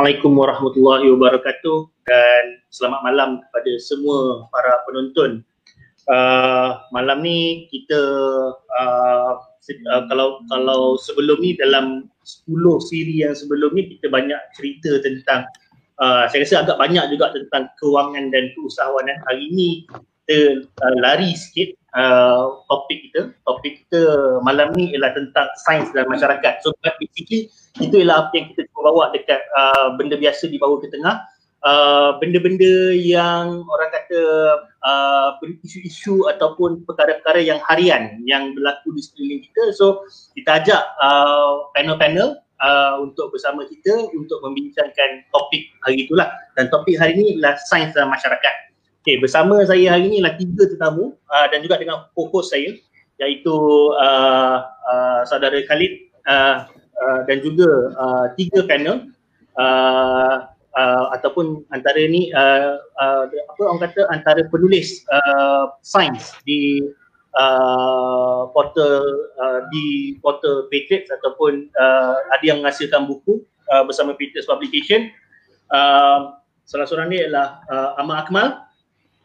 Assalamualaikum 0.00 0.32
warahmatullahi 0.32 1.06
wabarakatuh 1.12 1.78
dan 2.08 2.44
selamat 2.72 3.00
malam 3.04 3.30
kepada 3.44 3.72
semua 3.84 4.48
para 4.48 4.72
penonton. 4.88 5.44
Uh, 6.08 6.80
malam 6.88 7.20
ni 7.20 7.68
kita 7.68 8.00
uh, 8.80 9.32
uh, 9.44 10.02
kalau 10.08 10.40
kalau 10.48 10.96
sebelum 10.96 11.36
ni 11.44 11.52
dalam 11.60 12.08
10 12.24 12.48
siri 12.80 13.28
yang 13.28 13.36
sebelum 13.36 13.76
ni 13.76 13.92
kita 13.92 14.08
banyak 14.08 14.40
cerita 14.56 15.04
tentang 15.04 15.44
uh, 16.00 16.24
saya 16.32 16.48
rasa 16.48 16.64
agak 16.64 16.80
banyak 16.80 17.04
juga 17.12 17.36
tentang 17.36 17.68
kewangan 17.76 18.32
dan 18.32 18.56
keusahawanan. 18.56 19.20
Hari 19.28 19.52
ni 19.52 19.84
kita 20.24 20.64
uh, 20.80 20.96
lari 21.04 21.36
sikit 21.36 21.76
uh, 21.92 22.64
topik 22.72 23.12
kita. 23.12 23.36
Topik 23.44 23.84
kita 23.84 24.00
malam 24.48 24.72
ni 24.80 24.96
ialah 24.96 25.12
tentang 25.12 25.44
sains 25.68 25.92
dan 25.92 26.08
masyarakat. 26.08 26.64
So 26.64 26.72
basically 26.80 27.52
itu 27.84 27.94
ialah 28.00 28.24
apa 28.24 28.32
yang 28.32 28.48
kita 28.56 28.69
bawa 28.82 29.12
dekat 29.14 29.40
uh, 29.56 29.94
benda 29.96 30.16
biasa 30.16 30.48
di 30.48 30.56
bawah 30.56 30.80
ke 30.80 30.88
tengah. 30.90 31.20
Uh, 31.60 32.16
benda-benda 32.24 32.96
yang 32.96 33.60
orang 33.68 33.90
kata 33.92 34.22
uh, 34.80 35.36
isu-isu 35.60 36.24
ataupun 36.32 36.88
perkara-perkara 36.88 37.44
yang 37.44 37.60
harian 37.68 38.16
yang 38.24 38.56
berlaku 38.56 38.96
di 38.96 39.04
sekeliling 39.04 39.44
kita. 39.44 39.76
So 39.76 40.08
kita 40.32 40.64
ajak 40.64 40.80
uh, 41.04 41.68
panel-panel 41.76 42.40
uh, 42.64 43.04
untuk 43.04 43.36
bersama 43.36 43.68
kita 43.68 44.08
untuk 44.16 44.40
membincangkan 44.40 45.28
topik 45.36 45.68
hari 45.84 46.08
itulah. 46.08 46.32
Dan 46.56 46.72
topik 46.72 46.96
hari 46.96 47.12
ini 47.20 47.36
adalah 47.36 47.60
sains 47.68 47.92
dan 47.92 48.08
masyarakat. 48.08 48.54
Okay, 49.04 49.16
bersama 49.20 49.60
saya 49.64 49.96
hari 49.96 50.12
ini 50.12 50.24
adalah 50.24 50.36
tiga 50.40 50.64
tetamu 50.64 51.12
uh, 51.28 51.46
dan 51.52 51.60
juga 51.60 51.76
dengan 51.76 52.08
co-host 52.16 52.52
saya 52.52 52.72
iaitu 53.20 53.56
uh, 54.00 54.64
uh, 54.64 55.20
saudara 55.28 55.60
Khalid 55.68 56.08
uh, 56.24 56.68
uh, 57.00 57.20
dan 57.24 57.40
juga 57.40 57.68
uh, 57.96 58.26
tiga 58.36 58.64
panel 58.68 59.08
uh, 59.56 60.46
uh, 60.76 61.04
ataupun 61.16 61.64
antara 61.72 61.98
ni 62.06 62.30
uh, 62.32 62.78
uh, 63.00 63.24
apa 63.26 63.60
orang 63.64 63.80
kata 63.90 64.00
antara 64.12 64.44
penulis 64.52 65.02
uh, 65.10 65.74
sains 65.82 66.36
di 66.44 66.84
uh, 67.40 68.48
portal 68.52 69.02
uh, 69.40 69.60
di 69.72 70.16
portal 70.20 70.68
Patriots 70.68 71.10
ataupun 71.10 71.72
uh, 71.74 72.14
ada 72.36 72.44
yang 72.44 72.62
menghasilkan 72.62 73.08
buku 73.08 73.42
uh, 73.72 73.82
bersama 73.84 74.14
Patriots 74.14 74.48
Publication 74.48 75.10
uh, 75.74 76.38
salah 76.68 76.86
seorang 76.86 77.10
ni 77.10 77.18
adalah 77.18 77.64
uh, 77.66 77.98
Ahmad 77.98 78.28
Akmal 78.28 78.48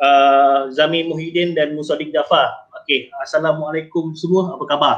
uh, 0.01 0.71
Zami 0.73 1.05
Muhyiddin 1.05 1.53
dan 1.53 1.77
Musadik 1.77 2.09
Jafar 2.09 2.65
Okey, 2.85 3.09
Assalamualaikum 3.17 4.13
semua, 4.13 4.53
apa 4.53 4.63
khabar? 4.69 4.97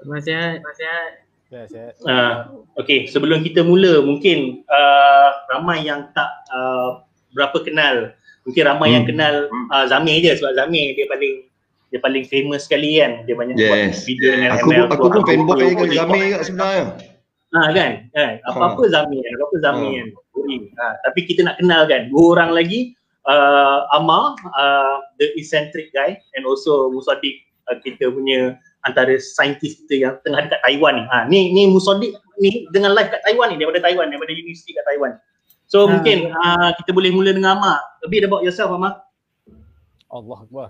Terima 0.00 0.16
kasih. 0.16 0.64
Terima 0.64 0.72
kasih. 0.72 1.29
Ya, 1.50 1.66
sihat. 1.66 1.98
Uh, 2.06 2.62
okay, 2.78 3.10
sebelum 3.10 3.42
kita 3.42 3.66
mula 3.66 3.98
mungkin 4.06 4.62
uh, 4.70 5.30
ramai 5.50 5.82
yang 5.82 6.06
tak 6.14 6.30
uh, 6.54 7.02
berapa 7.34 7.58
kenal. 7.66 8.14
Mungkin 8.46 8.62
ramai 8.70 8.94
hmm. 8.94 8.96
yang 8.96 9.06
kenal 9.10 9.34
uh, 9.74 9.84
Zamir 9.90 10.22
je 10.22 10.38
sebab 10.38 10.54
Zamir 10.54 10.94
dia 10.94 11.10
paling 11.10 11.50
dia 11.90 11.98
paling 11.98 12.22
famous 12.30 12.70
sekali 12.70 13.02
kan. 13.02 13.26
Dia 13.26 13.34
banyak 13.34 13.58
yes. 13.58 13.66
buat 13.66 13.82
video 14.06 14.28
dengan 14.30 14.50
aku, 14.54 14.68
ML. 14.70 14.86
Aku 14.94 15.06
pun 15.10 15.22
fanboy 15.26 15.58
dengan 15.74 15.90
Zamir 15.90 16.24
kat 16.30 16.42
sebenarnya. 16.46 16.84
Ha 17.50 17.60
kan? 17.74 17.92
kan? 18.14 18.32
Apa-apa 18.46 18.82
ha. 18.86 18.90
Zamir 18.94 19.20
kan? 19.26 19.32
Apa-apa 19.34 19.56
Zamir 19.58 19.90
ha. 19.90 20.06
kan? 20.06 20.08
Ha. 20.78 20.86
Tapi 21.10 21.20
kita 21.26 21.40
nak 21.50 21.56
kenal 21.58 21.82
kan. 21.90 22.02
Dua 22.14 22.24
orang 22.38 22.50
lagi 22.54 22.94
uh, 23.26 23.90
Amar, 23.98 24.38
uh, 24.54 25.02
the 25.18 25.34
eccentric 25.34 25.90
guy 25.90 26.14
and 26.38 26.46
also 26.46 26.94
Musadik 26.94 27.42
uh, 27.66 27.74
kita 27.82 28.06
punya 28.06 28.54
antara 28.84 29.12
saintis 29.20 29.80
kita 29.84 29.94
yang 29.96 30.14
tengah 30.24 30.48
dekat 30.48 30.60
Taiwan 30.64 30.92
ni. 30.96 31.04
Ha, 31.08 31.16
ni 31.28 31.52
ni 31.52 31.68
Musodik 31.68 32.16
ni 32.40 32.64
dengan 32.72 32.96
live 32.96 33.12
kat 33.12 33.20
Taiwan 33.24 33.52
ni 33.52 33.56
daripada 33.60 33.80
Taiwan 33.84 34.08
daripada 34.08 34.32
universiti 34.32 34.72
kat 34.72 34.84
Taiwan. 34.88 35.12
So 35.68 35.86
ha. 35.86 35.96
mungkin 35.96 36.32
uh, 36.32 36.70
kita 36.80 36.90
boleh 36.90 37.12
mula 37.12 37.30
dengan 37.36 37.60
Amar. 37.60 37.78
A 38.00 38.08
bit 38.08 38.24
about 38.24 38.42
yourself 38.42 38.72
Amar. 38.72 39.04
Allah 40.10 40.38
Akbar. 40.42 40.68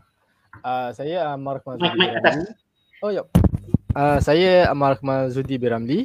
Uh, 0.60 0.90
saya 0.92 1.30
Amar 1.32 1.62
Kmal 1.62 1.78
Zudi 1.78 1.96
Biramli. 1.96 2.46
Oh 3.00 3.10
ya. 3.14 3.22
Uh, 3.96 4.18
saya 4.20 4.68
Amar 4.68 4.98
Kmal 4.98 5.30
Zudi 5.32 5.56
Biramli. 5.56 6.00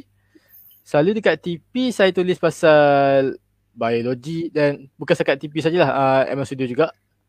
Selalu 0.86 1.18
dekat 1.18 1.42
TP 1.42 1.90
saya 1.90 2.14
tulis 2.14 2.38
pasal 2.38 3.34
biologi 3.76 4.48
dan 4.48 4.88
bukan 4.96 5.12
sekat 5.12 5.36
TP 5.36 5.60
sajalah 5.60 5.90
uh, 5.90 6.22
MS 6.32 6.46
Studio 6.48 6.66
juga 6.70 6.86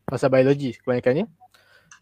pasal 0.08 0.32
biologi 0.32 0.78
kebanyakannya. 0.80 1.26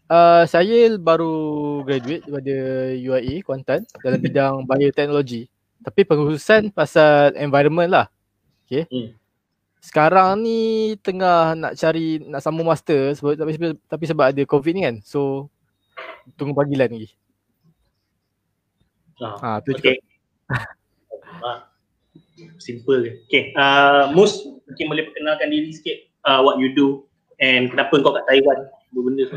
Uh, 0.07 0.47
saya 0.47 0.95
baru 0.95 1.83
graduate 1.83 2.23
daripada 2.23 2.55
UIA 2.95 3.43
Kuantan 3.43 3.83
dalam 3.99 4.19
bidang 4.23 4.63
bioteknologi. 4.63 5.51
Tapi 5.83 6.07
pengurusan 6.07 6.71
pasal 6.71 7.35
environment 7.35 7.91
lah. 7.91 8.07
Okay. 8.63 8.87
Hmm. 8.87 9.11
Sekarang 9.83 10.39
ni 10.39 10.95
tengah 11.03 11.59
nak 11.59 11.75
cari 11.75 12.23
nak 12.23 12.39
sambung 12.39 12.71
master 12.71 13.19
sebab 13.19 13.35
tapi, 13.35 13.51
tapi 13.83 14.03
sebab 14.07 14.25
ada 14.31 14.41
covid 14.47 14.73
ni 14.79 14.81
kan. 14.87 14.95
So 15.03 15.51
tunggu 16.39 16.55
pagi 16.55 16.79
lah 16.79 16.87
lagi. 16.87 17.11
Ah, 19.19 19.59
ha, 19.59 19.59
tu 19.59 19.75
okay. 19.75 19.99
ah, 21.43 21.67
simple 22.63 23.03
je. 23.03 23.11
Okay. 23.27 23.51
Uh, 23.59 24.15
Mus, 24.15 24.39
mungkin 24.71 24.87
boleh 24.87 25.03
perkenalkan 25.11 25.51
diri 25.51 25.75
sikit 25.75 25.97
uh, 26.23 26.39
what 26.47 26.63
you 26.63 26.71
do 26.71 27.03
and 27.43 27.67
kenapa 27.75 27.99
kau 27.99 28.15
kat 28.15 28.23
Taiwan 28.23 28.71
dua 28.91 29.01
benda. 29.07 29.25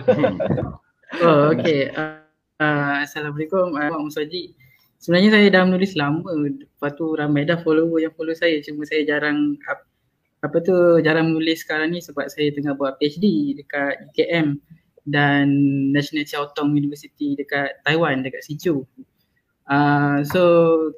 Oh 1.26 1.50
okay. 1.50 1.90
Uh, 1.90 3.02
Assalamualaikum. 3.02 3.74
Mak 3.74 3.98
Musaji 3.98 4.54
sebenarnya 5.02 5.34
saya 5.34 5.46
dah 5.50 5.62
menulis 5.66 5.98
lama. 5.98 6.22
Lepas 6.22 6.94
tu 6.94 7.18
ramai 7.18 7.42
dah 7.42 7.58
follower 7.66 7.98
yang 7.98 8.14
follow 8.14 8.30
saya. 8.30 8.62
Cuma 8.62 8.86
saya 8.86 9.02
jarang 9.02 9.58
apa 10.46 10.56
tu 10.62 11.02
jarang 11.02 11.34
menulis 11.34 11.66
sekarang 11.66 11.90
ni 11.90 11.98
sebab 11.98 12.30
saya 12.30 12.54
tengah 12.54 12.78
buat 12.78 12.94
PhD 13.02 13.58
dekat 13.58 14.14
UKM 14.14 14.62
dan 15.10 15.50
National 15.90 16.22
Chiao 16.22 16.46
Tong 16.54 16.78
University 16.78 17.34
dekat 17.34 17.82
Taiwan 17.82 18.22
dekat 18.22 18.46
Sichu 18.46 18.86
uh, 19.70 20.22
so 20.24 20.42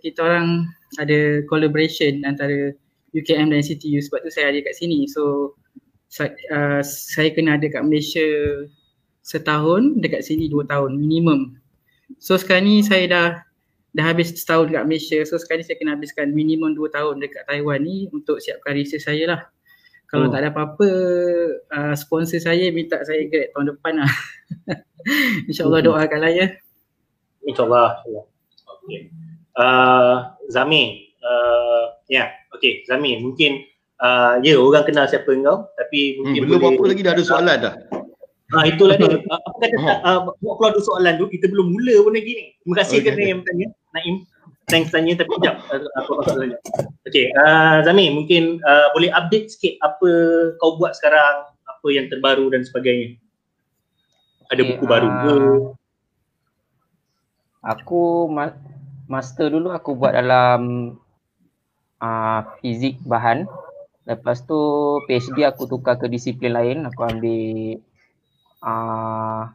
kita 0.05 0.23
orang 0.23 0.69
ada 1.01 1.41
collaboration 1.49 2.23
antara 2.23 2.77
UKM 3.13 3.53
dan 3.53 3.61
CTU 3.61 4.01
sebab 4.01 4.25
tu 4.25 4.31
saya 4.33 4.51
ada 4.53 4.61
kat 4.65 4.75
sini. 4.77 5.05
So 5.05 5.53
saya, 6.13 6.37
uh, 6.53 6.85
saya 6.85 7.33
kena 7.33 7.57
ada 7.57 7.73
kat 7.73 7.81
Malaysia 7.89 8.21
setahun, 9.25 9.97
dekat 9.97 10.21
sini 10.21 10.53
dua 10.53 10.69
tahun 10.69 11.01
minimum. 11.01 11.57
So 12.21 12.37
sekarang 12.37 12.69
ni 12.69 12.85
saya 12.85 13.05
dah 13.09 13.29
dah 13.97 14.05
habis 14.05 14.37
setahun 14.37 14.69
dekat 14.69 14.85
Malaysia. 14.85 15.19
So 15.25 15.41
sekarang 15.41 15.65
ni 15.65 15.67
saya 15.73 15.81
kena 15.81 15.97
habiskan 15.97 16.37
minimum 16.37 16.77
dua 16.77 16.93
tahun 16.93 17.17
dekat 17.17 17.49
Taiwan 17.49 17.81
ni 17.89 18.13
untuk 18.13 18.45
siapkan 18.45 18.77
research 18.77 19.09
saya 19.09 19.25
lah. 19.25 19.41
Kalau 20.13 20.29
oh. 20.29 20.31
tak 20.37 20.45
ada 20.45 20.53
apa-apa, 20.53 20.89
uh, 21.73 21.95
sponsor 21.97 22.37
saya 22.37 22.69
minta 22.69 23.01
saya 23.09 23.25
grad 23.33 23.49
tahun 23.57 23.73
depan 23.73 24.05
lah. 24.05 24.13
InsyaAllah 25.49 25.81
hmm. 25.81 25.89
doakanlah 25.89 26.33
ya. 26.37 26.47
InsyaAllah. 27.49 28.05
Okay. 28.85 29.09
Uh, 29.57 30.37
Zami, 30.53 31.09
uh, 31.25 31.97
ya, 32.13 32.29
yeah. 32.29 32.29
okay 32.53 32.85
Zami 32.85 33.17
mungkin 33.25 33.72
uh, 34.03 34.35
ya 34.43 34.59
orang 34.59 34.85
kenal 34.85 35.07
siapa 35.07 35.31
kau 35.31 35.71
tapi 35.79 36.19
mungkin 36.21 36.41
hmm, 36.43 36.49
belum 36.51 36.61
boleh 36.61 36.75
apa 36.75 36.85
lagi 36.91 37.03
dah 37.07 37.13
ada 37.15 37.25
soalan 37.25 37.57
dah. 37.63 37.75
Ah 38.53 38.65
itulah 38.69 38.97
dia. 39.01 39.09
Uh, 39.09 39.41
apa 39.49 39.57
kata 39.63 39.77
uh, 39.79 40.21
uh, 40.29 40.53
kalau 40.59 40.69
ada 40.69 40.81
soalan 40.83 41.15
tu 41.17 41.31
kita 41.31 41.49
belum 41.49 41.73
mula 41.73 41.95
pun 42.05 42.13
lagi 42.13 42.33
ni. 42.35 42.45
Terima 42.61 42.75
kasih 42.83 42.97
okay. 43.01 43.05
kerana 43.09 43.23
yang 43.25 43.39
bertanya. 43.41 43.69
Naim. 43.95 44.17
Thanks 44.71 44.95
tanya 44.95 45.13
tapi 45.19 45.35
jap 45.43 45.57
apa 45.69 46.11
soalannya. 46.29 46.59
Okey, 47.09 47.35
uh, 47.35 47.83
Zami 47.83 48.15
mungkin 48.15 48.63
uh, 48.63 48.89
boleh 48.95 49.11
update 49.11 49.53
sikit 49.53 49.75
apa 49.83 50.11
kau 50.63 50.79
buat 50.79 50.95
sekarang, 50.95 51.51
apa 51.67 51.87
yang 51.91 52.07
terbaru 52.07 52.47
dan 52.55 52.63
sebagainya. 52.63 53.19
Ada 54.49 54.63
okay, 54.63 54.69
buku 54.73 54.85
uh, 54.87 54.89
baru 54.89 55.09
ke? 55.11 55.35
Aku 57.63 58.31
ma- 58.31 58.59
master 59.11 59.51
dulu 59.51 59.75
aku 59.75 59.99
buat 59.99 60.15
dalam 60.15 60.95
uh, 61.99 62.41
fizik 62.63 62.97
bahan 63.03 63.51
Lepas 64.03 64.43
tu 64.43 64.59
PhD 65.07 65.47
aku 65.47 65.71
tukar 65.71 65.95
ke 65.95 66.11
disiplin 66.11 66.51
lain, 66.51 66.83
aku 66.91 67.07
ambil 67.07 67.79
uh, 68.67 69.47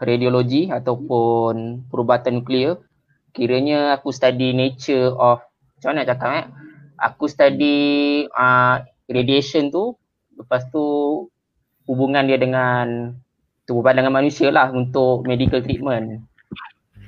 radiologi 0.00 0.72
ataupun 0.72 1.84
perubatan 1.92 2.40
nuklear. 2.40 2.80
Kiranya 3.36 4.00
aku 4.00 4.10
study 4.10 4.56
nature 4.56 5.12
of, 5.12 5.44
macam 5.76 5.88
mana 5.92 5.98
nak 6.02 6.08
cakap 6.08 6.30
eh? 6.34 6.46
Aku 7.00 7.24
study 7.28 7.78
uh, 8.32 8.80
radiation 9.08 9.68
tu, 9.68 9.92
lepas 10.40 10.64
tu 10.72 10.84
hubungan 11.84 12.24
dia 12.24 12.40
dengan 12.40 13.12
tubuh 13.68 13.84
badan 13.84 14.08
dengan 14.08 14.24
manusia 14.24 14.48
lah 14.48 14.72
untuk 14.72 15.28
medical 15.28 15.60
treatment. 15.60 16.24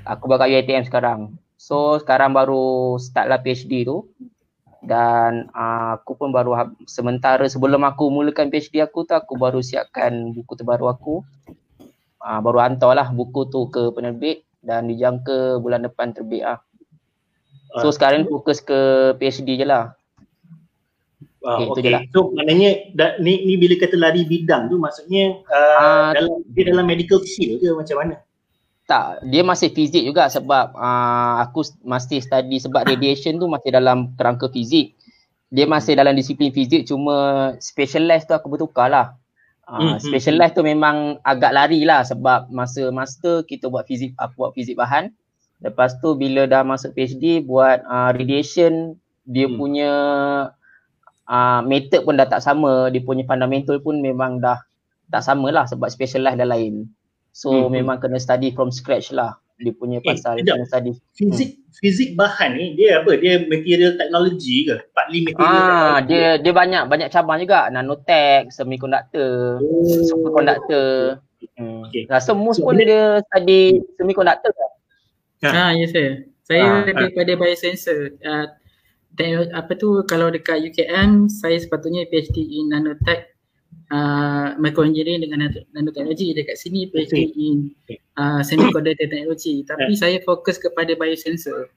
Aku 0.05 0.29
bakal 0.29 0.53
UiTM 0.53 0.85
sekarang. 0.85 1.41
So 1.57 1.97
sekarang 1.97 2.35
baru 2.35 2.99
start 2.99 3.31
lah 3.31 3.39
PhD 3.41 3.87
tu 3.87 4.11
dan 4.83 5.47
uh, 5.55 5.95
aku 5.97 6.19
pun 6.19 6.35
baru 6.35 6.75
sementara 6.91 7.47
sebelum 7.47 7.87
aku 7.87 8.11
mulakan 8.11 8.51
PhD 8.51 8.83
aku 8.83 9.07
tu 9.07 9.15
aku 9.15 9.39
baru 9.39 9.63
siapkan 9.63 10.35
buku 10.35 10.59
terbaru 10.59 10.91
aku 10.91 11.15
uh, 12.19 12.41
baru 12.43 12.67
hantarlah 12.67 13.15
buku 13.15 13.47
tu 13.47 13.71
ke 13.71 13.95
penerbit 13.95 14.43
dan 14.59 14.91
dijangka 14.91 15.63
bulan 15.63 15.87
depan 15.87 16.11
terbit 16.11 16.43
lah 16.43 16.59
so 17.79 17.89
uh, 17.89 17.95
sekarang 17.95 18.27
fokus 18.27 18.59
ke 18.59 19.15
PhD 19.23 19.63
je 19.63 19.67
lah 19.67 19.95
Wow, 21.43 21.75
okay, 21.75 21.91
okay. 21.91 21.91
Lah. 21.91 22.07
So 22.15 22.31
maknanya 22.31 22.95
da, 22.95 23.19
ni 23.19 23.43
ni 23.43 23.59
bila 23.59 23.75
kata 23.75 23.99
lari 23.99 24.23
bidang 24.23 24.71
tu 24.71 24.79
maksudnya 24.79 25.43
uh, 25.51 25.79
uh, 25.83 26.11
dalam 26.15 26.39
dia 26.55 26.71
dalam 26.71 26.87
medical 26.87 27.19
field 27.19 27.59
ke 27.59 27.67
macam 27.75 27.97
mana? 27.99 28.15
Tak, 28.93 29.25
dia 29.25 29.41
masih 29.41 29.73
fizik 29.73 30.05
juga 30.05 30.29
sebab 30.29 30.77
uh, 30.77 31.41
aku 31.41 31.65
masih 31.81 32.21
study 32.21 32.61
sebab 32.61 32.85
radiation 32.85 33.41
tu 33.41 33.49
masih 33.49 33.73
dalam 33.73 34.13
kerangka 34.21 34.53
fizik. 34.53 35.01
Dia 35.49 35.65
masih 35.65 35.97
dalam 35.97 36.13
disiplin 36.13 36.53
fizik 36.53 36.85
cuma 36.85 37.57
specialize 37.57 38.29
tu 38.29 38.37
aku 38.37 38.53
bertukar 38.53 38.93
lah. 38.93 39.17
Uh, 39.65 39.97
mm-hmm. 39.97 40.13
Specialize 40.13 40.53
tu 40.53 40.61
memang 40.61 41.17
agak 41.25 41.57
lari 41.57 41.89
lah 41.89 42.05
sebab 42.05 42.53
masa 42.53 42.93
master 42.93 43.49
kita 43.49 43.73
buat 43.73 43.89
fizik, 43.89 44.13
aku 44.21 44.37
buat 44.37 44.53
fizik 44.53 44.77
bahan. 44.77 45.09
Lepas 45.65 45.97
tu 46.05 46.13
bila 46.13 46.45
dah 46.45 46.61
masuk 46.61 46.93
PhD 46.93 47.41
buat 47.41 47.81
uh, 47.89 48.13
radiation 48.13 49.01
dia 49.25 49.49
mm. 49.49 49.57
punya 49.57 49.93
uh, 51.33 51.61
method 51.65 52.05
pun 52.05 52.21
dah 52.21 52.29
tak 52.29 52.45
sama, 52.45 52.93
dia 52.93 53.01
punya 53.01 53.25
fundamental 53.25 53.81
pun 53.81 54.05
memang 54.05 54.37
dah 54.37 54.61
tak 55.09 55.25
sama 55.25 55.49
lah 55.49 55.65
sebab 55.65 55.89
specialize 55.89 56.37
dah 56.37 56.45
lain. 56.45 56.93
So 57.33 57.49
hmm. 57.49 57.73
memang 57.73 57.97
kena 57.99 58.21
study 58.21 58.53
from 58.53 58.69
scratch 58.69 59.11
lah 59.11 59.41
dia 59.63 59.73
punya 59.79 59.99
eh, 60.03 60.05
pasal 60.05 60.41
eh, 60.41 60.45
kena 60.45 60.67
study. 60.67 60.93
Fizik 61.15 61.51
hmm. 61.55 61.73
fizik 61.79 62.11
bahan 62.19 62.59
ni 62.59 62.75
dia 62.75 63.01
apa? 63.01 63.17
Dia 63.17 63.47
material 63.47 63.95
technology 63.97 64.67
ke? 64.67 64.77
Partly 64.93 65.19
material. 65.25 65.47
Ah 65.49 65.97
dia 66.03 66.37
dia 66.43 66.53
banyak 66.53 66.83
banyak 66.91 67.09
cabang 67.09 67.39
juga. 67.41 67.71
Nanotech, 67.71 68.51
semiconductor, 68.51 69.63
oh. 69.63 70.03
superconductor. 70.05 71.23
Hmm. 71.57 71.87
Okay. 71.89 72.11
Rasa 72.11 72.35
mus 72.35 72.59
so, 72.59 72.67
pun 72.67 72.79
dia 72.79 73.23
study 73.31 73.81
semiconductor 73.97 74.51
ke? 74.51 74.67
Ha, 75.43 75.51
ah, 75.51 75.71
ya 75.75 75.87
yes, 75.87 75.91
saya. 75.91 76.13
Saya 76.43 76.63
ah, 76.67 76.83
daripada 76.87 77.33
ah. 77.35 77.39
biosensor. 77.39 78.01
Uh, 78.23 78.47
apa 79.53 79.73
tu 79.77 80.01
kalau 80.09 80.33
dekat 80.33 80.65
UKM 80.73 81.29
saya 81.29 81.61
sepatutnya 81.61 82.09
PhD 82.09 82.41
in 82.41 82.73
nanotech 82.73 83.32
uh, 83.93 84.57
microengineering 84.57 85.29
dengan 85.29 85.53
nanoteknologi 85.77 86.33
dekat 86.33 86.57
sini 86.57 86.89
PhD 86.89 87.31
in 87.37 87.71
uh, 88.17 88.41
semiconductor 88.41 89.07
technology. 89.07 89.63
Tapi 89.69 89.93
yeah. 89.93 90.01
saya 90.01 90.19
fokus 90.25 90.57
kepada 90.57 90.97
biosensor. 90.97 91.69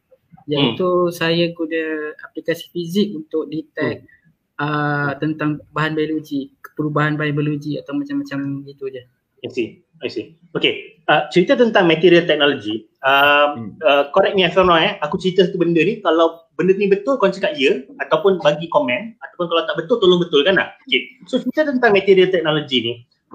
Iaitu 0.48 0.88
hmm. 0.88 1.14
saya 1.14 1.52
guna 1.52 2.16
aplikasi 2.24 2.72
fizik 2.72 3.12
untuk 3.14 3.52
detect 3.52 4.08
hmm. 4.08 4.64
uh, 4.64 5.12
tentang 5.20 5.60
bahan 5.76 5.98
biologi 5.98 6.54
perubahan 6.76 7.20
biologi 7.20 7.76
atau 7.82 7.98
macam-macam 7.98 8.64
gitu 8.66 8.88
je. 8.90 9.04
I 9.44 9.50
see. 9.52 9.68
I 10.02 10.10
see. 10.10 10.38
Okay 10.56 10.96
uh, 11.10 11.24
cerita 11.30 11.54
tentang 11.58 11.86
material 11.86 12.26
technology. 12.26 12.90
Uh, 13.06 13.54
hmm. 13.58 13.70
uh, 13.86 14.04
correct 14.12 14.34
me 14.34 14.46
if 14.46 14.58
I'm 14.58 14.70
wrong 14.70 14.82
eh. 14.82 14.98
Aku 15.06 15.22
cerita 15.22 15.46
satu 15.46 15.62
benda 15.62 15.82
ni 15.82 16.02
kalau 16.02 16.45
benda 16.56 16.72
ni 16.75 16.88
betul 16.88 17.19
kau 17.19 17.28
cakap 17.28 17.56
ya 17.60 17.84
ataupun 18.00 18.40
bagi 18.40 18.68
komen 18.72 19.16
ataupun 19.19 19.46
kalau 19.52 19.63
tak 19.68 19.75
betul 19.80 19.96
tolong 20.00 20.19
betulkan 20.24 20.56
lah. 20.56 20.72
Okay. 20.88 21.04
So 21.28 21.40
cerita 21.44 21.68
tentang 21.68 21.92
material 21.92 22.31
teknologi 22.31 22.78
ni 22.81 22.94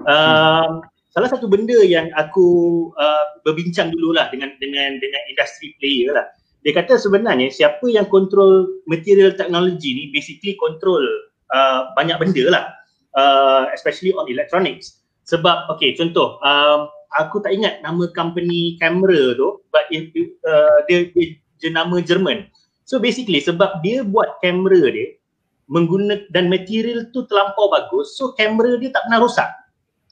um, 0.09 0.81
salah 1.13 1.29
satu 1.29 1.45
benda 1.45 1.77
yang 1.85 2.09
aku 2.17 2.89
uh, 2.97 3.25
berbincang 3.45 3.93
dululah 3.93 4.27
dengan 4.33 4.53
dengan 4.57 4.97
dengan 4.97 5.21
industri 5.29 5.77
player 5.77 6.17
lah. 6.17 6.27
Dia 6.61 6.77
kata 6.77 6.97
sebenarnya 6.97 7.49
siapa 7.49 7.89
yang 7.89 8.05
control 8.09 8.69
material 8.85 9.33
teknologi 9.33 9.97
ni 9.97 10.03
basically 10.13 10.53
control 10.61 11.01
uh, 11.53 11.93
banyak 11.97 12.17
benda 12.17 12.45
lah. 12.49 12.65
Uh, 13.11 13.67
especially 13.75 14.15
on 14.15 14.25
electronics. 14.31 15.03
Sebab 15.27 15.67
okay 15.69 15.93
contoh 15.93 16.39
um, 16.41 16.87
aku 17.19 17.43
tak 17.43 17.53
ingat 17.53 17.83
nama 17.83 18.07
company 18.15 18.79
kamera 18.79 19.35
tu 19.35 19.59
but 19.67 19.83
if, 19.91 20.07
uh, 20.47 20.79
dia, 20.87 21.11
dia 21.13 21.35
jenama 21.61 22.01
Jerman. 22.01 22.49
So 22.85 22.97
basically 22.97 23.39
sebab 23.39 23.81
dia 23.85 24.03
buat 24.05 24.41
kamera 24.41 24.91
dia 24.91 25.15
menggunakan 25.71 26.27
dan 26.35 26.51
material 26.51 27.07
tu 27.15 27.23
terlampau 27.31 27.71
bagus 27.71 28.19
so 28.19 28.35
kamera 28.35 28.75
dia 28.81 28.91
tak 28.91 29.07
pernah 29.07 29.19
rosak. 29.23 29.49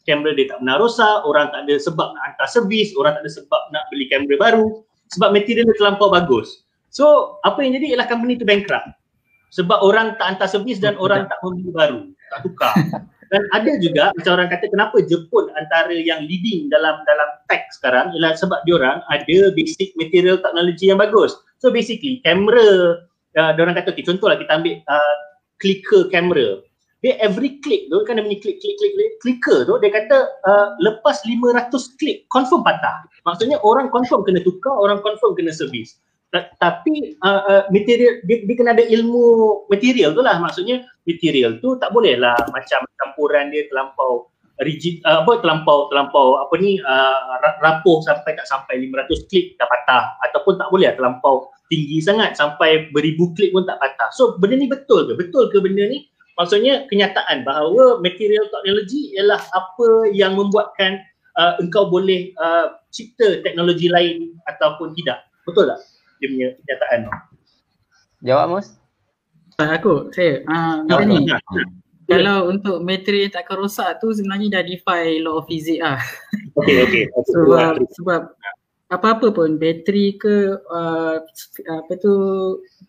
Kamera 0.07 0.33
dia 0.33 0.50
tak 0.50 0.63
pernah 0.63 0.75
rosak, 0.81 1.18
orang 1.27 1.54
tak 1.54 1.69
ada 1.69 1.75
sebab 1.77 2.07
nak 2.18 2.24
hantar 2.33 2.48
servis, 2.50 2.95
orang 2.98 3.13
tak 3.19 3.21
ada 3.27 3.31
sebab 3.36 3.62
nak 3.69 3.83
beli 3.94 4.06
kamera 4.10 4.36
baru 4.39 4.81
sebab 5.13 5.30
material 5.33 5.66
dia 5.69 5.75
terlampau 5.77 6.10
bagus. 6.10 6.66
So 6.89 7.38
apa 7.45 7.62
yang 7.62 7.77
jadi 7.77 7.94
ialah 7.94 8.07
company 8.10 8.38
tu 8.38 8.45
bankrupt. 8.45 8.89
Sebab 9.50 9.81
orang 9.81 10.13
tak 10.22 10.38
hantar 10.38 10.45
servis 10.50 10.77
dan 10.77 10.94
orang 11.01 11.25
tak 11.25 11.42
membeli 11.42 11.74
baru, 11.74 12.01
tak 12.30 12.39
tukar. 12.45 12.74
Dan 13.29 13.45
ada 13.53 13.71
juga 13.77 14.09
macam 14.17 14.41
orang 14.41 14.49
kata 14.49 14.65
kenapa 14.73 15.05
Jepun 15.05 15.53
antara 15.53 15.93
yang 15.93 16.25
leading 16.25 16.65
dalam 16.73 16.97
dalam 17.05 17.29
tech 17.45 17.69
sekarang 17.69 18.09
ialah 18.17 18.33
sebab 18.33 18.57
dia 18.65 18.81
orang 18.81 19.05
ada 19.13 19.37
basic 19.53 19.93
material 20.01 20.41
teknologi 20.41 20.89
yang 20.89 20.97
bagus. 20.97 21.37
So 21.61 21.69
basically 21.69 22.25
kamera 22.25 23.05
uh, 23.37 23.51
dia 23.53 23.61
orang 23.61 23.77
kata 23.77 23.93
okay, 23.93 24.01
contohlah 24.01 24.37
kita 24.41 24.49
ambil 24.57 24.81
uh, 24.89 25.15
clicker 25.61 26.09
kamera. 26.09 26.65
Dia 26.99 27.15
every 27.23 27.63
click 27.63 27.87
tu 27.87 28.03
kan 28.03 28.19
dia 28.19 28.25
punya 28.25 28.39
click 28.43 28.57
click 28.59 28.75
click 28.75 28.93
click 28.97 29.13
clicker 29.21 29.59
tu 29.63 29.73
dia 29.77 29.93
kata 29.93 30.17
uh, 30.49 30.67
lepas 30.81 31.21
500 31.21 31.69
click 32.01 32.25
confirm 32.33 32.65
patah. 32.65 33.05
Maksudnya 33.29 33.61
orang 33.61 33.93
confirm 33.93 34.25
kena 34.25 34.41
tukar, 34.41 34.73
orang 34.73 34.99
confirm 35.05 35.37
kena 35.37 35.53
servis 35.53 36.01
tapi 36.31 37.17
uh, 37.25 37.41
uh, 37.41 37.63
material 37.73 38.21
dia, 38.21 38.45
dia 38.45 38.53
kena 38.53 38.77
ada 38.77 38.85
ilmu 38.85 39.65
material 39.65 40.13
tu 40.13 40.21
lah. 40.21 40.37
Maksudnya 40.37 40.85
material 41.09 41.57
tu 41.57 41.73
tak 41.81 41.89
boleh 41.89 42.21
lah 42.21 42.37
macam 42.53 42.85
campuran 43.01 43.49
dia 43.49 43.65
terlampau 43.65 44.29
rigid 44.61 45.01
uh, 45.09 45.25
apa 45.25 45.41
terlampau 45.41 45.89
terlampau 45.89 46.37
apa 46.37 46.53
ni 46.61 46.77
uh, 46.85 47.17
rapuh 47.65 48.05
sampai 48.05 48.37
tak 48.37 48.45
sampai 48.45 48.77
500 48.77 49.25
klik 49.25 49.57
dah 49.57 49.65
patah. 49.65 50.03
Ataupun 50.29 50.61
tak 50.61 50.69
boleh 50.69 50.93
lah 50.93 50.95
terlampau 51.01 51.49
tinggi 51.73 51.97
sangat 51.97 52.37
sampai 52.37 52.93
beribu 52.93 53.33
klik 53.33 53.49
pun 53.49 53.65
tak 53.65 53.81
patah. 53.81 54.13
So 54.13 54.37
benda 54.37 54.61
ni 54.61 54.69
betul 54.69 55.09
ke? 55.09 55.17
Betul 55.17 55.49
ke 55.49 55.57
benda 55.65 55.89
ni? 55.89 56.05
Maksudnya 56.37 56.85
kenyataan 56.87 57.41
bahawa 57.41 57.99
material 57.99 58.45
teknologi 58.53 59.17
ialah 59.17 59.41
apa 59.49 60.13
yang 60.13 60.37
membuatkan 60.37 61.01
uh, 61.41 61.57
engkau 61.57 61.89
boleh 61.89 62.31
uh, 62.37 62.79
cipta 62.93 63.41
teknologi 63.41 63.89
lain 63.89 64.37
ataupun 64.45 64.93
tidak. 64.93 65.25
Betul 65.43 65.73
tak 65.73 65.81
dia 66.19 66.27
punya 66.27 66.48
kenyataan 66.60 67.00
tu. 67.07 67.12
Jawab 68.27 68.45
Mus. 68.51 68.68
Aku, 69.60 70.07
saya. 70.16 70.44
Ah, 70.48 70.83
uh, 70.88 71.04
ni. 71.04 71.27
Kalau 72.10 72.50
untuk 72.50 72.82
materi 72.82 73.29
yang 73.29 73.34
takkan 73.38 73.62
rosak 73.62 74.01
tu 74.01 74.10
sebenarnya 74.10 74.60
dah 74.60 74.63
defy 74.65 75.22
law 75.22 75.43
of 75.43 75.46
physics 75.46 75.77
lah. 75.77 76.01
Okay, 76.58 76.77
okay. 76.82 77.03
sebab, 77.29 77.86
sebab 77.93 78.22
apa-apa 78.89 79.29
pun 79.29 79.62
bateri 79.62 80.17
ke 80.17 80.58
uh, 80.58 81.22
apa 81.70 81.93
tu 82.01 82.13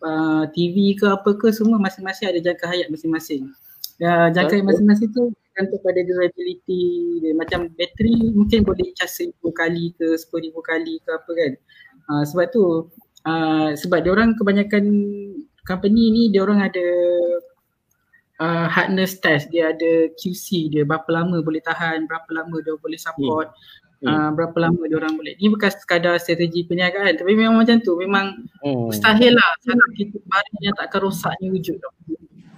uh, 0.01 0.43
TV 0.49 0.97
ke 0.97 1.05
apa 1.05 1.37
ke 1.37 1.53
semua 1.53 1.77
masing-masing 1.77 2.33
ada 2.33 2.41
jangka 2.41 2.65
hayat 2.65 2.89
masing-masing. 2.89 3.53
Uh, 4.01 4.33
jangka 4.33 4.57
hayat 4.57 4.65
masing-masing 4.65 5.13
tu 5.13 5.29
bergantung 5.29 5.81
pada 5.85 6.01
durability 6.01 6.81
dia. 7.21 7.37
Macam 7.37 7.69
bateri 7.77 8.33
mungkin 8.33 8.65
boleh 8.65 8.89
cas 8.97 9.21
seribu 9.21 9.53
kali 9.53 9.93
ke 10.01 10.17
sepuluh 10.17 10.49
ribu 10.49 10.65
kali 10.65 10.97
ke 11.05 11.09
apa 11.13 11.31
kan. 11.37 11.51
Uh, 12.09 12.23
sebab 12.25 12.49
tu 12.49 12.89
uh, 13.25 13.69
sebab 13.77 14.03
dia 14.05 14.11
orang 14.13 14.33
kebanyakan 14.37 14.85
company 15.65 16.09
ni 16.09 16.23
dia 16.33 16.41
orang 16.41 16.65
ada 16.65 16.87
uh, 18.41 18.67
hardness 18.67 19.21
test, 19.21 19.49
dia 19.53 19.71
ada 19.73 20.09
QC 20.17 20.73
dia 20.73 20.83
berapa 20.83 21.05
lama 21.09 21.39
boleh 21.45 21.61
tahan, 21.61 22.09
berapa 22.09 22.29
lama 22.33 22.55
dia 22.65 22.73
boleh 22.77 22.99
support, 22.99 23.53
hmm. 24.01 24.09
uh, 24.09 24.29
berapa 24.33 24.57
lama 24.57 24.81
dia 24.89 24.97
orang 24.97 25.13
boleh. 25.15 25.37
Ni 25.37 25.47
bukan 25.53 25.69
sekadar 25.69 26.17
strategi 26.17 26.65
perniagaan 26.65 27.21
tapi 27.21 27.37
memang 27.37 27.61
macam 27.61 27.77
tu, 27.81 27.93
memang 27.97 28.49
hmm. 28.65 28.89
mustahil 28.89 29.37
lah 29.37 29.49
sangat 29.61 29.89
kita 29.97 30.17
barang 30.17 30.59
yang 30.65 30.75
takkan 30.77 30.99
rosak 31.05 31.33
ni 31.39 31.53
wujud. 31.53 31.77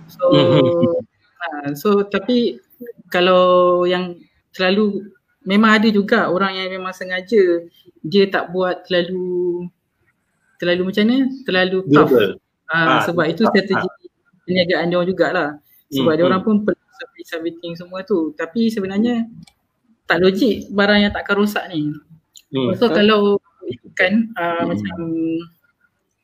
So 0.07 0.23
hmm. 0.31 1.03
uh, 1.43 1.69
so 1.81 2.07
tapi 2.07 2.57
kalau 3.11 3.83
yang 3.83 4.15
selalu 4.55 5.11
memang 5.43 5.81
ada 5.81 5.89
juga 5.91 6.31
orang 6.31 6.55
yang 6.55 6.71
memang 6.71 6.95
sengaja 6.95 7.67
dia 8.03 8.25
tak 8.31 8.51
buat 8.55 8.87
terlalu 8.87 9.67
terlalu 10.63 10.81
macam 10.87 11.03
mana 11.03 11.17
terlalu 11.43 11.77
tough 11.91 12.13
uh, 12.15 12.31
ha, 12.71 13.03
sebab 13.03 13.25
itu 13.27 13.43
strategi 13.43 13.87
ha. 13.87 13.95
perniagaan 14.47 14.87
dia 14.87 14.95
orang 14.95 15.09
jugalah 15.11 15.49
sebab 15.91 16.11
hmm, 16.15 16.17
dia 16.17 16.25
orang 16.25 16.41
hmm. 16.41 16.47
pun 16.47 16.55
perlu 16.63 16.81
everything 17.35 17.73
semua 17.75 17.99
tu 18.07 18.31
tapi 18.39 18.71
sebenarnya 18.71 19.27
tak 20.07 20.23
logik 20.23 20.71
barang 20.71 20.99
yang 21.03 21.11
takkan 21.11 21.35
rosak 21.43 21.67
ni 21.67 21.91
hmm. 22.55 22.79
so 22.79 22.87
kalau 22.87 23.35
kan 23.99 24.31
uh, 24.39 24.63
hmm. 24.63 24.65
macam 24.71 24.99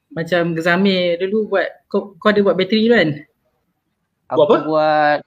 macam 0.10 0.42
Gezamir 0.58 1.22
dulu 1.22 1.54
buat 1.54 1.68
kau, 1.92 2.16
kau 2.16 2.32
ada 2.32 2.40
buat 2.42 2.56
bateri 2.56 2.88
kan 2.88 3.10
aku 4.32 4.42
apa? 4.48 4.56
buat 4.64 5.20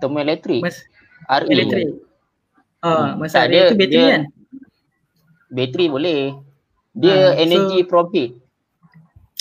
termoelektrik 0.00 0.64
Mas, 0.64 0.80
RE 1.28 1.52
elektrik 1.52 2.04
Ah, 2.84 2.92
uh, 2.92 3.08
masa 3.16 3.48
dia, 3.48 3.72
itu 3.72 3.80
bateri 3.80 3.96
dia, 3.96 4.12
kan? 4.12 4.22
Bateri 5.48 5.86
boleh. 5.88 6.36
Dia 6.92 7.32
uh, 7.32 7.40
energy 7.40 7.80
so, 7.80 7.88
profit. 7.88 8.36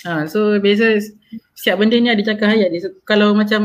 Ha, 0.03 0.27
so 0.27 0.59
biasa 0.59 0.99
setiap 1.55 1.79
benda 1.79 1.95
ni 1.95 2.11
ada 2.11 2.19
jangka 2.19 2.43
hayat 2.43 2.69
dia. 2.75 2.83
So, 2.83 2.89
kalau 3.07 3.31
macam 3.31 3.63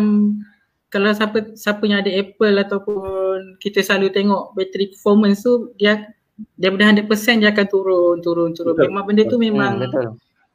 kalau 0.89 1.13
siapa 1.13 1.53
siapa 1.53 1.83
yang 1.85 2.01
ada 2.01 2.11
Apple 2.15 2.57
ataupun 2.63 3.61
kita 3.61 3.85
selalu 3.85 4.09
tengok 4.15 4.57
battery 4.57 4.95
performance 4.95 5.45
tu 5.45 5.75
dia 5.77 6.09
daripada 6.55 6.95
100% 6.95 7.43
dia 7.43 7.51
akan 7.51 7.67
turun 7.69 8.17
turun 8.25 8.51
turun. 8.55 8.73
Betul. 8.79 8.89
Memang 8.89 9.05
benda 9.05 9.23
tu 9.27 9.37
memang 9.37 9.73
hmm, 9.77 9.83
betul. 9.85 10.07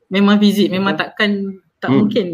memang 0.09 0.35
fizik 0.39 0.69
memang 0.71 0.93
takkan 0.95 1.59
tak 1.83 1.91
hmm. 1.91 1.97
mungkin 1.99 2.27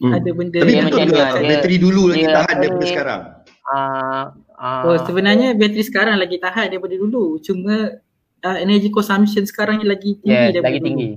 hmm. 0.00 0.12
ada 0.16 0.30
benda 0.32 0.58
Tapi 0.64 0.72
yang 0.72 0.88
betul 0.88 1.08
ke 1.12 1.40
bateri 1.44 1.76
dulu 1.76 2.02
lagi 2.08 2.26
tahan 2.26 2.56
daripada 2.56 2.86
sekarang? 2.88 3.20
Uh, 3.64 4.24
uh, 4.56 4.82
oh 4.88 4.96
sebenarnya 5.04 5.48
bateri 5.52 5.84
sekarang 5.84 6.16
lagi 6.16 6.36
tahan 6.40 6.72
daripada 6.72 6.96
dulu. 6.96 7.36
Cuma 7.44 8.00
uh, 8.42 8.56
energy 8.58 8.88
consumption 8.88 9.44
sekarang 9.44 9.84
ni 9.84 9.86
lagi 9.86 10.16
tinggi 10.24 10.32
yeah, 10.32 10.50
daripada 10.50 10.68
lagi 10.72 10.80
dulu. 10.80 10.88
tinggi. 10.88 11.08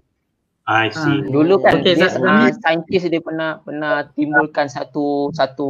I 0.67 0.91
see. 0.91 1.24
Ha, 1.24 1.31
dulu 1.31 1.63
kan 1.63 1.79
okay, 1.79 1.95
dia, 1.95 2.12
uh, 2.12 2.51
saintis 2.59 3.07
dia 3.07 3.24
pernah 3.24 3.63
pernah 3.63 4.03
timbulkan 4.12 4.67
satu 4.67 5.31
satu 5.31 5.69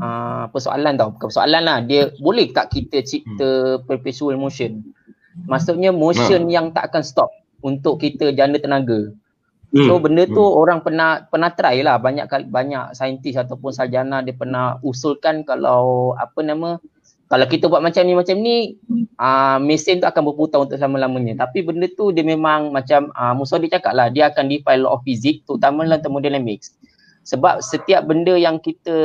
uh, 0.00 0.48
persoalan 0.48 0.96
tau. 0.96 1.12
Bukan 1.12 1.28
persoalan 1.28 1.62
lah. 1.68 1.78
Dia 1.84 2.08
boleh 2.16 2.48
tak 2.56 2.72
kita 2.72 3.04
cipta 3.04 3.76
hmm. 3.76 3.84
perpetual 3.84 4.40
motion? 4.40 4.80
Maksudnya 5.44 5.92
motion 5.92 6.48
hmm. 6.48 6.52
yang 6.52 6.66
tak 6.72 6.88
akan 6.88 7.04
stop 7.04 7.28
untuk 7.60 8.00
kita 8.00 8.32
jana 8.32 8.56
tenaga. 8.56 9.12
Hmm. 9.70 9.86
So 9.86 10.00
benda 10.00 10.24
tu 10.26 10.40
hmm. 10.40 10.60
orang 10.64 10.80
pernah 10.80 11.28
pernah 11.28 11.52
try 11.52 11.84
lah 11.84 12.00
banyak 12.00 12.26
banyak 12.48 12.96
saintis 12.96 13.36
ataupun 13.36 13.70
sarjana 13.70 14.24
dia 14.24 14.32
pernah 14.32 14.80
usulkan 14.80 15.44
kalau 15.44 16.16
apa 16.16 16.40
nama 16.40 16.80
kalau 17.30 17.46
kita 17.46 17.70
buat 17.70 17.78
macam 17.78 18.02
ni 18.02 18.12
macam 18.18 18.36
ni 18.42 18.74
uh, 19.22 19.62
mesin 19.62 20.02
tu 20.02 20.06
akan 20.10 20.34
berputar 20.34 20.66
untuk 20.66 20.82
selama-lamanya. 20.82 21.46
Tapi 21.46 21.62
benda 21.62 21.86
tu 21.94 22.10
dia 22.10 22.26
memang 22.26 22.74
macam 22.74 23.14
uh, 23.14 23.38
Musa 23.38 23.62
dia 23.62 23.78
cakap 23.78 23.94
lah 23.94 24.10
dia 24.10 24.34
akan 24.34 24.50
define 24.50 24.82
law 24.82 24.98
of 24.98 25.06
physics 25.06 25.46
terutama 25.46 25.86
dalam 25.86 26.02
thermodynamics 26.02 26.74
sebab 27.24 27.60
setiap 27.60 28.08
benda 28.08 28.34
yang 28.34 28.58
kita 28.58 28.96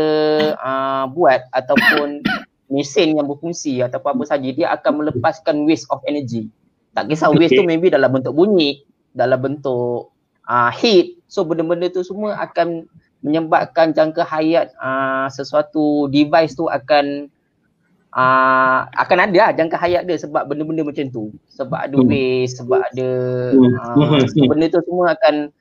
uh, 0.58 1.06
buat 1.12 1.46
ataupun 1.52 2.24
mesin 2.74 3.14
yang 3.14 3.30
berfungsi 3.30 3.86
ataupun 3.86 4.18
apa 4.18 4.24
saja 4.26 4.50
dia 4.50 4.74
akan 4.74 5.06
melepaskan 5.06 5.70
waste 5.70 5.86
of 5.94 6.02
energy. 6.10 6.50
Tak 6.98 7.12
kisah 7.12 7.30
waste 7.30 7.54
okay. 7.54 7.62
tu 7.62 7.70
maybe 7.70 7.94
dalam 7.94 8.10
bentuk 8.10 8.34
bunyi 8.34 8.82
dalam 9.14 9.38
bentuk 9.38 10.10
uh, 10.50 10.72
heat. 10.74 11.22
So 11.30 11.46
benda-benda 11.46 11.92
tu 11.92 12.02
semua 12.02 12.40
akan 12.42 12.90
menyebabkan 13.22 13.94
jangka 13.94 14.26
hayat 14.26 14.74
uh, 14.82 15.30
sesuatu 15.30 16.10
device 16.10 16.58
tu 16.58 16.66
akan 16.66 17.30
uh, 18.16 18.80
akan 18.96 19.18
ada 19.30 19.38
lah 19.38 19.52
jangka 19.54 19.78
hayat 19.78 20.08
dia 20.08 20.18
sebab 20.18 20.48
benda-benda 20.48 20.88
macam 20.88 21.06
tu 21.12 21.36
sebab 21.52 21.80
ada 21.86 21.98
hmm. 22.00 22.08
waste 22.08 22.64
sebab 22.64 22.80
ada 22.80 23.10
uh, 23.54 24.48
benda 24.50 24.66
tu 24.72 24.80
semua 24.88 25.14
akan 25.14 25.52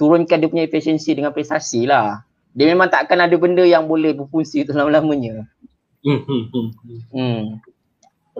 turunkan 0.00 0.40
dia 0.40 0.48
punya 0.48 0.64
efisiensi 0.64 1.12
dengan 1.12 1.30
prestasi 1.30 1.84
lah 1.84 2.24
dia 2.56 2.66
memang 2.66 2.90
tak 2.90 3.06
akan 3.06 3.30
ada 3.30 3.36
benda 3.36 3.62
yang 3.62 3.86
boleh 3.86 4.16
berfungsi 4.16 4.64
tu 4.64 4.72
lama-lamanya 4.72 5.44
hmm. 6.02 6.20
hmm. 7.12 7.42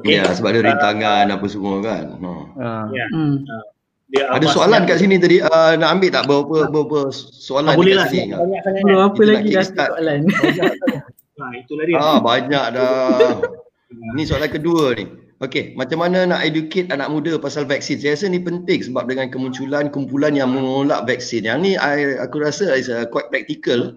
Okay. 0.01 0.17
Ya 0.17 0.33
sebab 0.33 0.57
ada 0.57 0.61
rintangan 0.65 1.29
uh, 1.29 1.35
apa 1.37 1.47
semua 1.51 1.75
kan. 1.85 2.17
Uh. 2.23 2.49
Uh. 2.57 2.85
Yeah. 2.95 3.09
Hmm. 3.13 3.35
Uh. 3.45 3.65
Dia 4.11 4.27
ada 4.27 4.47
soalan 4.51 4.91
kat 4.91 4.99
sini 4.99 5.23
tadi 5.23 5.39
uh, 5.39 5.79
nak 5.79 5.99
ambil 5.99 6.11
tak 6.11 6.25
beberapa 6.27 6.67
beberapa 6.67 7.15
soalan 7.15 7.71
ah, 7.71 7.79
boleh 7.79 7.95
lah 7.95 8.07
sini. 8.11 8.35
Banyak 8.35 8.61
sangat. 8.67 8.83
Apa 8.91 9.23
lagi 9.23 9.51
dah 9.55 9.67
soalan? 9.71 10.21
Ha, 11.41 11.47
itulah 11.57 11.85
dia. 11.89 11.97
Ah, 11.97 12.19
banyak 12.21 12.65
dah. 12.77 13.41
ni 14.17 14.23
soalan 14.29 14.53
kedua 14.53 14.95
ni. 14.95 15.09
Okey, 15.41 15.73
macam 15.73 16.05
mana 16.05 16.29
nak 16.29 16.45
educate 16.45 16.93
anak 16.93 17.09
muda 17.09 17.41
pasal 17.41 17.65
vaksin? 17.65 17.97
Saya 17.97 18.13
rasa 18.13 18.29
ni 18.29 18.45
penting 18.45 18.85
sebab 18.85 19.09
dengan 19.09 19.33
kemunculan 19.33 19.89
kumpulan 19.89 20.37
yang 20.37 20.53
menolak 20.53 21.09
vaksin. 21.09 21.49
Yang 21.49 21.59
ni 21.65 21.73
I, 21.81 22.21
aku 22.21 22.45
rasa 22.45 22.77
is 22.77 22.93
uh, 22.93 23.09
quite 23.09 23.33
practical. 23.33 23.97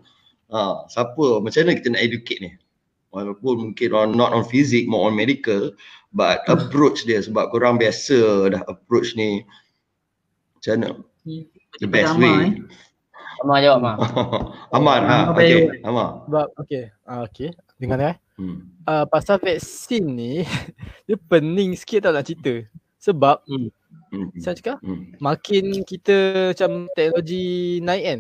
Ha, 0.56 0.88
siapa, 0.88 1.44
macam 1.44 1.68
mana 1.68 1.76
kita 1.76 1.92
nak 1.92 2.04
educate 2.08 2.40
ni? 2.40 2.52
Walaupun 3.12 3.60
mungkin 3.60 3.90
on, 3.92 4.16
not 4.16 4.32
on 4.32 4.48
physics, 4.48 4.88
more 4.88 5.12
on 5.12 5.20
medical. 5.20 5.76
But 6.16 6.48
approach 6.54 7.04
dia 7.04 7.20
sebab 7.20 7.52
korang 7.52 7.76
biasa 7.76 8.48
dah 8.56 8.64
approach 8.72 9.20
ni. 9.20 9.44
Macam 10.56 10.74
mana? 10.80 10.90
The 11.84 11.90
best 11.92 12.16
way. 12.16 12.32
Eh. 12.32 12.52
Amar 13.44 13.60
jawab 13.60 13.78
Amar. 13.84 13.96
Amar 14.80 15.00
ha. 15.04 15.18
Okey, 15.36 15.84
Amar. 15.84 16.08
Sebab 16.24 16.48
okey. 16.64 16.84
Ah 17.04 17.20
okey. 17.28 17.50
Dengar 17.76 18.00
eh. 18.00 18.16
Hmm. 18.40 18.72
Uh, 18.88 19.06
pasal 19.12 19.38
vaksin 19.38 20.04
ni 20.08 20.48
dia 21.06 21.20
pening 21.20 21.76
sikit 21.76 22.08
tau 22.08 22.16
nak 22.16 22.24
cerita. 22.24 22.64
Sebab 23.04 23.44
hmm. 23.44 23.68
hmm. 24.16 24.28
saya 24.40 24.56
cakap 24.56 24.80
hmm. 24.80 25.20
makin 25.20 25.84
kita 25.84 26.16
macam 26.56 26.88
teknologi 26.96 27.78
naik 27.84 28.04
kan. 28.08 28.20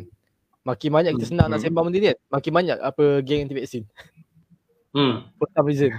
Makin 0.63 0.89
banyak 0.91 1.11
kita 1.15 1.27
senang 1.31 1.47
hmm. 1.47 1.53
nak 1.55 1.63
sembang 1.63 1.85
benda 1.87 1.99
ni 2.03 2.07
kan. 2.11 2.19
Makin 2.27 2.51
banyak 2.51 2.77
apa 2.83 3.05
geng 3.23 3.47
anti 3.47 3.55
vaksin. 3.55 3.83
Hmm. 4.91 5.31
For 5.39 5.47
some 5.55 5.67
reason. 5.71 5.95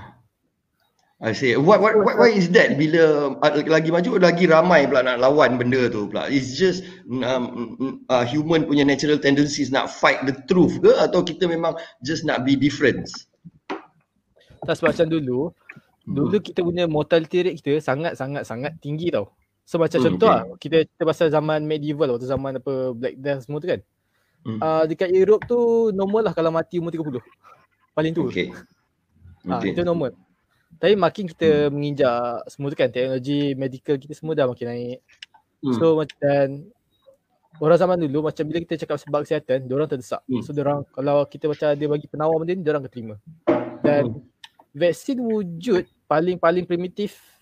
I 1.25 1.33
see. 1.33 1.57
What 1.57 1.81
what 1.81 1.97
what 2.05 2.21
why 2.21 2.29
is 2.29 2.53
that 2.53 2.77
bila 2.77 3.33
uh, 3.41 3.53
lagi 3.65 3.89
maju 3.89 4.21
lagi 4.21 4.45
ramai 4.45 4.85
pula 4.85 5.09
nak 5.09 5.25
lawan 5.25 5.57
benda 5.57 5.89
tu 5.89 6.05
pula. 6.13 6.29
It's 6.29 6.53
just 6.53 6.85
um, 7.09 8.05
uh, 8.13 8.29
human 8.29 8.69
punya 8.69 8.85
natural 8.85 9.17
tendencies 9.17 9.73
nak 9.73 9.89
fight 9.89 10.21
the 10.29 10.37
truth 10.45 10.85
ke 10.85 10.93
atau 11.01 11.25
kita 11.25 11.49
memang 11.49 11.81
just 12.05 12.29
nak 12.29 12.45
be 12.45 12.61
different? 12.61 13.09
Tak 14.69 14.77
sebab 14.77 14.93
macam 14.93 15.09
dulu, 15.09 15.41
hmm. 16.05 16.13
dulu 16.13 16.37
kita 16.45 16.61
punya 16.61 16.85
mortality 16.85 17.41
rate 17.41 17.57
kita 17.57 17.81
sangat 17.81 18.21
sangat 18.21 18.45
sangat 18.45 18.77
tinggi 18.85 19.09
tau. 19.09 19.33
So 19.65 19.81
macam 19.81 20.05
hmm, 20.05 20.07
contoh 20.13 20.29
okay. 20.29 20.37
lah, 20.37 20.45
kita 20.61 20.77
cerita 20.85 21.05
pasal 21.09 21.27
zaman 21.33 21.65
medieval 21.65 22.13
waktu 22.13 22.29
zaman 22.29 22.61
apa 22.61 22.93
Black 22.93 23.17
Death 23.17 23.49
semua 23.49 23.65
tu 23.65 23.73
kan. 23.73 23.81
Hmm. 24.45 24.61
Uh, 24.61 24.85
dekat 24.85 25.09
Europe 25.09 25.49
tu 25.49 25.89
normal 25.97 26.29
lah 26.29 26.37
kalau 26.37 26.53
mati 26.53 26.77
umur 26.77 26.93
30. 26.93 27.17
Paling 27.97 28.13
tu. 28.13 28.29
Okay. 28.29 28.53
Ha, 29.49 29.57
okay. 29.57 29.73
itu 29.73 29.81
normal. 29.81 30.13
Tapi 30.79 30.95
makin 30.99 31.25
kita 31.31 31.67
hmm. 31.67 31.71
menginjak 31.71 32.47
semua 32.51 32.69
tu 32.73 32.77
kan 32.77 32.91
teknologi 32.91 33.55
medical 33.55 33.97
kita 33.97 34.15
semua 34.17 34.33
dah 34.35 34.47
makin 34.51 34.67
naik. 34.69 34.99
Hmm. 35.65 35.75
So 35.79 36.03
dan 36.21 36.69
orang 37.63 37.79
zaman 37.79 37.97
dulu 38.03 38.27
macam 38.27 38.45
bila 38.47 38.59
kita 38.63 38.75
cakap 38.85 38.99
sebab 38.99 39.21
kesihatan, 39.23 39.65
dia 39.65 39.75
orang 39.75 39.91
terdesak. 39.91 40.21
Hmm. 40.27 40.43
So 40.43 40.51
dia 40.51 40.67
orang 40.67 40.83
kalau 40.91 41.25
kita 41.27 41.45
macam 41.47 41.69
dia 41.75 41.89
bagi 41.89 42.07
penawar 42.11 42.37
benda 42.43 42.53
ni, 42.53 42.63
dia 42.63 42.71
orang 42.75 42.83
akan 42.85 42.93
terima. 42.93 43.15
Dan 43.85 44.03
hmm. 44.11 44.23
vaksin 44.75 45.19
wujud 45.23 45.85
paling-paling 46.11 46.67
primitif 46.67 47.35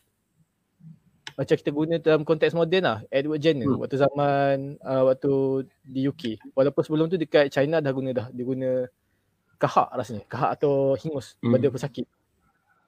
macam 1.32 1.54
kita 1.56 1.70
guna 1.72 1.94
dalam 1.96 2.22
konteks 2.28 2.52
moden 2.52 2.84
lah 2.84 2.98
Edward 3.08 3.40
Jenner 3.40 3.64
hmm. 3.64 3.80
waktu 3.80 3.96
zaman 3.96 4.76
uh, 4.84 5.02
waktu 5.08 5.64
di 5.80 6.04
UK 6.08 6.52
walaupun 6.52 6.82
sebelum 6.84 7.08
tu 7.08 7.16
dekat 7.16 7.48
China 7.48 7.80
dah 7.80 7.92
guna 7.92 8.10
dah 8.12 8.26
dia 8.28 8.44
guna 8.44 8.84
kahak 9.56 9.88
rasanya 9.96 10.22
kahak 10.28 10.60
atau 10.60 10.92
hingus 11.00 11.40
hmm. 11.40 11.56
pada 11.56 11.66
pesakit 11.72 12.06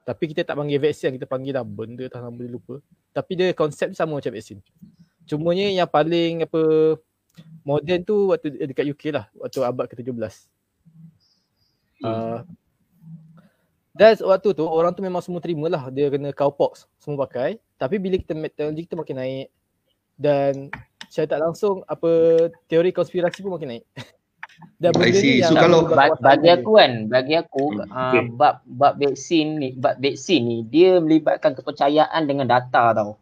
tapi 0.05 0.29
kita 0.29 0.45
tak 0.45 0.53
panggil 0.53 0.77
vaksin, 0.77 1.17
kita 1.17 1.25
panggil 1.25 1.57
dah 1.57 1.65
benda 1.65 2.05
tak 2.05 2.21
nama 2.21 2.29
boleh 2.29 2.51
lupa. 2.53 2.77
Tapi 3.09 3.31
dia 3.33 3.49
konsep 3.57 3.89
sama 3.97 4.21
macam 4.21 4.29
vaksin. 4.29 4.61
Cumanya 5.25 5.65
yang 5.73 5.89
paling 5.89 6.45
apa 6.45 6.61
moden 7.65 8.05
tu 8.05 8.29
waktu 8.29 8.53
dekat 8.69 8.85
UK 8.85 9.03
lah, 9.09 9.25
waktu 9.33 9.65
abad 9.65 9.89
ke-17. 9.89 10.13
Hmm. 11.99 12.05
Uh, 12.05 12.39
dan 13.97 14.13
waktu 14.21 14.53
tu 14.53 14.61
orang 14.67 14.93
tu 14.93 15.01
memang 15.01 15.23
semua 15.23 15.39
terima 15.39 15.71
lah 15.71 15.87
dia 15.87 16.11
kena 16.13 16.29
cowpox 16.35 16.85
semua 17.01 17.25
pakai. 17.25 17.57
Tapi 17.81 17.97
bila 17.97 18.21
kita 18.21 18.37
teknologi 18.37 18.85
kita 18.85 18.95
makin 18.99 19.15
naik 19.17 19.47
dan 20.19 20.69
saya 21.09 21.25
tak 21.25 21.41
langsung 21.41 21.81
apa 21.89 22.11
teori 22.69 22.93
konspirasi 22.93 23.41
pun 23.41 23.57
makin 23.57 23.79
naik. 23.79 23.85
Dan 24.79 24.91
benda 24.95 25.19
ni 25.19 25.43
so 25.43 25.55
kalau 25.55 25.87
bagi 26.19 26.49
aku 26.51 26.71
kan, 26.79 26.91
bagi 27.11 27.35
aku 27.35 27.75
hmm. 27.75 27.91
uh, 27.91 28.23
bab 28.39 28.55
bab 28.63 28.93
vaksin 28.95 29.59
ni, 29.59 29.69
bab 29.75 29.99
vaksin 29.99 30.47
ni 30.47 30.57
dia 30.67 30.99
melibatkan 30.99 31.55
kepercayaan 31.55 32.23
dengan 32.27 32.47
data 32.47 32.95
tau. 32.95 33.19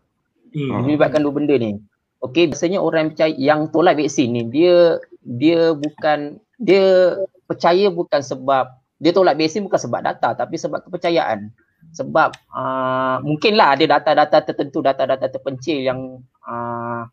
Hmm. 0.54 0.86
Melibatkan 0.86 1.26
dua 1.26 1.34
benda 1.34 1.58
ni. 1.58 1.82
Okey, 2.22 2.54
biasanya 2.54 2.80
orang 2.80 3.10
yang 3.10 3.12
percaya 3.12 3.34
yang 3.36 3.60
tolak 3.74 3.98
vaksin 3.98 4.30
ni 4.32 4.42
dia 4.48 5.02
dia 5.26 5.74
bukan 5.74 6.38
dia 6.62 7.18
percaya 7.50 7.90
bukan 7.90 8.22
sebab 8.22 8.70
dia 9.02 9.12
tolak 9.12 9.36
vaksin 9.36 9.66
bukan 9.66 9.80
sebab 9.82 10.00
data 10.06 10.38
tapi 10.38 10.56
sebab 10.56 10.86
kepercayaan. 10.86 11.50
Sebab 11.92 12.30
uh, 12.56 13.20
mungkinlah 13.28 13.76
ada 13.76 13.86
data-data 14.00 14.40
tertentu, 14.40 14.80
data-data 14.80 15.28
terpencil 15.28 15.84
yang 15.84 16.24
uh, 16.48 17.04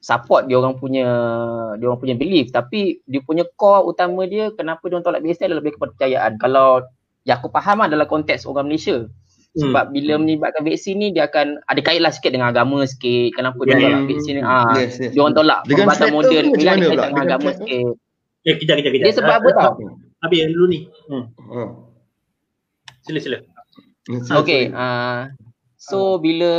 support 0.00 0.48
dia 0.48 0.56
orang 0.56 0.78
punya 0.78 1.06
dia 1.76 1.86
orang 1.90 2.00
punya 2.00 2.16
belief. 2.16 2.54
Tapi 2.54 3.02
dia 3.04 3.20
punya 3.20 3.44
core 3.58 3.90
utama 3.90 4.24
dia 4.24 4.54
kenapa 4.54 4.86
dia 4.88 4.96
orang 4.96 5.06
tolak 5.06 5.22
BSN 5.26 5.52
adalah 5.52 5.60
lebih 5.60 5.74
kepercayaan. 5.76 6.32
Kalau 6.40 6.86
yang 7.28 7.38
aku 7.38 7.50
faham 7.52 7.84
lah 7.84 7.88
dalam 7.90 8.08
konteks 8.08 8.48
orang 8.48 8.70
Malaysia. 8.70 9.06
Hmm. 9.52 9.68
sebab 9.68 9.92
bila 9.92 10.16
melibatkan 10.16 10.64
vaksin 10.64 10.96
ni 10.96 11.12
dia 11.12 11.28
akan 11.28 11.60
ada 11.68 11.80
kait 11.84 12.00
lah 12.00 12.08
sikit 12.08 12.32
dengan 12.32 12.56
agama 12.56 12.88
sikit. 12.88 13.36
Kenapa 13.36 13.60
yeah. 13.60 13.68
dia 13.68 13.84
tolak 13.84 14.02
vaksin 14.08 14.32
ni? 14.32 14.40
Ah 14.40 14.64
yes, 14.80 14.96
yes. 14.96 15.12
dia 15.12 15.20
orang 15.20 15.36
tolak 15.36 15.60
perubatan 15.68 16.08
moden 16.08 16.44
dia 16.56 16.70
ada 16.72 16.80
kait 16.88 16.96
dengan 16.96 17.20
agama 17.20 17.48
sikit. 17.52 17.92
Eh 18.48 18.54
kejap 18.56 18.76
kejap 18.80 18.92
kejap. 18.96 19.04
Dia 19.04 19.14
sebab 19.20 19.34
apa 19.44 19.48
tau? 19.52 19.72
habis 20.24 20.38
yang 20.40 20.50
dulu 20.56 20.66
ni. 20.72 20.80
Hmm. 21.10 21.24
hmm. 21.36 21.70
sila 23.04 23.18
sila. 23.20 23.38
Okay, 24.40 24.72
uh, 24.72 25.30
so 25.76 26.16
bila 26.16 26.52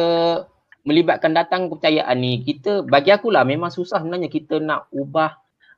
melibatkan 0.84 1.32
datang 1.32 1.72
kepercayaan 1.72 2.16
ni 2.20 2.44
kita 2.44 2.84
bagi 2.84 3.12
aku 3.12 3.32
lah 3.32 3.48
memang 3.48 3.72
susah 3.72 4.04
sebenarnya 4.04 4.28
kita 4.28 4.60
nak 4.60 4.92
ubah 4.92 5.36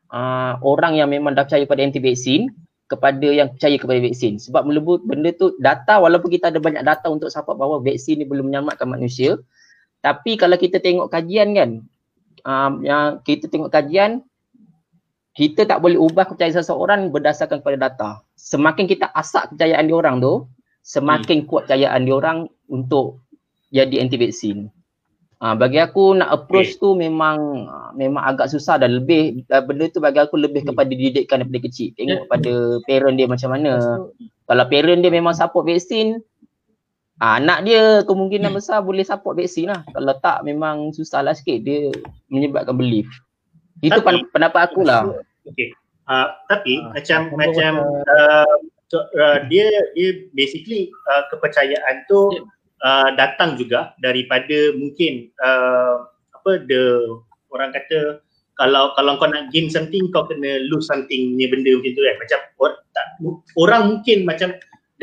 uh, 0.10 0.58
orang 0.66 0.98
yang 0.98 1.10
memang 1.14 1.38
dah 1.38 1.46
percaya 1.46 1.66
pada 1.70 1.86
anti 1.86 2.02
vaksin 2.02 2.50
kepada 2.86 3.28
yang 3.30 3.54
percaya 3.54 3.78
kepada 3.78 4.00
vaksin 4.02 4.42
sebab 4.42 4.66
melebut 4.66 5.06
benda 5.06 5.30
tu 5.34 5.54
data 5.62 6.02
walaupun 6.02 6.30
kita 6.30 6.50
ada 6.50 6.58
banyak 6.62 6.82
data 6.86 7.10
untuk 7.10 7.30
support 7.30 7.58
bahawa 7.58 7.82
vaksin 7.82 8.22
ni 8.22 8.26
belum 8.26 8.50
menyelamatkan 8.50 8.86
manusia 8.90 9.38
tapi 10.02 10.38
kalau 10.38 10.58
kita 10.58 10.82
tengok 10.82 11.10
kajian 11.10 11.54
kan 11.54 11.70
um, 12.46 12.82
yang 12.86 13.22
kita 13.26 13.50
tengok 13.50 13.74
kajian 13.74 14.26
kita 15.36 15.68
tak 15.68 15.84
boleh 15.84 16.00
ubah 16.00 16.24
kepercayaan 16.32 16.64
seseorang 16.64 17.12
berdasarkan 17.12 17.60
kepada 17.60 17.78
data. 17.92 18.10
Semakin 18.40 18.88
kita 18.88 19.12
asak 19.12 19.52
kepercayaan 19.52 19.92
diorang 19.92 20.24
tu, 20.24 20.48
semakin 20.80 21.44
hmm. 21.44 21.48
kuat 21.52 21.68
kepercayaan 21.68 22.02
diorang 22.08 22.48
untuk 22.72 23.20
jadi 23.68 24.00
anti 24.00 24.16
vaksin. 24.16 24.72
Ha, 25.44 25.52
bagi 25.52 25.84
aku 25.84 26.16
nak 26.16 26.32
approach 26.32 26.80
okay. 26.80 26.82
tu 26.82 26.90
memang 26.96 27.68
memang 28.00 28.24
agak 28.24 28.48
susah 28.48 28.80
dan 28.80 29.04
lebih 29.04 29.44
benda 29.68 29.92
tu 29.92 30.00
bagi 30.00 30.24
aku 30.24 30.40
lebih 30.40 30.64
hmm. 30.64 30.72
kepada 30.72 30.92
didikan 30.96 31.44
daripada 31.44 31.60
kecil. 31.68 31.92
Tengok 32.00 32.24
yeah. 32.24 32.30
pada 32.32 32.54
parent 32.88 33.16
dia 33.20 33.28
macam 33.28 33.50
mana. 33.52 33.72
Kalau 34.48 34.66
parent 34.72 35.00
dia 35.04 35.12
memang 35.12 35.36
support 35.36 35.68
vaksin, 35.68 36.24
ha, 37.20 37.36
anak 37.36 37.68
dia 37.68 38.08
kemungkinan 38.08 38.56
hmm. 38.56 38.58
besar 38.64 38.80
boleh 38.80 39.04
support 39.04 39.36
vaksin 39.36 39.76
lah. 39.76 39.84
Kalau 39.92 40.16
tak 40.24 40.48
memang 40.48 40.96
susah 40.96 41.20
lah 41.20 41.36
sikit 41.36 41.68
dia 41.68 41.92
menyebabkan 42.32 42.80
belief. 42.80 43.12
Itu 43.84 44.00
tapi, 44.00 44.24
pendapat 44.32 44.72
aku 44.72 44.88
lah. 44.88 45.04
Okay. 45.44 45.76
Uh, 46.08 46.32
tapi 46.48 46.80
uh, 46.80 46.96
macam 46.96 47.34
macam 47.34 47.72
uh, 48.08 48.56
so, 48.88 49.04
uh, 49.20 49.42
dia 49.50 49.68
dia 49.98 50.30
basically 50.38 50.94
uh, 51.12 51.26
kepercayaan 51.34 52.06
tu 52.08 52.30
yeah 52.40 52.55
uh, 52.84 53.10
datang 53.16 53.56
juga 53.56 53.96
daripada 54.04 54.76
mungkin 54.76 55.32
uh, 55.40 56.10
apa 56.36 56.66
the 56.68 57.00
orang 57.54 57.72
kata 57.72 58.20
kalau 58.56 58.96
kalau 58.96 59.20
kau 59.20 59.28
nak 59.28 59.52
gain 59.52 59.68
something 59.68 60.08
kau 60.12 60.28
kena 60.28 60.64
lose 60.72 60.88
something 60.88 61.36
ni 61.36 61.48
benda 61.48 61.76
macam 61.76 61.92
tu 61.96 62.02
kan 62.04 62.16
macam 62.20 62.40
or, 62.60 62.72
tak, 62.96 63.06
orang 63.60 63.82
mungkin 63.92 64.18
macam 64.24 64.50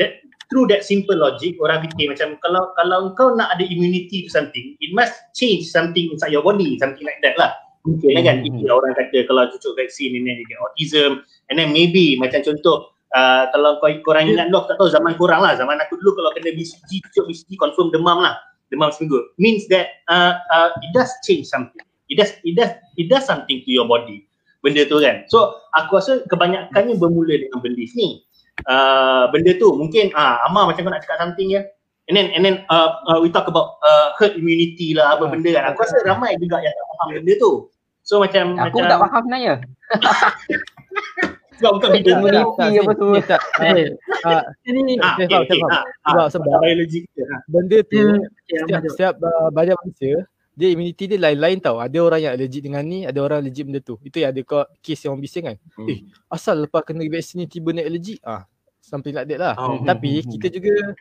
that 0.01 0.21
through 0.49 0.65
that 0.69 0.81
simple 0.81 1.17
logic 1.17 1.57
orang 1.61 1.85
fikir 1.85 2.13
macam 2.13 2.37
kalau 2.41 2.73
kalau 2.77 3.13
kau 3.13 3.33
nak 3.37 3.53
ada 3.53 3.65
immunity 3.65 4.25
to 4.25 4.29
something 4.29 4.73
it 4.81 4.91
must 4.93 5.13
change 5.37 5.69
something 5.69 6.09
inside 6.09 6.33
your 6.33 6.45
body 6.45 6.77
something 6.81 7.05
like 7.05 7.21
that 7.21 7.37
lah 7.37 7.53
mungkin 7.83 8.15
mm-hmm. 8.15 8.25
kan 8.25 8.35
hmm. 8.47 8.71
orang 8.71 8.93
kata 8.95 9.27
kalau 9.27 9.43
cucuk 9.51 9.75
vaksin 9.75 10.15
ini 10.15 10.39
dia 10.39 10.45
get 10.47 10.59
autism 10.63 11.11
and 11.51 11.59
then 11.59 11.69
maybe 11.75 12.15
macam 12.15 12.39
contoh 12.41 12.92
uh, 13.13 13.43
kalau 13.53 13.79
kau 13.79 13.89
korang 14.03 14.27
ingat 14.29 14.49
dulu 14.49 14.65
tak 14.67 14.75
tahu 14.81 14.89
zaman 14.89 15.13
korang 15.15 15.41
lah. 15.41 15.53
Zaman 15.55 15.77
aku 15.79 15.97
dulu 16.01 16.19
kalau 16.19 16.29
kena 16.35 16.51
BCG 16.53 17.01
cucuk 17.09 17.25
BCG 17.29 17.51
confirm 17.61 17.93
demam 17.93 18.19
lah. 18.19 18.35
Demam 18.73 18.89
seminggu. 18.89 19.21
Means 19.37 19.69
that 19.69 20.01
uh, 20.09 20.37
uh, 20.51 20.73
it 20.81 20.91
does 20.91 21.09
change 21.23 21.47
something. 21.47 21.85
It 22.09 22.19
does 22.19 22.33
it 22.43 22.57
does 22.57 22.73
it 22.97 23.07
does 23.07 23.23
something 23.23 23.61
to 23.63 23.69
your 23.69 23.85
body. 23.85 24.25
Benda 24.65 24.83
tu 24.89 24.99
kan. 24.99 25.23
So 25.29 25.61
aku 25.77 26.01
rasa 26.01 26.25
kebanyakannya 26.27 26.97
bermula 26.97 27.37
dengan 27.37 27.61
belief 27.61 27.93
ni. 27.93 28.25
Uh, 28.69 29.29
benda 29.33 29.57
tu 29.57 29.73
mungkin 29.77 30.13
ah 30.13 30.41
uh, 30.41 30.49
Amar 30.49 30.69
macam 30.69 30.85
kau 30.85 30.93
nak 30.93 31.01
cakap 31.05 31.21
something 31.21 31.53
ya? 31.53 31.61
And 32.11 32.19
then 32.19 32.35
and 32.35 32.43
then 32.43 32.67
uh, 32.67 32.99
uh, 33.07 33.17
we 33.23 33.31
talk 33.31 33.47
about 33.47 33.79
uh, 33.79 34.11
herd 34.19 34.35
immunity 34.35 34.91
lah 34.97 35.15
apa 35.15 35.29
benda 35.29 35.55
kan. 35.55 35.73
Aku 35.73 35.85
rasa 35.85 36.03
ramai 36.03 36.35
juga 36.41 36.59
yang 36.59 36.73
tak 36.73 36.85
faham 36.97 37.07
benda 37.21 37.33
tu. 37.39 37.51
So 38.03 38.19
macam 38.19 38.59
aku 38.59 38.83
macam, 38.83 38.91
tak 38.91 38.99
faham 38.99 39.21
sebenarnya 39.23 39.53
Sebab 41.63 41.79
bukan 41.79 41.89
bidang 41.95 42.19
tu 42.99 43.07
tak, 43.23 43.39
Ini 44.67 44.99
Sebab 46.03 46.27
sebab 46.27 46.59
Benda 47.47 47.79
tu 47.87 48.03
Setiap, 48.43 48.83
setiap 48.91 49.13
uh, 49.23 49.47
banyak 49.55 49.79
manusia 49.79 50.27
dia 50.53 50.69
immunity 50.69 51.09
dia 51.09 51.17
lain-lain 51.17 51.57
tau. 51.57 51.81
Ada 51.81 51.97
orang 51.97 52.21
yang 52.21 52.33
allergic 52.37 52.61
dengan 52.61 52.85
ni, 52.85 53.09
ada 53.09 53.17
orang 53.25 53.41
allergic 53.41 53.65
benda 53.65 53.81
tu. 53.81 53.97
Itu 54.05 54.21
yang 54.21 54.29
ada 54.37 54.41
kau 54.45 54.61
kes 54.85 55.01
yang 55.01 55.17
orang 55.17 55.23
bising 55.25 55.45
kan. 55.49 55.57
Hmm. 55.73 55.89
Eh, 55.89 55.99
asal 56.29 56.69
lepas 56.69 56.85
kena 56.85 57.01
vaksin 57.09 57.41
ni 57.41 57.45
tiba 57.49 57.73
nak 57.73 57.89
allergic? 57.89 58.21
Ah, 58.21 58.45
something 58.77 59.17
like 59.17 59.25
that 59.25 59.41
lah. 59.41 59.57
Oh. 59.57 59.81
Tapi 59.81 60.21
hmm. 60.21 60.29
kita 60.37 60.47
juga 60.53 60.93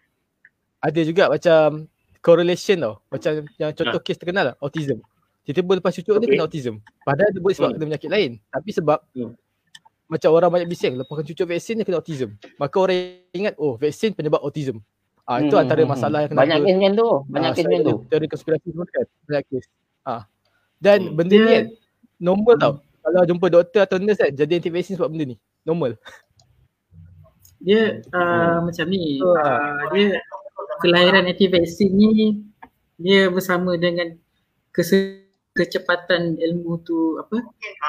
ada 0.81 1.01
juga 1.05 1.25
macam 1.29 1.85
correlation 2.25 2.81
tau. 2.81 2.95
Macam 3.13 3.45
yang 3.61 3.71
contoh 3.77 4.01
kes 4.01 4.17
terkenal 4.17 4.45
lah, 4.53 4.55
autism. 4.65 5.05
Tiba-tiba 5.45 5.73
lepas 5.85 5.93
cucuk 6.01 6.17
okay. 6.17 6.21
dia 6.25 6.29
kena 6.33 6.45
autism. 6.49 6.75
Padahal 7.05 7.31
dia 7.37 7.41
boleh 7.45 7.57
sebab 7.59 7.69
hmm. 7.69 7.77
kena 7.77 7.89
penyakit 7.93 8.11
lain. 8.11 8.31
Tapi 8.49 8.71
sebab 8.73 8.99
hmm 9.13 9.33
macam 10.13 10.29
orang 10.37 10.51
banyak 10.53 10.69
bising 10.69 11.01
lepas 11.01 11.25
cucuk 11.25 11.49
vaksin 11.49 11.81
dia 11.81 11.89
kena 11.89 12.05
autism. 12.05 12.37
Maka 12.61 12.77
orang 12.77 13.25
ingat 13.33 13.57
oh 13.57 13.81
vaksin 13.81 14.13
penyebab 14.13 14.45
autism. 14.45 14.85
Ah 15.25 15.41
hmm. 15.41 15.49
itu 15.49 15.55
antara 15.57 15.81
hmm, 15.81 15.89
hmm. 15.89 15.95
masalah 15.97 16.19
yang 16.21 16.31
kenapa 16.37 16.43
banyak 16.45 16.59
kes 16.61 16.75
macam 16.77 16.93
tu. 16.93 17.09
Banyak 17.33 17.51
kes 17.57 17.65
macam 17.65 17.81
tu. 17.81 17.97
Teori 18.13 18.27
konspirasi 18.29 18.67
semua 18.69 18.87
kan. 18.93 19.07
Banyak 19.25 19.43
kes. 19.49 19.65
Ah. 20.05 20.23
Dan 20.77 20.99
hmm. 21.01 21.15
benda 21.17 21.37
ni 21.41 21.49
kan 21.49 21.67
normal 22.21 22.55
hmm. 22.59 22.63
tau. 22.63 22.73
Kalau 23.03 23.23
jumpa 23.27 23.47
doktor 23.49 23.81
atau 23.89 23.97
nurse 23.97 24.21
kan 24.21 24.31
jadi 24.37 24.53
anti 24.61 24.69
vaksin 24.69 24.95
sebab 25.01 25.09
benda 25.09 25.25
ni. 25.33 25.37
Normal. 25.65 25.97
Dia 27.65 28.05
uh, 28.13 28.21
hmm. 28.21 28.59
macam 28.69 28.87
ni. 28.93 29.03
Uh, 29.25 29.81
dia 29.97 30.07
kelahiran 30.85 31.25
anti 31.25 31.47
vaksin 31.49 31.91
ni 31.97 32.13
dia 33.01 33.33
bersama 33.33 33.81
dengan 33.81 34.13
kes 34.77 35.22
kecepatan 35.53 36.41
ilmu 36.41 36.81
tu 36.85 37.21
apa 37.21 37.41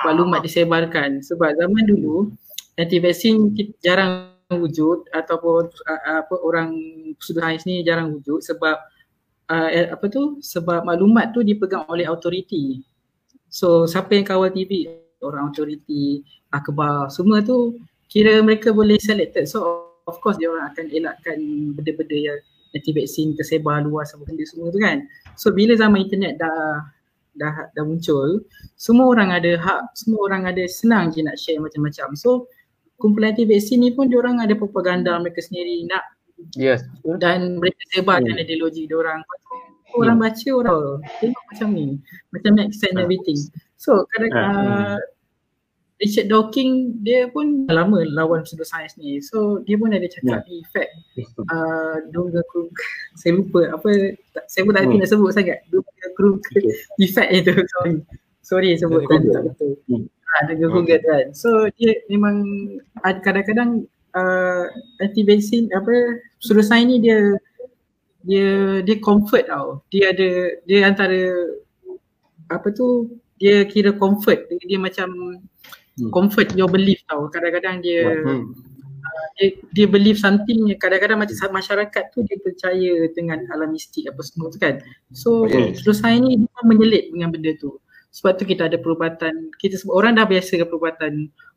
maklumat 0.07 0.43
disebarkan. 0.43 1.23
Sebab 1.23 1.55
zaman 1.57 1.83
dulu 1.87 2.31
anti 2.79 2.97
vaksin 2.99 3.53
jarang 3.83 4.33
wujud 4.53 5.09
ataupun 5.09 5.71
apa 5.89 6.35
orang 6.43 6.75
sudah 7.17 7.49
sains 7.49 7.65
ni 7.65 7.81
jarang 7.81 8.13
wujud 8.13 8.43
sebab 8.43 8.75
uh, 9.49 9.69
apa 9.89 10.05
tu 10.11 10.37
sebab 10.45 10.85
maklumat 10.85 11.33
tu 11.33 11.41
dipegang 11.41 11.89
oleh 11.89 12.05
autoriti 12.05 12.85
so 13.49 13.89
siapa 13.89 14.13
yang 14.13 14.25
kawal 14.27 14.53
TV 14.53 14.85
orang 15.23 15.49
autoriti 15.49 16.21
akhbar. 16.51 17.09
Semua 17.09 17.41
tu 17.41 17.79
kira 18.11 18.37
mereka 18.43 18.69
boleh 18.75 18.99
selected. 18.99 19.49
So 19.49 19.89
of 20.05 20.19
course 20.19 20.37
dia 20.37 20.51
orang 20.51 20.69
akan 20.75 20.85
elakkan 20.91 21.39
benda-benda 21.73 22.13
yang 22.13 22.39
anti 22.75 22.91
vaksin 22.91 23.33
tersebar 23.39 23.81
luas 23.87 24.11
apa 24.13 24.27
benda 24.27 24.43
semua 24.45 24.69
tu 24.69 24.77
kan. 24.77 25.07
So 25.39 25.55
bila 25.55 25.73
zaman 25.79 26.05
internet 26.05 26.37
dah 26.37 26.83
dah 27.37 27.69
dah 27.73 27.83
muncul 27.83 28.45
semua 28.77 29.09
orang 29.09 29.33
ada 29.33 29.57
hak 29.57 29.81
semua 29.97 30.29
orang 30.29 30.45
ada 30.45 30.63
senang 30.69 31.09
je 31.09 31.25
nak 31.25 31.37
share 31.37 31.57
macam-macam 31.57 32.13
so 32.13 32.45
kumpulan 33.01 33.33
anti 33.33 33.49
vaksin 33.49 33.81
ni 33.81 33.89
pun 33.91 34.07
orang 34.13 34.39
ada 34.39 34.53
propaganda 34.53 35.17
mereka 35.17 35.41
sendiri 35.41 35.85
nak 35.89 36.05
yes 36.53 36.85
dan 37.17 37.57
mereka 37.57 37.81
sebarkan 37.93 38.37
hmm. 38.37 38.43
ideologi 38.43 38.85
dia 38.85 38.97
orang 39.01 39.19
orang 39.97 40.17
hmm. 40.17 40.25
baca 40.25 40.49
orang 40.53 40.81
tengok 41.21 41.43
macam 41.53 41.67
ni 41.73 41.87
macam 42.33 42.51
make 42.57 42.73
sense 42.73 42.93
hmm. 42.93 43.03
everything 43.03 43.39
so 43.77 44.05
kadang 44.13 44.33
hmm. 44.33 44.97
Richard 46.03 46.27
Dawkins 46.27 46.99
dia 46.99 47.31
pun 47.31 47.63
lama 47.71 48.03
lawan 48.03 48.43
pseudoscience 48.43 48.99
ni. 48.99 49.23
So 49.23 49.63
dia 49.63 49.79
pun 49.79 49.95
ada 49.95 50.03
cakap 50.03 50.43
yeah. 50.43 50.59
effect 50.59 50.91
uh, 51.47 52.03
Dunga 52.11 52.43
Krug. 52.51 52.75
saya 53.19 53.39
lupa 53.39 53.71
apa 53.71 54.19
saya 54.51 54.67
pun 54.67 54.75
tak 54.75 54.83
hmm. 54.83 54.99
nak 54.99 55.07
sebut 55.07 55.31
sangat. 55.31 55.63
Dunga 55.71 56.07
Krug 56.19 56.43
okay. 56.43 56.75
effect 57.07 57.31
itu. 57.31 57.55
Sorry. 57.55 57.95
Sorry 58.43 58.69
sebut 58.75 59.07
kan 59.07 59.23
tak 59.31 59.43
betul. 59.47 59.79
Hmm. 59.87 60.03
Ha, 60.11 60.51
Dunga 60.51 60.67
Krug 60.67 60.91
okay. 60.91 60.99
kan. 60.99 61.25
So 61.31 61.71
dia 61.79 61.95
memang 62.11 62.43
kadang-kadang 63.23 63.87
uh, 64.11 64.67
anti 64.99 65.23
vaksin 65.23 65.71
apa 65.71 66.19
pseudoscience 66.43 66.83
ni 66.91 66.99
dia 66.99 67.39
dia 68.27 68.83
dia 68.83 68.95
comfort 68.99 69.47
tau. 69.47 69.79
Dia 69.87 70.11
ada 70.11 70.59
dia 70.67 70.83
antara 70.83 71.47
apa 72.51 72.67
tu 72.75 73.07
dia 73.39 73.63
kira 73.63 73.95
comfort 73.95 74.51
dia, 74.51 74.59
dia 74.67 74.79
macam 74.79 75.39
hmm. 75.99 76.11
comfort 76.13 76.49
your 76.57 76.69
belief 76.69 77.01
tau 77.09 77.27
kadang-kadang 77.29 77.83
dia 77.83 78.09
hmm. 78.23 78.53
uh, 79.03 79.27
dia, 79.39 79.47
dia 79.73 79.87
believe 79.89 80.17
something 80.17 80.69
kadang-kadang 80.77 81.21
macam 81.21 81.35
masyarakat 81.53 82.03
tu 82.13 82.21
dia 82.25 82.37
percaya 82.41 82.93
dengan 83.13 83.39
alam 83.53 83.73
mistik 83.73 84.09
apa 84.09 84.21
semua 84.25 84.47
tu 84.49 84.59
kan 84.61 84.79
so 85.13 85.45
yes. 85.49 85.81
terus 85.83 86.01
saya 86.01 86.17
ni 86.17 86.41
dia 86.41 86.61
menyelit 86.65 87.09
dengan 87.13 87.29
benda 87.33 87.53
tu 87.57 87.77
sebab 88.13 88.37
tu 88.37 88.45
kita 88.45 88.69
ada 88.69 88.77
perubatan 88.77 89.49
kita 89.57 89.77
sebab 89.81 89.93
orang 89.93 90.17
dah 90.17 90.25
biasa 90.29 90.57
dengan 90.57 90.69
perubatan 90.69 91.13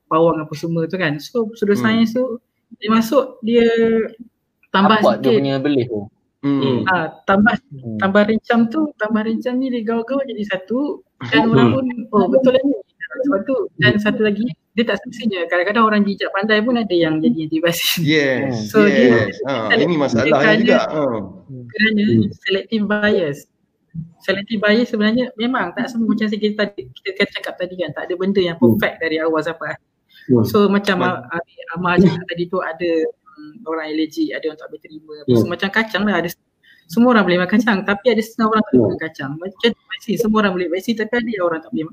pawang 0.08 0.40
apa 0.40 0.54
semua 0.56 0.88
tu 0.88 0.96
kan 0.96 1.20
so 1.20 1.50
sudah 1.56 1.76
hmm. 1.76 1.84
sains 1.84 2.10
tu 2.16 2.40
dia 2.82 2.90
masuk 2.90 3.38
dia 3.46 3.68
tambah 4.74 4.98
Apa 4.98 5.22
sikit 5.22 5.30
dia 5.30 5.38
punya 5.40 5.56
belief 5.60 5.88
tu 5.88 6.08
Hmm. 6.46 6.86
Ha, 6.86 7.26
tambah 7.26 7.58
hmm. 7.74 7.98
tambah 7.98 8.22
rencam 8.28 8.70
tu, 8.70 8.94
tambah 9.02 9.26
rencam 9.26 9.58
ni 9.58 9.66
dia 9.66 9.82
gaul-gaul 9.82 10.22
jadi 10.22 10.46
satu 10.46 11.02
dan 11.32 11.50
orang 11.50 11.74
pun 11.74 11.86
oh 12.14 12.30
betul 12.30 12.54
lah 12.54 12.62
ni 12.62 12.76
sebab 13.06 13.40
tu 13.46 13.56
dan 13.80 13.96
hmm. 13.96 14.02
satu 14.02 14.20
lagi 14.26 14.46
dia 14.76 14.84
tak 14.84 15.00
semestinya 15.00 15.40
kadang-kadang 15.48 15.84
orang 15.88 16.02
jijak 16.04 16.28
pandai 16.36 16.60
pun 16.60 16.76
ada 16.76 16.92
yang 16.92 17.16
jadi 17.22 17.48
anti-vaksin. 17.48 18.00
Yes. 18.04 18.68
so 18.68 18.84
yes. 18.84 19.32
dia, 19.40 19.72
ha, 19.72 19.72
ini 19.72 19.96
masalah 19.96 20.28
kerana, 20.28 20.60
juga. 20.60 20.78
Ha. 20.84 21.02
Kerana 21.48 22.02
hmm. 22.04 22.28
selective 22.44 22.84
bias. 22.84 23.38
Selective 24.20 24.60
bias 24.60 24.86
sebenarnya 24.92 25.32
memang 25.40 25.72
tak 25.72 25.88
semua 25.88 26.12
macam 26.12 26.28
kita 26.28 26.54
tadi 26.60 26.92
kita 26.92 27.08
kan 27.16 27.28
cakap 27.40 27.54
tadi 27.56 27.74
kan 27.80 27.90
tak 27.96 28.12
ada 28.12 28.14
benda 28.20 28.40
yang 28.44 28.60
perfect 28.60 29.00
hmm. 29.00 29.02
dari 29.02 29.16
awal 29.22 29.40
sampai 29.40 29.66
akhir. 29.72 29.88
Hmm. 30.28 30.44
So 30.44 30.66
macam 30.68 30.96
hmm. 31.00 31.74
Amar 31.78 31.96
cakap 31.96 32.24
tadi 32.28 32.44
tu 32.50 32.58
ada 32.60 32.90
um, 33.36 33.52
orang 33.64 33.96
allergic, 33.96 34.28
ada 34.34 34.44
orang 34.52 34.60
tak 34.60 34.68
boleh 34.68 34.82
terima. 34.82 35.14
Hmm. 35.24 35.36
So, 35.40 35.44
macam 35.48 35.68
kacang 35.72 36.04
lah 36.04 36.20
ada 36.20 36.28
semua 36.86 37.18
orang 37.18 37.24
boleh 37.26 37.38
makan 37.42 37.58
kacang 37.58 37.78
tapi 37.82 38.06
ada 38.14 38.22
setengah 38.22 38.46
orang 38.52 38.62
tak 38.62 38.72
boleh 38.76 38.84
makan 38.84 39.00
kacang. 39.08 39.30
Macam 39.40 39.70
vaksin 39.72 40.16
semua 40.20 40.38
orang 40.44 40.52
boleh 40.52 40.68
vaksin 40.68 40.94
tapi 41.00 41.12
ada 41.16 41.42
orang 41.42 41.60
tak 41.64 41.70
boleh 41.72 41.86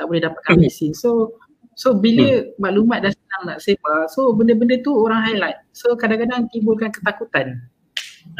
tak 0.00 0.08
boleh 0.08 0.24
dapatkan 0.24 0.56
hmm. 0.56 0.64
vaksin. 0.64 0.92
So 0.96 1.36
so 1.76 1.92
bila 1.92 2.40
hmm. 2.40 2.56
maklumat 2.56 3.04
dah 3.04 3.12
senang 3.12 3.42
nak 3.44 3.58
sebar, 3.60 4.08
so 4.08 4.32
benda-benda 4.32 4.80
tu 4.80 4.96
orang 4.96 5.20
highlight. 5.20 5.60
So 5.76 5.92
kadang-kadang 5.92 6.48
timbulkan 6.48 6.88
ketakutan. 6.88 7.60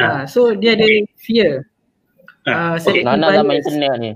Ha. 0.01 0.05
Uh, 0.05 0.23
so 0.25 0.57
dia 0.57 0.73
ada 0.73 0.89
fear. 1.21 1.69
Ha. 2.49 2.81
Uh, 2.81 2.81
okay. 2.81 3.05
Nana 3.05 3.37
dalam 3.37 3.53
internet 3.53 3.93
ni. 4.01 4.13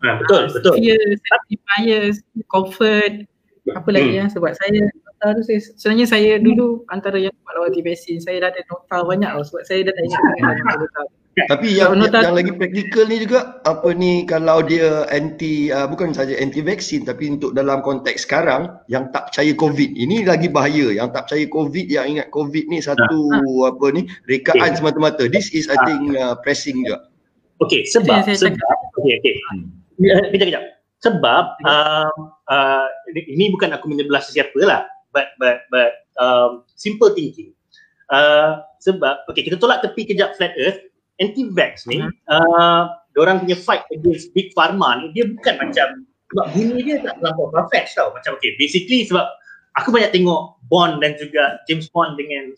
Ha, 0.00 0.20
betul, 0.24 0.48
betul. 0.52 0.72
Fear, 0.80 1.00
safety 1.28 1.56
bias, 1.60 2.16
comfort. 2.48 3.28
apa 3.68 3.88
lagi 3.92 4.16
hmm. 4.16 4.20
ya 4.20 4.24
sebab 4.32 4.56
saya 4.56 4.80
nota 4.80 5.26
tu 5.36 5.42
saya 5.44 5.60
sebenarnya 5.76 6.06
saya 6.08 6.30
dulu 6.40 6.88
antara 6.88 7.20
yang 7.20 7.34
buat 7.44 7.52
lawan 7.60 7.76
vaksin 7.84 8.16
saya 8.16 8.40
dah 8.40 8.48
ada 8.48 8.64
nota 8.64 8.96
banyak 9.04 9.28
tau 9.28 9.44
sebab 9.44 9.62
saya 9.68 9.80
dah 9.84 9.92
tak 9.92 10.04
ingat 10.08 10.22
nota 10.80 11.02
tapi 11.46 11.78
yang, 11.78 11.94
yang, 11.94 12.10
yang 12.10 12.34
lagi 12.34 12.52
praktikal 12.56 13.04
ni 13.06 13.22
juga 13.22 13.60
apa 13.62 13.92
ni 13.94 14.26
kalau 14.26 14.64
dia 14.64 15.06
anti 15.12 15.70
uh, 15.70 15.86
bukan 15.86 16.10
saja 16.10 16.34
anti 16.40 16.64
vaksin 16.64 17.06
tapi 17.06 17.30
untuk 17.30 17.54
dalam 17.54 17.84
konteks 17.84 18.26
sekarang 18.26 18.74
yang 18.90 19.12
tak 19.14 19.30
percaya 19.30 19.52
covid. 19.54 19.94
Ini 19.94 20.26
lagi 20.26 20.50
bahaya. 20.50 20.90
Yang 20.90 21.08
tak 21.14 21.22
percaya 21.28 21.44
covid 21.52 21.86
yang 21.86 22.06
ingat 22.08 22.28
covid 22.34 22.64
ni 22.66 22.82
satu 22.82 23.30
ha. 23.30 23.70
apa 23.70 23.86
ni 23.94 24.08
rekaan 24.26 24.72
okay. 24.72 24.76
semata-mata. 24.80 25.28
This 25.28 25.52
is 25.54 25.68
i 25.68 25.76
think 25.86 26.16
uh, 26.18 26.34
pressing 26.40 26.82
juga. 26.82 27.06
Okey 27.62 27.86
sebab 27.86 28.24
sebab 28.26 28.78
okey 29.04 29.12
okey 29.20 29.34
hmm. 29.54 30.32
kejap 30.32 30.48
kejap. 30.48 30.64
Sebab 30.98 31.44
uh, 31.62 32.10
uh, 32.50 32.86
ini 33.14 33.54
bukan 33.54 33.76
aku 33.76 33.86
menyebelah 33.86 34.24
sesiapa 34.24 34.58
lah. 34.64 34.88
But 35.12 35.36
but 35.36 35.68
but 35.70 36.08
um, 36.16 36.66
simple 36.74 37.12
thinking. 37.12 37.54
Uh, 38.08 38.64
sebab 38.80 39.28
okay 39.28 39.44
kita 39.44 39.60
tolak 39.60 39.84
tepi 39.84 40.08
kejap 40.08 40.32
flat 40.40 40.56
earth 40.56 40.87
anti-vax 41.18 41.86
ni 41.90 42.02
uh-huh. 42.02 42.30
uh, 42.30 42.82
orang 43.18 43.42
punya 43.42 43.58
fight 43.58 43.82
against 43.90 44.30
big 44.32 44.54
pharma 44.54 45.02
ni 45.02 45.14
dia 45.14 45.26
bukan 45.26 45.54
macam 45.58 46.06
sebab 46.28 46.46
bunyi 46.52 46.80
dia 46.84 46.96
tak 47.00 47.16
terlalu 47.20 47.44
far-fetched 47.56 47.96
tau. 47.96 48.12
Macam 48.12 48.36
okay 48.36 48.52
basically 48.60 49.08
sebab 49.08 49.24
aku 49.80 49.88
banyak 49.90 50.12
tengok 50.12 50.60
Bond 50.68 51.00
dan 51.00 51.16
juga 51.16 51.56
James 51.64 51.88
Bond 51.88 52.20
dengan 52.20 52.52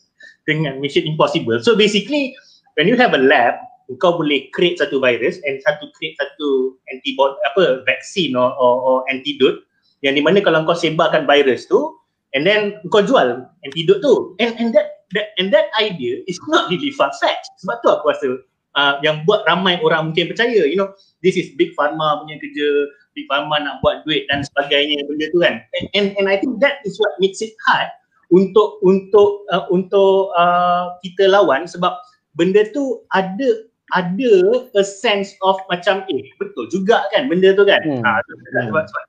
dengan 0.44 0.82
Mission 0.82 1.06
Impossible. 1.06 1.62
So 1.62 1.78
basically 1.78 2.34
when 2.74 2.90
you 2.90 2.98
have 2.98 3.14
a 3.14 3.22
lab 3.22 3.56
kau 3.98 4.18
boleh 4.18 4.46
create 4.54 4.78
satu 4.78 5.02
virus 5.02 5.42
and 5.42 5.58
satu 5.66 5.90
create 5.98 6.14
satu 6.18 6.78
antibody 6.94 7.34
apa 7.50 7.82
vaksin 7.90 8.38
or, 8.38 8.54
or, 8.54 8.74
or 8.86 8.96
antidote 9.10 9.66
yang 10.06 10.14
di 10.14 10.22
mana 10.22 10.38
kalau 10.38 10.62
kau 10.62 10.78
sebarkan 10.78 11.26
virus 11.26 11.66
tu 11.66 11.98
and 12.34 12.46
then 12.46 12.78
kau 12.90 13.02
jual 13.02 13.46
antidote 13.66 14.02
tu. 14.02 14.14
And 14.42 14.54
and 14.58 14.70
that, 14.74 15.06
that 15.14 15.34
and 15.38 15.50
that 15.54 15.70
idea 15.78 16.22
is 16.26 16.38
not 16.50 16.70
really 16.70 16.90
far 16.94 17.10
fetched 17.18 17.50
sebab 17.62 17.82
tu 17.82 17.88
aku 17.90 18.04
rasa 18.10 18.26
uh, 18.76 19.00
yang 19.02 19.22
buat 19.26 19.42
ramai 19.48 19.80
orang 19.80 20.12
mungkin 20.12 20.30
percaya 20.30 20.66
you 20.66 20.76
know 20.78 20.90
this 21.24 21.34
is 21.34 21.50
big 21.56 21.74
pharma 21.74 22.22
punya 22.22 22.36
kerja 22.38 22.68
big 23.16 23.26
pharma 23.26 23.58
nak 23.58 23.82
buat 23.82 24.06
duit 24.06 24.26
dan 24.30 24.46
sebagainya 24.46 25.02
benda 25.06 25.26
tu 25.34 25.38
kan 25.42 25.62
and 25.78 25.86
and, 25.96 26.06
and 26.18 26.26
I 26.30 26.38
think 26.38 26.62
that 26.62 26.84
is 26.86 26.98
what 27.00 27.14
makes 27.18 27.42
it 27.42 27.54
hard 27.66 27.90
untuk 28.30 28.78
untuk 28.86 29.46
uh, 29.50 29.66
untuk 29.74 30.30
uh, 30.38 30.94
kita 31.02 31.26
lawan 31.26 31.66
sebab 31.66 31.98
benda 32.38 32.62
tu 32.70 33.02
ada 33.10 33.66
ada 33.90 34.32
a 34.78 34.84
sense 34.86 35.34
of 35.42 35.58
macam 35.66 36.06
eh 36.06 36.22
betul 36.38 36.70
juga 36.70 37.02
kan 37.10 37.26
benda 37.26 37.50
tu 37.58 37.66
kan 37.66 37.82
hmm. 37.82 38.02
ha, 38.06 38.22
sebab, 38.70 38.86
sebab, 38.86 39.02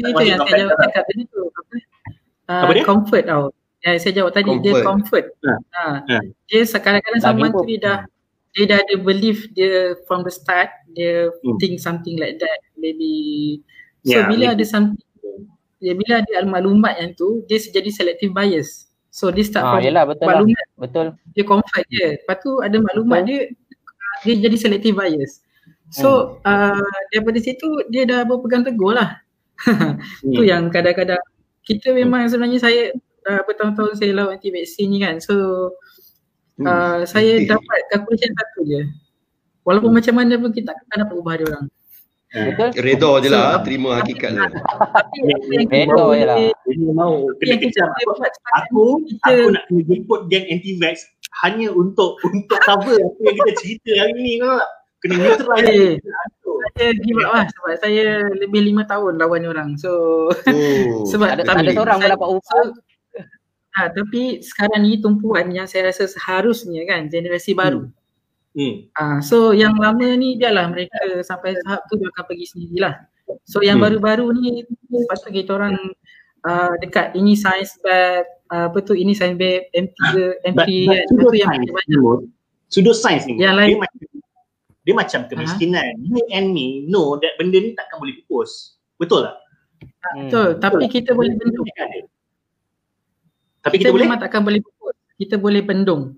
itu 0.00 0.22
yang 0.24 0.40
saya 0.48 0.64
jawab 0.64 0.80
cakap 0.88 1.04
tadi 1.12 1.22
tu 1.28 1.40
uh, 2.48 2.62
apa 2.64 2.72
dia? 2.72 2.84
comfort 2.88 3.24
tau 3.28 3.52
yang 3.84 4.00
saya 4.00 4.12
jawab 4.16 4.32
tadi 4.32 4.48
comfort. 4.48 4.64
dia 4.64 4.72
comfort 4.80 5.24
ha. 5.44 5.54
Ha. 5.76 5.84
Ha. 6.08 6.16
dia 6.48 6.62
kadang-kadang 6.64 7.20
sama 7.20 7.38
menteri 7.52 7.76
dah 7.76 8.08
dia 8.56 8.64
dah 8.64 8.78
ada 8.80 8.94
belief 9.00 9.48
dia 9.52 9.96
from 10.08 10.24
the 10.24 10.32
start 10.32 10.72
dia 10.96 11.28
hmm. 11.44 11.56
think 11.60 11.76
something 11.80 12.16
like 12.16 12.40
that 12.40 12.60
maybe 12.78 13.60
so 14.06 14.18
yeah, 14.18 14.26
bila 14.26 14.52
maybe. 14.52 14.54
ada 14.60 14.64
something 14.64 15.04
dia 15.78 15.94
bila 15.94 16.24
ada 16.24 16.42
maklumat 16.48 16.98
yang 16.98 17.12
tu 17.14 17.44
dia 17.46 17.60
jadi 17.60 17.90
selective 17.92 18.34
bias 18.34 18.90
so 19.12 19.30
dia 19.30 19.46
start 19.46 19.64
ah, 19.64 19.72
from 19.78 19.84
yelah, 19.84 20.04
betul 20.08 20.26
maklumat 20.26 20.58
lah. 20.58 20.78
betul 20.80 21.06
dia 21.36 21.44
comfort 21.46 21.84
je 21.92 22.06
lepas 22.18 22.36
tu 22.42 22.50
ada 22.64 22.76
maklumat 22.82 23.22
betul. 23.22 23.28
dia 23.30 23.40
dia 24.22 24.34
jadi 24.38 24.56
selective 24.58 24.96
bias. 24.98 25.42
So 25.88 26.40
hmm. 26.42 26.48
uh, 26.48 26.92
daripada 27.14 27.38
situ 27.40 27.68
dia 27.88 28.04
dah 28.04 28.26
berpegang 28.26 28.66
teguh 28.66 28.92
lah. 28.92 29.22
hmm. 29.66 30.34
Tu 30.34 30.42
yang 30.46 30.68
kadang-kadang 30.68 31.22
kita 31.64 31.92
memang 31.92 32.28
sebenarnya 32.28 32.60
saya 32.60 32.82
uh, 33.28 33.40
bertahun-tahun 33.44 34.00
saya 34.00 34.12
lawan 34.16 34.36
anti 34.36 34.52
vaksin 34.52 34.88
ni 34.90 34.98
kan. 35.00 35.22
So 35.22 35.34
hmm. 36.58 36.66
uh, 36.66 36.98
saya 37.06 37.42
dapat 37.46 37.78
calculation 37.88 38.30
satu 38.34 38.60
je. 38.66 38.82
Walaupun 39.62 39.90
hmm. 39.92 39.98
macam 40.02 40.14
mana 40.16 40.34
pun 40.36 40.50
kita 40.52 40.74
akan 40.74 40.96
dapat 41.06 41.14
ubah 41.16 41.34
dia 41.38 41.46
orang. 41.48 41.66
Betul. 42.28 42.68
Redha 42.84 43.10
je 43.24 43.28
lah, 43.32 43.56
so, 43.56 43.64
terima 43.64 43.90
hakikat 44.04 44.36
lah. 44.36 44.52
Redha 45.48 46.04
je 46.12 46.24
lah. 46.28 46.36
Kena 47.40 47.56
kecam. 47.56 47.88
Aku, 48.60 49.00
aku 49.24 49.48
nak 49.48 49.64
kena 49.64 49.82
jemput 49.88 50.20
geng 50.28 50.44
anti-vax 50.52 51.08
hanya 51.44 51.72
untuk 51.72 52.20
untuk 52.26 52.58
cover 52.66 53.00
apa 53.00 53.20
yang 53.24 53.36
kita 53.40 53.52
cerita 53.62 53.90
hari 54.04 54.18
ni 54.20 54.32
kau 54.42 54.60
tak? 54.60 54.70
Kena 54.98 55.14
neutral 55.14 55.58
hey, 55.62 55.94
Saya 56.74 56.90
give 57.00 57.22
up 57.22 57.30
lah 57.30 57.44
sebab 57.46 57.74
saya 57.78 58.04
lebih 58.34 58.60
lima 58.66 58.82
tahun 58.84 59.14
lawan 59.16 59.46
orang. 59.46 59.70
So 59.78 59.90
oh, 60.28 61.06
sebab 61.10 61.38
ada, 61.38 61.42
ada 61.48 61.70
seorang 61.70 61.96
pun 62.02 62.12
dapat 62.12 62.28
upah. 62.28 62.64
Ha, 63.78 63.94
tapi 63.94 64.42
sekarang 64.42 64.82
ni 64.82 64.98
tumpuan 64.98 65.54
yang 65.54 65.70
saya 65.70 65.94
rasa 65.94 66.10
seharusnya 66.10 66.82
kan 66.82 67.06
generasi 67.06 67.54
baru. 67.54 67.86
Hmm. 68.58 68.90
Ha, 68.98 69.22
so 69.22 69.54
yang 69.54 69.78
lama 69.78 70.18
ni 70.18 70.34
biarlah 70.34 70.66
mereka 70.66 70.98
sampai 71.22 71.54
tahap 71.62 71.86
tu 71.86 71.94
dia 71.94 72.10
akan 72.10 72.24
pergi 72.26 72.46
sendirilah. 72.50 72.94
So 73.46 73.62
yang 73.62 73.78
hmm. 73.78 73.86
baru-baru 73.86 74.26
ni 74.34 74.66
patut 75.06 75.30
kita 75.30 75.54
orang 75.54 75.78
uh, 76.42 76.74
dekat 76.82 77.14
ini 77.14 77.38
science 77.38 77.78
bag 77.86 78.26
uh, 78.50 78.66
apa 78.66 78.78
tu 78.82 78.98
ini 78.98 79.14
science 79.14 79.38
bag 79.38 79.70
M3 79.78 80.00
M3 80.42 80.66
kan 80.90 81.04
itu 81.06 81.26
yang 81.38 81.50
banyak 81.54 82.02
sudut 82.68 82.96
science 82.98 83.24
ni 83.30 83.40
yang 83.40 83.56
lain 83.56 83.78
dia 83.78 83.80
macam, 83.80 83.98
dia 84.84 84.94
macam 84.94 85.20
kemiskinan 85.30 85.86
uh-huh. 85.96 86.18
you 86.18 86.20
and 86.34 86.52
me 86.52 86.84
know 86.86 87.16
that 87.20 87.34
benda 87.40 87.58
ni 87.58 87.72
takkan 87.78 88.00
boleh 88.02 88.14
pupus 88.24 88.76
betul 89.00 89.24
tak 89.24 89.36
hmm. 90.14 90.28
betul 90.28 90.48
tapi 90.60 90.84
betul. 90.86 90.94
kita 91.00 91.10
boleh 91.16 91.32
bendung 91.36 91.68
tapi 93.68 93.76
kita, 93.78 93.92
kita 93.92 93.94
boleh 93.94 94.06
memang 94.08 94.20
takkan 94.20 94.42
boleh 94.42 94.60
pupus 94.64 94.96
kita 95.20 95.34
boleh 95.36 95.62
bendung 95.62 96.16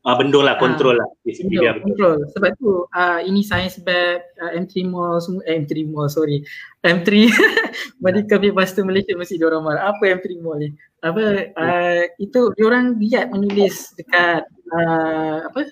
Ah, 0.00 0.16
bendung 0.16 0.48
lah, 0.48 0.56
kontrol 0.56 0.96
lah. 0.96 1.04
Bendung, 1.28 1.60
dia 1.60 1.76
kontrol. 1.76 2.24
Sebab 2.32 2.56
tu 2.56 2.88
uh, 2.88 3.20
ini 3.20 3.44
science 3.44 3.76
bag, 3.84 4.24
uh, 4.40 4.56
M3 4.56 4.88
mall, 4.88 5.20
semua, 5.20 5.44
eh, 5.44 5.60
M3 5.60 5.84
mall, 5.92 6.08
sorry. 6.08 6.40
M3, 6.80 7.28
Medical 8.04 8.40
Bebas 8.40 8.72
tu 8.72 8.80
Malaysia 8.80 9.12
mesti 9.12 9.36
diorang 9.36 9.60
marah. 9.60 9.92
Apa 9.92 10.08
M3 10.16 10.40
mall 10.40 10.56
ni? 10.56 10.72
Apa, 11.04 11.52
uh, 11.52 12.02
itu 12.16 12.48
diorang 12.56 12.96
giat 12.96 13.28
menulis 13.28 13.92
dekat, 13.92 14.48
uh, 14.72 15.52
apa, 15.52 15.68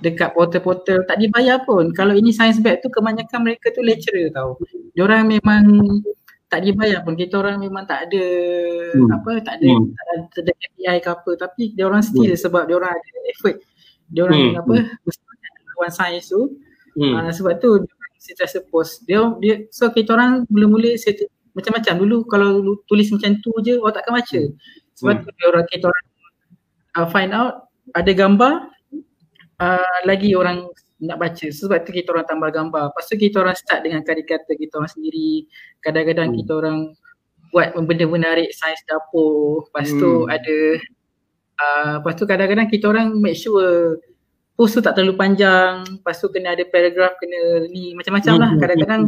dekat 0.00 0.32
portal-portal 0.32 1.04
tak 1.04 1.20
dibayar 1.20 1.60
pun. 1.60 1.92
Kalau 1.92 2.16
ini 2.16 2.32
science 2.32 2.64
bag 2.64 2.80
tu 2.80 2.88
kebanyakan 2.88 3.44
mereka 3.44 3.68
tu 3.76 3.84
lecturer 3.84 4.32
tau. 4.32 4.56
Diorang 4.96 5.28
memang 5.28 5.68
tak 6.50 6.66
dibayar 6.66 7.06
pun 7.06 7.14
kita 7.14 7.38
orang 7.38 7.62
memang 7.62 7.86
tak 7.86 8.10
ada 8.10 8.24
hmm. 8.98 9.06
apa 9.06 9.30
tak 9.46 9.62
ada 9.62 9.68
hmm. 9.70 9.86
tak 10.34 10.42
ada 10.42 10.52
KPI 10.58 10.96
ke 10.98 11.08
apa 11.14 11.30
tapi 11.38 11.62
dia 11.78 11.86
orang 11.86 12.02
still 12.02 12.26
hmm. 12.26 12.42
sebab 12.42 12.66
dia 12.66 12.74
orang 12.74 12.90
ada 12.90 13.10
effort 13.30 13.56
dia 14.10 14.26
orang 14.26 14.38
hmm. 14.50 14.58
apa 14.58 14.74
lawan 15.78 15.92
sains 15.94 16.26
tu 16.26 16.58
hmm. 16.98 17.14
uh, 17.14 17.30
sebab 17.30 17.62
tu 17.62 17.86
dia 17.86 17.94
sentiasa 18.18 18.66
post 18.66 19.06
dia 19.06 19.22
dia 19.38 19.64
so 19.70 19.88
kita 19.94 20.18
orang 20.18 20.42
mula-mula 20.50 20.90
macam-macam 21.54 21.94
dulu 22.02 22.16
kalau 22.26 22.76
tulis 22.90 23.08
macam 23.14 23.38
tu 23.38 23.54
je 23.62 23.78
orang 23.78 23.94
takkan 23.94 24.18
baca 24.18 24.40
sebab 24.98 25.14
hmm. 25.14 25.22
tu 25.22 25.30
dia 25.38 25.46
orang 25.54 25.64
kita 25.70 25.84
orang 25.86 26.06
uh, 26.98 27.06
find 27.14 27.30
out 27.30 27.70
ada 27.94 28.10
gambar 28.10 28.52
uh, 29.62 29.98
lagi 30.02 30.34
orang 30.34 30.66
nak 31.00 31.16
baca. 31.16 31.46
Sebab 31.48 31.82
tu 31.84 31.90
kita 31.96 32.12
orang 32.12 32.28
tambah 32.28 32.50
gambar. 32.52 32.92
Lepas 32.92 33.04
tu 33.08 33.16
kita 33.16 33.40
orang 33.40 33.56
start 33.56 33.80
dengan 33.84 34.04
karikatur 34.04 34.54
kita 34.56 34.80
orang 34.80 34.92
sendiri. 34.92 35.48
Kadang-kadang 35.80 36.28
hmm. 36.32 36.36
kita 36.44 36.52
orang 36.60 36.78
buat 37.50 37.74
benda 37.74 38.06
menarik 38.06 38.52
saiz 38.52 38.80
dapur. 38.84 39.66
Lepas 39.68 39.88
hmm. 39.90 39.98
tu 39.98 40.12
ada 40.28 40.56
uh, 41.60 41.92
lepas 42.00 42.14
tu 42.14 42.24
kadang-kadang 42.28 42.68
kita 42.68 42.84
orang 42.92 43.16
make 43.16 43.36
sure 43.36 43.98
post 44.54 44.76
tu 44.76 44.80
tak 44.84 44.94
terlalu 44.94 45.16
panjang. 45.16 45.82
Lepas 45.88 46.20
tu 46.20 46.28
kena 46.28 46.52
ada 46.52 46.64
paragraph 46.68 47.16
kena 47.16 47.66
ni 47.72 47.96
macam-macam 47.96 48.34
lah. 48.36 48.50
Hmm. 48.52 48.60
kadang-kadang 48.60 49.02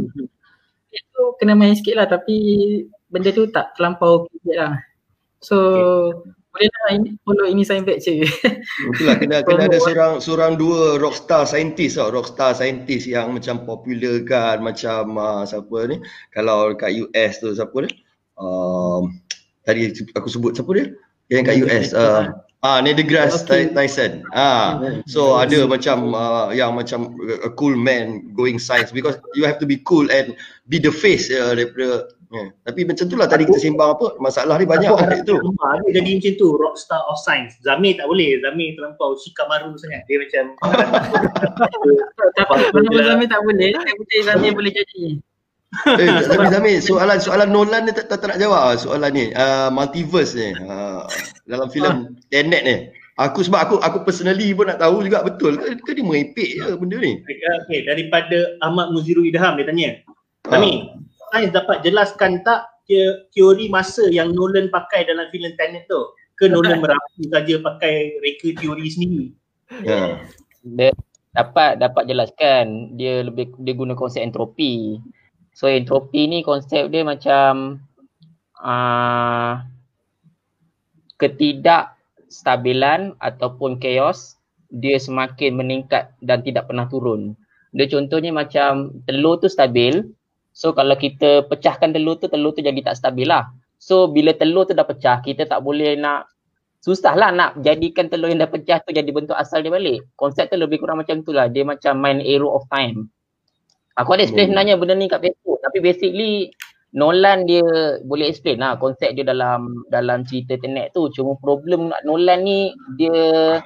itu 0.92 1.22
kena 1.38 1.52
main 1.52 1.76
sikit 1.76 1.94
lah. 2.00 2.06
Tapi 2.08 2.36
benda 3.12 3.28
tu 3.30 3.46
tak 3.52 3.76
terlampau 3.76 4.26
sikit 4.32 4.56
lah. 4.56 4.74
So 5.44 5.56
okay 6.18 6.41
boleh 6.52 6.68
lah 6.68 6.90
ini, 7.00 7.08
follow 7.24 7.46
ini 7.48 7.62
sign 7.64 7.82
back 7.88 8.04
je. 8.04 8.28
Betul 8.92 9.04
lah 9.08 9.16
kena, 9.16 9.36
kena 9.40 9.72
ada 9.72 9.78
seorang 9.80 10.20
seorang 10.20 10.52
dua 10.60 11.00
rockstar 11.00 11.48
scientist 11.48 11.96
tau, 11.96 12.12
rockstar 12.12 12.52
scientist 12.52 13.08
yang 13.08 13.32
macam 13.32 13.64
popular 13.64 14.20
kan 14.28 14.60
macam 14.60 15.16
uh, 15.16 15.42
siapa 15.48 15.88
ni 15.88 15.96
kalau 16.28 16.76
kat 16.76 16.92
US 17.08 17.40
tu 17.40 17.56
siapa 17.56 17.88
ni? 17.88 17.90
Um, 18.36 19.16
tadi 19.64 19.90
aku 20.12 20.28
sebut 20.28 20.52
siapa 20.52 20.70
dia? 20.76 20.86
Yang 21.32 21.42
kat 21.48 21.56
US 21.64 21.88
uh, 21.96 22.28
Ah, 22.62 22.78
Neil 22.78 22.94
deGrasse 22.94 23.42
okay. 23.42 23.74
Tyson. 23.74 24.22
Ah, 24.30 24.78
so 25.10 25.34
ada 25.34 25.66
macam 25.66 26.14
uh, 26.14 26.54
yang 26.54 26.78
macam 26.78 27.10
a 27.42 27.50
cool 27.58 27.74
man 27.74 28.30
going 28.38 28.62
science 28.62 28.94
because 28.94 29.18
you 29.34 29.42
have 29.42 29.58
to 29.58 29.66
be 29.66 29.82
cool 29.82 30.06
and 30.14 30.38
be 30.70 30.78
the 30.78 30.94
face 30.94 31.26
uh, 31.26 31.58
daripada 31.58 32.06
Yeah. 32.32 32.48
Tapi 32.64 32.88
macam 32.88 33.04
tu 33.12 33.16
lah 33.20 33.28
tadi 33.28 33.44
kita 33.44 33.60
sembang 33.60 33.92
apa, 33.92 34.16
masalah 34.16 34.56
ni 34.56 34.64
banyak 34.64 34.88
kan 34.88 35.12
itu. 35.20 35.36
Dia 35.36 36.00
jadi 36.00 36.10
macam 36.16 36.32
tu, 36.40 36.48
rockstar 36.56 37.04
of 37.04 37.20
science. 37.20 37.60
Zamir 37.60 38.00
tak 38.00 38.08
boleh, 38.08 38.40
Zamir 38.40 38.72
terlampau 38.72 39.12
shikamaru 39.20 39.76
sangat. 39.76 40.08
Dia 40.08 40.16
macam 40.16 40.44
Tapi 42.72 42.88
kalau 42.88 43.04
Zamir 43.04 43.28
tak 43.28 43.40
boleh, 43.44 43.76
saya 43.76 43.94
percaya 44.00 44.22
Zamir 44.32 44.50
boleh 44.56 44.72
jadi. 44.72 45.04
eh, 46.00 46.08
tapi 46.32 46.44
Zamir, 46.48 46.76
soalan 46.80 47.20
soalan 47.20 47.52
Nolan 47.52 47.84
ni 47.84 47.92
tak, 47.92 48.08
tak, 48.08 48.24
tak 48.24 48.32
nak 48.32 48.40
jawab 48.40 48.80
soalan 48.80 49.12
ni. 49.12 49.28
Uh, 49.36 49.68
multiverse 49.68 50.32
ni. 50.32 50.56
Uh, 50.56 51.04
dalam 51.44 51.68
filem 51.68 52.16
Tenet 52.32 52.64
ni. 52.64 52.76
Aku 53.20 53.44
sebab 53.44 53.60
aku 53.60 53.76
aku 53.84 54.08
personally 54.08 54.56
pun 54.56 54.72
nak 54.72 54.80
tahu 54.80 55.04
juga 55.04 55.20
betul 55.20 55.60
ke, 55.60 55.76
ke 55.84 55.92
dia 55.92 56.00
merepek 56.00 56.48
je 56.56 56.64
benda 56.80 56.96
ni. 56.96 57.20
Okay, 57.68 57.84
daripada 57.84 58.56
Ahmad 58.64 58.88
Muziru 58.88 59.20
Idham 59.20 59.60
dia 59.60 59.68
tanya. 59.68 59.90
Kami, 60.48 60.72
ha. 60.80 60.96
Sains 61.32 61.56
dapat 61.56 61.80
jelaskan 61.80 62.44
tak 62.44 62.68
teori 63.32 63.72
masa 63.72 64.04
yang 64.12 64.36
Nolan 64.36 64.68
pakai 64.68 65.08
dalam 65.08 65.32
filem 65.32 65.56
Tenet 65.56 65.88
tu? 65.88 66.12
Ke 66.36 66.52
Nolan 66.52 66.76
merapu 66.84 67.24
saja 67.32 67.56
pakai 67.56 68.20
reka 68.20 68.52
teori 68.60 68.86
sendiri? 68.92 69.32
Ya. 69.80 70.20
Dia 70.60 70.92
dapat 71.32 71.80
dapat 71.80 72.04
jelaskan 72.04 72.92
dia 73.00 73.24
lebih 73.24 73.56
dia 73.64 73.72
guna 73.72 73.96
konsep 73.96 74.20
entropi. 74.20 75.00
So 75.56 75.72
entropi 75.72 76.28
ni 76.28 76.44
konsep 76.44 76.92
dia 76.92 77.00
macam 77.00 77.80
uh, 78.60 79.64
ketidakstabilan 81.16 83.16
ataupun 83.24 83.80
chaos 83.80 84.36
dia 84.72 84.96
semakin 85.00 85.56
meningkat 85.56 86.12
dan 86.24 86.44
tidak 86.44 86.68
pernah 86.68 86.88
turun. 86.88 87.36
Dia 87.72 87.88
contohnya 87.88 88.32
macam 88.32 89.00
telur 89.08 89.40
tu 89.40 89.48
stabil. 89.48 90.12
So 90.52 90.76
kalau 90.76 90.94
kita 90.96 91.48
pecahkan 91.48 91.96
telur 91.96 92.20
tu, 92.20 92.28
telur 92.28 92.52
tu 92.52 92.60
jadi 92.60 92.76
tak 92.84 93.00
stabil 93.00 93.24
lah. 93.24 93.48
So 93.80 94.06
bila 94.08 94.36
telur 94.36 94.68
tu 94.68 94.76
dah 94.76 94.84
pecah, 94.84 95.24
kita 95.24 95.48
tak 95.48 95.64
boleh 95.64 95.96
nak 95.96 96.28
susah 96.82 97.14
lah 97.14 97.30
nak 97.30 97.62
jadikan 97.62 98.10
telur 98.10 98.28
yang 98.28 98.42
dah 98.42 98.50
pecah 98.50 98.82
tu 98.84 98.92
jadi 98.92 99.08
bentuk 99.08 99.34
asal 99.34 99.64
dia 99.64 99.72
balik. 99.72 100.04
Konsep 100.18 100.52
tu 100.52 100.60
lebih 100.60 100.82
kurang 100.82 101.00
macam 101.00 101.24
tu 101.24 101.32
lah. 101.32 101.48
Dia 101.48 101.64
macam 101.64 101.96
main 101.98 102.20
arrow 102.20 102.52
of 102.52 102.68
time. 102.68 103.08
Aku 103.96 104.16
ada 104.16 104.24
explain 104.24 104.50
hmm. 104.50 104.56
sebenarnya 104.56 104.74
benda 104.76 104.94
ni 104.96 105.06
kat 105.08 105.20
Facebook. 105.24 105.58
Tapi 105.64 105.78
basically 105.80 106.52
Nolan 106.92 107.48
dia 107.48 107.64
boleh 108.04 108.28
explain 108.28 108.60
lah 108.60 108.76
konsep 108.76 109.16
dia 109.16 109.24
dalam 109.24 109.88
dalam 109.88 110.28
cerita 110.28 110.60
Tenet 110.60 110.92
tu. 110.92 111.08
Cuma 111.16 111.38
problem 111.40 111.88
Nolan 112.04 112.44
ni 112.44 112.76
dia 113.00 113.58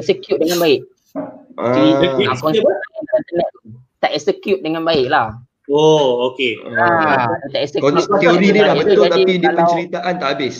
execute 0.00 0.40
dengan 0.40 0.58
baik. 0.60 0.80
Uh, 1.54 2.26
ah, 2.26 2.36
konsep 2.40 2.64
tak 4.02 4.10
execute 4.10 4.60
dengan 4.64 4.82
baik 4.84 5.08
lah. 5.08 5.36
Oh, 5.68 6.28
okay. 6.28 6.60
Ha, 6.60 7.40
konsep 7.80 8.10
teori 8.20 8.52
dia 8.52 8.68
dah 8.68 8.76
betul 8.76 9.08
tapi 9.08 9.40
dia 9.40 9.52
penceritaan 9.56 10.14
tak 10.20 10.30
habis. 10.36 10.56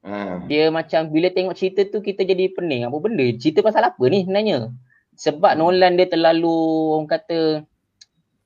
Ha. 0.00 0.48
Dia 0.48 0.72
macam 0.72 1.12
bila 1.12 1.28
tengok 1.28 1.56
cerita 1.56 1.84
tu 1.92 2.00
kita 2.00 2.24
jadi 2.24 2.48
pening. 2.56 2.88
Apa 2.88 2.96
benda? 3.04 3.28
Cerita 3.36 3.60
pasal 3.60 3.92
apa 3.92 4.04
ni 4.08 4.24
sebenarnya? 4.24 4.72
Sebab 5.20 5.60
Nolan 5.60 6.00
dia 6.00 6.08
terlalu 6.08 6.56
orang 6.96 7.08
kata 7.12 7.68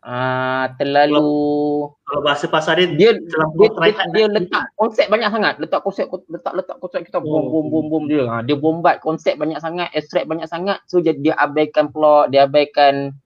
Ah 0.04 0.68
terlalu 0.76 1.16
kalau, 1.16 1.96
kalau 2.04 2.20
bahasa 2.20 2.44
pasar 2.44 2.76
dia 2.76 2.92
dia 2.92 3.10
dia, 3.16 3.68
dia, 3.72 4.04
dia 4.12 4.26
letak 4.28 4.68
konsep 4.76 5.08
banyak 5.08 5.32
sangat 5.32 5.56
letak 5.56 5.80
konsep 5.80 6.04
letak 6.28 6.52
letak 6.52 6.76
konsep 6.76 7.08
kita 7.08 7.24
bom 7.24 7.48
bom 7.48 7.72
bom 7.72 7.88
bom 7.88 8.04
dia 8.04 8.28
ha, 8.28 8.44
dia 8.44 8.52
bombat 8.52 9.00
konsep 9.00 9.40
banyak 9.40 9.56
sangat 9.64 9.88
extract 9.96 10.28
banyak 10.28 10.44
sangat 10.44 10.76
so 10.92 11.00
jadi 11.00 11.16
dia 11.16 11.34
abaikan 11.40 11.88
plot 11.88 12.36
dia 12.36 12.44
abaikan 12.44 13.16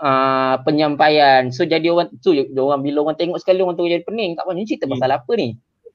uh, 0.00 0.58
penyampaian 0.64 1.52
so 1.54 1.62
jadi 1.62 1.86
orang 1.90 2.08
tu 2.22 2.34
dia 2.34 2.46
orang 2.58 2.80
bila 2.80 3.04
orang 3.04 3.16
tengok 3.18 3.38
sekali 3.38 3.62
orang 3.62 3.76
tu 3.76 3.86
jadi 3.86 4.06
pening 4.06 4.38
tak 4.38 4.46
apa 4.46 4.50
ni 4.54 4.66
cerita 4.66 4.90
pasal 4.90 5.10
hmm. 5.10 5.18
apa 5.20 5.32
ni 5.38 5.48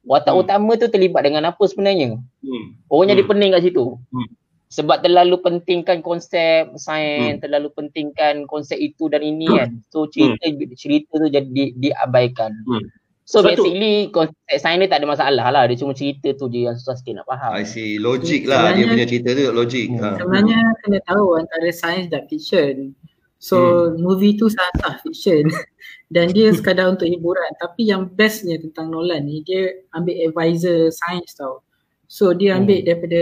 watak 0.07 0.33
hmm. 0.35 0.41
utama 0.45 0.71
tu 0.79 0.87
terlibat 0.87 1.21
dengan 1.27 1.49
apa 1.49 1.63
sebenarnya 1.67 2.19
hmm. 2.19 2.65
orang 2.91 3.07
jadi 3.11 3.23
hmm. 3.25 3.31
pening 3.33 3.51
kat 3.55 3.61
situ 3.65 3.85
hmm 4.13 4.29
sebab 4.69 5.01
terlalu 5.01 5.41
pentingkan 5.41 6.05
konsep 6.05 6.69
sains, 6.77 7.37
hmm. 7.37 7.41
terlalu 7.41 7.73
pentingkan 7.73 8.45
konsep 8.45 8.77
itu 8.77 9.09
dan 9.09 9.25
ini 9.25 9.49
kan. 9.49 9.81
So 9.89 10.05
cerita 10.05 10.45
hmm. 10.45 10.77
cerita 10.77 11.13
tu 11.17 11.27
jadi 11.27 11.73
diabaikan. 11.73 12.53
Hmm. 12.69 12.85
So 13.25 13.41
Sebab 13.41 13.57
basically 13.57 14.09
tu, 14.09 14.13
konsep 14.13 14.57
sains 14.61 14.77
ni 14.77 14.85
tak 14.85 15.01
ada 15.01 15.09
masalah 15.09 15.47
lah. 15.49 15.65
Dia 15.65 15.77
cuma 15.81 15.97
cerita 15.97 16.37
tu 16.37 16.53
je 16.53 16.69
yang 16.69 16.77
susah 16.77 17.01
sikit 17.01 17.17
nak 17.17 17.25
faham. 17.25 17.57
I 17.57 17.65
see. 17.65 17.97
Logik 17.97 18.45
lah 18.45 18.77
dia 18.77 18.85
punya 18.85 19.05
cerita 19.09 19.33
tu 19.33 19.49
logik. 19.49 19.89
Hmm. 19.89 20.01
Ha. 20.05 20.09
Sebenarnya 20.21 20.61
kena 20.85 20.99
tahu 21.09 21.25
antara 21.41 21.69
sains 21.73 22.05
dan 22.13 22.29
fiction. 22.29 22.93
So 23.39 23.87
hmm. 23.87 24.03
movie 24.03 24.35
tu 24.35 24.51
sah-sah 24.51 24.99
fiction. 24.99 25.47
dan 26.13 26.33
dia 26.33 26.51
sekadar 26.51 26.91
untuk 26.91 27.07
hiburan. 27.07 27.49
Tapi 27.61 27.87
yang 27.87 28.11
bestnya 28.11 28.59
tentang 28.59 28.91
Nolan 28.91 29.25
ni 29.29 29.45
dia 29.47 29.73
ambil 29.95 30.15
advisor 30.27 30.91
sains 30.91 31.31
tau. 31.37 31.63
So 32.09 32.35
dia 32.35 32.59
ambil 32.59 32.83
hmm. 32.83 32.85
daripada 32.85 33.21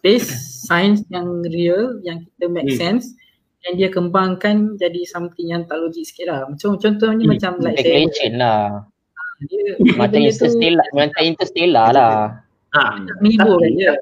base 0.00 0.30
science 0.64 1.04
yang 1.12 1.44
real 1.50 2.00
yang 2.06 2.24
kita 2.24 2.46
make 2.48 2.70
hmm. 2.72 2.78
sense 2.78 3.12
dan 3.60 3.76
dia 3.76 3.92
kembangkan 3.92 4.80
jadi 4.80 5.04
something 5.04 5.52
yang 5.52 5.68
tak 5.68 5.82
logik 5.82 6.06
sikit 6.06 6.32
lah. 6.32 6.40
Macam 6.48 6.80
contohnya 6.80 7.24
hmm. 7.26 7.32
macam 7.36 7.52
like 7.60 7.84
legend 7.84 8.40
lah. 8.40 8.88
Dia, 9.40 9.72
macam 9.96 10.20
interstellar, 10.20 10.84
macam 10.92 11.22
interstellar 11.24 11.86
lah. 11.96 12.44
Ha, 12.76 13.02
tapi, 13.02 13.34
dia. 13.72 13.96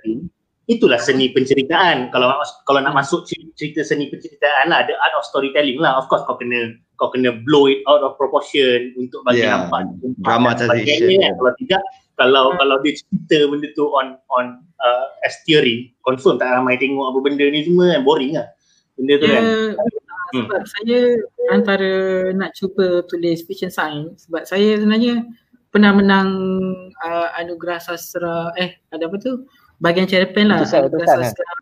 Itulah 0.69 1.01
seni 1.01 1.33
penceritaan. 1.33 2.13
Kalau 2.13 2.31
kalau 2.69 2.81
nak 2.85 2.95
masuk 2.95 3.25
cerita 3.57 3.81
seni 3.83 4.13
penceritaan 4.13 4.71
lah, 4.71 4.85
ada 4.85 4.95
art 5.01 5.15
of 5.17 5.25
storytelling 5.25 5.81
lah. 5.81 5.97
Of 5.97 6.07
course 6.13 6.23
kau 6.29 6.37
kena 6.37 6.77
kau 7.01 7.09
kena 7.11 7.35
blow 7.49 7.67
it 7.73 7.81
out 7.89 8.05
of 8.05 8.15
proportion 8.21 8.93
untuk 9.01 9.25
bagi 9.25 9.43
yeah. 9.43 9.67
nampak. 9.67 9.89
Dramatization. 10.23 11.25
Kalau 11.41 11.53
tidak, 11.57 11.83
kalau 12.19 12.51
hmm. 12.53 12.59
kalau 12.59 12.77
dia 12.83 12.93
cerita 12.99 13.39
benda 13.47 13.71
tu 13.79 13.87
on 13.95 14.19
on 14.29 14.61
uh, 14.83 15.07
as 15.23 15.39
theory 15.47 15.95
confirm 16.03 16.37
tak 16.37 16.51
ramai 16.51 16.75
tengok 16.77 17.15
apa 17.15 17.19
benda 17.23 17.47
ni 17.47 17.65
semua 17.65 17.95
kan 17.95 18.03
boring 18.03 18.35
lah 18.35 18.47
benda 18.99 19.15
tu 19.17 19.27
yeah. 19.31 19.35
kan 19.39 19.45
hmm. 19.47 19.71
sebab 20.35 20.61
hmm. 20.61 20.71
saya 20.75 20.99
antara 21.55 21.93
nak 22.35 22.51
cuba 22.59 23.07
tulis 23.07 23.47
fiction 23.47 23.71
science 23.71 24.27
sebab 24.27 24.43
saya 24.45 24.77
sebenarnya 24.77 25.25
pernah 25.71 25.95
menang 25.95 26.31
uh, 27.07 27.29
anugerah 27.39 27.79
sastra 27.79 28.51
eh 28.59 28.77
ada 28.91 29.07
apa 29.07 29.17
tu 29.23 29.47
bahagian 29.79 30.11
cerpen 30.11 30.51
lah 30.51 30.63
Betul, 30.63 30.91
anugerah 30.91 31.07
sastra 31.07 31.53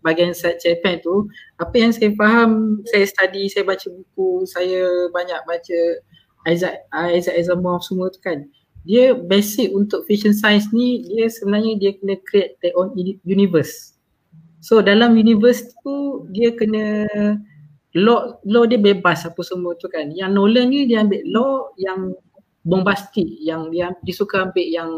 bahagian 0.00 0.32
cerpen 0.36 1.02
tu 1.04 1.28
apa 1.60 1.74
yang 1.76 1.92
saya 1.92 2.10
faham 2.16 2.80
saya 2.88 3.04
study 3.04 3.50
saya 3.52 3.64
baca 3.66 3.86
buku 3.90 4.46
saya 4.48 5.10
banyak 5.12 5.40
baca 5.44 5.80
Isaac 6.46 6.86
Isaac 7.12 7.34
Asimov 7.36 7.82
semua 7.82 8.08
tu 8.08 8.22
kan 8.22 8.46
dia 8.86 9.18
basic 9.18 9.74
untuk 9.74 10.06
fiction 10.06 10.30
science 10.30 10.70
ni 10.70 11.02
dia 11.10 11.26
sebenarnya 11.26 11.74
dia 11.82 11.90
kena 11.98 12.14
create 12.22 12.54
their 12.62 12.70
own 12.78 12.94
universe. 13.26 13.98
So 14.62 14.78
dalam 14.78 15.18
universe 15.18 15.74
tu 15.82 16.22
dia 16.30 16.54
kena 16.54 17.10
law 17.98 18.38
law 18.46 18.62
dia 18.62 18.78
bebas 18.78 19.26
apa 19.26 19.42
semua 19.42 19.74
tu 19.82 19.90
kan. 19.90 20.14
Yang 20.14 20.30
Nolan 20.38 20.70
ni 20.70 20.86
dia 20.86 21.02
ambil 21.02 21.22
law 21.26 21.74
yang 21.82 22.14
bombastik 22.62 23.26
yang 23.42 23.74
dia, 23.74 23.90
dia 24.06 24.14
suka 24.14 24.46
ambil 24.46 24.66
yang 24.70 24.90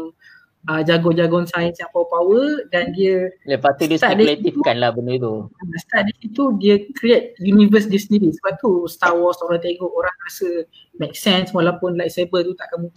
uh, 0.67 0.81
jago-jago 0.83 1.47
sains 1.47 1.79
yang 1.79 1.87
power-power 1.95 2.67
dan 2.73 2.91
dia 2.91 3.31
lepas 3.47 3.77
tu 3.79 3.87
dia 3.87 4.01
spekulatifkan 4.01 4.75
lah 4.81 4.91
benda 4.91 5.15
tu. 5.21 5.33
Start 5.79 6.11
di 6.11 6.13
situ 6.25 6.43
dia 6.59 6.75
create 6.97 7.39
universe 7.39 7.87
dia 7.87 8.01
sendiri. 8.01 8.35
Sebab 8.35 8.59
tu 8.59 8.83
Star 8.91 9.15
Wars 9.15 9.39
orang 9.45 9.63
tengok 9.63 9.87
orang 9.87 10.15
rasa 10.27 10.67
make 10.99 11.15
sense 11.15 11.55
walaupun 11.55 11.95
lightsaber 11.95 12.43
tu 12.43 12.51
tak 12.57 12.67
kamu 12.75 12.91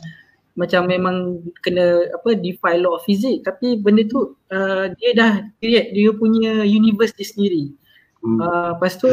macam 0.52 0.84
memang 0.84 1.40
kena 1.64 2.12
apa 2.12 2.36
defy 2.36 2.76
law 2.76 3.00
of 3.00 3.04
physics 3.08 3.40
tapi 3.40 3.80
benda 3.80 4.04
tu 4.04 4.36
uh, 4.52 4.92
dia 5.00 5.10
dah 5.16 5.32
create 5.62 5.96
dia 5.96 6.12
punya 6.12 6.66
universe 6.66 7.14
dia 7.14 7.28
sendiri. 7.28 7.72
Hmm. 8.20 8.38
Uh, 8.42 8.68
lepas 8.76 8.98
tu 8.98 9.08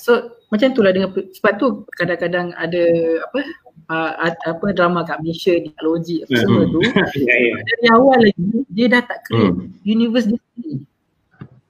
so 0.00 0.32
macam 0.48 0.72
itulah 0.72 0.92
dengan 0.92 1.12
sebab 1.12 1.52
tu 1.60 1.84
kadang-kadang 2.00 2.56
ada 2.56 2.84
apa 3.28 3.40
uh, 3.90 4.12
apa 4.28 4.66
drama 4.72 5.04
kat 5.04 5.20
Malaysia 5.20 5.54
dialogi 5.58 6.24
apa 6.24 6.32
hmm. 6.32 6.42
semua 6.42 6.62
tu 6.68 6.80
ya, 7.28 7.34
ya. 7.36 7.54
dari 7.60 7.86
awal 7.92 8.18
lagi 8.22 8.44
dia 8.72 8.86
dah 8.88 9.02
tak 9.04 9.18
create 9.28 9.56
hmm. 9.56 9.68
universe 9.84 10.26
dia 10.28 10.38
sendiri. 10.38 10.76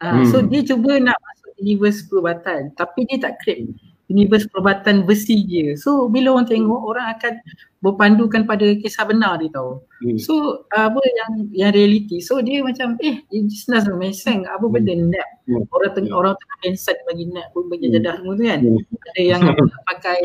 Uh, 0.02 0.06
hmm. 0.18 0.24
so 0.30 0.36
dia 0.42 0.60
cuba 0.66 0.98
nak 0.98 1.18
masuk 1.18 1.52
universe 1.62 1.98
perubatan 2.06 2.70
tapi 2.74 3.06
dia 3.06 3.18
tak 3.22 3.38
create 3.42 3.70
universe 4.12 4.44
perubatan 4.52 5.08
versi 5.08 5.40
dia. 5.48 5.72
So 5.80 6.12
bila 6.12 6.36
orang 6.36 6.52
tengok 6.52 6.80
orang 6.84 7.16
akan 7.16 7.40
berpandukan 7.80 8.44
pada 8.44 8.66
kisah 8.76 9.08
benar 9.08 9.40
dia 9.40 9.48
tahu. 9.48 9.80
Hmm. 10.04 10.18
So 10.20 10.66
apa 10.68 11.00
yang 11.00 11.48
yang 11.56 11.72
reality. 11.72 12.20
So 12.20 12.44
dia 12.44 12.60
macam 12.60 13.00
eh 13.00 13.24
just 13.48 13.72
nak 13.72 13.88
meseng 13.96 14.44
apa 14.44 14.62
hmm. 14.62 14.74
benda 14.76 14.94
nap. 15.16 15.28
Hmm. 15.48 15.64
Orang 15.72 15.92
tengah 15.96 16.12
hmm. 16.12 16.20
orang 16.20 16.34
tengah 16.36 16.58
pensat 16.60 16.96
bagi 17.08 17.24
nap 17.32 17.48
pun 17.56 17.66
bagi 17.72 17.88
hmm. 17.88 17.94
jadah 17.98 18.14
semua 18.20 18.32
tu 18.36 18.44
kan. 18.44 18.60
Hmm. 18.60 19.06
Ada 19.08 19.20
yang 19.24 19.42
pakai 19.88 20.18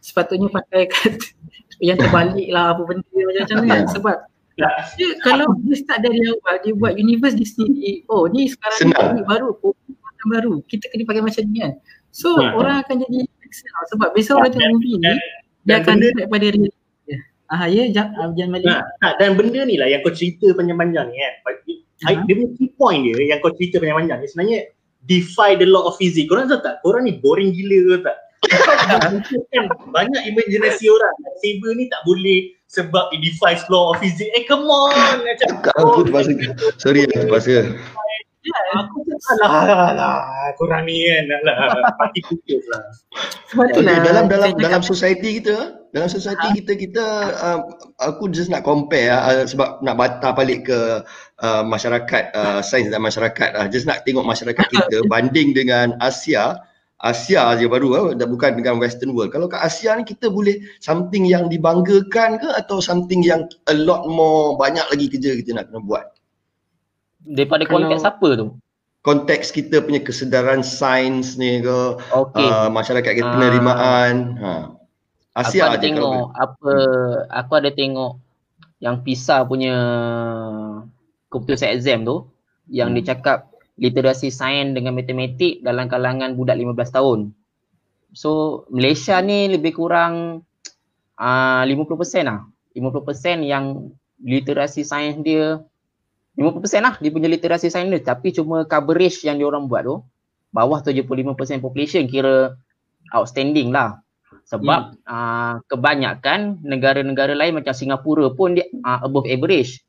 sepatutnya 0.00 0.48
pakai 0.48 0.88
kat 0.88 1.16
yang 1.86 1.96
terbalik 1.96 2.48
lah 2.52 2.76
apa 2.76 2.82
benda 2.84 3.04
macam-macam 3.06 3.58
kan. 3.68 3.82
Sebab 3.92 4.16
dia, 4.96 5.08
kalau 5.24 5.46
dia 5.64 5.76
start 5.80 6.04
dari 6.04 6.20
awal 6.28 6.56
dia 6.60 6.72
buat 6.76 6.92
universe 7.00 7.32
di 7.32 7.46
sini 7.48 8.04
oh 8.12 8.28
ni 8.28 8.44
sekarang 8.44 8.92
ni 9.16 9.24
baru 9.24 9.56
oh, 9.56 9.72
baru 10.28 10.60
kita 10.68 10.84
kena 10.92 11.08
pakai 11.08 11.24
macam 11.24 11.42
ni 11.48 11.64
kan 11.64 11.72
So 12.10 12.36
hmm. 12.36 12.58
orang 12.58 12.84
akan 12.84 13.06
jadi 13.06 13.24
excel 13.46 13.82
sebab 13.94 14.12
besok 14.12 14.42
orang 14.42 14.52
tengok 14.52 14.70
movie 14.76 14.98
ni 15.00 15.14
dia 15.64 15.80
akan 15.80 15.94
benda, 15.96 16.28
pada 16.28 16.46
reality 16.52 16.78
Ah 17.50 17.66
ya 17.66 17.90
jangan 17.90 18.30
jangan 18.38 18.62
balik. 18.62 18.70
Nah, 18.70 19.12
dan 19.18 19.34
benda 19.34 19.66
ni 19.66 19.74
lah 19.74 19.90
yang 19.90 20.06
kau 20.06 20.14
cerita 20.14 20.54
panjang-panjang 20.54 21.10
ni 21.10 21.18
kan. 21.18 21.34
Uh-huh. 21.42 22.22
Dia 22.22 22.34
punya 22.38 22.50
key 22.54 22.70
point 22.78 23.02
dia 23.02 23.18
yang 23.26 23.42
kau 23.42 23.50
cerita 23.58 23.82
panjang-panjang 23.82 24.22
ni 24.22 24.26
sebenarnya 24.30 24.58
defy 25.02 25.58
the 25.58 25.66
law 25.66 25.90
of 25.90 25.98
physics. 25.98 26.30
Korang 26.30 26.46
tahu 26.46 26.62
tak? 26.62 26.78
Korang 26.86 27.10
ni 27.10 27.18
boring 27.18 27.50
gila 27.50 27.98
ke 27.98 28.06
tak? 28.06 28.16
Kan 28.48 29.64
banyak 29.92 30.22
imaginasi 30.32 30.88
orang. 30.88 31.14
Saber 31.44 31.70
ni 31.76 31.84
tak 31.92 32.00
boleh 32.08 32.56
sebab 32.70 33.10
it 33.12 33.20
defies 33.20 33.62
law 33.68 33.92
of 33.92 34.00
physics. 34.00 34.30
Eh 34.32 34.44
come 34.48 34.64
on. 34.70 34.94
Macam 35.20 35.48
aku 35.76 36.08
terpaksa 36.08 36.32
sorry 36.80 37.04
aku 37.04 37.26
terpaksa. 37.26 37.76
aku 38.50 39.04
salah 39.20 39.92
lah 39.92 40.16
kurang 40.56 40.88
ni 40.88 41.04
kan 41.04 41.44
lah. 41.44 41.56
Parti 42.00 42.20
putus 42.24 42.64
lah. 42.72 42.82
Sebab 43.52 43.66
tu 43.76 43.80
lah 43.84 44.00
dalam 44.00 44.24
dalam 44.30 44.56
dalam 44.56 44.80
society 44.80 45.42
kita 45.42 45.80
dalam 45.90 46.06
society 46.06 46.62
kita 46.62 46.72
kita 46.78 47.04
uh, 47.34 47.60
aku 47.98 48.30
just 48.30 48.46
nak 48.46 48.62
compare 48.62 49.10
uh, 49.10 49.42
sebab 49.42 49.82
nak 49.82 49.98
bata 49.98 50.30
balik 50.30 50.70
ke 50.70 51.02
uh, 51.42 51.62
masyarakat 51.66 52.30
uh, 52.30 52.62
sains 52.62 52.88
dan 52.88 53.02
masyarakat 53.02 53.50
uh, 53.58 53.66
just 53.66 53.90
nak 53.90 54.06
tengok 54.06 54.22
masyarakat 54.22 54.66
kita 54.70 55.02
banding 55.10 55.50
dengan 55.50 55.98
Asia 55.98 56.62
Asia 57.00 57.56
je 57.56 57.64
baru 57.64 57.88
uh, 57.90 58.08
dah 58.12 58.24
bukan 58.24 58.54
dengan 58.54 58.76
western 58.76 59.10
world 59.10 59.30
kalau 59.30 59.48
kat 59.48 59.58
Asia 59.58 59.92
ni 59.94 60.04
kita 60.04 60.28
boleh 60.28 60.60
something 60.78 61.24
yang 61.24 61.48
dibanggakan 61.48 62.36
ke 62.36 62.48
atau 62.54 62.78
something 62.78 63.20
yang 63.20 63.42
a 63.66 63.74
lot 63.74 64.04
more 64.04 64.54
banyak 64.54 64.84
lagi 64.86 65.08
kerja 65.08 65.32
kita 65.34 65.54
nak 65.54 65.68
kena 65.68 65.80
buat 65.80 66.06
Daripada 67.22 67.64
Kalau- 67.64 67.84
konteks 67.84 68.04
apa 68.04 68.28
tu? 68.34 68.46
konteks 69.00 69.48
kita 69.48 69.80
punya 69.80 69.96
kesedaran 69.98 70.60
sains 70.60 71.34
ni 71.34 71.60
ke 71.60 71.78
Okey. 72.10 72.44
uh, 72.44 72.68
masyarakat 72.68 73.08
kita 73.10 73.24
Ah. 73.24 73.32
penerimaan 73.32 74.14
ha 74.36 74.52
Asia 75.32 75.66
aku 75.66 75.72
ada 75.72 75.80
tengok 75.80 76.04
kalau 76.04 76.24
apa 76.36 76.72
aku 77.32 77.52
ada 77.56 77.70
tengok 77.70 78.12
yang 78.78 79.00
PISA 79.00 79.40
punya 79.42 79.72
computer 81.28 81.64
exam 81.66 82.02
tu 82.02 82.28
yang 82.68 82.92
Hmm. 82.92 82.96
dia 82.96 83.14
cakap 83.14 83.49
literasi 83.80 84.28
sains 84.28 84.76
dengan 84.76 84.92
matematik 84.92 85.64
dalam 85.64 85.88
kalangan 85.88 86.36
budak 86.36 86.60
15 86.60 86.96
tahun. 86.96 87.18
So 88.12 88.62
Malaysia 88.68 89.16
ni 89.24 89.48
lebih 89.48 89.72
kurang 89.80 90.44
uh, 91.16 91.62
50% 91.64 92.28
lah. 92.28 92.44
50% 92.76 93.42
yang 93.48 93.90
literasi 94.20 94.84
sains 94.84 95.18
dia 95.24 95.58
50% 96.38 96.86
lah 96.86 96.94
dia 97.00 97.10
punya 97.10 97.26
literasi 97.26 97.72
sains 97.72 97.90
dia 97.90 98.04
tapi 98.04 98.30
cuma 98.30 98.62
coverage 98.68 99.24
yang 99.26 99.40
dia 99.40 99.48
orang 99.48 99.66
buat 99.66 99.82
tu 99.82 100.04
bawah 100.54 100.78
75% 100.84 101.64
population 101.64 102.06
kira 102.06 102.54
outstanding 103.14 103.74
lah. 103.74 103.98
Sebab 104.46 104.98
hmm. 104.98 105.06
uh, 105.06 105.54
kebanyakan 105.70 106.62
negara-negara 106.62 107.34
lain 107.34 107.58
macam 107.58 107.74
Singapura 107.74 108.30
pun 108.34 108.58
dia 108.58 108.66
uh, 108.82 109.02
above 109.06 109.26
average. 109.26 109.82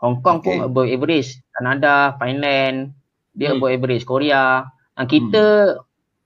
Hong 0.00 0.20
Kong 0.20 0.44
okay. 0.44 0.56
pun 0.60 0.68
above 0.68 0.88
average. 0.88 1.40
Kanada, 1.56 2.16
Thailand, 2.20 2.92
dia 3.36 3.52
Hmm. 3.52 3.60
above 3.60 3.72
average. 3.76 4.04
Korea. 4.08 4.64
Dan 4.96 5.06
kita 5.06 5.76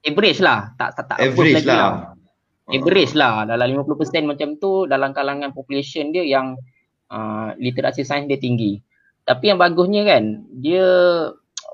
average 0.06 0.40
lah. 0.40 0.72
Tak 0.78 0.94
tak, 0.96 1.04
tak 1.10 1.18
average 1.18 1.66
lagi 1.66 1.68
lah 1.68 2.14
Average 2.70 3.18
lah. 3.18 3.50
Dalam 3.50 3.66
50% 3.82 4.30
macam 4.30 4.54
tu 4.62 4.86
dalam 4.86 5.10
kalangan 5.10 5.50
population 5.50 6.14
dia 6.14 6.22
yang 6.22 6.54
uh, 7.10 7.50
literasi 7.58 8.06
sains 8.06 8.30
dia 8.30 8.38
tinggi. 8.38 8.78
Tapi 9.26 9.50
yang 9.50 9.58
bagusnya 9.58 10.06
kan, 10.06 10.46
dia 10.54 10.86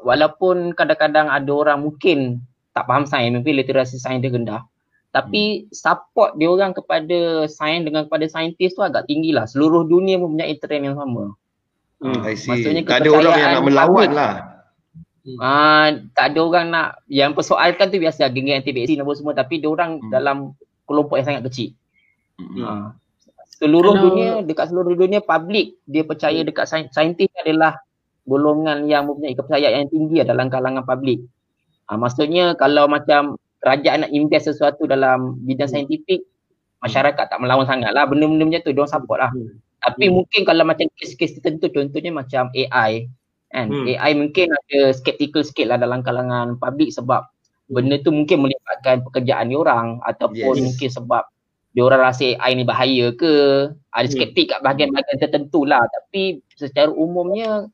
walaupun 0.01 0.73
kadang-kadang 0.73 1.29
ada 1.29 1.53
orang 1.53 1.85
mungkin 1.85 2.41
tak 2.73 2.89
faham 2.89 3.05
sains, 3.05 3.37
mungkin 3.37 3.61
literasi 3.61 4.01
sains 4.01 4.25
dia 4.25 4.33
rendah. 4.33 4.65
Tapi 5.13 5.69
support 5.73 6.37
dia 6.37 6.49
orang 6.53 6.77
kepada 6.77 7.49
sains 7.49 7.85
dengan 7.85 8.05
kepada 8.05 8.29
saintis 8.29 8.77
tu 8.77 8.85
agak 8.85 9.09
tinggi 9.09 9.33
lah. 9.33 9.49
Seluruh 9.49 9.89
dunia 9.89 10.21
mempunyai 10.21 10.57
trend 10.61 10.93
yang 10.93 10.97
sama. 10.97 11.33
Hmm. 12.05 12.21
I 12.25 12.37
see. 12.37 12.53
Maksudnya 12.53 12.85
tak 12.85 13.05
ada 13.05 13.11
orang 13.13 13.35
yang 13.37 13.53
nak 13.57 13.65
melawan 13.65 14.09
public. 14.13 14.56
Lah. 15.35 15.43
Ah, 15.43 15.87
tak 16.15 16.25
ada 16.31 16.39
orang 16.39 16.67
nak 16.71 16.87
yang 17.11 17.35
persoalkan 17.35 17.91
tu 17.91 17.99
biasa 17.99 18.31
geng 18.31 18.55
anti 18.55 18.71
vaksin 18.71 19.03
apa 19.03 19.13
semua 19.19 19.35
tapi 19.35 19.59
dia 19.59 19.67
orang 19.67 19.99
Hmm. 19.99 20.11
dalam 20.13 20.37
kelompok 20.87 21.19
yang 21.19 21.27
sangat 21.27 21.43
kecil. 21.51 21.69
Hmm. 22.39 22.63
Ha. 22.63 22.71
Seluruh 23.57 23.97
Kalau- 23.97 24.05
dunia, 24.13 24.31
dekat 24.45 24.69
seluruh 24.71 24.95
dunia 24.95 25.19
public 25.19 25.81
dia 25.83 26.05
percaya 26.05 26.39
dekat 26.45 26.69
sain- 26.69 26.93
saintis 26.93 27.33
adalah 27.41 27.81
golongan 28.23 28.85
yang 28.85 29.09
mempunyai 29.09 29.35
kepercayaan 29.35 29.87
yang 29.87 29.91
tinggi 29.91 30.17
dalam 30.23 30.47
kalangan 30.47 30.85
public. 30.85 31.25
Ha, 31.89 31.97
maksudnya 31.97 32.55
kalau 32.55 32.87
macam 32.87 33.35
kerajaan 33.59 34.07
nak 34.07 34.13
invest 34.13 34.53
sesuatu 34.53 34.85
dalam 34.87 35.41
bidang 35.43 35.67
saintifik, 35.67 36.23
masyarakat 36.79 37.25
tak 37.27 37.39
melawan 37.41 37.67
sangat 37.67 37.91
lah 37.91 38.07
benda-benda 38.07 38.47
macam 38.47 38.63
tu, 38.63 38.71
diorang 38.71 38.93
support 38.93 39.19
lah. 39.19 39.31
Hmm. 39.33 39.59
Tapi 39.81 40.11
mungkin 40.11 40.43
kalau 40.43 40.67
macam 40.67 40.87
kes-kes 40.99 41.39
tertentu 41.39 41.71
contohnya 41.71 42.11
macam 42.11 42.51
AI 42.53 43.07
kan, 43.51 43.67
Hmm. 43.71 43.87
AI 43.87 44.13
mungkin 44.15 44.51
ada 44.51 44.81
skeptical 44.93 45.43
sikit 45.47 45.71
lah 45.71 45.79
dalam 45.79 46.03
kalangan 46.03 46.59
public 46.59 46.91
sebab 46.91 47.27
benda 47.67 47.99
tu 47.99 48.15
mungkin 48.15 48.47
melibatkan 48.47 49.03
pekerjaan 49.03 49.51
diorang 49.51 49.99
ataupun 50.07 50.55
Yes. 50.55 50.65
mungkin 50.65 50.89
sebab 50.91 51.23
diorang 51.75 52.01
rasa 52.01 52.39
AI 52.39 52.57
ni 52.57 52.65
bahaya 52.65 53.11
ke 53.13 53.33
ada 53.91 54.07
Hmm. 54.07 54.15
skeptik 54.15 54.55
kat 54.55 54.61
bahagian-bahagian 54.63 55.19
tertentu 55.19 55.67
lah 55.67 55.83
tapi 55.83 56.41
secara 56.57 56.89
umumnya 56.89 57.69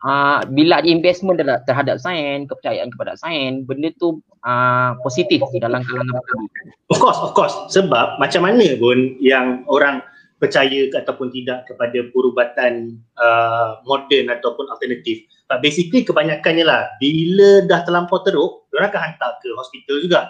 uh, 0.00 0.40
bila 0.48 0.80
ada 0.80 0.88
investment 0.88 1.40
terhadap, 1.40 1.66
terhadap 1.66 1.96
sains, 1.98 2.46
kepercayaan 2.48 2.88
kepada 2.94 3.18
sains 3.18 3.64
benda 3.66 3.90
tu 3.98 4.22
uh, 4.46 4.96
positif 5.02 5.42
dalam 5.60 5.82
kalangan 5.82 6.20
public 6.24 6.50
Of 6.92 6.98
course, 7.00 7.18
of 7.18 7.32
course. 7.34 7.56
Sebab 7.72 8.20
macam 8.20 8.44
mana 8.44 8.76
pun 8.76 9.18
yang 9.18 9.64
orang 9.66 10.04
percaya 10.44 10.92
ke 10.92 10.96
ataupun 11.00 11.32
tidak 11.32 11.64
kepada 11.64 12.04
perubatan 12.12 13.00
uh, 13.16 13.80
moden 13.88 14.28
ataupun 14.28 14.68
alternatif. 14.68 15.24
But 15.48 15.64
basically 15.64 16.04
kebanyakannya 16.04 16.68
lah, 16.68 16.92
bila 17.00 17.64
dah 17.64 17.80
terlampau 17.88 18.20
teruk, 18.20 18.68
orang 18.76 18.92
akan 18.92 19.02
hantar 19.08 19.40
ke 19.40 19.48
hospital 19.56 19.96
juga. 20.04 20.20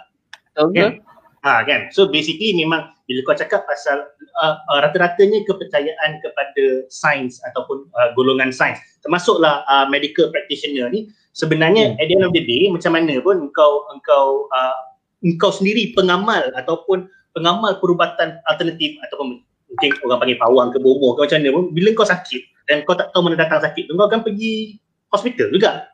ke? 0.55 0.63
Kan? 0.71 1.03
Ha 1.43 1.67
kan. 1.67 1.91
So 1.91 2.07
basically 2.07 2.55
memang 2.55 2.95
bila 3.05 3.21
kau 3.27 3.37
cakap 3.37 3.69
pasal 3.69 4.07
uh, 4.41 4.57
uh, 4.71 4.79
rata-ratanya 4.81 5.45
kepercayaan 5.45 6.25
kepada 6.25 6.65
sains 6.89 7.37
ataupun 7.53 7.85
uh, 7.93 8.17
golongan 8.17 8.49
sains 8.49 8.81
termasuklah 9.05 9.61
uh, 9.69 9.85
medical 9.93 10.33
practitioner 10.33 10.89
ni 10.89 11.13
sebenarnya 11.37 11.93
hmm. 11.93 12.01
at 12.01 12.07
the 12.09 12.17
end 12.17 12.25
of 12.25 12.33
the 12.33 12.41
day 12.41 12.65
macam 12.73 12.97
mana 12.97 13.21
pun 13.21 13.45
engkau 13.45 13.85
engkau 13.93 14.49
uh, 14.57 14.79
engkau 15.21 15.53
sendiri 15.53 15.93
pengamal 15.93 16.49
ataupun 16.57 17.05
pengamal 17.37 17.77
perubatan 17.77 18.41
alternatif 18.49 18.97
ataupun 19.05 19.45
mungkin 19.75 19.91
orang 20.07 20.19
panggil 20.23 20.39
pawang 20.39 20.69
ke 20.71 20.79
bomoh 20.79 21.19
ke 21.19 21.27
macam 21.27 21.39
mana 21.43 21.51
pun 21.51 21.65
bila 21.75 21.89
kau 21.99 22.07
sakit 22.07 22.43
dan 22.71 22.77
kau 22.87 22.95
tak 22.95 23.11
tahu 23.11 23.27
mana 23.27 23.37
datang 23.37 23.59
sakit 23.59 23.91
tu 23.91 23.93
kau 23.99 24.07
akan 24.07 24.23
pergi 24.23 24.79
hospital 25.11 25.51
juga. 25.51 25.91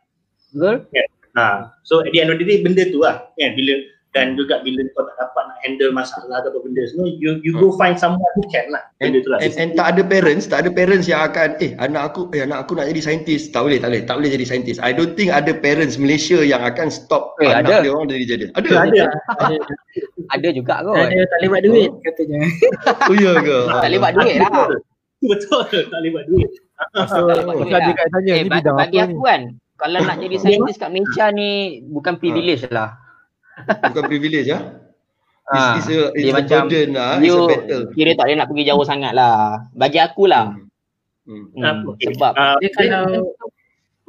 Betul? 0.53 0.77
Ha, 1.31 1.73
so 1.87 2.05
at 2.05 2.13
the 2.13 2.21
end 2.21 2.31
of 2.35 2.37
the 2.37 2.45
day 2.45 2.61
benda 2.61 2.85
tu 2.93 3.01
lah 3.01 3.33
kan 3.39 3.57
bila 3.57 3.75
dan 4.11 4.35
juga 4.35 4.59
bila 4.61 4.83
kau 4.91 5.05
tak 5.05 5.17
dapat 5.21 5.43
nak 5.47 5.59
handle 5.61 5.93
masalah 5.93 6.37
atau 6.37 6.51
apa 6.51 6.59
benda 6.61 6.83
semua 6.85 7.07
you 7.15 7.39
you 7.41 7.55
go 7.55 7.71
find 7.73 7.95
someone 7.95 8.27
who 8.35 8.43
can 8.47 8.67
lah 8.69 8.83
And, 8.99 9.15
benda 9.15 9.19
tu 9.21 9.31
lah 9.31 9.39
and, 9.39 9.55
and 9.55 9.71
tak 9.73 9.87
ada 9.89 10.03
parents, 10.03 10.45
tak 10.45 10.59
ada 10.61 10.71
parents 10.71 11.07
yang 11.07 11.23
akan 11.23 11.55
eh 11.59 11.79
anak 11.79 12.11
aku 12.11 12.27
eh 12.31 12.43
anak 12.43 12.59
aku 12.61 12.75
nak 12.75 12.87
jadi 12.87 13.01
saintis. 13.01 13.49
Tak 13.49 13.63
boleh, 13.63 13.79
tak 13.79 13.89
boleh, 13.89 14.03
tak 14.03 14.15
boleh 14.17 14.31
jadi 14.31 14.45
saintis. 14.45 14.77
I 14.79 14.91
don't 14.91 15.15
think 15.15 15.31
ada 15.31 15.55
parents 15.55 15.95
Malaysia 15.95 16.43
yang 16.43 16.59
akan 16.61 16.91
stop 16.91 17.39
Eh, 17.39 17.49
anak 17.49 17.71
ada. 17.71 17.75
dia 17.81 17.91
orang 17.91 18.09
jadi 18.09 18.25
jadi. 18.27 18.45
Ada. 18.53 18.69
ada 18.83 19.03
ada, 19.39 19.57
Ada 20.29 20.49
juga 20.51 20.75
kot. 20.83 20.97
ada 20.97 21.17
tak 21.23 21.37
boleh 21.37 21.49
buat 21.49 21.63
duit 21.65 21.91
katanya. 22.03 22.41
Oh 23.01 23.15
ya 23.17 23.33
ke? 23.39 23.59
Tak 23.73 23.87
boleh 23.87 24.01
buat 24.01 24.13
duit 24.17 24.35
lah. 24.37 24.69
betul 25.23 25.61
tak 25.69 25.87
boleh 25.93 26.11
buat 26.11 26.25
duit 26.27 26.51
So, 27.07 27.29
lah. 27.29 27.93
kat 27.93 28.07
tanya 28.11 28.33
Eh, 28.33 28.43
ni 28.43 28.49
ba- 28.49 28.59
bidang 28.59 28.75
bagi 28.75 28.99
aku 28.99 29.13
ni? 29.13 29.23
kan, 29.23 29.41
kalau 29.77 29.99
nak 30.01 30.17
jadi 30.19 30.37
saintis 30.37 30.77
kat 30.77 30.89
Malaysia 30.89 31.25
ni 31.31 31.51
bukan 31.87 32.17
privilege 32.17 32.65
lah. 32.71 32.97
Bukan 33.67 34.03
privilege 34.07 34.49
ya. 34.49 34.61
Ah, 35.51 35.75
It's, 35.77 35.87
it's 35.87 35.99
a 35.99 36.01
it's 36.15 36.23
dia 36.23 36.31
a 36.31 36.37
macam 36.39 36.61
burden 36.71 36.89
lah, 36.95 37.13
it's 37.19 37.27
You 37.27 37.35
a 37.35 37.49
battle. 37.51 37.83
kira 37.91 38.11
tak 38.15 38.25
boleh 38.31 38.37
nak 38.39 38.49
pergi 38.55 38.65
jauh 38.71 38.85
sangat 38.87 39.13
lah. 39.13 39.67
Bagi 39.75 39.99
aku 39.99 40.25
lah. 40.31 40.55
Hmm. 41.27 41.51
Hmm, 41.55 41.63
Ah, 41.63 41.75
okay. 41.87 42.07
Sebab 42.15 42.33
Uh, 42.35 42.57
Dia 42.59 42.71
kalau 42.71 43.35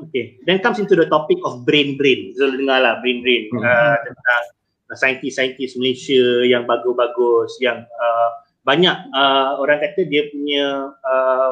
Okay, 0.01 0.41
then 0.49 0.57
comes 0.57 0.81
into 0.81 0.97
the 0.97 1.05
topic 1.05 1.37
of 1.45 1.61
brain 1.61 1.93
brain. 1.93 2.33
So 2.33 2.49
dengar 2.49 2.81
lah 2.81 2.97
brain 3.01 3.21
brain 3.21 3.49
Hmm. 3.53 3.61
uh, 3.61 3.95
tentang 4.01 4.43
saintis-saintis 4.91 5.77
Malaysia 5.77 6.41
yang 6.43 6.65
bagus-bagus, 6.65 7.61
yang 7.61 7.85
uh, 7.85 8.29
banyak 8.61 8.93
uh, 9.13 9.57
orang 9.57 9.77
kata 9.77 10.05
dia 10.05 10.25
punya 10.29 10.89
uh, 10.99 11.51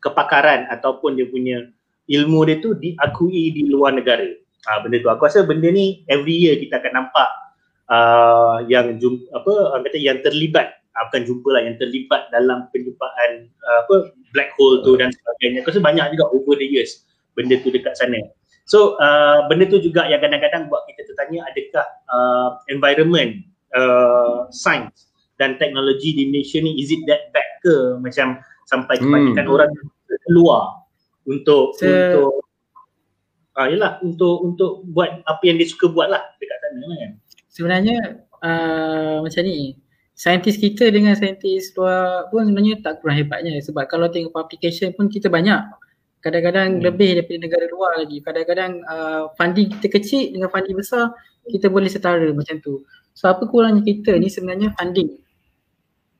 kepakaran 0.00 0.68
ataupun 0.68 1.16
dia 1.16 1.26
punya 1.26 1.68
ilmu 2.06 2.44
dia 2.44 2.56
tu 2.60 2.72
diakui 2.72 3.52
di 3.52 3.68
luar 3.68 3.92
negara. 3.92 4.24
Uh, 4.66 4.78
benda 4.82 4.98
tu 4.98 5.06
aku 5.06 5.22
rasa 5.30 5.46
benda 5.46 5.70
ni 5.70 6.02
every 6.10 6.34
year 6.34 6.58
kita 6.58 6.82
akan 6.82 6.92
nampak 6.98 7.30
uh, 7.86 8.58
yang 8.66 8.98
jum, 8.98 9.22
apa 9.30 9.52
orang 9.70 9.86
kata 9.86 9.98
yang 10.02 10.18
terlibat 10.20 10.82
uh, 10.98 11.06
bukan 11.08 11.22
jumpa 11.30 11.48
lah 11.54 11.62
yang 11.62 11.76
terlibat 11.78 12.26
dalam 12.34 12.66
penjumpaan 12.74 13.46
uh, 13.62 13.78
apa 13.86 14.10
black 14.34 14.50
hole 14.58 14.82
tu 14.82 14.98
dan 14.98 15.14
sebagainya. 15.14 15.62
Aku 15.62 15.70
rasa 15.70 15.80
banyak 15.80 16.04
juga 16.18 16.26
over 16.34 16.58
the 16.58 16.66
years 16.66 17.06
benda 17.38 17.54
tu 17.62 17.70
dekat 17.70 17.94
sana. 17.94 18.18
So 18.66 18.98
uh, 18.98 19.46
benda 19.46 19.70
tu 19.70 19.78
juga 19.78 20.04
yang 20.10 20.20
kadang-kadang 20.20 20.66
buat 20.68 20.84
kita 20.90 21.06
tertanya 21.06 21.46
adakah 21.48 21.86
uh, 22.10 22.48
environment 22.68 23.46
uh, 23.78 24.50
science 24.50 25.08
dan 25.38 25.54
teknologi 25.56 26.12
di 26.12 26.28
Malaysia 26.28 26.58
ni 26.58 26.76
is 26.82 26.90
it 26.90 27.00
that 27.06 27.30
bad 27.30 27.46
ke 27.62 27.96
macam 28.02 28.42
sampai 28.68 28.98
kebanyakan 29.00 29.46
Hmm. 29.48 29.54
orang 29.54 29.70
keluar 30.28 30.62
untuk 31.24 31.78
Se- 31.78 31.88
untuk 31.88 32.44
ah 33.58 33.66
yalah 33.66 33.98
untuk 34.06 34.46
untuk 34.46 34.86
buat 34.86 35.18
apa 35.26 35.42
yang 35.42 35.58
dia 35.58 35.66
suka 35.66 35.90
buat 35.90 36.08
lah 36.08 36.22
dekat 36.38 36.58
sana 36.62 36.86
kan. 36.94 37.10
sebenarnya 37.50 37.96
uh, 38.38 39.18
macam 39.26 39.42
ni 39.42 39.74
saintis 40.18 40.58
kita 40.58 40.90
dengan 40.90 41.14
saintis 41.14 41.74
luar 41.78 42.26
pun 42.30 42.46
sebenarnya 42.46 42.82
tak 42.82 43.02
kurang 43.02 43.22
hebatnya 43.22 43.54
sebab 43.62 43.86
kalau 43.86 44.10
tengok 44.10 44.34
publication 44.34 44.90
pun 44.94 45.06
kita 45.06 45.30
banyak. 45.30 45.62
Kadang-kadang 46.18 46.78
hmm. 46.78 46.82
lebih 46.82 47.10
daripada 47.14 47.38
negara 47.38 47.64
luar 47.70 48.02
lagi. 48.02 48.18
Kadang-kadang 48.18 48.82
uh, 48.90 49.30
funding 49.38 49.70
kita 49.78 49.86
kecil 49.86 50.34
dengan 50.34 50.50
funding 50.50 50.74
besar 50.74 51.14
kita 51.46 51.70
boleh 51.70 51.86
setara 51.86 52.34
macam 52.34 52.58
tu. 52.58 52.82
So 53.14 53.30
apa 53.30 53.46
kurangnya 53.46 53.86
kita 53.86 54.18
ni 54.18 54.26
sebenarnya 54.26 54.74
funding. 54.74 55.22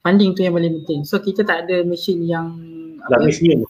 Funding 0.07 0.39
tu 0.39 0.47
yang 0.47 0.55
paling 0.55 0.79
penting. 0.83 1.03
So 1.03 1.19
kita 1.19 1.43
tak 1.43 1.67
ada 1.67 1.83
mesin 1.83 2.23
yang 2.23 2.55
apa, 3.03 3.19
mesin 3.27 3.67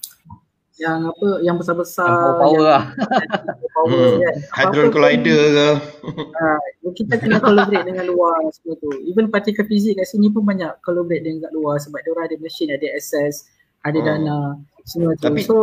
yang 0.78 1.10
apa 1.10 1.42
yang 1.42 1.58
besar-besar 1.58 2.06
yang 2.06 2.38
power 2.38 2.62
lah. 2.62 2.82
power 3.76 3.98
hmm. 4.14 4.18
kan. 4.22 4.34
Hadron 4.54 4.88
collider 4.94 5.42
ke? 5.50 5.70
Uh, 6.06 6.90
kita 6.98 7.18
kena 7.18 7.42
collaborate 7.42 7.82
dengan 7.82 8.06
luar 8.06 8.38
semua 8.54 8.78
tu. 8.78 8.90
Even 9.02 9.26
partikel 9.26 9.66
fizik 9.66 9.98
kat 9.98 10.06
sini 10.06 10.30
pun 10.30 10.46
banyak 10.46 10.70
collaborate 10.86 11.26
dengan 11.26 11.50
kat 11.50 11.52
luar 11.58 11.82
sebab 11.82 11.98
dia 11.98 12.10
orang 12.14 12.26
ada 12.30 12.36
mesin 12.38 12.70
ada 12.70 12.86
access 12.94 13.50
ada 13.82 13.98
hmm. 13.98 14.06
dana 14.06 14.38
semua 14.86 15.12
tu. 15.18 15.26
Tapi, 15.26 15.40
so 15.42 15.56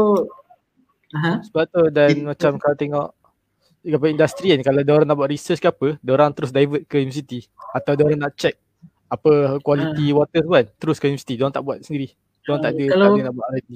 uh 1.15 1.39
sebab 1.47 1.63
tu 1.71 1.81
dan 1.95 2.11
it, 2.11 2.27
macam 2.27 2.51
kalau 2.59 2.75
tengok 2.75 3.07
apa 3.85 4.05
industri 4.11 4.51
kan 4.51 4.61
kalau 4.67 4.81
dia 4.83 4.93
orang 4.99 5.07
nak 5.07 5.15
buat 5.15 5.31
research 5.31 5.63
ke 5.63 5.69
apa 5.71 5.87
dia 5.95 6.11
orang 6.11 6.35
terus 6.35 6.51
divert 6.51 6.83
ke 6.91 6.99
university. 6.99 7.47
Atau 7.71 7.95
dia 7.95 8.03
orang 8.03 8.19
nak 8.19 8.35
check 8.35 8.59
apa 9.07 9.63
quality 9.63 10.11
uh, 10.11 10.19
water 10.19 10.43
tu 10.43 10.51
kan 10.51 10.65
terus 10.75 10.99
ke 10.99 11.07
university. 11.07 11.39
Dia 11.39 11.47
orang 11.47 11.55
tak 11.55 11.63
buat 11.63 11.79
sendiri. 11.87 12.11
Dia 12.43 12.49
orang 12.51 12.59
uh, 12.59 12.65
tak 12.67 12.71
ada 12.75 12.83
kalau, 12.91 12.99
tak 12.99 13.15
ada 13.15 13.23
nak 13.31 13.35
buat 13.39 13.47
R&D 13.55 13.73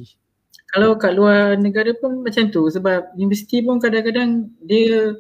kalau 0.69 0.99
kat 0.99 1.17
luar 1.17 1.57
negara 1.57 1.95
pun 1.97 2.21
macam 2.21 2.51
tu 2.53 2.67
sebab 2.69 3.15
universiti 3.17 3.63
pun 3.65 3.81
kadang-kadang 3.81 4.51
dia 4.61 5.17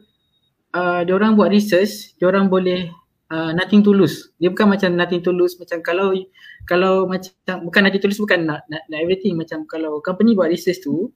uh, 0.75 1.01
dia 1.05 1.13
orang 1.15 1.33
buat 1.33 1.49
research, 1.49 2.13
dia 2.21 2.29
orang 2.29 2.51
boleh 2.51 2.89
uh, 3.33 3.51
nothing 3.55 3.81
to 3.81 3.93
lose. 3.93 4.29
Dia 4.37 4.53
bukan 4.53 4.77
macam 4.77 4.93
nothing 4.93 5.21
to 5.25 5.31
lose 5.33 5.57
macam 5.57 5.81
kalau 5.81 6.13
kalau 6.69 7.09
macam 7.09 7.33
bukan 7.65 7.81
nothing 7.89 8.01
to 8.01 8.09
lose 8.09 8.21
bukan 8.21 8.45
nak, 8.45 8.61
nak, 8.69 8.83
nak 8.89 8.99
everything 9.01 9.37
macam 9.37 9.65
kalau 9.65 9.97
company 10.05 10.37
buat 10.37 10.53
research 10.53 10.85
tu 10.85 11.09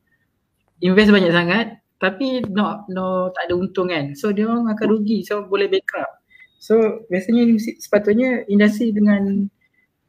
invest 0.82 1.14
banyak 1.14 1.32
sangat 1.32 1.80
tapi 2.02 2.44
no 2.52 2.84
no 2.92 3.32
tak 3.32 3.48
ada 3.48 3.54
untung 3.56 3.88
kan. 3.88 4.12
So 4.18 4.36
dia 4.36 4.50
orang 4.50 4.68
akan 4.72 4.88
rugi 4.92 5.24
so 5.24 5.46
boleh 5.46 5.70
bankrupt. 5.72 6.20
So 6.60 7.06
biasanya 7.08 7.60
sepatutnya 7.80 8.48
industri 8.48 8.92
dengan 8.96 9.48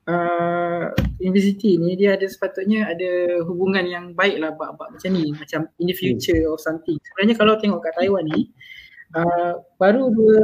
uh, 0.08 0.90
university 1.20 1.76
ni 1.80 1.96
dia 1.96 2.16
ada 2.16 2.26
sepatutnya 2.28 2.88
ada 2.88 3.40
hubungan 3.44 3.84
yang 3.84 4.04
baik 4.12 4.40
lah 4.40 4.52
bab-bab 4.52 4.92
macam 4.94 5.10
ni 5.12 5.32
macam 5.36 5.68
in 5.80 5.86
the 5.88 5.96
future 5.96 6.44
or 6.48 6.60
something 6.60 6.96
sebenarnya 7.12 7.34
kalau 7.36 7.54
tengok 7.60 7.80
kat 7.84 7.92
Taiwan 7.96 8.24
ni 8.28 8.50
uh, 9.16 9.60
baru 9.80 10.12
dua 10.12 10.40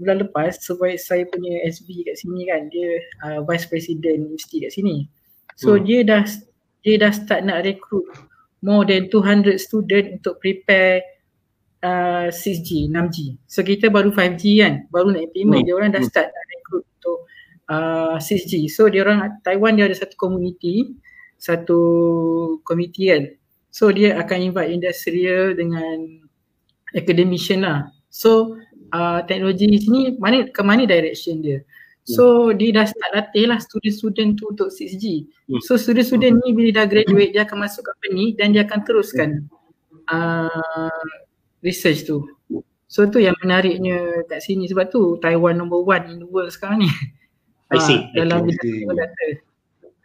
bulan 0.00 0.16
lepas 0.24 0.58
sebab 0.60 0.96
saya 0.96 1.24
punya 1.28 1.64
SB 1.68 2.06
kat 2.06 2.16
sini 2.20 2.48
kan 2.48 2.68
dia 2.72 2.90
uh, 3.24 3.40
vice 3.44 3.68
president 3.68 4.28
universiti 4.28 4.64
kat 4.64 4.72
sini 4.72 5.08
so 5.56 5.76
hmm. 5.76 5.82
dia 5.84 6.00
dah 6.04 6.22
dia 6.86 6.94
dah 7.02 7.12
start 7.12 7.42
nak 7.44 7.66
recruit 7.66 8.06
more 8.64 8.86
than 8.88 9.10
200 9.12 9.58
student 9.60 10.22
untuk 10.22 10.40
prepare 10.40 11.02
uh, 11.86 12.28
6G, 12.32 12.88
6G. 12.88 13.36
So 13.46 13.60
kita 13.66 13.92
baru 13.92 14.14
5G 14.14 14.42
kan, 14.62 14.74
baru 14.90 15.12
nak 15.12 15.22
implement. 15.30 15.62
Hmm. 15.62 15.66
Dia 15.66 15.74
orang 15.76 15.90
dah 15.92 16.02
hmm. 16.02 16.10
start 16.10 16.28
nak 16.30 16.44
recruit 16.50 16.84
untuk 16.98 17.18
uh, 17.70 18.16
6G. 18.18 18.70
So 18.70 18.86
dia 18.90 19.06
orang 19.06 19.40
Taiwan 19.42 19.78
dia 19.78 19.86
ada 19.90 19.96
satu 19.96 20.14
community, 20.18 20.96
satu 21.38 21.78
komiti 22.66 23.12
kan. 23.12 23.32
So 23.70 23.92
dia 23.92 24.16
akan 24.16 24.52
invite 24.52 24.72
industrial 24.72 25.52
dengan 25.52 26.24
academician 26.96 27.66
lah. 27.66 27.92
So 28.08 28.56
uh, 28.96 29.20
teknologi 29.28 29.68
sini 29.82 30.16
mana 30.16 30.48
ke 30.48 30.62
mana 30.64 30.88
direction 30.88 31.44
dia. 31.44 31.60
So 32.06 32.54
hmm. 32.54 32.62
dia 32.62 32.70
dah 32.70 32.86
start 32.86 33.12
latih 33.18 33.50
lah 33.50 33.58
student-student 33.58 34.38
tu 34.38 34.46
untuk 34.54 34.70
6G. 34.70 35.26
Hmm. 35.50 35.60
So 35.66 35.74
student-student 35.74 36.38
ni 36.46 36.54
bila 36.54 36.82
dah 36.82 36.86
graduate 36.86 37.34
dia 37.34 37.42
akan 37.42 37.66
masuk 37.66 37.82
company 37.82 38.38
dan 38.38 38.54
dia 38.54 38.62
akan 38.62 38.80
teruskan 38.86 39.30
uh, 40.06 41.02
research 41.66 42.06
tu. 42.06 42.22
So 42.86 43.10
tu 43.10 43.18
yang 43.18 43.34
menariknya 43.42 44.22
kat 44.30 44.38
sini 44.46 44.70
sebab 44.70 44.86
tu 44.94 45.18
Taiwan 45.18 45.58
number 45.58 45.82
one 45.82 46.06
in 46.06 46.16
the 46.22 46.28
world 46.30 46.54
sekarang 46.54 46.86
ni. 46.86 46.90
I 47.74 47.78
see. 47.82 47.98
Ha, 47.98 48.22
dalam 48.22 48.46
data. 48.46 49.26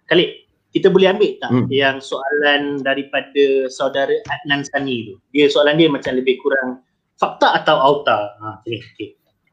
Khalid, 0.10 0.30
kita 0.74 0.88
boleh 0.90 1.14
ambil 1.14 1.32
tak 1.38 1.52
hmm. 1.52 1.68
yang 1.70 1.98
soalan 2.02 2.82
daripada 2.82 3.70
saudara 3.70 4.16
Adnan 4.32 4.66
Sani 4.66 5.12
tu? 5.12 5.16
Dia 5.36 5.52
soalan 5.52 5.78
dia 5.78 5.92
macam 5.92 6.18
lebih 6.18 6.42
kurang 6.42 6.82
fakta 7.22 7.62
atau 7.62 7.78
auta? 7.78 8.34
Ha, 8.42 8.48
okay, 8.64 8.82
okay. 8.82 9.10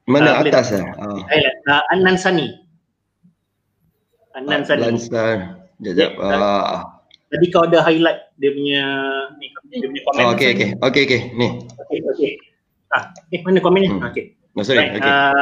Mana 0.09 0.41
uh, 0.41 0.47
atas 0.47 0.73
lah? 0.73 0.89
Uh, 0.97 1.83
Adnan 1.93 2.17
Sani. 2.17 2.49
Adnan 4.33 4.63
Sani. 4.65 4.83
Adnan 4.89 4.97
Sani. 4.97 5.45
Sekejap. 5.79 6.11
Uh, 6.17 6.81
Tadi 7.29 7.45
kau 7.53 7.69
ada 7.69 7.85
highlight 7.85 8.33
dia 8.41 8.51
punya 8.57 8.85
ni, 9.37 9.53
dia 9.69 9.85
punya 9.85 10.03
komen. 10.09 10.23
Oh, 10.25 10.33
okay, 10.33 10.57
okay. 10.57 10.69
Okay, 10.81 11.03
okay. 11.05 11.21
Ni. 11.37 11.61
Okay, 11.77 11.99
okay. 12.09 12.33
Ah, 12.89 13.13
eh, 13.29 13.45
mana 13.45 13.61
komennya? 13.61 13.93
Hmm. 13.93 14.09
Okay. 14.09 14.38
Oh, 14.59 14.67
sorry. 14.67 14.91
Okay. 14.91 15.07
Uh, 15.07 15.39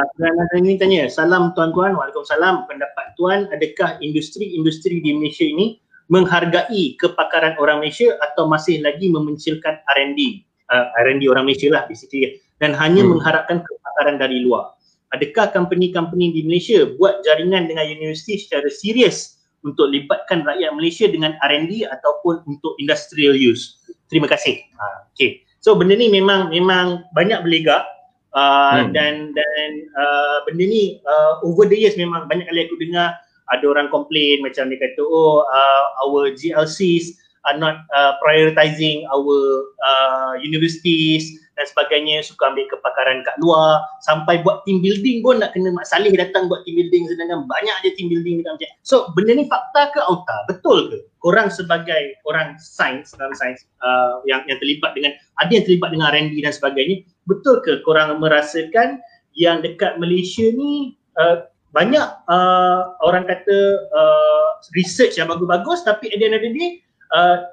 ini 0.61 0.77
tanya, 0.77 1.09
salam 1.09 1.49
tuan-tuan, 1.57 1.97
waalaikumsalam. 1.97 2.69
Pendapat 2.69 3.17
tuan, 3.17 3.49
adakah 3.49 3.97
industri-industri 3.97 5.01
di 5.01 5.17
Malaysia 5.17 5.41
ini 5.41 5.81
menghargai 6.13 6.93
kepakaran 7.01 7.57
orang 7.57 7.81
Malaysia 7.81 8.13
atau 8.21 8.45
masih 8.45 8.85
lagi 8.85 9.09
memencilkan 9.09 9.81
R&D? 9.97 10.45
Uh, 10.69 10.93
R&D 11.01 11.25
orang 11.33 11.49
Malaysia 11.49 11.73
lah 11.73 11.89
basically 11.89 12.37
dan 12.61 12.77
hanya 12.77 13.01
hmm. 13.01 13.17
mengharapkan 13.17 13.65
kepakaran 13.65 14.21
dari 14.21 14.45
luar. 14.45 14.77
Adakah 15.15 15.49
company-company 15.49 16.37
di 16.37 16.41
Malaysia 16.45 16.85
buat 16.99 17.25
jaringan 17.25 17.71
dengan 17.71 17.89
universiti 17.89 18.37
secara 18.37 18.69
serius 18.69 19.41
untuk 19.65 19.89
libatkan 19.89 20.45
rakyat 20.45 20.77
Malaysia 20.77 21.09
dengan 21.09 21.33
R&D 21.41 21.89
ataupun 21.89 22.45
untuk 22.45 22.77
industrial 22.77 23.33
use? 23.33 23.81
Terima 24.13 24.29
kasih. 24.29 24.61
Uh, 24.77 25.09
okay. 25.09 25.41
So 25.63 25.73
benda 25.73 25.97
ni 25.97 26.13
memang 26.13 26.53
memang 26.53 27.07
banyak 27.17 27.41
berlegak 27.41 27.96
Uh, 28.35 28.83
hmm. 28.83 28.91
dan 28.91 29.31
dan 29.31 29.69
uh, 29.95 30.43
benda 30.43 30.67
ni 30.67 30.99
uh, 31.07 31.39
over 31.47 31.63
the 31.63 31.79
years 31.79 31.95
memang 31.95 32.27
banyak 32.27 32.43
kali 32.43 32.67
aku 32.67 32.75
dengar 32.75 33.15
ada 33.55 33.65
orang 33.65 33.87
komplain 33.87 34.43
macam 34.43 34.67
dia 34.67 34.77
kata 34.77 34.99
oh 34.99 35.47
uh, 35.47 35.83
our 36.03 36.35
GLCs 36.35 37.15
are 37.47 37.55
not 37.55 37.87
uh, 37.95 38.19
prioritizing 38.19 39.07
our 39.07 39.39
uh, 39.79 40.35
universities 40.43 41.39
dan 41.57 41.65
sebagainya. 41.65 42.21
Suka 42.21 42.53
ambil 42.53 42.69
kepakaran 42.69 43.25
kat 43.25 43.35
luar. 43.41 43.81
Sampai 44.05 44.45
buat 44.45 44.63
team 44.63 44.79
building 44.79 45.25
pun 45.25 45.41
nak 45.41 45.57
kena 45.57 45.73
Mak 45.73 45.89
Saleh 45.89 46.13
datang 46.13 46.45
buat 46.47 46.63
team 46.63 46.77
building 46.77 47.09
sedangkan 47.09 47.49
banyak 47.49 47.75
je 47.83 47.89
team 47.97 48.07
building 48.13 48.45
macam 48.45 48.55
so 48.85 49.09
benda 49.17 49.33
ni 49.33 49.49
fakta 49.49 49.91
ke 49.91 49.99
auta? 50.05 50.45
Betul 50.45 50.93
ke? 50.93 50.97
Korang 51.19 51.49
sebagai 51.49 52.15
orang 52.29 52.55
sains 52.61 53.11
dalam 53.17 53.33
sains 53.35 53.65
uh, 53.81 54.21
yang 54.29 54.45
yang 54.45 54.61
terlibat 54.61 54.93
dengan 54.93 55.17
ada 55.41 55.51
yang 55.51 55.65
terlibat 55.65 55.89
dengan 55.91 56.13
R&D 56.13 56.39
dan 56.39 56.53
sebagainya 56.53 57.03
betul 57.27 57.59
ke 57.65 57.83
korang 57.83 58.15
merasakan 58.21 59.01
yang 59.35 59.59
dekat 59.59 59.99
Malaysia 59.99 60.47
ni 60.55 60.95
uh, 61.19 61.45
banyak 61.75 62.07
uh, 62.31 62.95
orang 63.03 63.27
kata 63.27 63.57
uh, 63.91 64.47
research 64.73 65.19
yang 65.19 65.27
bagus-bagus 65.27 65.83
tapi 65.83 66.09
at 66.09 66.17
the 66.17 66.25
end 66.25 66.37
of 66.37 66.41
the 66.41 66.51
day 66.55 66.69
uh, 67.11 67.43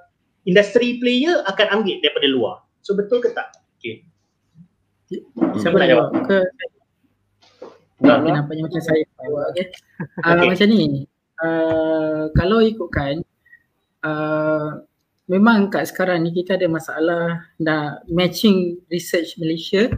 industry 0.48 1.02
player 1.02 1.42
akan 1.50 1.82
ambil 1.82 1.96
daripada 2.00 2.28
luar. 2.30 2.54
So 2.84 2.92
betul 2.94 3.24
ke 3.24 3.32
tak 3.32 3.52
Okay. 3.84 4.00
Siapa 5.60 5.76
nak 5.76 5.88
jawab? 5.92 6.08
Ke 6.24 6.40
tak, 8.00 8.24
nampaknya 8.24 8.64
macam 8.64 8.80
saya 8.80 9.04
okay. 9.52 9.68
Uh, 10.24 10.40
okay. 10.40 10.48
Macam 10.56 10.66
ni 10.72 11.04
uh, 11.44 12.32
Kalau 12.32 12.64
ikutkan 12.64 13.20
uh, 14.08 14.80
Memang 15.28 15.68
kat 15.68 15.92
sekarang 15.92 16.24
ni 16.24 16.32
kita 16.32 16.56
ada 16.56 16.64
masalah 16.64 17.44
Nak 17.60 18.08
matching 18.08 18.80
research 18.88 19.36
Malaysia 19.36 19.92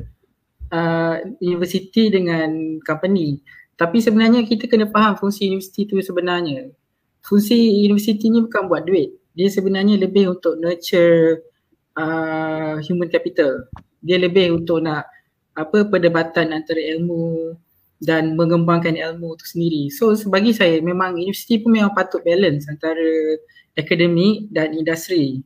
uh, 0.74 1.22
University 1.38 2.10
dengan 2.10 2.82
company 2.82 3.38
Tapi 3.78 4.02
sebenarnya 4.02 4.42
kita 4.42 4.66
kena 4.66 4.90
faham 4.90 5.14
fungsi 5.14 5.46
universiti 5.46 5.86
tu 5.86 6.02
sebenarnya 6.02 6.74
Fungsi 7.22 7.86
universiti 7.86 8.34
ni 8.34 8.42
bukan 8.42 8.66
buat 8.66 8.82
duit 8.82 9.14
Dia 9.38 9.46
sebenarnya 9.46 9.94
lebih 9.94 10.34
untuk 10.34 10.58
nurture 10.58 11.54
uh, 11.96 12.78
human 12.84 13.08
capital. 13.10 13.66
Dia 14.04 14.20
lebih 14.20 14.54
untuk 14.62 14.84
nak 14.84 15.08
apa 15.56 15.88
perdebatan 15.88 16.52
antara 16.52 16.78
ilmu 16.78 17.56
dan 18.04 18.36
mengembangkan 18.36 18.92
ilmu 18.92 19.40
itu 19.40 19.44
sendiri. 19.56 19.82
So 19.88 20.12
bagi 20.28 20.52
saya 20.52 20.84
memang 20.84 21.16
universiti 21.16 21.58
pun 21.64 21.72
memang 21.72 21.96
patut 21.96 22.20
balance 22.20 22.68
antara 22.68 23.40
akademik 23.76 24.52
dan 24.52 24.76
industri. 24.76 25.40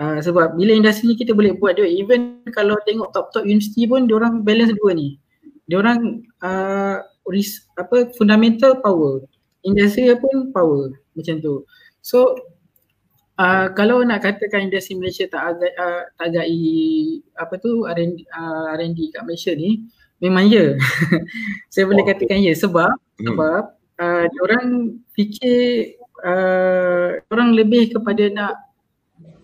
Uh, 0.00 0.18
sebab 0.24 0.56
bila 0.56 0.72
industri 0.72 1.12
ni 1.12 1.16
kita 1.20 1.36
boleh 1.36 1.52
buat 1.60 1.76
dia 1.76 1.84
even 1.84 2.40
kalau 2.56 2.80
tengok 2.88 3.12
top-top 3.12 3.44
universiti 3.44 3.84
pun 3.84 4.08
dia 4.08 4.16
orang 4.16 4.40
balance 4.40 4.72
dua 4.72 4.96
ni. 4.96 5.20
Dia 5.68 5.84
orang 5.84 6.24
uh, 6.40 7.04
ris- 7.28 7.68
apa 7.76 8.08
fundamental 8.16 8.80
power. 8.80 9.20
Industri 9.62 10.08
pun 10.16 10.50
power 10.50 10.96
macam 11.12 11.38
tu. 11.44 11.62
So 12.00 12.34
Uh, 13.40 13.72
kalau 13.72 14.04
nak 14.04 14.20
katakan 14.20 14.68
industri 14.68 14.92
Malaysia 14.92 15.24
tak 15.24 15.56
agak 15.56 15.72
uh, 15.80 16.04
tak 16.20 16.36
agai 16.36 16.52
apa 17.32 17.54
tu 17.56 17.88
R&D, 17.88 18.28
uh, 18.28 18.76
R&D 18.76 19.08
kat 19.08 19.24
Malaysia 19.24 19.56
ni 19.56 19.88
memang 20.20 20.52
ya. 20.52 20.76
saya 21.72 21.88
boleh 21.88 22.04
katakan 22.04 22.44
ya 22.44 22.52
sebab 22.52 22.92
hmm. 22.92 23.26
sebab 23.26 23.62
uh, 24.04 24.26
orang 24.44 24.66
fikir 25.16 25.96
uh, 26.22 27.24
orang 27.32 27.56
lebih 27.56 27.96
kepada 27.96 28.28
nak 28.30 28.54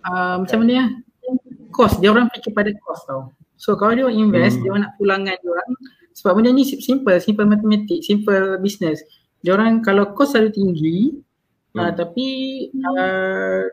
uh, 0.05 0.45
macam 0.45 0.63
mana 0.63 0.73
ya? 0.73 0.87
Cost, 1.73 1.97
dia 2.05 2.13
orang 2.13 2.29
fikir 2.33 2.53
pada 2.53 2.69
cost 2.85 3.09
tau. 3.09 3.33
So 3.57 3.75
kalau 3.75 3.97
dia 3.97 4.09
invest, 4.13 4.61
hmm. 4.61 4.63
dia 4.63 4.71
orang 4.71 4.83
nak 4.85 4.95
pulangan 5.01 5.35
dia 5.41 5.49
orang 5.49 5.71
sebab 6.13 6.33
benda 6.37 6.51
ni 6.51 6.67
simple, 6.67 7.15
simple 7.25 7.47
matematik, 7.47 8.05
simple 8.05 8.61
business. 8.61 9.01
Dia 9.41 9.57
orang 9.57 9.81
kalau 9.81 10.13
cost 10.13 10.37
selalu 10.37 10.51
tinggi 10.53 10.99
hmm. 11.73 11.81
uh, 11.81 11.93
tapi 11.97 12.27
uh, 12.85 13.65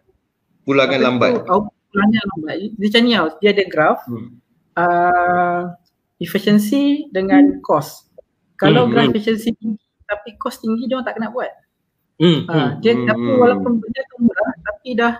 pulangan 0.65 0.99
lambat. 0.99 1.31
Tu, 1.39 1.53
uh, 1.53 1.63
pulangan 1.93 2.23
lambat. 2.35 2.55
Dia 2.75 2.87
macam 2.89 3.01
ni 3.05 3.11
tau, 3.13 3.27
dia 3.39 3.49
ada 3.53 3.63
graf. 3.69 3.97
Hmm. 4.09 4.29
Uh, 4.75 5.61
efficiency 6.19 7.07
dengan 7.11 7.59
cost. 7.63 8.11
Kalau 8.55 8.87
hmm. 8.87 8.91
graf 8.91 9.03
hmm. 9.07 9.11
efficiency 9.15 9.51
tinggi 9.55 9.85
tapi 10.05 10.37
cost 10.37 10.61
tinggi 10.61 10.85
dia 10.87 10.95
orang 10.99 11.07
tak 11.07 11.15
kena 11.19 11.29
buat. 11.33 11.51
Hmm. 12.15 12.39
Uh, 12.47 12.69
dia 12.79 12.95
hmm. 12.95 13.07
tapi 13.09 13.29
walaupun 13.35 13.71
benda 13.83 14.01
tu 14.07 14.15
murah 14.23 14.51
tapi 14.63 14.87
dah 14.95 15.13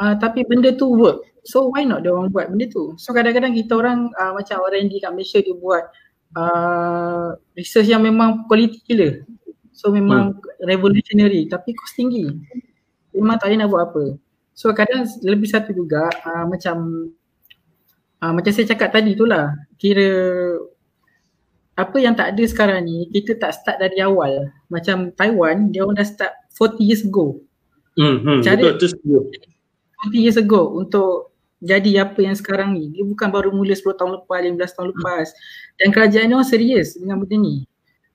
uh, 0.00 0.14
tapi 0.16 0.40
benda 0.48 0.70
tu 0.72 0.86
work. 0.96 1.28
So 1.42 1.68
why 1.74 1.84
not 1.84 2.06
dia 2.06 2.14
orang 2.14 2.32
buat 2.32 2.48
benda 2.48 2.70
tu? 2.70 2.96
So 2.96 3.12
kadang-kadang 3.12 3.52
kita 3.52 3.76
orang 3.76 4.08
uh, 4.16 4.32
macam 4.32 4.62
R&D 4.72 5.02
kat 5.02 5.12
Malaysia 5.12 5.38
dia 5.42 5.54
buat 5.58 5.84
uh, 6.38 7.36
research 7.58 7.92
yang 7.92 8.00
memang 8.00 8.48
quality 8.48 8.80
gila. 8.88 9.20
So 9.76 9.92
memang 9.92 10.38
hmm. 10.38 10.64
revolutionary 10.64 11.50
tapi 11.50 11.76
kos 11.76 11.92
tinggi. 11.92 12.24
Memang 13.12 13.36
tak 13.36 13.52
nak 13.52 13.68
buat 13.68 13.92
apa. 13.92 14.04
So 14.52 14.70
kadang 14.76 15.08
lebih 15.24 15.48
satu 15.48 15.72
juga 15.72 16.12
uh, 16.28 16.44
macam 16.44 17.08
uh, 18.20 18.32
macam 18.32 18.52
saya 18.52 18.68
cakap 18.68 18.92
tadi 18.92 19.16
tu 19.16 19.24
lah. 19.24 19.52
Kira 19.80 20.08
apa 21.72 21.96
yang 21.96 22.12
tak 22.12 22.36
ada 22.36 22.44
sekarang 22.44 22.84
ni 22.84 23.08
kita 23.08 23.40
tak 23.40 23.56
start 23.56 23.76
dari 23.80 23.98
awal. 24.04 24.52
Macam 24.68 25.10
Taiwan 25.16 25.72
dia 25.72 25.82
orang 25.82 25.96
dah 25.96 26.06
start 26.06 26.32
40 26.54 26.88
years 26.88 27.02
ago. 27.02 27.40
Hmm, 27.96 28.24
hmm 28.24 28.40
betul 28.40 28.72
tu 28.80 28.88
40 30.08 30.24
years 30.24 30.38
ago 30.40 30.72
untuk 30.76 31.32
jadi 31.62 32.04
apa 32.04 32.18
yang 32.20 32.34
sekarang 32.34 32.74
ni. 32.74 32.90
Dia 32.90 33.06
bukan 33.06 33.28
baru 33.30 33.54
mula 33.54 33.72
10 33.72 33.94
tahun 33.94 34.12
lepas, 34.20 34.40
15 34.42 34.76
tahun 34.76 34.88
lepas. 34.98 35.26
Dan 35.78 35.88
kerajaan 35.94 36.26
ni 36.28 36.34
orang 36.34 36.50
serius 36.50 36.98
dengan 36.98 37.22
benda 37.22 37.38
ni. 37.38 37.64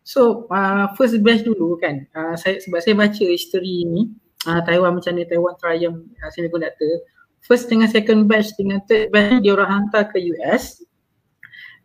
So 0.03 0.47
uh, 0.51 0.91
first 0.95 1.19
batch 1.19 1.43
dulu 1.43 1.79
kan, 1.79 2.07
uh, 2.15 2.35
saya, 2.39 2.63
sebab 2.63 2.79
saya 2.79 2.95
baca 2.95 3.23
history 3.27 3.83
ni, 3.83 4.11
uh, 4.47 4.61
Taiwan 4.63 4.95
macam 4.95 5.11
ni, 5.13 5.27
Taiwan 5.27 5.53
Triumph 5.59 5.99
uh, 6.23 6.31
Semiconductor. 6.31 7.03
First 7.43 7.69
dengan 7.69 7.87
second 7.91 8.25
batch 8.25 8.55
dengan 8.57 8.81
third 8.89 9.13
batch 9.13 9.39
dia 9.39 9.53
orang 9.53 9.69
hantar 9.69 10.09
ke 10.09 10.19
US 10.35 10.81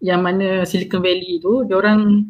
yang 0.02 0.26
mana 0.26 0.66
Silicon 0.66 0.98
Valley 0.98 1.38
tu, 1.38 1.62
dia 1.66 1.78
orang 1.78 2.26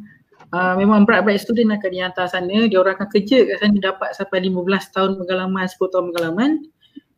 uh, 0.52 0.76
memang 0.76 1.08
bright-bright 1.08 1.40
student 1.40 1.72
akan 1.72 1.88
dihantar 1.88 2.28
sana, 2.28 2.68
dia 2.68 2.76
orang 2.76 3.00
akan 3.00 3.08
kerja 3.08 3.48
kat 3.48 3.56
sana 3.64 3.76
dapat 3.80 4.10
sampai 4.12 4.44
15 4.44 4.92
tahun 4.92 5.10
pengalaman, 5.16 5.64
10 5.64 5.92
tahun 5.92 6.04
pengalaman. 6.12 6.50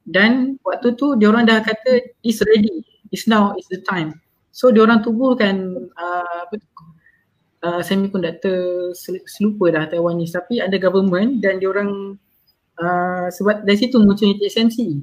Dan 0.05 0.61
waktu 0.62 0.95
tu 0.95 1.19
dia 1.19 1.33
orang 1.33 1.49
dah 1.49 1.65
kata 1.65 1.99
it's 2.23 2.39
ready. 2.45 2.85
It's 3.11 3.27
now. 3.27 3.57
It's 3.59 3.67
the 3.73 3.83
time. 3.83 4.21
So 4.55 4.71
dia 4.71 4.87
orang 4.87 5.03
tubuhkan 5.03 5.89
uh, 5.97 6.37
apa 6.47 6.55
tu 6.61 6.69
uh, 7.67 7.83
semiconductor 7.83 8.93
selupa 9.27 9.73
dah 9.73 9.89
Taiwanese. 9.89 10.37
Tapi 10.39 10.61
ada 10.61 10.77
government 10.77 11.41
dan 11.41 11.59
dia 11.59 11.73
orang 11.73 12.21
uh, 12.81 13.27
sebab 13.31 13.62
dari 13.66 13.79
situ 13.79 13.97
munculnya 14.01 14.39
TSMC 14.41 15.03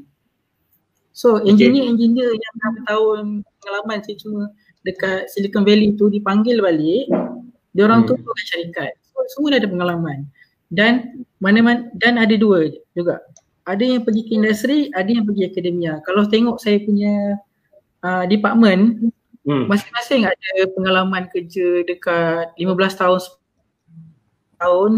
so 1.12 1.40
engineer-engineer 1.44 2.32
yang 2.32 2.54
dah 2.60 2.70
bertahun 2.80 3.26
pengalaman 3.62 4.00
saya 4.04 4.16
cuma 4.20 4.42
dekat 4.82 5.30
Silicon 5.30 5.68
Valley 5.68 5.94
tu 6.00 6.08
dipanggil 6.08 6.58
balik 6.64 7.12
dia 7.72 7.84
orang 7.88 8.04
hmm. 8.04 8.16
tubuhkan 8.16 8.46
syarikat 8.48 8.92
so 9.12 9.20
semua 9.38 9.56
dah 9.56 9.60
ada 9.62 9.70
pengalaman 9.70 10.28
dan 10.72 11.24
mana-mana 11.44 11.92
dan 12.00 12.16
ada 12.16 12.36
dua 12.40 12.72
juga 12.96 13.20
ada 13.66 13.84
yang 13.86 14.02
pergi 14.02 14.26
ke 14.26 14.32
industri, 14.34 14.80
ada 14.92 15.10
yang 15.10 15.26
pergi 15.26 15.48
akademia. 15.48 16.02
Kalau 16.02 16.26
tengok 16.26 16.58
saya 16.58 16.82
punya 16.82 17.38
uh, 18.02 18.26
department, 18.26 19.14
hmm. 19.46 19.66
masing-masing 19.70 20.26
ada 20.26 20.52
pengalaman 20.74 21.30
kerja 21.30 21.86
dekat 21.86 22.52
15 22.58 23.02
tahun 23.02 23.22
tahun 24.62 24.92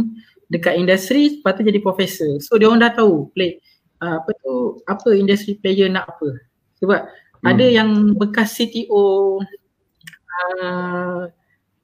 dekat 0.53 0.77
industri, 0.77 1.41
lepas 1.41 1.57
tu 1.57 1.65
jadi 1.65 1.81
profesor. 1.81 2.37
So 2.37 2.61
dia 2.61 2.69
orang 2.69 2.85
dah 2.85 2.93
tahu 2.93 3.33
play 3.33 3.57
uh, 4.05 4.21
apa 4.21 4.29
tu 4.45 4.77
apa 4.85 5.09
industri 5.17 5.57
player 5.57 5.89
nak 5.89 6.05
apa. 6.05 6.37
Sebab 6.77 6.99
hmm. 7.09 7.49
ada 7.49 7.65
yang 7.65 7.89
bekas 8.13 8.53
CTO 8.53 9.41
uh, 10.29 11.25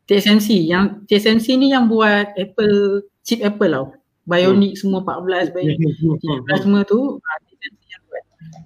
TSMC 0.05 0.70
yang 0.70 1.01
TSMC 1.09 1.57
ni 1.57 1.74
yang 1.74 1.89
buat 1.89 2.38
Apple 2.38 3.09
chip 3.26 3.41
Apple 3.41 3.74
tau. 3.74 3.88
Bionic 4.30 4.78
hmm. 4.78 4.80
semua 4.86 5.01
14, 5.01 5.57
Bionic 5.57 5.78
13 5.82 6.61
semua 6.61 6.86
tu 6.86 7.17
ah, 7.17 7.38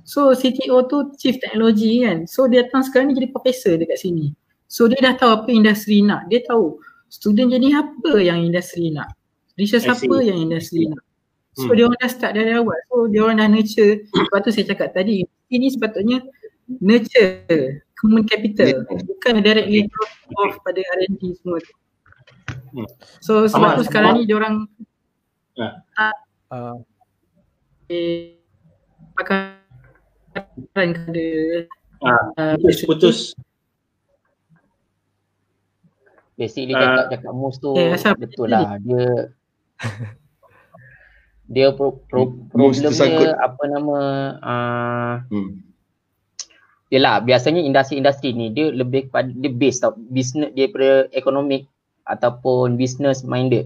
So 0.03 0.35
CTO 0.35 0.83
tu 0.91 1.15
chief 1.15 1.39
technology 1.39 2.03
kan 2.03 2.27
So 2.27 2.51
dia 2.51 2.67
datang 2.67 2.83
sekarang 2.83 3.11
ni 3.11 3.15
jadi 3.15 3.31
professor 3.31 3.79
dekat 3.79 3.95
sini 3.95 4.35
So 4.67 4.91
dia 4.91 4.99
dah 4.99 5.15
tahu 5.15 5.31
apa 5.31 5.49
industri 5.55 6.03
nak 6.03 6.27
Dia 6.27 6.43
tahu 6.43 6.83
student 7.07 7.55
jadi 7.55 7.79
apa 7.79 8.11
yang 8.19 8.43
industri 8.43 8.91
nak 8.91 9.15
Research 9.59 9.85
apa 9.85 10.15
yang 10.23 10.37
industri 10.37 10.89
nak? 10.89 11.03
So 11.53 11.69
hmm. 11.69 11.75
dia 11.77 11.83
orang 11.85 11.99
dah 12.01 12.09
start 12.09 12.33
dari 12.33 12.51
awal. 12.57 12.79
So 12.89 13.05
dia 13.09 13.21
orang 13.21 13.37
dah 13.37 13.47
nurture. 13.49 13.93
Sebab 14.09 14.39
tu 14.41 14.49
saya 14.49 14.65
cakap 14.73 14.89
tadi 14.97 15.21
Ini 15.53 15.69
sepatutnya 15.69 16.25
nurture 16.81 17.85
human 18.01 18.25
capital. 18.25 18.81
Bukan 18.89 19.33
directly 19.45 19.85
off 20.41 20.57
pada 20.65 20.81
R&D 20.81 21.21
semua 21.37 21.61
tu. 21.61 21.73
Hmm. 22.73 22.89
So 23.21 23.45
sebab 23.45 23.77
tu 23.77 23.83
sekarang 23.85 24.21
ni 24.21 24.25
dia 24.25 24.37
orang 24.41 24.65
Ha. 25.53 26.09
Uh. 26.49 26.81
Eh, 27.93 28.41
pakai 29.13 29.61
ada 30.73 31.27
uh, 32.01 32.55
putus, 32.57 32.81
putus. 32.89 33.17
Basically 36.33 36.73
cakap 36.73 37.05
uh, 37.05 37.09
cakap 37.13 37.31
mus 37.37 37.61
tu 37.61 37.77
eh, 37.77 37.93
betul 38.17 38.49
lah. 38.49 38.81
dia 38.81 39.29
dia 41.53 41.75
pro, 41.75 42.01
pro, 42.09 42.33
problemnya 42.49 43.35
apa 43.37 43.63
nama 43.67 43.97
uh, 44.39 45.15
hmm. 45.29 45.51
Yelah 46.93 47.25
biasanya 47.25 47.65
industri-industri 47.65 48.37
ni 48.37 48.53
dia 48.53 48.69
lebih 48.69 49.09
pada 49.09 49.25
dia 49.25 49.49
base 49.49 49.81
tau 49.81 49.97
business 49.97 50.53
dia 50.53 50.69
pada 50.69 51.09
economic 51.17 51.65
ataupun 52.05 52.77
business 52.77 53.25
minded. 53.25 53.65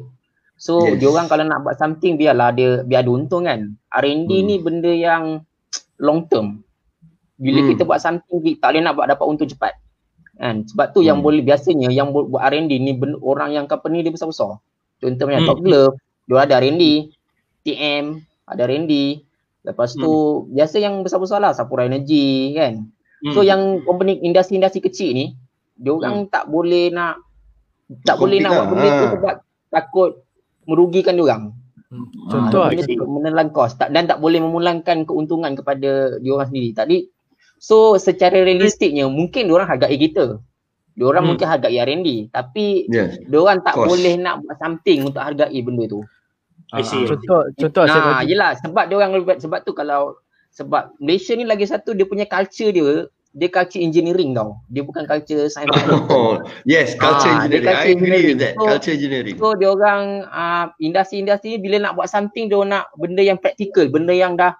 So 0.56 0.80
yes. 0.88 1.04
dia 1.04 1.12
orang 1.12 1.28
kalau 1.28 1.44
nak 1.44 1.68
buat 1.68 1.76
something 1.76 2.16
biarlah 2.16 2.56
dia 2.56 2.88
biar 2.88 3.04
ada 3.04 3.12
untung 3.12 3.44
kan. 3.44 3.76
R&D 3.92 4.32
hmm. 4.32 4.46
ni 4.48 4.56
benda 4.64 4.92
yang 4.96 5.44
long 6.00 6.26
term. 6.32 6.64
Bila 7.36 7.62
hmm. 7.62 7.70
kita 7.76 7.84
buat 7.84 8.00
something 8.00 8.40
kita 8.42 8.64
tak 8.64 8.70
boleh 8.74 8.82
nak 8.88 8.94
buat 8.96 9.08
dapat 9.12 9.26
untung 9.28 9.50
cepat. 9.52 9.76
Kan? 10.40 10.64
Sebab 10.64 10.96
tu 10.96 11.04
hmm. 11.04 11.10
yang 11.12 11.20
boleh 11.20 11.44
biasanya 11.44 11.92
yang 11.92 12.16
buat, 12.16 12.32
R&D 12.32 12.72
ni 12.80 12.96
orang 13.22 13.54
yang 13.54 13.66
company 13.68 14.08
dia 14.08 14.14
besar-besar. 14.16 14.64
Contohnya 14.98 15.40
hmm. 15.44 15.48
Top 15.48 15.60
Glove, 15.62 15.96
dia 16.26 16.44
ada 16.44 16.60
R&D, 16.60 17.14
TM, 17.64 18.06
ada 18.48 18.62
R&D. 18.66 19.24
Lepas 19.68 19.94
tu 19.94 20.08
hmm. 20.08 20.56
biasa 20.56 20.76
yang 20.80 21.04
besar-besar 21.04 21.44
lah 21.44 21.52
Sapura 21.52 21.84
Energy 21.84 22.56
kan. 22.56 22.88
Hmm. 23.22 23.34
So 23.36 23.44
yang 23.44 23.84
company 23.84 24.22
industri-industri 24.24 24.80
kecil 24.80 25.12
ni 25.12 25.26
dia 25.78 25.94
orang 25.94 26.26
hmm. 26.26 26.30
tak 26.34 26.50
boleh 26.50 26.90
nak 26.90 27.22
tak 28.04 28.18
boleh 28.20 28.42
nak 28.44 28.52
buat 28.52 28.68
benda 28.74 28.90
tu 28.90 29.06
ha. 29.06 29.12
sebab 29.16 29.36
takut 29.72 30.10
merugikan 30.66 31.16
dia 31.16 31.26
orang. 31.30 31.44
Hmm. 31.88 32.08
Contoh 32.28 32.68
ha, 32.68 32.74
menelan 33.08 33.50
kos 33.56 33.80
tak, 33.80 33.96
dan 33.96 34.10
tak 34.12 34.20
boleh 34.20 34.44
memulangkan 34.44 35.08
keuntungan 35.08 35.56
kepada 35.56 36.20
dia 36.20 36.32
orang 36.34 36.50
sendiri. 36.52 36.76
Tadi 36.76 36.98
so 37.58 37.96
secara 37.96 38.44
realistiknya 38.44 39.08
mungkin 39.08 39.48
dia 39.48 39.56
orang 39.56 39.70
hargai 39.70 39.96
kita. 39.96 40.42
Dia 40.98 41.06
orang 41.06 41.30
hmm. 41.30 41.38
mungkin 41.38 41.48
hargai 41.48 41.78
R&D 41.78 42.10
tapi 42.34 42.90
yes. 42.90 43.22
dia 43.22 43.38
orang 43.38 43.62
tak 43.62 43.78
cost. 43.78 43.86
boleh 43.94 44.18
nak 44.18 44.42
buat 44.42 44.58
something 44.58 45.06
untuk 45.06 45.22
hargai 45.22 45.62
benda 45.62 45.86
tu. 45.86 46.02
Ha, 46.74 46.84
contoh 46.84 47.42
contoh 47.54 47.86
nah, 47.86 47.94
saya. 47.94 48.26
Yelah 48.26 48.52
sebab 48.60 48.90
dia 48.90 48.96
orang 48.98 49.12
sebab 49.38 49.62
tu 49.62 49.72
kalau 49.78 50.18
sebab 50.50 50.98
Malaysia 50.98 51.38
ni 51.38 51.46
lagi 51.46 51.70
satu 51.70 51.94
dia 51.94 52.10
punya 52.10 52.26
culture 52.26 52.74
dia 52.74 53.06
dia 53.38 53.50
culture 53.54 53.78
engineering 53.78 54.34
tau. 54.34 54.58
Dia 54.74 54.82
bukan 54.82 55.06
culture 55.06 55.46
science. 55.54 55.70
Oh, 56.10 56.42
yes, 56.66 56.98
culture 56.98 57.30
ah, 57.30 57.46
engineering. 57.46 57.70
Culture 57.70 57.86
I 57.86 57.94
agree 57.94 58.24
with 58.34 58.40
that. 58.42 58.54
So, 58.58 58.66
culture 58.66 58.94
engineering. 58.98 59.36
So 59.38 59.54
dia 59.54 59.70
orang 59.70 60.26
uh, 60.34 60.66
industri-industri 60.82 61.48
ni 61.56 61.60
bila 61.62 61.78
nak 61.86 61.94
buat 61.94 62.10
something 62.10 62.50
dia 62.50 62.58
nak 62.66 62.90
benda 62.98 63.22
yang 63.22 63.38
practical, 63.38 63.86
benda 63.94 64.18
yang 64.18 64.34
dah 64.34 64.58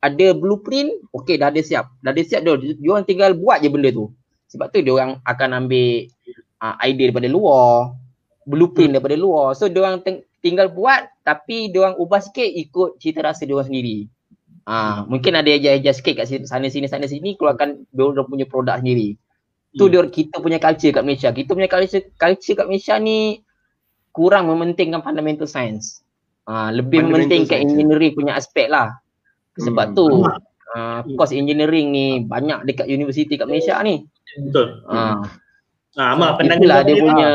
ada 0.00 0.26
blueprint, 0.32 0.96
okey 1.12 1.36
dah 1.36 1.52
ada 1.52 1.60
siap. 1.60 1.92
Dah 2.00 2.16
ada 2.16 2.22
siap 2.24 2.40
dia, 2.40 2.56
dia 2.56 2.88
orang 2.88 3.04
tinggal 3.04 3.36
buat 3.36 3.60
je 3.60 3.68
benda 3.68 3.92
tu. 3.92 4.08
Sebab 4.54 4.70
tu 4.70 4.78
dia 4.80 4.94
orang 4.94 5.18
akan 5.26 5.66
ambil 5.66 6.06
uh, 6.62 6.74
idea 6.86 7.10
daripada 7.10 7.26
luar, 7.26 7.98
blueprint 8.46 8.94
hmm. 8.94 8.96
daripada 8.96 9.16
luar. 9.18 9.58
So 9.58 9.66
dia 9.66 9.82
orang 9.82 10.00
tinggal 10.44 10.70
buat 10.70 11.10
tapi 11.26 11.72
dia 11.72 11.88
orang 11.88 11.96
ubah 11.98 12.20
sikit 12.22 12.46
ikut 12.46 13.02
cita 13.02 13.24
rasa 13.24 13.48
dia 13.48 13.56
orang 13.56 13.68
sendiri. 13.68 14.06
Ah, 14.64 15.04
mungkin 15.04 15.36
ada 15.36 15.52
adjust-adjust 15.52 15.98
sikit 16.00 16.14
kat 16.24 16.26
sana 16.48 16.72
sini 16.72 16.88
sana 16.88 17.04
sini 17.04 17.36
keluarkan 17.36 17.84
dia 17.92 18.02
orang 18.04 18.24
punya 18.24 18.48
produk 18.48 18.80
sendiri. 18.80 19.20
Tu 19.74 19.84
dia 19.90 20.00
kita 20.06 20.38
punya 20.38 20.62
culture 20.62 20.94
kat 20.94 21.02
Malaysia. 21.04 21.34
Kita 21.34 21.52
punya 21.52 21.68
culture 21.68 22.04
culture 22.16 22.54
kat 22.56 22.66
Malaysia 22.70 22.94
ni 22.96 23.42
kurang 24.14 24.48
mementingkan 24.48 25.02
fundamental 25.02 25.50
science. 25.50 26.00
Uh, 26.44 26.68
lebih 26.72 27.08
mementingkan 27.08 27.60
ya. 27.60 27.64
engineering 27.64 28.12
punya 28.14 28.36
aspek 28.36 28.68
lah. 28.70 29.00
Sebab 29.58 29.92
Hmm. 29.92 29.96
tu 29.96 30.04
uh, 30.76 31.00
course 31.16 31.34
engineering 31.36 31.92
ni 31.92 32.06
banyak 32.24 32.64
dekat 32.68 32.86
universiti 32.88 33.36
kat 33.36 33.48
Malaysia 33.48 33.76
ni. 33.84 34.06
Betul. 34.40 34.82
Uh, 34.86 35.22
Ha, 35.94 36.10
Amal 36.10 36.34
pandangan 36.34 36.58
itulah 36.58 36.80
dia 36.82 36.90
dia 36.90 37.02
punya 37.06 37.30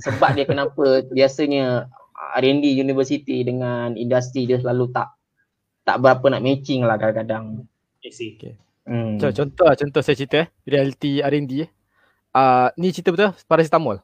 sebab 0.00 0.32
dia 0.32 0.48
kenapa 0.48 1.04
biasanya 1.12 1.92
R&D 2.40 2.72
universiti 2.72 3.44
dengan 3.44 3.92
industri 3.92 4.48
dia 4.48 4.56
selalu 4.56 4.88
tak 4.96 5.12
tak 5.84 6.00
berapa 6.00 6.24
nak 6.32 6.40
matching 6.40 6.88
lah 6.88 6.96
kadang-kadang. 6.96 7.68
See. 8.08 8.40
Hmm. 8.88 9.20
So, 9.20 9.28
contoh 9.28 9.68
lah, 9.68 9.76
contoh 9.76 10.00
saya 10.00 10.16
cerita 10.16 10.46
eh, 10.46 10.48
reality 10.64 11.20
R&D 11.20 11.68
eh. 11.68 11.70
Uh, 12.32 12.72
ni 12.80 12.96
cerita 12.96 13.12
betul 13.12 13.36
paracetamol. 13.44 14.00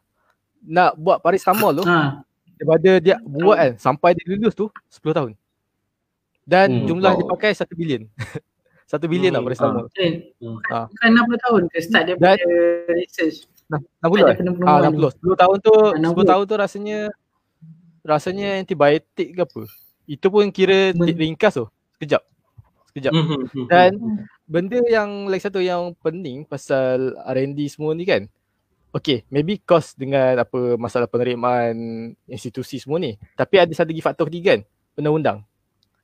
Nak 0.61 0.93
buat 1.01 1.25
paracetamol 1.25 1.81
tu 1.81 1.85
Ha. 1.89 2.21
daripada 2.61 3.01
dia 3.01 3.17
buat 3.25 3.57
kan 3.57 3.73
sampai 3.81 4.13
dia 4.13 4.29
lulus 4.29 4.53
tu 4.53 4.69
10 4.93 5.17
tahun. 5.17 5.33
Dan 6.45 6.85
Hmm. 6.85 6.87
jumlah 6.93 7.09
Wow. 7.09 7.19
dia 7.19 7.27
pakai 7.33 7.51
1 7.57 7.73
bilion. 7.73 8.05
1 8.93 9.09
bilion 9.09 9.33
lah 9.33 9.41
Hmm. 9.41 9.49
paracetamol. 9.49 9.87
Eh, 9.97 10.13
Hmm. 10.37 10.59
Ha. 10.69 10.85
bukan 10.87 11.09
60 11.11 11.39
tahun 11.41 11.63
ke 11.67 11.79
start 11.81 12.05
dia 12.05 12.15
Dan- 12.15 12.21
punya 12.21 12.45
research. 12.93 13.37
Nah, 13.67 13.81
60 14.05 14.21
Ada 14.21 14.29
eh? 14.29 14.37
Ah, 14.69 14.79
ni. 14.85 14.87
60. 14.93 15.11
10 15.17 15.37
tahun 15.39 15.57
tu, 15.59 15.73
Ah, 15.73 15.93
10 15.97 16.13
60. 16.13 16.29
tahun 16.29 16.45
tu 16.45 16.55
rasanya 16.61 16.99
rasanya 18.03 18.49
antibiotik 18.59 19.29
ke 19.33 19.41
apa. 19.41 19.63
Itu 20.05 20.27
pun 20.29 20.45
kira 20.51 20.93
Men- 20.93 21.15
ringkas 21.15 21.57
tu. 21.57 21.67
Sekejap. 21.97 22.21
Sekejap. 22.91 23.13
Hmm, 23.15 23.47
hmm. 23.49 23.67
Dan 23.71 23.91
benda 24.45 24.77
yang 24.85 25.25
lagi 25.25 25.41
satu 25.41 25.63
yang 25.63 25.97
penting 25.97 26.45
pasal 26.45 27.17
R&D 27.25 27.65
semua 27.71 27.97
ni 27.97 28.05
kan. 28.05 28.29
Okay, 28.93 29.25
maybe 29.33 29.57
cost 29.57 29.97
dengan 29.97 30.37
apa 30.37 30.77
masalah 30.77 31.09
penerimaan 31.09 31.73
institusi 32.29 32.77
semua 32.77 33.01
ni. 33.01 33.17
Tapi 33.33 33.57
ada 33.57 33.73
satu 33.73 33.89
lagi 33.89 34.05
faktor 34.05 34.29
ketiga 34.29 34.53
kan, 34.53 34.69
undang-undang. 35.01 35.39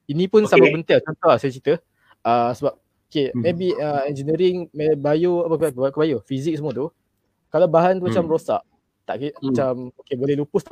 Ini 0.09 0.25
pun 0.25 0.49
Okay. 0.49 0.57
sama 0.57 0.73
penting. 0.73 0.97
Contoh 1.05 1.29
lah 1.29 1.37
saya 1.37 1.53
cerita. 1.53 1.77
Uh, 2.21 2.51
sebab 2.53 2.75
okay, 3.05 3.31
Hmm. 3.31 3.41
maybe 3.41 3.73
uh, 3.75 4.05
engineering, 4.05 4.69
bio, 4.73 5.45
apa, 5.45 5.71
apa 5.71 5.97
bio, 5.97 6.19
fizik 6.23 6.55
semua 6.55 6.73
tu. 6.73 6.91
Kalau 7.49 7.65
bahan 7.65 7.97
tu 7.97 8.07
macam 8.07 8.25
Hmm. 8.25 8.33
rosak, 8.33 8.61
tak 9.03 9.15
kira, 9.19 9.33
Hmm. 9.37 9.45
macam 9.49 9.73
okay, 9.97 10.15
boleh 10.15 10.37
lupus. 10.37 10.63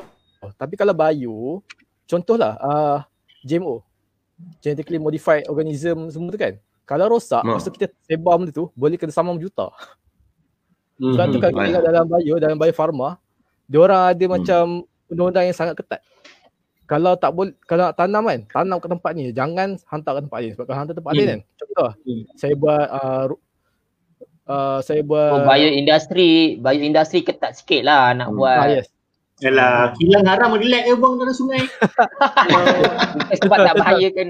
Tapi 0.55 0.75
kalau 0.75 0.93
bio, 0.93 1.65
contohlah 2.05 2.55
uh, 2.59 2.99
GMO, 3.43 3.81
genetically 4.61 4.99
modified 4.99 5.49
organism 5.49 6.13
semua 6.13 6.29
tu 6.29 6.39
kan. 6.39 6.55
Kalau 6.85 7.09
rosak, 7.09 7.43
lepas 7.43 7.65
tu 7.65 7.73
kita 7.73 7.87
sebar 8.05 8.37
benda 8.37 8.53
tu, 8.53 8.69
boleh 8.73 8.95
kena 8.95 9.11
samam 9.11 9.35
juta. 9.37 9.73
Hmm, 10.97 11.13
Sebab 11.13 11.25
tu 11.27 11.37
hmm. 11.37 11.43
kalau 11.43 11.53
kita 11.53 11.59
baik. 11.59 11.67
tengok 11.67 11.85
dalam 11.85 12.05
bio, 12.07 12.35
dalam 12.37 12.57
bio 12.57 12.73
farma, 12.73 13.09
dia 13.65 13.79
orang 13.81 14.03
ada 14.07 14.25
Hmm. 14.25 14.33
macam 14.33 14.63
undang-undang 15.07 15.45
yang 15.45 15.57
sangat 15.57 15.75
ketat. 15.75 16.01
Kalau 16.87 17.13
tak 17.15 17.31
boleh 17.31 17.53
kalau 17.63 17.85
nak 17.85 17.95
tanam 17.95 18.23
kan, 18.25 18.41
tanam 18.49 18.79
ke 18.79 18.89
tempat 18.89 19.11
ni, 19.13 19.25
jangan 19.31 19.75
hantar 19.85 20.13
ke 20.13 20.21
tempat 20.23 20.39
ni. 20.39 20.49
Sebab 20.53 20.65
kalau 20.65 20.79
hantar 20.79 20.95
tempat 20.95 21.11
Hmm. 21.11 21.19
lain 21.19 21.29
kan, 21.29 21.41
contoh 21.57 21.91
Hmm. 22.01 22.23
saya 22.33 22.55
buat 22.55 22.85
uh, 22.89 23.25
uh, 24.47 24.79
saya 24.81 25.01
buat 25.03 25.31
Oh, 25.33 25.43
bio 25.45 25.69
industri, 25.69 26.31
bio 26.57 26.79
industri 26.79 27.21
ketat 27.21 27.53
sikit 27.55 27.83
lah 27.83 28.11
nak 28.13 28.31
Hmm. 28.31 28.37
buat. 28.37 28.57
ah, 28.57 28.69
yes. 28.73 28.87
Yalah, 29.37 29.93
kilang 29.95 30.25
haram 30.25 30.55
relax 30.55 30.83
je 30.83 30.95
buang 30.95 31.19
dalam 31.19 31.35
sungai. 31.35 31.61
Bukan 31.61 33.37
sebab 33.43 33.59
tak 33.61 33.75
bahaya 33.77 34.09
kan. 34.11 34.29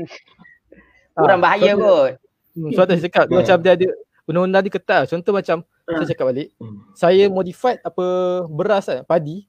Kurang 1.15 1.39
Ah, 1.39 1.45
bahaya 1.45 1.71
so- 1.71 1.79
kot. 1.79 2.11
Hmm, 2.53 2.71
sebab 2.73 2.85
tu 2.85 2.93
saya 2.93 3.05
cakap 3.07 3.25
Yeah. 3.27 3.37
macam 3.39 3.57
dia 3.61 3.73
ada 3.73 3.89
undang-undang 4.27 4.63
dia 4.65 4.73
ketat. 4.73 5.03
Contoh 5.07 5.31
macam 5.31 5.57
Ah. 5.85 5.95
saya 5.95 6.09
cakap 6.09 6.25
balik, 6.27 6.49
Hmm. 6.57 6.83
saya 6.93 7.25
modified 7.29 7.79
apa 7.81 8.07
beras 8.49 8.85
kan, 8.85 9.05
padi 9.05 9.47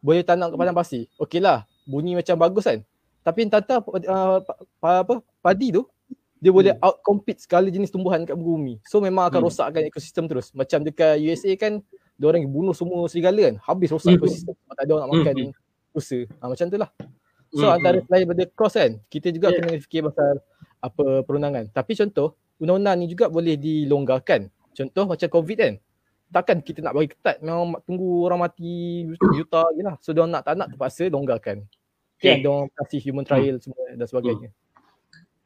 boleh 0.00 0.22
tanam 0.22 0.48
ke 0.48 0.56
padang 0.56 0.72
pasir. 0.72 1.04
Okey 1.18 1.36
lah, 1.36 1.68
bunyi 1.84 2.16
macam 2.16 2.36
bagus 2.36 2.64
kan. 2.64 2.80
Tapi 3.20 3.48
entah-entah 3.48 3.80
uh, 3.80 4.38
pa, 4.40 4.52
pa- 4.80 5.00
apa 5.00 5.14
padi 5.40 5.72
tu 5.72 5.88
dia 6.36 6.52
boleh 6.52 6.76
out 6.76 7.00
compete 7.00 7.40
segala 7.40 7.72
jenis 7.72 7.88
tumbuhan 7.88 8.28
kat 8.28 8.36
bumi. 8.36 8.76
So 8.84 9.00
memang 9.00 9.32
akan 9.32 9.40
Hmm. 9.40 9.48
rosakkan 9.48 9.82
ekosistem 9.88 10.28
terus. 10.28 10.52
Macam 10.52 10.84
dekat 10.84 11.16
USA 11.18 11.48
kan 11.56 11.80
dia 12.14 12.26
orang 12.28 12.44
bunuh 12.44 12.76
semua 12.76 13.08
serigala 13.08 13.48
kan. 13.48 13.56
Habis 13.64 13.88
rosak 13.90 14.12
Hmm. 14.12 14.20
ekosistem. 14.20 14.54
Tak 14.68 14.84
ada 14.84 14.92
orang 14.92 15.08
nak 15.08 15.12
makan 15.24 15.36
rusa. 15.96 16.18
Ha, 16.28 16.44
macam 16.44 16.66
tu 16.68 16.76
lah. 16.76 16.90
So 17.48 17.64
Hmm, 17.64 17.76
antara 17.78 17.96
selain 18.02 18.26
daripada 18.26 18.44
cost 18.52 18.76
kan, 18.76 18.92
kita 19.08 19.30
juga 19.30 19.46
Yeah. 19.48 19.62
kena 19.62 19.78
fikir 19.78 20.00
pasal 20.04 20.42
apa 20.78 21.04
perundangan. 21.24 21.64
Tapi 21.70 21.92
contoh, 21.94 22.34
undang-undang 22.58 22.96
ni 22.98 23.06
juga 23.06 23.30
boleh 23.30 23.56
dilonggarkan. 23.56 24.50
Contoh 24.74 25.04
macam 25.06 25.28
COVID 25.30 25.56
kan. 25.56 25.74
Takkan 26.34 26.58
kita 26.66 26.82
nak 26.82 26.98
bagi 26.98 27.14
ketat, 27.14 27.38
memang 27.38 27.78
tunggu 27.86 28.26
orang 28.26 28.42
mati 28.42 29.06
juta 29.38 29.70
je 29.70 29.86
lah. 29.86 29.94
So 30.02 30.10
diorang 30.10 30.34
nak 30.34 30.42
tak 30.42 30.58
nak 30.58 30.74
terpaksa 30.74 31.06
longgarkan. 31.06 31.62
Okay. 32.18 32.26
Kan 32.26 32.36
diorang 32.42 32.66
kasih 32.74 32.98
human 32.98 33.22
trial 33.22 33.62
semua 33.62 33.78
dan 33.94 34.02
sebagainya. 34.02 34.50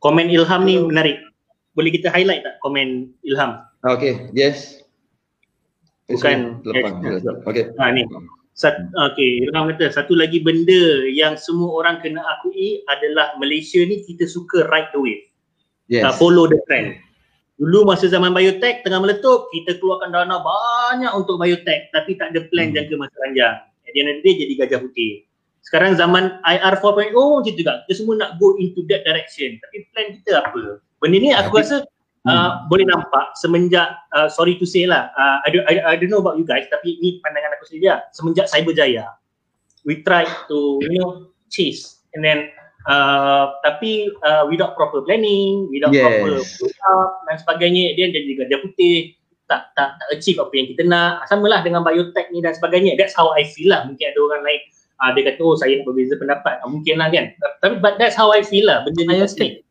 Komen 0.00 0.32
Ilham 0.32 0.64
ni 0.64 0.80
menarik. 0.80 1.20
Boleh 1.76 1.92
kita 1.92 2.08
highlight 2.08 2.40
tak 2.40 2.56
komen 2.64 3.12
Ilham? 3.20 3.60
Okay, 3.84 4.32
yes. 4.32 4.80
Bukan- 6.08 6.64
Lepas. 6.64 6.92
yes. 7.04 7.22
Okay. 7.44 7.68
Ha 7.76 7.92
ni. 7.92 8.08
Sat, 8.56 8.74
okay, 8.96 9.44
Ilham 9.44 9.70
kata 9.70 9.92
satu 9.92 10.16
lagi 10.16 10.40
benda 10.42 11.04
yang 11.06 11.36
semua 11.38 11.78
orang 11.78 12.00
kena 12.02 12.24
akui 12.24 12.82
adalah 12.90 13.36
Malaysia 13.38 13.78
ni 13.84 14.02
kita 14.02 14.24
suka 14.26 14.66
ride 14.72 14.90
the 14.90 14.98
wave. 14.98 15.24
Yes. 15.86 16.04
uh, 16.08 16.14
follow 16.16 16.48
the 16.48 16.58
trend. 16.66 16.96
Dulu 17.58 17.90
masa 17.90 18.06
zaman 18.06 18.30
biotech 18.30 18.86
tengah 18.86 19.02
meletup, 19.02 19.50
kita 19.50 19.82
keluarkan 19.82 20.14
dana 20.14 20.38
banyak 20.38 21.10
untuk 21.10 21.42
biotech 21.42 21.90
tapi 21.90 22.14
tak 22.14 22.30
ada 22.30 22.46
plan 22.48 22.70
Hmm. 22.70 22.76
jangka 22.78 22.94
masa 22.94 23.16
panjang. 23.18 23.54
At 23.82 23.90
the 23.90 23.98
end 23.98 24.08
of 24.10 24.16
the 24.20 24.22
day 24.22 24.34
jadi 24.38 24.52
gajah 24.62 24.78
putih. 24.78 25.26
Sekarang 25.66 25.98
zaman 25.98 26.38
IR 26.46 26.74
4.0 26.78 27.12
macam 27.12 27.42
tu 27.44 27.50
juga. 27.52 27.82
Kita 27.84 27.92
semua 27.98 28.14
nak 28.14 28.30
go 28.38 28.54
into 28.56 28.86
that 28.86 29.02
direction. 29.02 29.58
Tapi 29.58 29.76
plan 29.90 30.06
kita 30.16 30.38
apa? 30.38 30.78
Benda 31.02 31.16
ni 31.18 31.34
aku 31.34 31.50
Tapi- 31.50 31.60
rasa 31.66 31.76
uh, 32.30 32.50
boleh 32.70 32.86
nampak 32.86 33.34
semenjak 33.34 33.90
uh, 34.14 34.30
sorry 34.30 34.54
to 34.54 34.66
say 34.66 34.86
lah 34.86 35.10
uh, 35.12 35.36
I, 35.42 35.48
don't, 35.50 35.66
I, 35.66 35.74
I 35.82 35.94
don't 35.98 36.12
know 36.12 36.22
about 36.22 36.38
you 36.38 36.46
guys 36.46 36.68
tapi 36.70 36.94
ni 37.02 37.18
pandangan 37.20 37.58
aku 37.58 37.66
sendiri 37.66 37.90
lah. 37.90 38.00
Semenjak 38.14 38.46
Cyberjaya 38.46 39.18
we 39.82 39.98
tried 40.06 40.30
to 40.46 40.78
you 40.84 40.94
know 40.94 41.30
chase 41.48 42.02
and 42.12 42.20
then 42.20 42.50
uh, 42.88 43.54
tapi 43.62 44.08
uh, 44.24 44.48
without 44.48 44.74
proper 44.74 45.04
planning, 45.04 45.68
without 45.68 45.92
Yes. 45.92 46.02
proper 46.02 46.32
follow-up 46.42 47.12
dan 47.28 47.36
sebagainya 47.38 47.84
dia 47.94 48.06
jadi 48.10 48.32
gajah 48.44 48.60
putih. 48.64 49.14
Tak 49.48 49.72
tak 49.72 49.96
tak 49.96 50.08
achieve 50.12 50.36
apa 50.44 50.52
yang 50.52 50.68
kita 50.76 50.82
nak. 50.84 51.24
Samalah 51.24 51.64
dengan 51.64 51.80
biotech 51.80 52.28
ni 52.32 52.44
dan 52.44 52.52
sebagainya. 52.52 53.00
That's 53.00 53.16
how 53.16 53.32
I 53.32 53.48
feel 53.48 53.72
lah. 53.72 53.88
Mungkin 53.88 54.12
ada 54.12 54.20
orang 54.20 54.44
lain 54.44 54.60
uh, 55.00 55.10
dia 55.14 55.22
kata 55.32 55.40
oh 55.40 55.56
saya 55.56 55.80
berbeza 55.88 56.20
pendapat. 56.20 56.60
Uh, 56.60 56.68
mungkin 56.68 57.00
lah 57.00 57.08
kan. 57.08 57.32
Tapi 57.64 57.80
but 57.80 57.96
that's 57.96 58.18
how 58.18 58.28
I 58.28 58.44
feel 58.44 58.68
lah. 58.68 58.84
Benda 58.84 59.08
ni 59.08 59.14
Biotech. 59.16 59.64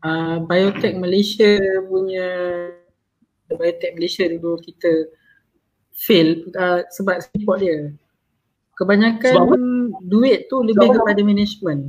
uh, 0.00 0.36
biotech 0.48 0.96
Malaysia 0.96 1.60
punya 1.86 2.28
biotech 3.50 3.92
Malaysia 3.98 4.24
dulu 4.30 4.58
kita 4.62 5.12
fail 5.92 6.48
uh, 6.56 6.86
sebab 6.94 7.20
support 7.20 7.60
dia. 7.60 7.92
Kebanyakan 8.80 9.34
Sebab 9.36 9.60
duit 10.02 10.48
tu 10.48 10.64
lebih 10.64 10.88
Sebab 10.88 10.88
apa? 10.88 10.98
kepada 11.04 11.20
management. 11.20 11.80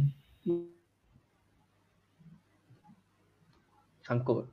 Sangkut. 4.04 4.52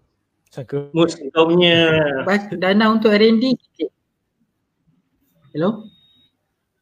Sangka. 0.48 0.88
Mus 0.94 1.18
kau 1.34 1.50
punya 1.50 1.98
Bas- 2.22 2.46
Dana 2.54 2.88
untuk 2.88 3.10
R&D 3.10 3.42
sikit. 3.58 3.90
Hello? 5.50 5.88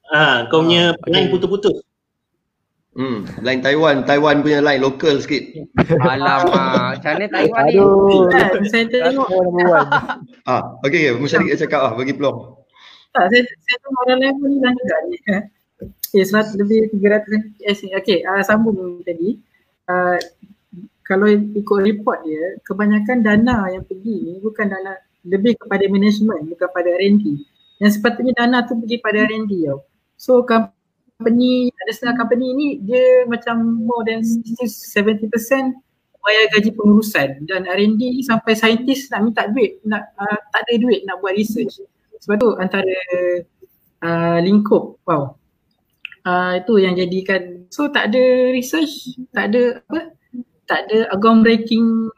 ah 0.07 0.47
kau 0.47 0.63
punya 0.63 0.95
Ah, 0.95 1.03
okay. 1.03 1.11
line 1.11 1.29
putus-putus 1.33 1.83
Hmm, 2.97 3.29
line 3.45 3.61
Taiwan, 3.61 4.09
Taiwan 4.09 4.41
punya 4.41 4.65
line 4.65 4.81
lokal 4.81 5.21
sikit. 5.21 5.53
Alamak, 6.01 6.97
macam 6.97 7.13
mana 7.13 7.27
Taiwan 7.29 7.63
ni? 7.67 7.77
Aduh. 7.77 8.25
Kan, 8.33 8.65
saya 8.65 8.85
tengok. 8.89 9.29
Ah, 10.45 10.81
okay, 10.81 11.13
okay. 11.13 11.13
Musyarik 11.13 11.53
dia 11.53 11.61
cakap 11.61 11.81
ah, 11.83 11.93
bagi 11.93 12.17
peluang. 12.17 12.56
Tak, 13.17 13.27
saya, 13.33 13.43
saya 13.49 13.77
tengok 13.81 14.01
orang 14.05 14.19
lain 14.21 14.35
pun 14.37 14.51
hilang 14.53 14.75
juga 14.77 14.97
ni. 15.09 15.19
Okay, 16.07 16.23
seratus 16.23 16.57
lebih 16.57 16.89
300 16.89 17.61
yes, 17.61 17.85
Okay, 18.01 18.25
uh, 18.25 18.41
sambung 18.41 19.05
tadi. 19.05 19.37
Uh, 19.85 20.17
kalau 21.05 21.29
ikut 21.29 21.81
report 21.85 22.25
dia, 22.25 22.57
kebanyakan 22.65 23.21
dana 23.21 23.69
yang 23.69 23.85
pergi 23.85 24.17
ni 24.25 24.35
bukan 24.41 24.67
dana 24.67 24.97
lebih 25.27 25.59
kepada 25.61 25.85
management, 25.87 26.51
bukan 26.51 26.69
pada 26.73 26.91
R&D. 26.97 27.25
Yang 27.83 28.01
sepatutnya 28.01 28.33
dana 28.33 28.65
tu 28.65 28.79
pergi 28.81 28.97
pada 29.03 29.29
R&D 29.29 29.53
tau. 29.69 29.85
So 30.17 30.41
company, 30.47 31.69
ada 31.85 31.91
setengah 31.93 32.17
company 32.25 32.47
ni 32.57 32.69
dia 32.81 33.29
macam 33.29 33.61
more 33.85 34.03
than 34.09 34.25
60-70% 34.25 35.29
bayar 36.27 36.45
gaji 36.59 36.71
pengurusan 36.75 37.47
dan 37.47 37.71
R&D 37.71 38.27
sampai 38.27 38.59
saintis 38.59 39.07
nak 39.15 39.31
minta 39.31 39.47
duit, 39.47 39.79
nak 39.87 40.11
uh, 40.19 40.39
tak 40.51 40.67
ada 40.67 40.75
duit 40.83 41.07
nak 41.07 41.23
buat 41.23 41.39
research. 41.39 41.79
Sebab 42.25 42.37
tu 42.41 42.49
antara 42.57 42.97
uh, 44.05 44.39
lingkup, 44.41 45.01
wow. 45.05 45.37
Uh, 46.27 46.59
itu 46.59 46.83
yang 46.83 46.99
jadikan 46.99 47.71
so 47.71 47.87
tak 47.87 48.11
ada 48.11 48.51
research, 48.51 49.15
tak 49.31 49.55
ada 49.55 49.79
apa 49.87 50.11
tak 50.67 50.91
ada 50.91 51.07
ground 51.23 51.47
breaking 51.47 52.11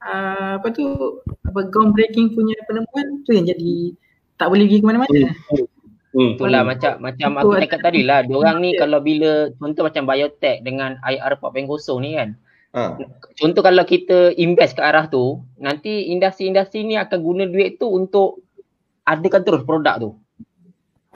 uh, 0.00 0.56
apa 0.56 0.72
tu 0.72 1.20
apa 1.44 1.68
ground 1.68 1.92
breaking 1.92 2.32
punya 2.32 2.56
penemuan 2.64 3.20
tu 3.28 3.36
yang 3.36 3.44
jadi 3.44 3.92
tak 4.40 4.48
boleh 4.48 4.64
pergi 4.64 4.80
ke 4.80 4.86
mana-mana. 4.88 5.20
Hmm. 5.52 5.66
Hmm. 6.12 6.36
Itulah 6.36 6.60
hmm. 6.60 6.70
macam 6.72 6.92
macam 7.00 7.30
aku 7.40 7.52
cakap 7.56 7.80
tadi 7.88 8.00
lah, 8.04 8.24
orang 8.28 8.60
ni 8.60 8.76
kalau 8.76 9.00
bila 9.00 9.48
contoh 9.56 9.88
macam 9.88 10.04
biotech 10.04 10.60
dengan 10.60 11.00
IR 11.08 11.40
4.0 11.40 12.04
ni 12.04 12.10
kan. 12.20 12.30
Ha. 12.72 12.96
Contoh 13.36 13.60
kalau 13.60 13.84
kita 13.84 14.32
invest 14.36 14.76
ke 14.76 14.82
arah 14.84 15.08
tu, 15.08 15.44
nanti 15.60 16.08
industri-industri 16.08 16.88
ni 16.88 16.96
akan 16.96 17.18
guna 17.20 17.44
duit 17.48 17.76
tu 17.76 17.88
untuk 17.88 18.44
adakan 19.06 19.42
terus 19.42 19.62
produk 19.66 19.96
tu. 19.98 20.10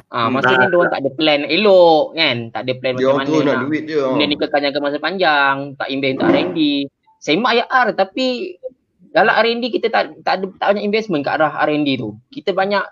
Ah, 0.06 0.26
ha, 0.26 0.30
maksudnya 0.30 0.70
dia 0.70 0.78
orang 0.78 0.92
tak 0.94 1.00
ada 1.02 1.10
plan 1.18 1.40
elok 1.50 2.14
kan, 2.14 2.36
tak 2.54 2.62
ada 2.62 2.72
plan 2.78 2.94
dia 2.94 3.10
macam 3.10 3.26
mana 3.26 3.42
nak 3.42 3.58
duit 3.66 3.82
dia. 3.90 4.04
Dia 4.06 4.24
ni 4.30 4.36
kekal 4.38 4.60
jangka 4.62 4.78
masa 4.78 4.98
panjang, 5.02 5.56
tak 5.74 5.88
invest 5.90 6.14
untuk 6.14 6.30
R&D. 6.30 6.58
Semak 7.18 7.52
IR 7.58 7.86
tapi 7.98 8.26
dalam 9.10 9.34
R&D 9.34 9.64
kita 9.72 9.90
tak 9.90 10.04
tak 10.22 10.34
ada 10.38 10.44
tak 10.60 10.66
banyak 10.76 10.84
investment 10.86 11.26
ke 11.26 11.30
arah 11.34 11.58
R&D 11.66 11.88
tu. 11.98 12.14
Kita 12.30 12.54
banyak 12.54 12.84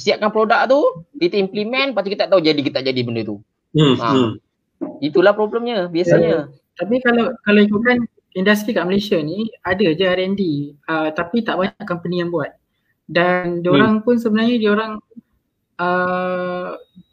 siapkan 0.00 0.32
produk 0.32 0.64
tu, 0.64 0.80
kita 1.20 1.36
implement, 1.36 1.92
lepas 1.92 2.02
tu 2.06 2.10
kita 2.16 2.24
tak 2.24 2.30
tahu 2.32 2.40
jadi 2.40 2.60
kita 2.64 2.78
jadi 2.80 3.00
benda 3.04 3.22
tu. 3.26 3.36
Hmm. 3.76 3.96
Ha. 4.00 4.08
hmm. 4.08 4.30
Itulah 5.04 5.36
problemnya 5.36 5.92
biasanya. 5.92 6.48
Yeah. 6.48 6.78
Tapi 6.78 7.04
kalau 7.04 7.36
kalau 7.44 7.60
ikutkan 7.60 8.08
industri 8.32 8.72
kat 8.72 8.88
Malaysia 8.88 9.20
ni 9.20 9.52
ada 9.60 9.92
je 9.92 10.06
R&D 10.08 10.42
uh, 10.88 11.12
tapi 11.12 11.44
tak 11.44 11.60
banyak 11.60 11.84
company 11.84 12.24
yang 12.24 12.32
buat. 12.32 12.61
Dan 13.12 13.60
diorang 13.60 14.00
hmm. 14.00 14.04
pun 14.08 14.16
sebenarnya 14.16 14.56
diorang 14.56 14.92
uh, 15.76 16.72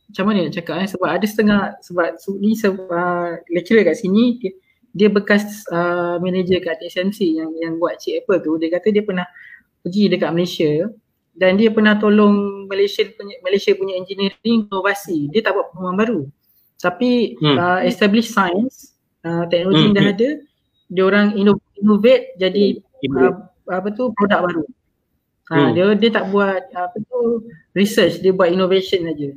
macam 0.10 0.24
mana 0.26 0.50
nak 0.50 0.56
cakap 0.58 0.76
eh 0.82 0.90
sebab 0.90 1.10
ada 1.12 1.26
setengah 1.28 1.62
sebab 1.86 2.18
ni 2.42 2.58
sebab 2.58 2.88
uh, 2.90 3.38
lecturer 3.54 3.86
kat 3.86 3.94
sini 3.94 4.42
dia, 4.42 4.52
dia 4.90 5.08
bekas 5.12 5.46
uh, 5.70 6.18
manager 6.18 6.58
kat 6.66 6.82
TSMC 6.82 7.38
yang 7.38 7.54
yang 7.62 7.78
buat 7.78 8.02
chip 8.02 8.26
Apple 8.26 8.42
tu 8.42 8.58
dia 8.58 8.74
kata 8.74 8.90
dia 8.90 9.06
pernah 9.06 9.30
pergi 9.86 10.10
dekat 10.10 10.34
Malaysia 10.34 10.90
dan 11.38 11.62
dia 11.62 11.70
pernah 11.70 11.94
tolong 12.02 12.66
Malaysia 12.66 13.06
punya 13.06 13.38
Malaysia 13.46 13.72
punya 13.78 14.02
engineering 14.02 14.66
inovasi 14.66 15.30
dia 15.30 15.46
tak 15.46 15.54
buat 15.54 15.70
pemahaman 15.78 15.96
baru 16.02 16.22
tapi 16.82 17.38
hmm. 17.38 17.58
uh, 17.62 17.80
establish 17.86 18.34
science 18.34 18.98
uh, 19.22 19.46
teknologi 19.46 19.94
hmm. 19.94 19.96
dah 19.96 20.04
hmm. 20.10 20.14
ada 20.18 20.30
dia 20.90 21.04
orang 21.06 21.38
innovate 21.78 22.34
jadi 22.42 22.82
uh, 23.14 23.46
apa 23.70 23.94
tu 23.94 24.10
produk 24.18 24.50
baru. 24.50 24.66
Ha, 25.50 25.56
hmm. 25.58 25.70
dia 25.74 25.86
dia 25.98 26.10
tak 26.14 26.30
buat 26.30 26.62
apa 26.78 26.98
tu 27.10 27.50
research 27.74 28.22
dia 28.22 28.30
buat 28.30 28.54
innovation 28.54 29.10
aja. 29.10 29.34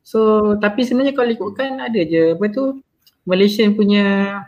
So 0.00 0.52
tapi 0.56 0.88
sebenarnya 0.88 1.12
kalau 1.12 1.30
ikutkan 1.30 1.76
ada 1.78 2.00
je 2.00 2.32
apa 2.32 2.48
tu 2.48 2.80
Malaysia 3.28 3.62
punya 3.68 4.40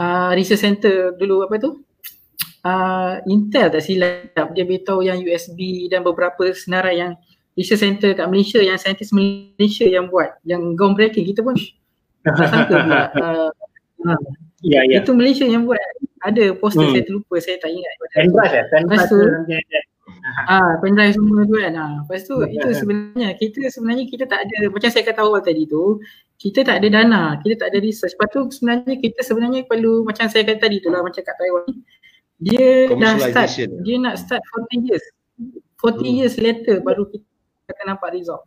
uh, 0.00 0.32
research 0.32 0.64
center 0.64 1.12
dulu 1.20 1.44
apa 1.44 1.60
tu 1.60 1.84
uh, 2.64 3.20
Intel 3.28 3.68
tak 3.68 3.84
silap 3.84 4.48
dia 4.56 4.64
beritahu 4.64 5.04
yang 5.04 5.20
USB 5.20 5.86
dan 5.92 6.00
beberapa 6.00 6.48
senarai 6.56 7.04
yang 7.04 7.12
research 7.52 7.84
center 7.84 8.16
kat 8.16 8.24
Malaysia 8.32 8.64
yang 8.64 8.80
saintis 8.80 9.12
Malaysia 9.12 9.84
yang 9.84 10.08
buat 10.08 10.40
yang 10.48 10.72
groundbreaking 10.72 11.28
kita 11.28 11.44
pun 11.44 11.54
tak 12.24 12.48
sangka 12.48 12.74
pula 12.80 13.02
uh, 13.20 13.50
Ya, 14.66 14.82
ya. 14.90 14.98
Itu 15.02 15.14
Malaysia 15.14 15.46
yang 15.46 15.66
buat. 15.70 15.78
Ada 16.26 16.58
poster 16.58 16.82
hmm. 16.82 16.94
saya 16.98 17.02
terlupa, 17.06 17.34
saya 17.38 17.56
tak 17.62 17.70
ingat. 17.70 17.94
Pendrive 18.10 18.54
ya? 18.54 18.64
Pendrive 18.74 19.06
tu. 19.06 19.18
Ah, 20.48 20.76
pendrive 20.80 21.16
semua 21.16 21.44
tu 21.44 21.56
kan. 21.56 21.72
Ah, 21.76 21.92
lepas 22.04 22.20
tu 22.24 22.36
yeah. 22.44 22.54
itu 22.54 22.68
sebenarnya 22.76 23.28
kita 23.36 23.58
sebenarnya 23.72 24.04
kita 24.08 24.24
tak 24.28 24.40
ada 24.46 24.58
macam 24.68 24.88
saya 24.92 25.04
kata 25.06 25.20
awal 25.24 25.40
tadi 25.40 25.64
tu, 25.64 25.98
kita 26.36 26.64
tak 26.64 26.84
ada 26.84 26.88
dana, 26.88 27.22
kita 27.40 27.54
tak 27.60 27.68
ada 27.74 27.78
research. 27.80 28.14
Lepas 28.16 28.28
tu 28.32 28.40
sebenarnya 28.52 28.94
kita 29.00 29.20
sebenarnya 29.24 29.60
perlu 29.64 30.04
macam 30.04 30.26
saya 30.28 30.42
kata 30.44 30.68
tadi 30.68 30.78
tu 30.80 30.88
lah 30.92 31.00
macam 31.00 31.20
kat 31.20 31.34
Taiwan. 31.36 31.66
Dia 32.38 32.94
dah 32.94 33.14
start, 33.18 33.50
dia 33.82 33.96
nak 33.98 34.14
start 34.20 34.42
40 34.70 34.88
years. 34.88 35.04
40 35.82 35.82
hmm. 35.82 36.04
years 36.22 36.34
later 36.38 36.82
baru 36.82 37.06
kita 37.10 37.24
akan 37.74 37.86
nampak 37.94 38.14
result. 38.14 38.42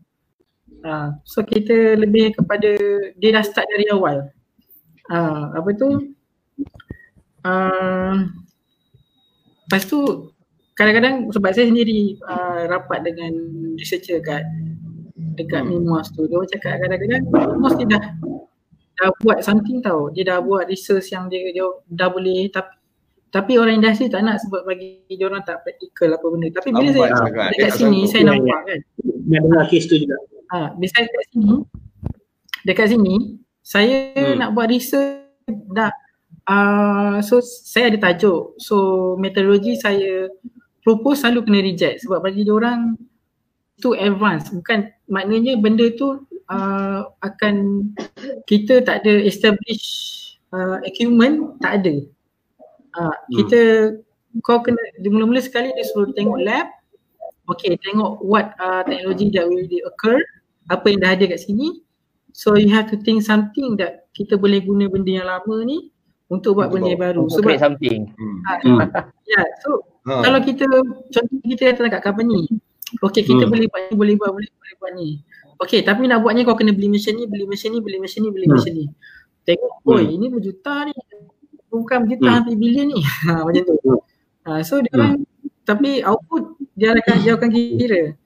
Ah, 0.81 1.13
so 1.27 1.43
kita 1.43 1.99
lebih 1.99 2.33
kepada 2.33 2.73
dia 3.19 3.29
dah 3.35 3.43
start 3.45 3.67
dari 3.69 3.85
awal 3.93 4.31
uh, 5.11 5.43
apa 5.55 5.69
tu 5.75 5.89
uh, 7.43 8.15
lepas 9.67 9.83
tu 9.85 10.30
kadang-kadang 10.81 11.15
sebab 11.29 11.49
saya 11.53 11.69
sendiri 11.69 12.17
uh, 12.25 12.65
rapat 12.65 13.05
dengan 13.05 13.29
researcher 13.77 14.17
kat 14.25 14.41
dekat 15.37 15.61
MIMOS 15.69 16.09
tu 16.17 16.25
dia 16.25 16.41
cakap 16.57 16.81
kadang-kadang 16.81 17.21
MIMOS 17.29 17.73
dia 17.77 17.87
dah 17.93 18.03
dah 18.97 19.09
buat 19.21 19.45
something 19.45 19.85
tau 19.85 20.09
dia 20.09 20.25
dah 20.25 20.41
buat 20.41 20.65
research 20.65 21.13
yang 21.13 21.29
dia, 21.29 21.53
dia 21.53 21.65
dah 21.93 22.09
boleh 22.09 22.49
tapi 22.49 22.73
tapi 23.31 23.55
orang 23.55 23.79
industri 23.79 24.11
tak 24.11 24.27
nak 24.27 24.43
sebab 24.43 24.67
bagi 24.67 25.07
dia 25.07 25.23
orang 25.23 25.39
tak 25.47 25.63
praktikal 25.63 26.11
apa 26.11 26.25
benda. 26.27 26.51
Tapi 26.51 26.67
bila 26.75 26.91
saya 26.91 27.15
dekat, 27.15 27.47
dekat 27.55 27.71
sini 27.79 27.99
saya 28.03 28.23
nampak 28.27 28.59
kan. 28.67 28.79
Nak 29.31 29.41
dengar 29.47 29.63
kes 29.71 29.87
tu 29.87 29.95
juga. 30.03 30.19
Ha, 30.51 30.75
bila 30.75 30.87
saya 30.91 31.07
dekat 31.07 31.25
sini 31.31 31.53
dekat 32.65 32.87
sini 32.93 33.15
saya 33.61 34.13
hmm. 34.13 34.35
nak 34.37 34.49
buat 34.53 34.67
research 34.69 35.21
dah 35.73 35.91
uh, 36.49 37.17
so 37.21 37.41
saya 37.41 37.93
ada 37.93 38.11
tajuk 38.11 38.57
so 38.61 38.75
metodologi 39.17 39.77
saya 39.77 40.29
propose 40.81 41.23
selalu 41.23 41.49
kena 41.49 41.59
reject 41.61 42.05
sebab 42.05 42.25
bagi 42.25 42.45
dia 42.45 42.53
orang 42.53 42.97
tu 43.81 43.97
advance 43.97 44.49
bukan 44.53 44.89
maknanya 45.09 45.57
benda 45.57 45.89
tu 45.97 46.21
uh, 46.49 47.01
akan 47.25 47.87
kita 48.45 48.85
tak 48.85 49.01
ada 49.05 49.13
establish 49.25 49.83
uh, 50.53 50.77
equipment 50.85 51.57
tak 51.61 51.81
ada 51.81 51.95
uh, 52.97 53.09
hmm. 53.09 53.33
kita 53.41 53.59
kau 54.45 54.61
kena 54.61 54.79
mula-mula 55.05 55.41
sekali 55.41 55.73
dia 55.73 55.85
suruh 55.89 56.13
tengok 56.13 56.39
lab 56.45 56.69
okay 57.49 57.77
tengok 57.89 58.21
what 58.21 58.53
uh, 58.61 58.85
technology 58.85 59.33
that 59.33 59.45
will 59.45 59.65
occur 59.85 60.21
apa 60.69 60.85
yang 60.93 61.01
dah 61.01 61.11
ada 61.17 61.25
kat 61.25 61.41
sini 61.41 61.81
So 62.33 62.55
you 62.55 62.71
have 62.71 62.87
to 62.91 62.97
think 62.97 63.23
something 63.23 63.75
that 63.77 64.07
kita 64.15 64.39
boleh 64.39 64.63
guna 64.63 64.87
benda 64.87 65.11
yang 65.11 65.27
lama 65.27 65.55
ni 65.67 65.91
untuk 66.31 66.59
buat 66.59 66.71
benda 66.71 66.95
yang 66.95 67.03
baru. 67.03 67.27
Untuk 67.27 67.43
so, 67.43 67.45
create 67.45 67.63
something. 67.63 68.07
Ha, 68.47 68.51
hmm. 68.63 68.79
Ya, 69.27 69.35
yeah, 69.35 69.45
so 69.63 69.83
ha. 70.07 70.21
kalau 70.23 70.39
kita 70.41 70.65
contoh 71.11 71.37
kita 71.45 71.61
datang 71.73 71.91
kat 71.93 72.01
company. 72.05 72.47
Okay, 72.99 73.23
kita 73.23 73.47
hmm. 73.47 73.51
boleh 73.55 73.67
buat 73.71 73.81
ni, 73.87 73.93
boleh 73.95 74.15
buat, 74.19 74.31
boleh, 74.35 74.51
boleh 74.51 74.75
buat 74.83 74.91
ni. 74.99 75.09
Okay, 75.63 75.79
tapi 75.85 76.11
nak 76.11 76.25
buatnya 76.25 76.43
kau 76.43 76.59
kena 76.59 76.75
beli 76.75 76.91
mesin 76.91 77.15
ni, 77.15 77.23
beli 77.23 77.47
mesin 77.47 77.71
ni, 77.71 77.79
beli 77.79 78.03
mesin 78.03 78.27
ni, 78.27 78.29
beli 78.35 78.51
hmm. 78.51 78.55
mesin 78.59 78.73
ni. 78.75 78.85
Tengok, 79.47 79.73
hmm. 79.79 79.91
oi 79.95 80.03
ini 80.11 80.25
berjuta 80.27 80.73
ni. 80.83 80.93
Bukan 81.71 81.97
berjuta 82.03 82.27
hmm. 82.27 82.35
hampir 82.35 82.55
bilion 82.59 82.87
ni. 82.91 82.99
Ha, 83.31 83.47
macam 83.47 83.63
tu. 83.63 83.73
Hmm. 83.79 84.01
Ha, 84.41 84.65
so 84.65 84.81
dia 84.81 84.91
hmm. 84.91 85.21
tapi 85.63 86.01
output 86.01 86.57
dia 86.73 86.97
akan 86.97 87.15
dia 87.21 87.31
akan 87.37 87.49
kira 87.53 88.17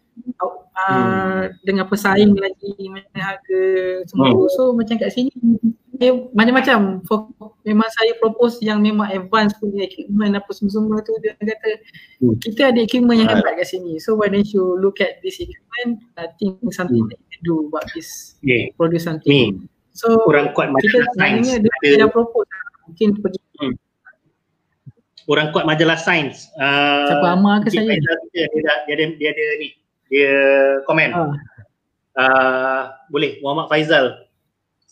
uh, 0.80 1.44
dengan 1.68 1.86
pesaing 1.92 2.32
lagi 2.36 2.72
harga 3.12 3.64
semua 4.08 4.32
hmm. 4.32 4.48
so 4.56 4.72
macam 4.72 4.96
kat 4.96 5.12
sini 5.12 5.36
eh, 6.02 6.14
macam-macam 6.34 7.02
memang 7.64 7.90
saya 7.94 8.12
propose 8.20 8.60
yang 8.64 8.82
memang 8.82 9.12
advance 9.12 9.56
punya 9.58 9.88
equipment 9.88 10.36
apa 10.36 10.50
semua-semua 10.52 11.02
tu 11.06 11.14
dia 11.22 11.36
kata 11.38 11.70
hmm. 12.22 12.36
kita 12.42 12.62
ada 12.74 12.80
equipment 12.82 13.24
yang 13.24 13.30
hebat 13.32 13.56
kat 13.56 13.68
sini 13.68 14.00
so 14.02 14.16
why 14.16 14.28
don't 14.28 14.50
you 14.52 14.64
look 14.80 15.00
at 15.00 15.20
this 15.22 15.40
equipment 15.40 16.04
I 16.20 16.32
think 16.38 16.60
something 16.74 17.06
hmm. 17.06 17.12
that 17.12 17.20
you 17.20 17.30
can 17.32 17.42
do 17.44 17.56
about 17.70 17.86
this 17.94 18.40
yeah. 18.44 18.72
produce 18.76 19.08
something 19.08 19.62
Me. 19.62 19.70
so 19.96 20.20
kurang 20.26 20.52
kuat 20.58 20.72
kita 20.82 21.06
sebenarnya 21.14 21.64
dia, 21.64 21.74
dia 21.84 21.96
dah 22.06 22.10
propose 22.12 22.50
mungkin 22.90 23.18
pergi 23.22 23.42
hmm. 23.62 23.76
Orang 25.26 25.50
kuat 25.50 25.66
majalah 25.66 25.98
sains. 25.98 26.54
Uh, 26.54 27.10
Siapa 27.10 27.34
amal 27.34 27.58
ke 27.66 27.74
saya? 27.74 27.98
Dia, 27.98 27.98
dia, 27.98 28.46
dia, 28.46 28.46
dia, 28.86 28.94
dia, 28.94 29.08
dia 29.18 29.30
ada 29.34 29.46
ni 29.58 29.70
dia 30.10 30.34
komen. 30.86 31.10
Uh. 31.12 31.34
Uh, 32.16 32.82
boleh 33.10 33.42
Muhammad 33.42 33.68
Faizal. 33.68 34.25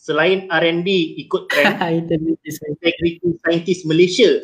Selain 0.04 0.44
R&D 0.52 1.16
ikut 1.24 1.48
trend 1.48 1.80
integrity 2.12 3.32
scientist 3.40 3.88
Malaysia, 3.88 4.36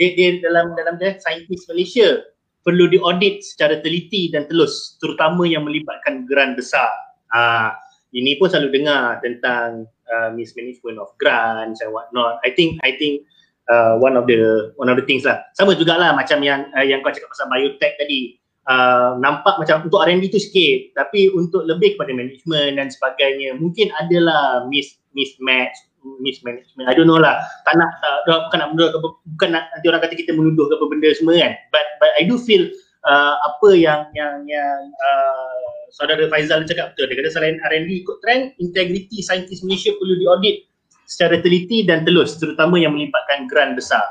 dia, 0.00 0.08
dia 0.16 0.40
dalam 0.40 0.72
dalam 0.72 0.96
dia 0.96 1.20
scientist 1.20 1.68
Malaysia 1.68 2.24
perlu 2.64 2.88
diaudit 2.88 3.44
secara 3.44 3.84
teliti 3.84 4.32
dan 4.32 4.48
telus 4.48 4.96
terutama 5.04 5.44
yang 5.44 5.68
melibatkan 5.68 6.24
grant 6.24 6.56
besar. 6.56 6.88
Uh, 7.28 7.76
ini 8.16 8.40
pun 8.40 8.48
selalu 8.48 8.72
dengar 8.72 9.20
tentang 9.20 9.84
uh, 10.08 10.32
mismanagement 10.32 10.96
of 10.96 11.12
grants 11.20 11.84
and 11.84 11.92
what 11.92 12.08
not. 12.16 12.40
I 12.40 12.56
think 12.56 12.80
I 12.80 12.96
think 12.96 13.28
uh, 13.68 14.00
one 14.00 14.16
of 14.16 14.24
the 14.24 14.72
one 14.80 14.88
of 14.88 14.96
the 14.96 15.04
things 15.04 15.28
lah. 15.28 15.44
Sama 15.52 15.76
jugalah 15.76 16.16
macam 16.16 16.40
yang 16.40 16.72
uh, 16.72 16.84
yang 16.84 17.04
kau 17.04 17.12
cakap 17.12 17.28
pasal 17.28 17.52
biotech 17.52 18.00
tadi 18.00 18.40
uh, 18.68 19.18
nampak 19.18 19.58
macam 19.58 19.86
untuk 19.86 20.02
R&D 20.02 20.30
tu 20.30 20.38
sikit 20.38 20.94
tapi 20.98 21.32
untuk 21.32 21.66
lebih 21.66 21.96
kepada 21.96 22.12
management 22.14 22.78
dan 22.78 22.88
sebagainya 22.90 23.58
mungkin 23.58 23.90
adalah 23.98 24.66
miss 24.68 24.98
mismatch 25.16 25.74
mismanagement. 26.18 26.90
I 26.90 26.94
don't 26.98 27.06
know 27.06 27.20
lah. 27.20 27.38
Tak 27.62 27.78
nak 27.78 27.90
tak, 28.02 28.26
bukan 28.26 28.58
nak 28.58 28.68
menuduh 28.74 28.98
bukan 29.38 29.48
nak 29.54 29.70
nanti 29.70 29.86
orang 29.86 30.02
kata 30.02 30.14
kita 30.18 30.34
menuduh 30.34 30.66
ke 30.66 30.74
apa 30.74 30.86
benda 30.90 31.08
semua 31.14 31.38
kan. 31.38 31.52
But 31.70 31.86
but 32.02 32.10
I 32.18 32.26
do 32.26 32.42
feel 32.42 32.66
uh, 33.06 33.34
apa 33.38 33.78
yang 33.78 34.10
yang 34.18 34.42
yang 34.50 34.78
uh, 34.90 35.62
saudara 35.94 36.26
Faizal 36.26 36.66
cakap 36.66 36.94
betul. 36.94 37.06
Dia 37.06 37.22
kata 37.22 37.30
selain 37.38 37.56
R&D 37.62 38.02
ikut 38.02 38.18
trend 38.18 38.50
integrity 38.58 39.22
saintis 39.22 39.62
Malaysia 39.62 39.94
perlu 39.94 40.18
diaudit 40.18 40.66
secara 41.06 41.38
teliti 41.44 41.84
dan 41.84 42.08
telus 42.08 42.40
terutama 42.40 42.80
yang 42.80 42.96
melibatkan 42.96 43.44
grant 43.44 43.76
besar 43.76 44.02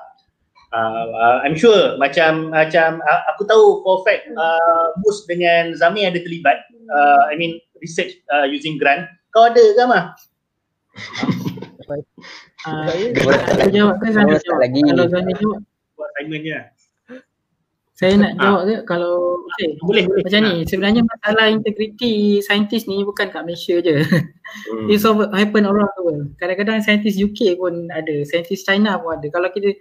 uh, 0.74 1.06
uh, 1.12 1.38
I'm 1.44 1.56
sure 1.56 1.96
macam 2.02 2.52
macam 2.52 3.00
uh, 3.04 3.22
aku 3.32 3.48
tahu 3.48 3.86
for 3.86 4.04
fact 4.08 4.28
uh, 4.36 4.96
Mus 5.04 5.24
dengan 5.28 5.76
Zami 5.78 6.08
ada 6.08 6.20
terlibat 6.20 6.68
uh, 6.92 7.32
I 7.32 7.36
mean 7.40 7.60
research 7.80 8.20
uh, 8.32 8.48
using 8.48 8.76
grant 8.82 9.08
kau 9.32 9.48
ada 9.48 9.64
ke 9.64 9.84
mah? 9.88 10.06
Uh, 12.68 12.88
aku 13.16 13.68
jawab 13.74 13.98
Zami 14.06 14.38
jawab. 14.38 14.60
lagi. 14.60 14.80
Kalau 14.86 15.06
Zami 15.08 15.32
jawab, 15.40 15.60
Buat 15.96 16.10
assignment 16.20 16.44
je 16.46 16.60
saya 18.02 18.18
nak 18.18 18.34
jawab 18.42 18.62
ke 18.66 18.76
kalau 18.90 19.46
okay. 19.46 19.78
boleh 19.86 20.10
boleh 20.10 20.26
Macam 20.26 20.42
ni, 20.42 20.66
sebenarnya 20.66 21.06
masalah 21.06 21.54
integriti 21.54 22.42
saintis 22.42 22.90
ni 22.90 23.06
bukan 23.06 23.30
kat 23.30 23.46
Malaysia 23.46 23.78
je. 23.78 24.02
Hmm. 24.02 24.90
It's 24.90 25.06
over, 25.06 25.30
happen 25.30 25.70
around 25.70 25.94
the 25.94 26.02
world. 26.02 26.34
Kadang-kadang 26.42 26.82
saintis 26.82 27.16
UK 27.22 27.62
pun 27.62 27.94
ada, 27.94 28.26
saintis 28.26 28.66
China 28.66 28.98
pun 28.98 29.22
ada. 29.22 29.30
Kalau 29.30 29.54
kita 29.54 29.78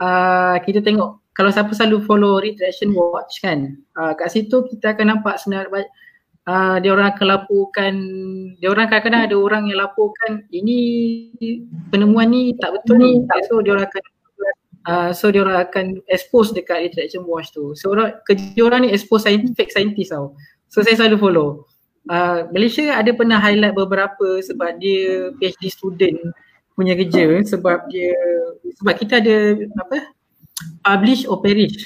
uh, 0.00 0.56
kita 0.62 0.80
tengok, 0.80 1.20
kalau 1.36 1.50
siapa 1.52 1.72
selalu 1.74 2.04
follow 2.06 2.40
Retraction 2.40 2.92
Watch 2.94 3.42
kan, 3.44 3.76
uh, 4.00 4.16
kat 4.16 4.32
situ 4.32 4.64
kita 4.72 4.96
akan 4.96 5.18
nampak 5.18 5.40
sebenarnya 5.42 5.88
uh, 6.48 6.76
dia 6.80 6.90
orang 6.94 7.12
akan 7.12 7.26
laporkan, 7.28 7.94
dia 8.62 8.68
orang 8.72 8.88
kadang-kadang 8.88 9.22
ada 9.28 9.36
orang 9.36 9.62
yang 9.68 9.82
laporkan 9.82 10.46
ini 10.54 10.78
penemuan 11.92 12.32
ni 12.32 12.56
tak 12.60 12.78
betul 12.78 12.96
ni, 13.00 13.20
so 13.50 13.60
dia 13.60 13.76
orang 13.76 13.90
akan 13.90 14.04
Uh, 14.82 15.14
so 15.14 15.30
dia 15.30 15.46
orang 15.46 15.62
akan 15.62 16.02
expose 16.10 16.50
dekat 16.50 16.82
interaction 16.82 17.22
watch 17.22 17.54
tu. 17.54 17.70
So 17.78 17.94
orang 17.94 18.18
kerja 18.26 18.66
orang 18.66 18.82
ni 18.82 18.90
expose 18.90 19.22
scientist, 19.22 19.54
fake 19.54 19.70
scientist 19.70 20.10
tau. 20.10 20.34
So 20.74 20.82
saya 20.82 20.98
selalu 20.98 21.22
follow. 21.22 21.48
Uh, 22.10 22.50
Malaysia 22.50 22.90
ada 22.90 23.14
pernah 23.14 23.38
highlight 23.38 23.78
beberapa 23.78 24.42
sebab 24.42 24.82
dia 24.82 25.30
PhD 25.38 25.70
student 25.70 26.18
punya 26.74 26.94
kerja 26.96 27.24
sebab 27.44 27.86
dia 27.92 28.12
sebab 28.80 28.94
kita 28.96 29.20
ada 29.20 29.36
apa 29.78 29.96
publish 30.82 31.22
or 31.28 31.38
perish. 31.42 31.76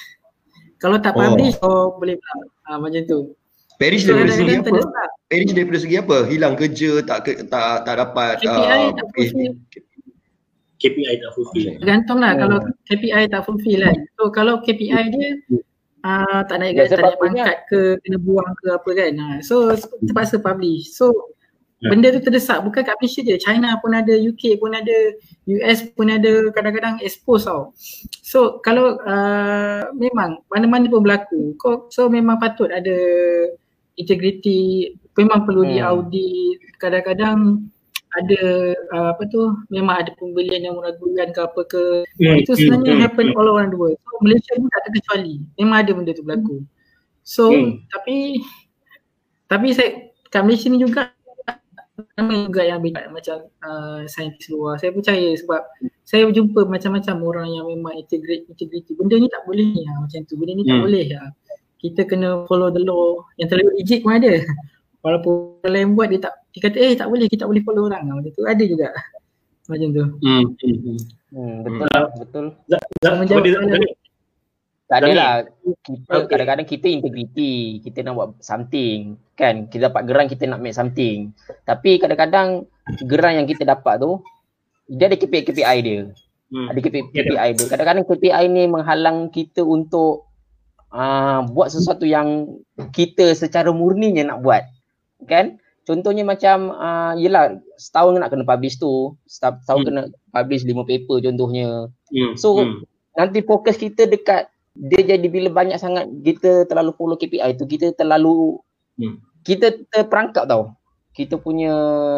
Kalau 0.77 1.01
tak 1.01 1.17
Oh. 1.17 1.33
publish 1.33 1.57
oh, 1.65 1.97
boleh 1.97 2.21
pula. 2.21 2.35
Uh, 2.67 2.79
macam 2.83 3.03
tu. 3.09 3.19
Perish 3.77 4.09
So 4.09 4.17
daripada 4.17 4.33
segi 4.33 4.55
apa? 4.57 4.65
terdesak. 4.65 5.11
Perish 5.29 5.53
daripada 5.53 5.79
segi 5.81 5.97
apa? 6.01 6.19
Hilang 6.25 6.55
kerja, 6.57 6.91
tak 7.05 7.19
ke, 7.29 7.33
tak 7.45 7.85
tak 7.85 7.95
dapat 8.01 8.33
KPI 8.41 8.73
ah, 8.73 8.91
tak 8.97 9.07
fulfill. 9.13 9.53
KPI 10.77 11.15
tak 11.25 11.31
fulfill 11.33 11.67
Tergantung 11.81 12.19
lah 12.21 12.33
Hmm. 12.37 12.41
kalau 12.41 12.59
KPI 12.89 13.23
tak 13.33 13.43
fulfill 13.45 13.81
kan. 13.85 13.97
So 14.17 14.23
kalau 14.33 14.55
KPI 14.65 15.03
dia 15.13 15.29
uh, 16.05 16.41
tak 16.49 16.57
naik 16.61 16.77
Ya, 16.77 16.89
tak 16.89 17.05
naik 17.05 17.21
pangkat 17.21 17.57
ke 17.69 17.81
kena 18.01 18.19
buang 18.21 18.51
ke 18.61 18.67
apa 18.73 18.91
kan. 18.97 19.13
Uh, 19.17 19.39
so 19.45 19.73
terpaksa 20.05 20.41
publish. 20.41 20.93
So. 20.93 21.13
Benda 21.83 22.09
tu 22.09 22.21
terdesak 22.25 22.65
bukan 22.65 22.83
kat 22.85 22.97
Malaysia 23.01 23.21
je. 23.21 23.37
China 23.37 23.77
pun 23.85 23.93
ada, 23.93 24.17
UK 24.17 24.57
pun 24.57 24.73
ada, 24.73 24.97
US 25.45 25.85
pun 25.93 26.09
ada 26.09 26.49
kadang-kadang 26.57 26.97
expose 27.05 27.45
tau. 27.45 27.77
So 28.25 28.65
kalau 28.65 28.97
uh, 29.05 29.93
memang 29.93 30.41
mana-mana 30.49 30.89
pun 30.89 31.05
berlaku. 31.05 31.53
Kau, 31.61 31.93
so 31.93 32.09
memang 32.09 32.41
patut 32.41 32.73
ada 32.73 32.97
integrity 33.97 34.93
memang 35.17 35.49
perlu 35.49 35.65
Hmm. 35.65 35.73
diaudit. 35.73 36.59
Kadang-kadang 36.81 37.69
ada 38.17 38.73
uh, 38.97 39.09
apa 39.13 39.29
tu 39.29 39.53
memang 39.69 40.01
ada 40.01 40.11
pembelian 40.17 40.65
yang 40.73 40.77
meragukan 40.81 41.29
ke 41.37 41.41
apa 41.41 41.61
ke 41.69 41.83
Hmm, 42.17 42.41
itu 42.41 42.53
hmm, 42.57 42.61
sebenarnya 42.61 42.95
hmm, 42.97 43.05
happen 43.05 43.27
all 43.37 43.49
around 43.53 43.73
the 43.73 43.79
world. 43.81 43.97
So 44.01 44.21
Malaysia 44.25 44.57
pun 44.57 44.69
tak 44.73 44.83
terkecuali. 44.89 45.35
Memang 45.61 45.77
ada 45.85 45.91
benda 45.93 46.13
tu 46.17 46.25
berlaku. 46.25 46.57
So 47.25 47.53
Hmm. 47.53 47.85
tapi 47.93 48.41
tapi 49.49 49.69
saya 49.77 50.13
kat 50.33 50.43
Malaysia 50.45 50.69
ni 50.69 50.81
juga 50.81 51.16
ramai 52.17 52.37
juga 52.45 52.63
yang 52.63 52.79
ambil 52.81 52.93
macam 53.11 53.37
uh, 53.65 54.01
saintis 54.07 54.47
luar. 54.49 54.77
Saya 54.77 54.93
percaya 54.93 55.33
sebab 55.37 55.61
saya 56.05 56.23
berjumpa 56.29 56.69
macam-macam 56.69 57.17
orang 57.25 57.49
yang 57.51 57.65
memang 57.67 57.97
integrate 57.97 58.45
integrity. 58.47 58.93
Benda 58.95 59.17
ni 59.17 59.29
tak 59.33 59.43
boleh 59.49 59.65
ni 59.65 59.83
ha, 59.85 59.93
macam 60.01 60.21
tu. 60.25 60.35
Benda 60.37 60.53
ni 60.55 60.65
tak 60.65 60.77
Hmm. 60.79 60.85
boleh 60.87 61.07
ha. 61.17 61.23
Kita 61.77 62.01
kena 62.09 62.29
follow 62.49 62.69
the 62.73 62.83
law. 62.83 63.21
Yang 63.41 63.49
terlalu 63.53 63.71
rigid 63.81 64.01
pun 64.05 64.13
ada. 64.17 64.33
Walaupun 65.05 65.33
orang 65.63 65.73
lain 65.73 65.89
buat 65.95 66.09
dia 66.11 66.21
tak 66.23 66.35
dia 66.51 66.61
kata 66.67 66.77
eh 66.81 66.93
tak 66.97 67.07
boleh 67.13 67.27
kita 67.31 67.45
tak 67.45 67.51
boleh 67.53 67.63
follow 67.63 67.83
orang 67.87 68.03
ha. 68.07 68.13
macam 68.17 68.33
tu. 68.33 68.43
Ada 68.45 68.65
juga. 68.65 68.89
Macam 69.67 69.91
tu. 69.91 70.05
Hmm, 70.23 70.47
hmm, 70.63 70.77
hmm. 70.79 70.99
Hmm, 71.35 71.57
betul 71.67 71.91
betul. 72.23 72.47
Zat. 72.71 72.83
Zat- 73.03 73.19
Tak 74.87 75.03
adalah 75.03 75.43
kita 75.83 76.15
Okay. 76.15 76.31
kadang-kadang 76.31 76.67
kita 76.71 76.87
integrity, 76.87 77.83
kita 77.83 78.07
nak 78.07 78.15
buat 78.15 78.31
something 78.39 79.19
kan. 79.35 79.67
Kita 79.67 79.91
dapat 79.91 80.07
geran 80.07 80.31
kita 80.31 80.47
nak 80.47 80.63
make 80.63 80.79
something. 80.79 81.35
Tapi 81.67 81.99
kadang-kadang 81.99 82.71
geran 83.03 83.43
yang 83.43 83.47
kita 83.51 83.67
dapat 83.67 83.99
tu 83.99 84.23
dia 84.87 85.11
ada 85.11 85.19
KPI, 85.19 85.43
KPI 85.51 85.77
dia. 85.83 86.01
Hmm. 86.55 86.71
Ada 86.71 86.79
KPI, 86.79 87.03
Ya, 87.11 87.23
KPI 87.27 87.49
dia. 87.59 87.67
Kadang-kadang 87.67 88.05
KPI 88.07 88.45
ni 88.47 88.63
menghalang 88.71 89.35
kita 89.35 89.67
untuk 89.67 90.31
uh, 90.95 91.43
buat 91.51 91.75
sesuatu 91.75 92.07
yang 92.07 92.47
kita 92.95 93.35
secara 93.35 93.75
murninya 93.75 94.23
nak 94.23 94.47
buat. 94.47 94.63
Kan? 95.27 95.59
Contohnya 95.83 96.23
macam 96.23 96.71
uh, 96.71 97.19
yelah 97.19 97.59
setahun 97.79 98.19
nak 98.23 98.31
kena 98.31 98.47
publish 98.47 98.79
tu, 98.79 99.19
setahun 99.27 99.63
setahun 99.67 99.81
Hmm. 99.83 99.89
kena 99.91 100.03
publish 100.31 100.63
lima 100.63 100.87
paper 100.87 101.19
contohnya. 101.27 101.91
Hmm, 102.15 102.39
So 102.39 102.55
hmm. 102.63 102.87
nanti 103.19 103.43
fokus 103.43 103.75
kita 103.75 104.07
dekat 104.07 104.47
dia 104.79 105.17
jadi 105.17 105.27
bila 105.27 105.49
banyak 105.51 105.77
sangat 105.77 106.05
kita 106.21 106.65
terlalu 106.65 106.93
follow 106.95 107.17
KPI 107.17 107.57
tu 107.57 107.65
kita 107.65 107.93
terlalu 107.93 108.61
Hmm. 108.97 109.21
kita 109.45 109.77
terperangkap 109.93 110.49
tau. 110.49 110.73
Kita 111.13 111.37
punya 111.37 111.73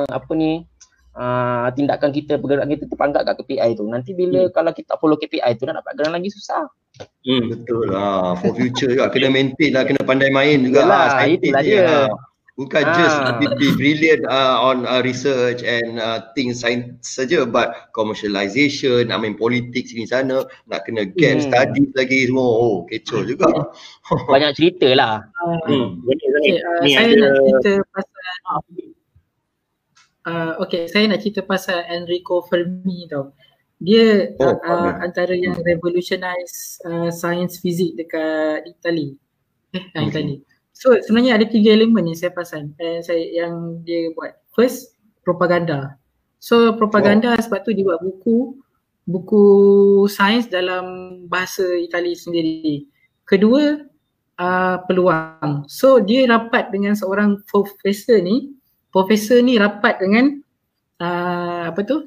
apa 0.07 0.31
ni 0.35 0.63
uh, 1.13 1.67
tindakan 1.75 2.15
kita 2.15 2.39
pergerakan 2.39 2.71
kita 2.71 2.87
terperangkap 2.87 3.27
kat 3.27 3.35
KPI 3.43 3.75
tu. 3.75 3.83
Nanti 3.83 4.15
bila 4.15 4.47
kalau 4.51 4.71
kita 4.71 4.95
follow 4.95 5.19
KPI 5.19 5.59
tu 5.59 5.67
nak 5.67 5.83
dapat 5.83 5.99
geran 5.99 6.15
lagi 6.15 6.31
susah. 6.31 6.71
Hmm. 7.27 7.51
Betul 7.51 7.91
lah. 7.91 8.39
For 8.39 8.55
future 8.55 8.95
juga 8.95 9.11
kena 9.11 9.27
maintain 9.27 9.75
lah, 9.75 9.83
kena 9.87 10.07
pandai 10.07 10.31
main 10.31 10.63
juga 10.63 10.87
Yelah, 10.87 11.03
lah. 11.15 11.27
itulah 11.27 11.63
ni, 11.63 11.71
dia. 11.71 11.83
ah. 11.83 12.07
Bukan 12.59 12.83
Ah. 12.83 12.91
just 12.99 13.19
be, 13.39 13.47
be 13.55 13.69
brilliant 13.79 14.27
uh, 14.27 14.59
on 14.59 14.83
uh, 14.83 14.99
research 15.07 15.63
and 15.63 16.03
uh, 16.03 16.27
things 16.35 16.59
science 16.59 17.07
saja 17.07 17.47
but 17.47 17.71
commercialization, 17.95 19.07
nak 19.07 19.23
main 19.23 19.39
politik 19.39 19.87
sini 19.87 20.11
sana, 20.11 20.43
nak 20.67 20.83
kena 20.83 21.07
get 21.07 21.39
Hmm. 21.39 21.47
studies 21.55 21.87
lagi 21.95 22.27
semua. 22.27 22.51
Oh, 22.51 22.83
kecoh 22.91 23.23
juga. 23.23 23.71
Banyak 24.27 24.59
cerita 24.59 24.91
lah. 24.99 25.23
Hmm. 25.71 26.03
Zami. 26.03 26.19
Okay, 26.43 26.55
uh, 26.59 26.81
Ni 26.83 26.91
saya 26.99 27.07
ada 27.15 27.23
nak 27.23 27.33
cerita 27.39 27.71
pasal 27.95 28.23
uh, 30.27 30.53
okay, 30.59 30.83
saya 30.91 31.05
nak 31.07 31.19
cerita 31.23 31.41
pasal 31.47 31.79
Enrico 31.87 32.43
Fermi 32.43 33.07
tau. 33.07 33.31
Dia 33.79 34.35
Oh, 34.43 34.51
uh, 34.51 34.59
uh, 34.59 34.91
okay. 34.99 35.07
antara 35.07 35.33
yang 35.39 35.55
revolutionize 35.63 36.83
uh, 36.83 37.15
science 37.15 37.63
fizik 37.63 37.95
dekat 37.95 38.67
Itali. 38.67 39.15
Eh, 39.71 39.79
okay. 39.95 39.95
Okay. 39.95 40.11
Itali. 40.11 40.37
So 40.79 40.95
sebenarnya 40.95 41.43
ada 41.43 41.47
tiga 41.51 41.75
elemen 41.75 42.07
yang 42.07 42.15
saya 42.15 42.31
perasan 42.31 42.71
eh, 42.79 43.03
saya 43.03 43.19
yang 43.19 43.83
dia 43.83 44.15
buat. 44.15 44.39
First, 44.55 44.95
propaganda. 45.27 45.99
So 46.39 46.79
propaganda 46.79 47.35
oh. 47.35 47.43
sebab 47.43 47.67
tu 47.67 47.75
dia 47.75 47.83
buat 47.83 47.99
buku 47.99 48.55
buku 49.11 49.45
sains 50.07 50.47
dalam 50.47 51.19
bahasa 51.27 51.67
Itali 51.67 52.15
sendiri. 52.15 52.87
Kedua, 53.27 53.83
uh, 54.39 54.77
peluang. 54.87 55.67
So 55.67 55.99
dia 55.99 56.31
rapat 56.31 56.71
dengan 56.71 56.95
seorang 56.95 57.43
profesor 57.51 58.23
ni. 58.23 58.55
Profesor 58.95 59.43
ni 59.43 59.59
rapat 59.59 59.99
dengan 59.99 60.39
uh, 61.03 61.75
apa 61.75 61.81
tu? 61.83 62.07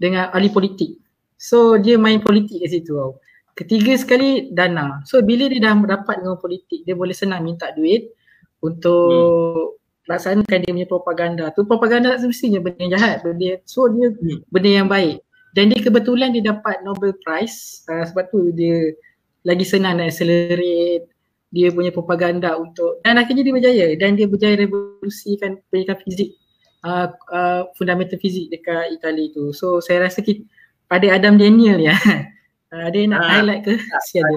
Dengan 0.00 0.32
ahli 0.32 0.48
politik. 0.48 0.96
So 1.36 1.76
dia 1.76 2.00
main 2.00 2.24
politik 2.24 2.64
kat 2.64 2.80
situ 2.80 2.96
tau. 2.96 3.20
Ketiga 3.58 3.98
sekali 3.98 4.54
dana. 4.54 5.02
So 5.02 5.18
bila 5.18 5.50
dia 5.50 5.58
dah 5.58 5.74
rapat 5.74 6.22
dengan 6.22 6.38
politik, 6.38 6.86
dia 6.86 6.94
boleh 6.94 7.10
senang 7.10 7.42
minta 7.42 7.74
duit 7.74 8.14
untuk 8.62 9.74
hmm. 9.74 10.06
laksanakan 10.06 10.58
dia 10.62 10.70
punya 10.70 10.86
propaganda. 10.86 11.44
Tu 11.50 11.66
propaganda 11.66 12.14
semestinya 12.14 12.62
benda 12.62 12.78
yang 12.86 12.92
jahat. 12.94 13.26
Benda, 13.26 13.58
so 13.66 13.90
dia 13.90 14.14
Hmm. 14.14 14.46
benda 14.46 14.70
yang 14.70 14.86
baik. 14.86 15.18
Dan 15.58 15.74
dia 15.74 15.82
kebetulan 15.82 16.30
dia 16.30 16.54
dapat 16.54 16.86
Nobel 16.86 17.18
Prize 17.18 17.82
uh, 17.90 18.06
sebab 18.06 18.30
tu 18.30 18.54
dia 18.54 18.94
lagi 19.42 19.66
senang 19.66 19.98
nak 19.98 20.14
accelerate 20.14 21.10
dia 21.48 21.72
punya 21.72 21.88
propaganda 21.88 22.60
untuk 22.60 23.00
dan 23.00 23.16
akhirnya 23.16 23.40
dia 23.40 23.54
berjaya 23.56 23.86
dan 23.96 24.20
dia 24.20 24.28
berjaya 24.28 24.60
revolusikan 24.60 25.56
pendidikan 25.72 25.96
fizik 26.04 26.36
uh, 26.84 27.08
uh, 27.32 27.64
fundamental 27.74 28.20
fizik 28.20 28.52
dekat 28.52 28.92
Itali 28.92 29.32
tu. 29.32 29.50
So 29.56 29.80
saya 29.80 30.06
rasa 30.06 30.20
kita, 30.20 30.44
ada 30.92 31.16
Adam 31.16 31.40
Daniel 31.40 31.80
ya. 31.80 31.96
Uh, 32.68 32.88
dia 32.90 33.08
nak 33.08 33.20
Ah. 33.20 33.28
highlight 33.34 33.64
ke? 33.64 33.74
Si 34.04 34.20
ada. 34.20 34.36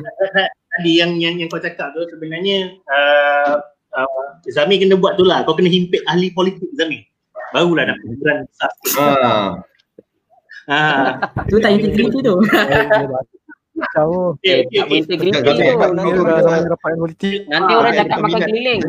tadi 0.71 0.91
yang 0.95 1.11
yang 1.15 1.35
yang 1.35 1.47
kau 1.47 1.59
cakap 1.59 1.91
tu 1.91 2.07
sebenarnya 2.07 2.79
uh, 2.87 3.59
uh, 3.91 4.23
Zami 4.47 4.77
kena 4.77 4.95
buat 4.95 5.15
tu 5.15 5.23
lah. 5.23 5.43
Kau 5.43 5.51
kena 5.51 5.67
himpit 5.67 5.99
ahli 6.05 6.31
politik 6.31 6.71
Zami. 6.73 7.03
Barulah 7.51 7.83
dapat 7.85 8.07
geran 8.17 8.37
besar. 8.45 8.71
Ah. 8.95 9.49
Ah. 10.65 11.07
Tu 11.45 11.59
tak 11.59 11.71
integriti 11.73 12.19
tu. 12.21 12.35
Tahu. 13.91 14.15
Okay, 14.37 14.45
Eh, 14.45 14.57
tak 14.61 14.85
okay. 14.85 14.89
berintegriti 15.01 15.33
Jangan- 15.33 15.97
tu. 15.97 16.05
Nanti, 17.49 17.65
Ah, 17.65 17.75
orang 17.75 17.91
Ada 17.91 17.99
cakap 17.99 18.17
makan 18.21 18.41
keliling. 18.45 18.79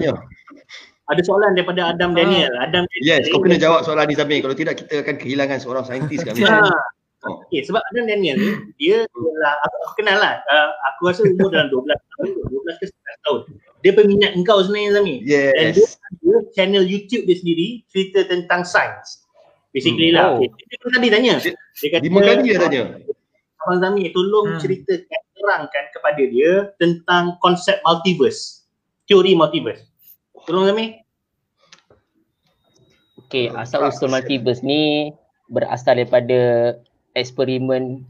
Ada 1.02 1.20
soalan 1.24 1.50
daripada 1.52 1.80
Adam 1.88 2.10
Daniel. 2.12 2.52
Adam 2.60 2.84
Daniel. 2.84 3.02
Yes, 3.02 3.24
kau 3.26 3.40
kena 3.40 3.56
jawab 3.56 3.82
soalan 3.82 4.04
ni 4.04 4.14
Zamir. 4.14 4.38
Kalau 4.38 4.52
tidak 4.52 4.78
kita 4.78 5.00
akan 5.00 5.16
kehilangan 5.16 5.58
seorang 5.58 5.82
saintis 5.82 6.20
kat 6.20 6.32
Malaysia. 6.36 6.76
Ha. 7.22 7.28
Oh. 7.30 7.38
Okay, 7.46 7.62
sebab 7.62 7.78
Adnan 7.90 8.10
Daniel 8.10 8.34
ni, 8.34 8.50
dia 8.82 9.06
adalah, 9.06 9.54
aku, 9.62 9.76
aku 9.86 9.94
kenal 10.02 10.18
lah. 10.18 10.42
Uh, 10.50 10.70
aku 10.90 11.00
rasa 11.06 11.20
umur 11.22 11.54
dalam 11.54 11.70
12 11.70 11.94
tahun, 11.94 12.28
12 12.50 12.82
ke 12.82 12.86
11 12.90 13.24
tahun. 13.26 13.40
Dia 13.86 13.92
peminat 13.94 14.32
engkau 14.34 14.58
sebenarnya 14.66 14.90
Zami. 14.98 15.16
Yes. 15.22 15.54
Dan 15.54 15.66
dia 15.70 15.86
ada 15.86 16.38
channel 16.50 16.84
YouTube 16.86 17.22
dia 17.30 17.36
sendiri, 17.38 17.86
cerita 17.94 18.26
tentang 18.26 18.66
sains. 18.66 19.22
Basically 19.70 20.10
hmm. 20.10 20.18
lah. 20.18 20.34
Oh. 20.34 20.42
Okay. 20.42 20.50
Dia 20.66 20.78
pun 20.82 20.90
tadi 20.90 21.08
tanya. 21.14 21.34
Dia 21.38 21.88
kata, 21.94 22.02
Lima 22.02 22.20
kali 22.26 22.40
dia 22.42 22.56
tanya. 22.58 22.82
Abang 23.62 23.78
Zami, 23.78 24.02
tolong 24.10 24.58
Hmm. 24.58 24.58
ceritakan, 24.58 25.20
terangkan 25.38 25.84
kepada 25.94 26.22
dia 26.26 26.52
tentang 26.82 27.38
konsep 27.38 27.78
multiverse. 27.86 28.66
Teori 29.06 29.38
multiverse. 29.38 29.86
Tolong 30.42 30.66
Zami. 30.74 30.98
Okay, 33.30 33.46
asal 33.54 33.86
usul 33.86 34.10
multiverse 34.10 34.66
ni 34.66 35.14
berasal 35.46 36.02
daripada 36.02 36.74
eksperimen 37.14 38.04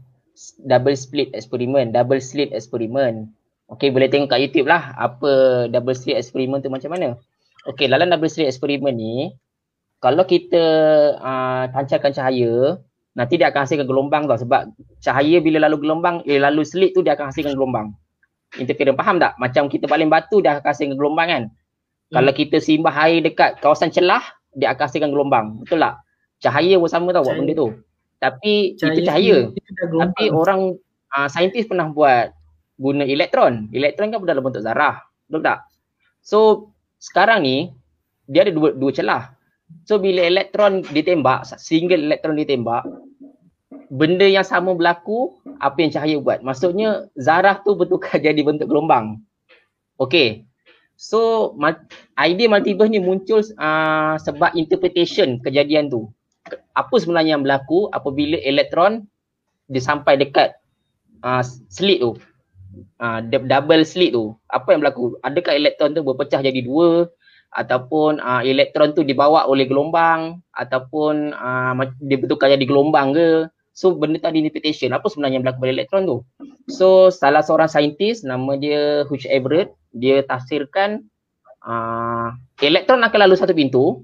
double 0.65 0.97
split 0.97 1.29
eksperimen, 1.33 1.93
double 1.93 2.21
slit 2.21 2.49
eksperimen. 2.51 3.29
Okay, 3.71 3.89
boleh 3.89 4.11
tengok 4.11 4.33
kat 4.33 4.41
YouTube 4.43 4.69
lah 4.69 4.93
apa 4.97 5.65
double 5.71 5.95
slit 5.95 6.19
eksperimen 6.19 6.61
tu 6.61 6.69
macam 6.69 6.93
mana. 6.93 7.17
Okay, 7.63 7.87
dalam 7.87 8.11
double 8.11 8.29
slit 8.29 8.49
eksperimen 8.49 8.93
ni, 8.93 9.31
kalau 10.03 10.27
kita 10.27 10.63
uh, 11.15 11.63
pancarkan 11.71 12.11
cahaya, 12.11 12.77
nanti 13.15 13.39
dia 13.39 13.53
akan 13.53 13.63
hasilkan 13.63 13.87
gelombang 13.87 14.27
tau 14.27 14.35
sebab 14.35 14.73
cahaya 14.99 15.39
bila 15.39 15.63
lalu 15.63 15.87
gelombang, 15.87 16.19
eh 16.27 16.41
lalu 16.41 16.67
slit 16.67 16.91
tu 16.91 17.05
dia 17.05 17.15
akan 17.15 17.31
hasilkan 17.31 17.55
gelombang. 17.55 17.95
Interference, 18.59 18.99
faham 18.99 19.17
tak? 19.17 19.33
Macam 19.41 19.65
kita 19.71 19.89
baling 19.89 20.11
batu 20.11 20.43
dia 20.43 20.59
akan 20.59 20.69
hasilkan 20.69 20.97
gelombang 20.99 21.27
kan? 21.29 21.43
Hmm. 21.49 22.13
Kalau 22.19 22.31
kita 22.35 22.57
simbah 22.61 22.93
air 22.93 23.23
dekat 23.23 23.63
kawasan 23.63 23.89
celah, 23.89 24.21
dia 24.53 24.75
akan 24.75 24.83
hasilkan 24.85 25.09
gelombang. 25.09 25.63
Betul 25.65 25.81
tak? 25.81 26.03
Cahaya 26.43 26.75
pun 26.77 26.89
sama 26.91 27.15
tau 27.15 27.23
buat 27.23 27.39
benda 27.39 27.55
tu. 27.55 27.71
Tapi 28.23 28.79
itu 28.79 29.03
cahaya. 29.03 29.51
Itu 29.51 29.69
dah 29.75 29.85
gelombang. 29.91 30.15
Tapi 30.15 30.23
orang 30.31 30.61
uh, 31.11 31.27
saintis 31.27 31.67
pernah 31.67 31.91
buat 31.91 32.31
guna 32.79 33.03
elektron. 33.03 33.67
Elektron 33.75 34.15
kan 34.15 34.23
dalam 34.23 34.39
bentuk 34.47 34.63
zarah. 34.63 35.03
Betul 35.27 35.43
tak? 35.43 35.67
So 36.23 36.71
sekarang 37.03 37.43
ni 37.43 37.75
dia 38.31 38.47
ada 38.47 38.55
dua 38.55 38.71
dua 38.71 38.91
celah. 38.95 39.35
So 39.83 39.99
bila 39.99 40.23
elektron 40.23 40.85
ditembak, 40.95 41.49
single 41.59 41.99
elektron 41.99 42.39
ditembak, 42.39 42.87
benda 43.91 44.23
yang 44.23 44.45
sama 44.45 44.71
berlaku 44.71 45.35
apa 45.59 45.77
yang 45.83 45.91
cahaya 45.91 46.17
buat. 46.23 46.39
Maksudnya 46.45 47.11
zarah 47.19 47.59
tu 47.61 47.75
bertukar 47.75 48.21
jadi 48.25 48.39
bentuk 48.39 48.71
gelombang. 48.71 49.19
Okay. 49.99 50.47
So 50.93 51.51
idea 52.15 52.47
multiverse 52.47 52.93
ni 52.93 53.01
muncul 53.01 53.43
uh, 53.59 54.15
sebab 54.21 54.55
interpretation 54.55 55.41
kejadian 55.43 55.91
tu. 55.91 56.07
Apa 56.73 56.95
sebenarnya 56.99 57.37
yang 57.39 57.43
berlaku 57.45 57.87
apabila 57.93 58.35
elektron 58.43 59.07
dia 59.71 59.79
sampai 59.79 60.19
dekat 60.19 60.59
uh, 61.23 61.43
slit 61.71 62.03
tu. 62.03 62.19
Uh, 62.99 63.21
double 63.23 63.83
slit 63.85 64.11
tu. 64.11 64.35
Apa 64.49 64.75
yang 64.75 64.83
berlaku? 64.83 65.15
Adakah 65.23 65.53
elektron 65.55 65.95
tu 65.95 66.03
berpecah 66.03 66.41
jadi 66.43 66.59
dua 66.65 67.07
ataupun 67.53 68.17
uh, 68.17 68.41
elektron 68.41 68.97
tu 68.97 69.05
dibawa 69.05 69.45
oleh 69.45 69.69
gelombang 69.69 70.41
ataupun 70.57 71.37
uh, 71.37 71.73
dia 72.03 72.17
bertukar 72.17 72.51
jadi 72.51 72.65
gelombang 72.65 73.13
ke? 73.15 73.29
So 73.73 73.97
benda 73.97 74.21
tu 74.21 74.29
ada 74.29 74.37
interpretation. 74.37 74.93
Apa 74.93 75.09
sebenarnya 75.09 75.41
yang 75.41 75.43
berlaku 75.45 75.65
pada 75.65 75.73
elektron 75.73 76.03
tu? 76.05 76.17
So 76.69 77.09
salah 77.09 77.41
seorang 77.41 77.69
saintis 77.69 78.21
nama 78.21 78.57
dia 78.57 79.07
Hugh 79.09 79.25
Everett 79.29 79.73
dia 79.93 80.25
tafsirkan 80.25 81.05
uh, 81.65 82.33
elektron 82.61 83.01
akan 83.05 83.19
lalu 83.29 83.35
satu 83.37 83.53
pintu 83.53 84.01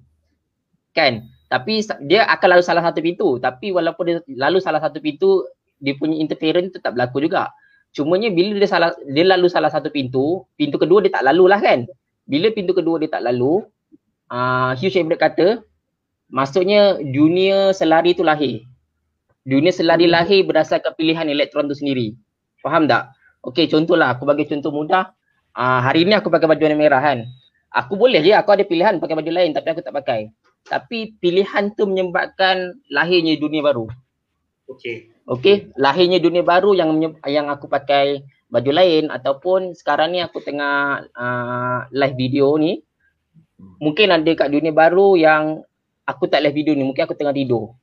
kan 0.94 1.26
tapi 1.50 1.82
dia 2.06 2.30
akan 2.30 2.48
lalu 2.56 2.64
salah 2.64 2.86
satu 2.86 3.02
pintu. 3.02 3.42
Tapi 3.42 3.74
walaupun 3.74 4.06
dia 4.06 4.22
lalu 4.38 4.62
salah 4.62 4.78
satu 4.78 5.02
pintu 5.02 5.50
dia 5.82 5.98
punya 5.98 6.22
interference 6.22 6.78
tu 6.78 6.80
tak 6.80 6.94
berlaku 6.94 7.26
juga. 7.26 7.50
Cumanya 7.90 8.30
bila 8.30 8.62
dia 8.62 8.70
salah 8.70 8.94
dia 9.10 9.26
lalu 9.26 9.50
salah 9.50 9.74
satu 9.74 9.90
pintu 9.90 10.46
pintu 10.54 10.78
kedua 10.78 11.02
dia 11.02 11.10
tak 11.10 11.26
lalu 11.26 11.50
lah 11.50 11.58
kan? 11.58 11.90
Bila 12.30 12.54
pintu 12.54 12.78
kedua 12.78 13.02
dia 13.02 13.10
tak 13.10 13.26
lalu 13.26 13.66
uh, 14.30 14.78
Hugh 14.78 14.94
Everett 14.94 15.18
kata 15.18 15.48
maksudnya 16.30 17.02
dunia 17.02 17.74
selari 17.74 18.14
tu 18.14 18.22
lahir. 18.22 18.62
Dunia 19.42 19.74
selari 19.74 20.06
lahir 20.06 20.46
berdasarkan 20.46 20.94
pilihan 20.94 21.26
elektron 21.26 21.66
tu 21.66 21.74
sendiri. 21.74 22.14
Faham 22.62 22.86
tak? 22.86 23.10
Okey 23.42 23.66
contohlah 23.66 24.14
aku 24.14 24.30
bagi 24.30 24.46
contoh 24.46 24.70
mudah. 24.70 25.10
Uh, 25.58 25.82
hari 25.82 26.06
ni 26.06 26.14
aku 26.14 26.30
pakai 26.30 26.46
baju 26.46 26.62
warna 26.62 26.78
merah 26.78 27.02
kan? 27.02 27.26
Aku 27.74 27.98
boleh 27.98 28.22
je 28.22 28.38
aku 28.38 28.54
ada 28.54 28.62
pilihan 28.62 29.02
pakai 29.02 29.18
baju 29.18 29.32
lain 29.34 29.50
tapi 29.50 29.74
aku 29.74 29.82
tak 29.82 29.98
pakai 29.98 30.30
tapi 30.70 31.18
pilihan 31.18 31.74
tu 31.74 31.90
menyebabkan 31.90 32.78
lahirnya 32.94 33.36
dunia 33.42 33.66
baru 33.66 33.90
Okay. 34.70 35.10
Okey, 35.26 35.74
lahirnya 35.82 36.22
dunia 36.22 36.46
baru 36.46 36.78
yang 36.78 36.94
yang 37.26 37.50
aku 37.50 37.66
pakai 37.66 38.22
baju 38.54 38.70
lain 38.70 39.10
ataupun 39.10 39.74
sekarang 39.74 40.14
ni 40.14 40.22
aku 40.22 40.42
tengah 40.46 41.06
uh, 41.14 41.90
live 41.90 42.18
video 42.18 42.54
ni 42.58 42.82
mungkin 43.82 44.10
ada 44.14 44.32
kat 44.34 44.50
dunia 44.50 44.74
baru 44.74 45.18
yang 45.18 45.62
aku 46.06 46.26
tak 46.30 46.42
live 46.46 46.58
video 46.58 46.74
ni, 46.74 46.86
mungkin 46.86 47.06
aku 47.06 47.18
tengah 47.18 47.34
tidur. 47.34 47.78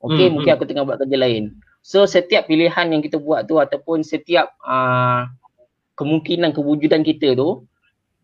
Okey, 0.00 0.30
Hmm, 0.30 0.38
mungkin 0.38 0.50
hmm. 0.54 0.58
aku 0.58 0.64
tengah 0.66 0.84
buat 0.86 0.98
kerja 1.02 1.18
lain. 1.18 1.58
So 1.84 2.06
setiap 2.08 2.48
pilihan 2.48 2.94
yang 2.94 3.02
kita 3.02 3.20
buat 3.20 3.44
tu 3.44 3.60
ataupun 3.60 4.06
setiap 4.06 4.54
uh, 4.64 5.28
kemungkinan 5.98 6.54
kewujudan 6.56 7.04
kita 7.04 7.36
tu 7.36 7.66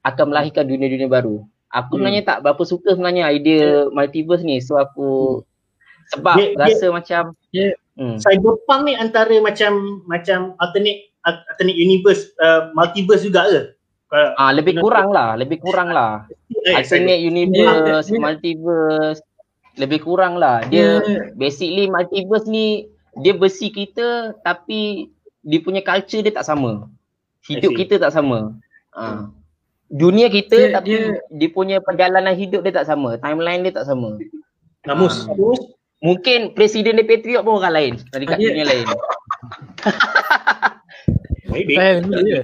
akan 0.07 0.25
melahirkan 0.33 0.65
dunia-dunia 0.65 1.11
baru. 1.11 1.45
Aku 1.71 1.95
Hmm. 1.95 2.03
sebenarnya 2.03 2.23
tak 2.27 2.39
berapa 2.43 2.63
suka 2.63 2.93
sebenarnya 2.93 3.31
idea 3.31 3.87
multiverse 3.89 4.43
ni. 4.43 4.59
So 4.59 4.75
aku 4.75 5.41
sebab 6.11 6.35
Dia- 6.35 6.51
dia- 6.51 6.59
rasa 6.75 6.87
macam 6.91 7.23
dia- 7.51 7.79
hmm. 7.95 8.19
Cyberpunk 8.19 8.81
ni 8.85 8.95
antara 8.95 9.31
macam 9.39 10.03
macam 10.05 10.59
alternate 10.59 11.15
alternate 11.23 11.79
universe 11.79 12.35
uh, 12.39 12.75
multiverse 12.75 13.23
juga 13.23 13.47
ke? 13.47 13.63
Ah 14.35 14.51
lebih 14.51 14.83
kurang 14.83 15.15
lah, 15.15 15.39
lebih 15.39 15.63
kurang 15.63 15.95
lah. 15.95 16.27
eh, 16.67 16.75
Alternate 16.75 17.23
universe, 17.23 18.11
dia- 18.11 18.19
multiverse, 18.19 19.21
lebih 19.79 20.03
kurang 20.03 20.35
lah. 20.35 20.67
Dia 20.67 20.99
Dia- 20.99 21.31
basically 21.39 21.87
multiverse 21.87 22.51
ni 22.51 22.91
dia 23.23 23.39
versi 23.39 23.71
kita 23.71 24.35
tapi 24.43 25.07
dia 25.41 25.63
punya 25.63 25.79
culture 25.81 26.21
dia 26.21 26.35
tak 26.35 26.43
sama. 26.43 26.91
Hidup 27.47 27.79
kita 27.79 28.03
tak 28.03 28.11
sama. 28.11 28.59
Ah. 28.91 29.31
Dunia 29.91 30.31
kita 30.31 30.55
Dia- 30.55 30.75
tapi 30.79 30.95
dia, 30.95 31.19
dia- 31.35 31.51
punya 31.51 31.83
perjalanan 31.83 32.39
hidup 32.39 32.63
dia 32.63 32.71
tak 32.71 32.87
sama. 32.87 33.19
Timeline 33.19 33.67
dia 33.67 33.75
tak 33.75 33.91
sama. 33.91 34.15
Namus. 34.87 35.27
Ah. 35.27 35.35
Namus. 35.35 35.59
Mungkin 36.01 36.55
presiden 36.57 36.97
dia 36.97 37.05
Patriot 37.05 37.43
pun 37.45 37.59
orang 37.61 37.75
lain 37.75 37.95
dari 38.15 38.25
kat 38.25 38.39
Dia- 38.39 38.55
dunia 38.55 38.65
lain. 38.71 38.87
Je. 41.51 42.41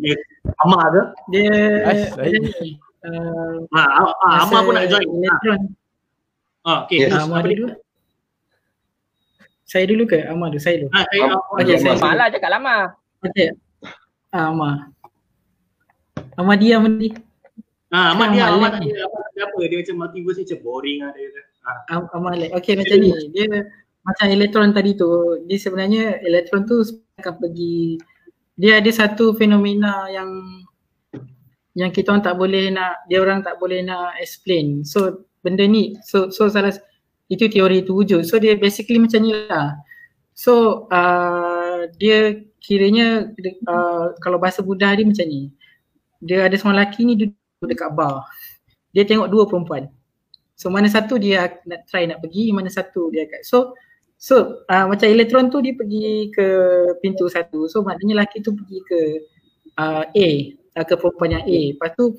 Dia 0.00 0.14
Amar 0.64 0.88
ke? 0.88 1.02
dia 1.28 1.52
uh, 3.04 3.60
Ha, 3.72 3.82
ah, 4.24 4.44
Amar 4.48 4.60
pun 4.64 4.72
nak 4.76 4.88
join. 4.88 5.04
Ha, 5.04 5.12
Elektron. 5.20 5.60
ha, 6.64 6.72
okay. 6.84 6.98
Yes. 7.04 7.12
Amar 7.16 7.44
dulu. 7.44 7.68
Saya 9.68 9.84
dulu 9.86 10.02
ke? 10.08 10.24
Amar 10.24 10.50
dulu, 10.52 10.60
saya 10.60 10.84
dulu. 10.84 10.90
Ha, 10.96 11.04
saya, 11.04 11.20
ah, 11.28 11.40
Amar. 11.52 11.64
saya- 11.78 11.96
Lama 12.00 12.16
lah 12.16 12.26
cakap 12.32 12.50
lama. 12.50 12.76
Okey. 13.24 13.48
Ah, 14.32 14.52
Amar 16.40 16.56
dia, 16.56 16.80
Amar 16.80 16.96
dia. 16.96 17.12
Ha, 17.92 18.16
Amar 18.16 18.32
dia, 18.32 18.48
lagi. 18.48 18.64
tak 18.64 18.80
ada 18.80 19.04
apa, 19.04 19.18
tak 19.20 19.32
ada 19.36 19.42
apa. 19.44 19.60
Dia 19.68 19.76
macam 19.84 19.96
multiverse 20.00 20.38
ni 20.40 20.44
macam 20.48 20.58
boring 20.64 20.98
lah 21.04 21.10
dia. 21.12 21.26
kata. 21.28 21.40
Ha. 21.60 21.70
Am 21.92 22.02
Amal 22.16 22.40
Okey 22.56 22.74
macam 22.80 22.96
ni. 22.96 23.10
Dia 23.36 23.48
macam 24.00 24.26
elektron 24.32 24.72
tadi 24.72 24.96
tu, 24.96 25.10
dia 25.44 25.58
sebenarnya 25.60 26.24
elektron 26.24 26.64
tu 26.64 26.80
akan 27.20 27.34
pergi 27.36 28.00
dia 28.60 28.76
ada 28.76 28.90
satu 28.92 29.32
fenomena 29.32 30.04
yang 30.12 30.28
yang 31.72 31.88
kita 31.88 32.12
orang 32.12 32.24
tak 32.24 32.36
boleh 32.36 32.68
nak 32.68 33.08
dia 33.08 33.24
orang 33.24 33.40
tak 33.40 33.56
boleh 33.56 33.80
nak 33.80 34.20
explain. 34.20 34.84
So 34.84 35.24
benda 35.40 35.64
ni 35.64 35.96
so 36.04 36.28
so 36.28 36.44
salah 36.52 36.76
itu 37.32 37.48
teori 37.48 37.88
tu 37.88 37.96
wujud. 37.96 38.20
So 38.28 38.36
dia 38.36 38.60
basically 38.60 39.00
macam 39.00 39.24
ni 39.24 39.32
lah. 39.48 39.80
So 40.36 40.84
uh, 40.92 41.88
dia 41.96 42.44
kiranya 42.60 43.32
uh, 43.64 44.12
kalau 44.20 44.36
bahasa 44.36 44.60
Buddha 44.60 44.92
dia 44.92 45.08
macam 45.08 45.24
ni. 45.24 45.48
Dia 46.20 46.46
ada 46.46 46.54
seorang 46.56 46.76
lelaki 46.76 47.00
ni 47.08 47.14
duduk 47.16 47.66
dekat 47.66 47.90
bar. 47.96 48.28
Dia 48.92 49.08
tengok 49.08 49.28
dua 49.32 49.44
perempuan. 49.48 49.88
So 50.54 50.68
mana 50.68 50.92
satu 50.92 51.16
dia 51.16 51.48
nak 51.64 51.88
try 51.88 52.04
nak 52.04 52.20
pergi, 52.20 52.52
mana 52.52 52.68
satu 52.68 53.08
dia 53.08 53.24
akan. 53.24 53.40
So 53.40 53.72
so 54.20 54.60
uh, 54.68 54.84
macam 54.84 55.08
elektron 55.08 55.48
tu 55.48 55.64
dia 55.64 55.72
pergi 55.72 56.28
ke 56.36 56.46
pintu 57.00 57.32
satu. 57.32 57.64
So 57.72 57.80
maknanya 57.80 58.20
lelaki 58.20 58.44
tu 58.44 58.52
pergi 58.52 58.78
ke 58.84 59.00
uh, 59.80 60.04
A, 60.04 60.28
uh, 60.76 60.84
ke 60.84 60.94
perempuan 61.00 61.40
yang 61.40 61.44
A. 61.48 61.60
Lepas 61.72 61.96
tu 61.96 62.12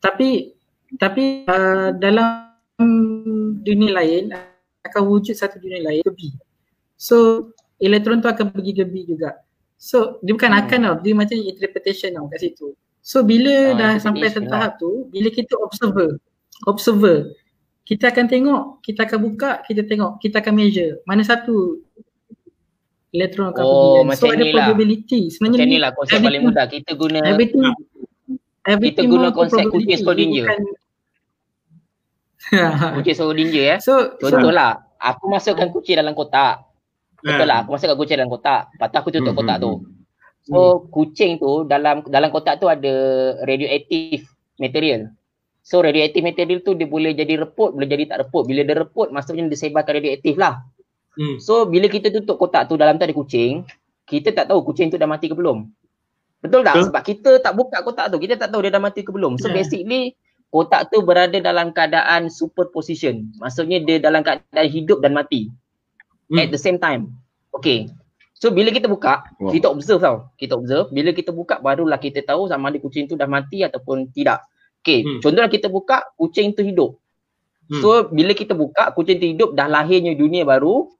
tapi 0.00 0.56
tapi 0.96 1.44
uh, 1.44 1.92
dalam 2.00 2.48
dunia 3.60 3.92
lain 3.92 4.32
akan 4.88 5.02
wujud 5.04 5.36
satu 5.36 5.60
dunia 5.60 5.84
lain 5.84 6.00
ke 6.00 6.12
B. 6.16 6.20
So 6.96 7.50
elektron 7.76 8.24
tu 8.24 8.32
akan 8.32 8.56
pergi 8.56 8.72
ke 8.72 8.84
B 8.88 9.04
juga. 9.04 9.36
So 9.76 10.16
dia 10.24 10.32
bukan 10.32 10.48
Hmm. 10.48 10.60
akan 10.64 10.78
tau, 10.80 10.96
dia 11.04 11.12
macam 11.12 11.36
interpretation 11.36 12.16
tau 12.16 12.24
kat 12.32 12.40
situ. 12.40 12.72
So 13.06 13.22
bila 13.22 13.70
Ah, 13.70 13.74
dah 13.78 13.92
sampai 14.02 14.26
satu 14.26 14.50
tahap 14.50 14.82
tu, 14.82 15.06
bila 15.14 15.30
kita 15.30 15.54
observer, 15.62 16.18
observer, 16.66 17.30
kita 17.86 18.10
akan 18.10 18.26
tengok, 18.26 18.62
kita 18.82 19.06
akan 19.06 19.18
buka, 19.22 19.62
kita 19.62 19.86
tengok, 19.86 20.18
kita 20.18 20.42
akan 20.42 20.52
measure 20.52 20.98
mana 21.06 21.22
satu 21.22 21.78
elektron 23.14 23.54
akan 23.54 23.62
Oh, 23.62 23.70
pergi. 24.02 24.06
macam 24.10 24.18
So 24.18 24.26
ada 24.26 24.36
ni 24.36 24.50
lah. 24.50 24.66
probability. 24.66 25.20
Sebenarnya 25.30 25.54
Macam 25.54 25.68
ni 25.70 25.70
ni 25.70 25.78
lah 25.78 25.90
konsep 25.94 26.18
paling 26.18 26.42
mudah. 26.42 26.64
Kita 26.66 26.90
guna 26.92 27.18
everything 27.22 27.64
everything 28.66 29.06
guna 29.06 29.22
more 29.22 29.32
to 29.32 29.38
konsep 29.38 29.64
kucing 29.70 29.96
Schrodinger. 29.96 30.46
Kucing 32.98 33.14
Schrodinger 33.14 33.64
eh. 33.70 33.78
so, 33.78 34.18
so 34.18 34.34
Contohlah, 34.34 34.82
aku 34.98 35.24
masukkan 35.30 35.70
kucing 35.70 35.94
dalam 35.94 36.10
kotak. 36.12 36.66
Betul 37.22 37.42
Ah. 37.42 37.46
lah, 37.46 37.56
aku 37.62 37.70
masukkan 37.70 37.96
kucing 37.96 38.18
dalam 38.18 38.30
kotak. 38.30 38.66
Lepas 38.74 38.88
tu 38.90 38.96
aku 38.98 39.08
tutup 39.10 39.30
Hmm, 39.30 39.38
kotak 39.38 39.56
hmm, 39.58 39.64
tu. 39.64 39.72
Hmm. 40.46 40.54
So, 40.54 40.86
kucing 40.94 41.42
tu 41.42 41.66
dalam 41.66 42.06
dalam 42.06 42.30
kotak 42.30 42.62
tu 42.62 42.70
ada 42.70 42.94
radioaktif 43.42 44.26
material. 44.62 45.10
So, 45.66 45.82
radioaktif 45.82 46.22
material 46.22 46.62
tu 46.62 46.78
dia 46.78 46.86
boleh 46.86 47.10
jadi 47.10 47.42
reput, 47.42 47.74
boleh 47.74 47.90
jadi 47.90 48.06
tak 48.06 48.18
reput. 48.26 48.46
Bila 48.46 48.62
dia 48.62 48.78
reput, 48.78 49.10
maksudnya 49.10 49.50
dia 49.50 49.58
sebarkan 49.58 49.98
radioaktif 49.98 50.38
lah. 50.38 50.62
Hmm. 51.18 51.42
So, 51.42 51.66
bila 51.66 51.90
kita 51.90 52.14
tutup 52.14 52.38
kotak 52.38 52.70
tu 52.70 52.78
dalam 52.78 53.00
tu 53.00 53.04
ada 53.04 53.16
kucing, 53.16 53.66
kita 54.06 54.30
tak 54.30 54.46
tahu 54.46 54.62
kucing 54.62 54.94
tu 54.94 54.96
dah 55.00 55.10
mati 55.10 55.26
ke 55.26 55.34
belum. 55.34 55.66
Betul 56.38 56.62
tak? 56.62 56.78
Betul. 56.78 56.86
Sebab 56.92 57.02
kita 57.02 57.30
tak 57.42 57.52
buka 57.58 57.82
kotak 57.82 58.14
tu, 58.14 58.22
kita 58.22 58.38
tak 58.38 58.54
tahu 58.54 58.62
dia 58.62 58.70
dah 58.70 58.78
mati 58.78 59.02
ke 59.02 59.10
belum. 59.10 59.42
So, 59.42 59.50
Yeah. 59.50 59.58
basically, 59.58 60.14
kotak 60.54 60.94
tu 60.94 61.02
berada 61.02 61.34
dalam 61.42 61.74
keadaan 61.74 62.30
superposition. 62.30 63.34
Maksudnya 63.42 63.82
dia 63.82 63.98
dalam 63.98 64.22
keadaan 64.22 64.68
hidup 64.70 65.02
dan 65.02 65.18
mati 65.18 65.50
Hmm. 66.30 66.42
at 66.42 66.54
the 66.54 66.60
same 66.60 66.78
time. 66.78 67.10
Okay. 67.50 67.90
So 68.36 68.52
bila 68.52 68.68
kita 68.68 68.84
buka, 68.84 69.24
Wow. 69.40 69.48
kita 69.48 69.66
observe 69.72 70.04
tau. 70.04 70.28
Kita 70.36 70.60
observe. 70.60 70.92
Bila 70.92 71.10
kita 71.10 71.32
buka 71.32 71.56
barulah 71.56 71.96
kita 71.96 72.20
tahu 72.20 72.46
sama 72.46 72.68
ada 72.68 72.76
kucing 72.76 73.08
tu 73.08 73.16
dah 73.16 73.24
mati 73.24 73.64
ataupun 73.64 74.12
tidak. 74.12 74.44
Okay. 74.84 75.00
Hmm. 75.02 75.18
Contohlah 75.24 75.48
kita 75.48 75.72
buka, 75.72 76.04
kucing 76.14 76.52
tu 76.52 76.60
hidup. 76.60 77.00
Hmm. 77.66 77.80
So 77.80 77.88
bila 78.12 78.36
kita 78.36 78.52
buka, 78.52 78.92
kucing 78.92 79.18
tu 79.18 79.26
hidup, 79.26 79.50
dah 79.56 79.66
lahirnya 79.66 80.12
dunia 80.12 80.44
baru, 80.44 80.92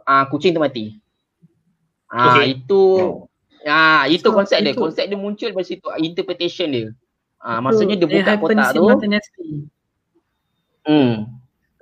uh, 0.00 0.24
kucing 0.30 0.54
tu 0.54 0.62
mati. 0.62 0.96
Ah 2.06 2.38
Okay. 2.38 2.54
itu 2.56 2.82
ah 3.66 4.06
itu 4.06 4.30
So, 4.30 4.32
konsep 4.32 4.62
dia. 4.62 4.70
itu- 4.70 4.78
Konsep 4.78 5.04
dia 5.10 5.18
muncul 5.18 5.50
dari 5.50 5.66
situ 5.66 5.82
interpretation 5.98 6.70
dia. 6.70 6.86
Ah 7.36 7.58
so, 7.58 7.62
maksudnya 7.66 7.98
dia 7.98 8.06
buka 8.06 8.38
kotak 8.38 8.70
tu. 8.70 8.86
Hmm. 10.86 11.26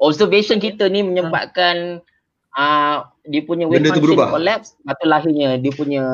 Observation 0.01 0.57
kita 0.57 0.89
ni 0.89 1.05
menyebabkan 1.05 2.01
uh, 2.57 3.07
dia 3.27 3.43
punya 3.45 3.69
wave 3.69 3.83
Benda 3.83 3.93
tu 3.93 4.01
function 4.01 4.17
berubah. 4.17 4.29
collapse 4.35 4.71
atau 4.87 5.05
lahirnya 5.07 5.49
dia 5.59 5.73
punya 5.75 6.05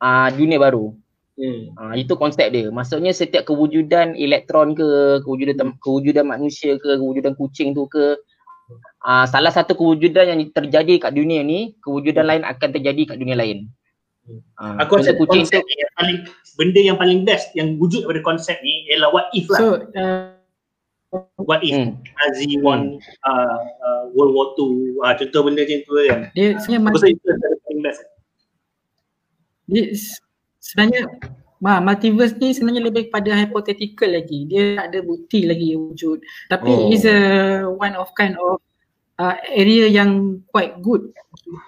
uh, 0.00 0.28
dunia 0.34 0.58
baru. 0.58 0.92
Hmm. 1.40 1.72
Uh, 1.72 1.94
itu 1.96 2.12
konsep 2.20 2.52
dia. 2.52 2.68
Maksudnya 2.68 3.16
setiap 3.16 3.48
kewujudan 3.48 4.12
elektron 4.12 4.76
ke, 4.76 5.20
kewujudan 5.24 5.56
tem- 5.56 5.78
kewujudan 5.80 6.28
manusia 6.28 6.76
ke, 6.76 7.00
kewujudan 7.00 7.32
kucing 7.32 7.72
tu 7.72 7.88
ke, 7.88 8.20
uh, 9.08 9.24
salah 9.24 9.48
satu 9.48 9.72
kewujudan 9.72 10.36
yang 10.36 10.40
terjadi 10.52 11.00
kat 11.00 11.16
dunia 11.16 11.40
ni, 11.40 11.72
kewujudan 11.80 12.28
lain 12.28 12.42
akan 12.44 12.68
terjadi 12.76 13.14
kat 13.14 13.16
dunia 13.16 13.40
lain. 13.40 13.72
Uh, 14.60 14.76
Aku 14.84 15.00
rasa 15.00 15.16
kucing 15.16 15.48
tu 15.48 15.48
konsep 15.48 15.64
ni 15.64 15.74
yang 15.80 15.92
paling 15.96 16.18
benda 16.60 16.80
yang 16.84 16.98
paling 17.00 17.20
best 17.24 17.50
yang 17.56 17.80
wujud 17.80 18.04
daripada 18.04 18.36
konsep 18.36 18.60
ni 18.60 18.86
ialah 18.92 19.08
what 19.10 19.32
if 19.32 19.48
lah. 19.48 19.58
So 19.58 19.66
uh, 19.96 20.36
what 21.42 21.60
if 21.66 21.74
hmm. 21.74 21.98
Nazi 21.98 22.58
won 22.62 23.02
uh, 23.26 23.58
uh, 23.82 24.02
World 24.14 24.32
War 24.34 24.46
II 24.54 25.02
uh, 25.02 25.14
contoh 25.18 25.40
benda 25.46 25.66
macam 25.66 25.78
tu 25.82 25.92
kan. 26.06 26.20
dia 26.34 26.48
sebenarnya 26.62 27.18
best. 27.82 28.02
dia 29.66 29.84
sebenarnya 30.62 31.02
Ma, 31.60 31.76
multiverse 31.76 32.40
ni 32.40 32.56
sebenarnya 32.56 32.88
lebih 32.88 33.12
kepada 33.12 33.36
hypothetical 33.36 34.16
lagi. 34.16 34.48
Dia 34.48 34.80
tak 34.80 34.96
ada 34.96 35.00
bukti 35.04 35.44
lagi 35.44 35.76
wujud. 35.76 36.24
Tapi 36.48 36.72
oh. 36.72 36.88
is 36.88 37.04
a 37.04 37.68
one 37.68 37.92
of 38.00 38.08
kind 38.16 38.32
of 38.40 38.64
uh, 39.20 39.36
area 39.52 39.84
yang 39.92 40.40
quite 40.48 40.80
good. 40.80 41.12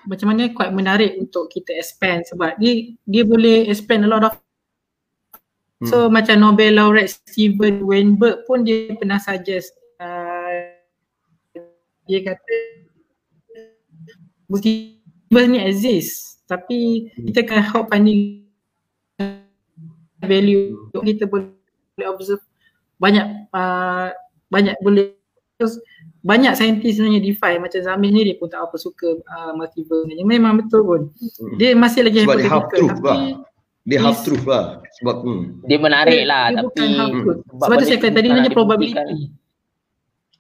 Macam 0.09 0.33
mana 0.33 0.49
quite 0.57 0.73
menarik 0.73 1.21
untuk 1.21 1.53
kita 1.53 1.77
expand 1.77 2.25
sebab 2.25 2.57
dia 2.57 2.97
dia 3.05 3.23
boleh 3.29 3.69
expand 3.69 4.09
a 4.09 4.09
lot 4.09 4.25
of 4.25 4.33
So 5.89 6.07
macam 6.07 6.39
Nobel 6.39 6.79
laureate 6.79 7.11
Steven 7.27 7.83
Weinberg 7.83 8.47
pun 8.47 8.63
dia 8.63 8.95
pernah 8.95 9.19
suggest 9.19 9.75
uh, 9.99 10.79
dia 12.07 12.21
kata 12.23 12.55
multiverse 14.47 15.49
ni 15.51 15.59
exist 15.59 16.43
tapi 16.47 17.09
kita 17.31 17.47
kan 17.47 17.65
help 17.65 17.89
finding 17.89 18.47
value 20.23 20.77
kita 21.03 21.27
boleh 21.27 21.51
observe 22.07 22.43
banyak 23.03 23.27
uh, 23.51 24.15
banyak 24.53 24.77
boleh 24.85 25.19
terus 25.59 25.83
banyak 26.23 26.55
saintis 26.55 26.99
sebenarnya 26.99 27.23
define 27.23 27.59
macam 27.59 27.83
Zamir 27.83 28.15
ni 28.15 28.23
dia 28.23 28.39
pun 28.39 28.47
tak 28.47 28.63
apa 28.63 28.79
suka 28.79 29.19
uh, 29.19 29.53
multiverse 29.59 30.07
ni. 30.07 30.23
Memang 30.23 30.63
betul 30.63 30.87
pun. 30.87 31.01
Dia 31.59 31.75
masih 31.75 32.07
lagi 32.07 32.23
Sebab 32.23 32.39
hypothetical 32.39 32.95
tapi 32.95 33.19
Dia 33.83 33.99
half 33.99 34.23
truth 34.23 34.45
lah. 34.45 34.79
Sebab 34.97 35.17
hmm. 35.21 35.43
dia 35.65 35.75
menarik 35.77 36.15
dia- 36.17 36.29
lah 36.29 36.45
dia 36.47 36.57
tapi 36.57 36.67
bukan 36.69 36.89
half 36.93 37.11
truth. 37.13 37.41
sebab 37.43 37.59
sebab 37.61 37.75
tu 37.75 37.85
saya 37.85 37.99
kata 37.99 38.13
tadi 38.13 38.27
nanya 38.29 38.41
ada 38.41 38.53
probability 38.53 38.95
buktikan. 38.95 39.41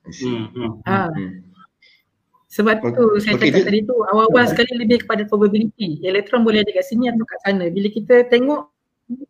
Hmm. 0.02 0.44
Hmm. 0.48 0.70
Ah, 0.84 1.08
Hmm. 1.08 1.30
sebab 2.48 2.74
tu 2.84 3.04
saya 3.18 3.34
Okay, 3.34 3.48
cakap 3.48 3.54
dia- 3.56 3.66
tadi 3.66 3.80
tu 3.82 3.94
awal-awal 4.04 4.44
sekali 4.44 4.72
lebih 4.76 4.98
kepada 5.02 5.22
probability. 5.24 6.02
Elektron 6.02 6.42
boleh 6.42 6.60
ada 6.60 6.70
kat 6.70 6.84
sini 6.84 7.06
atau 7.08 7.24
kat 7.24 7.38
sana. 7.40 7.64
Bila 7.66 7.88
kita 7.88 8.14
tengok 8.26 8.60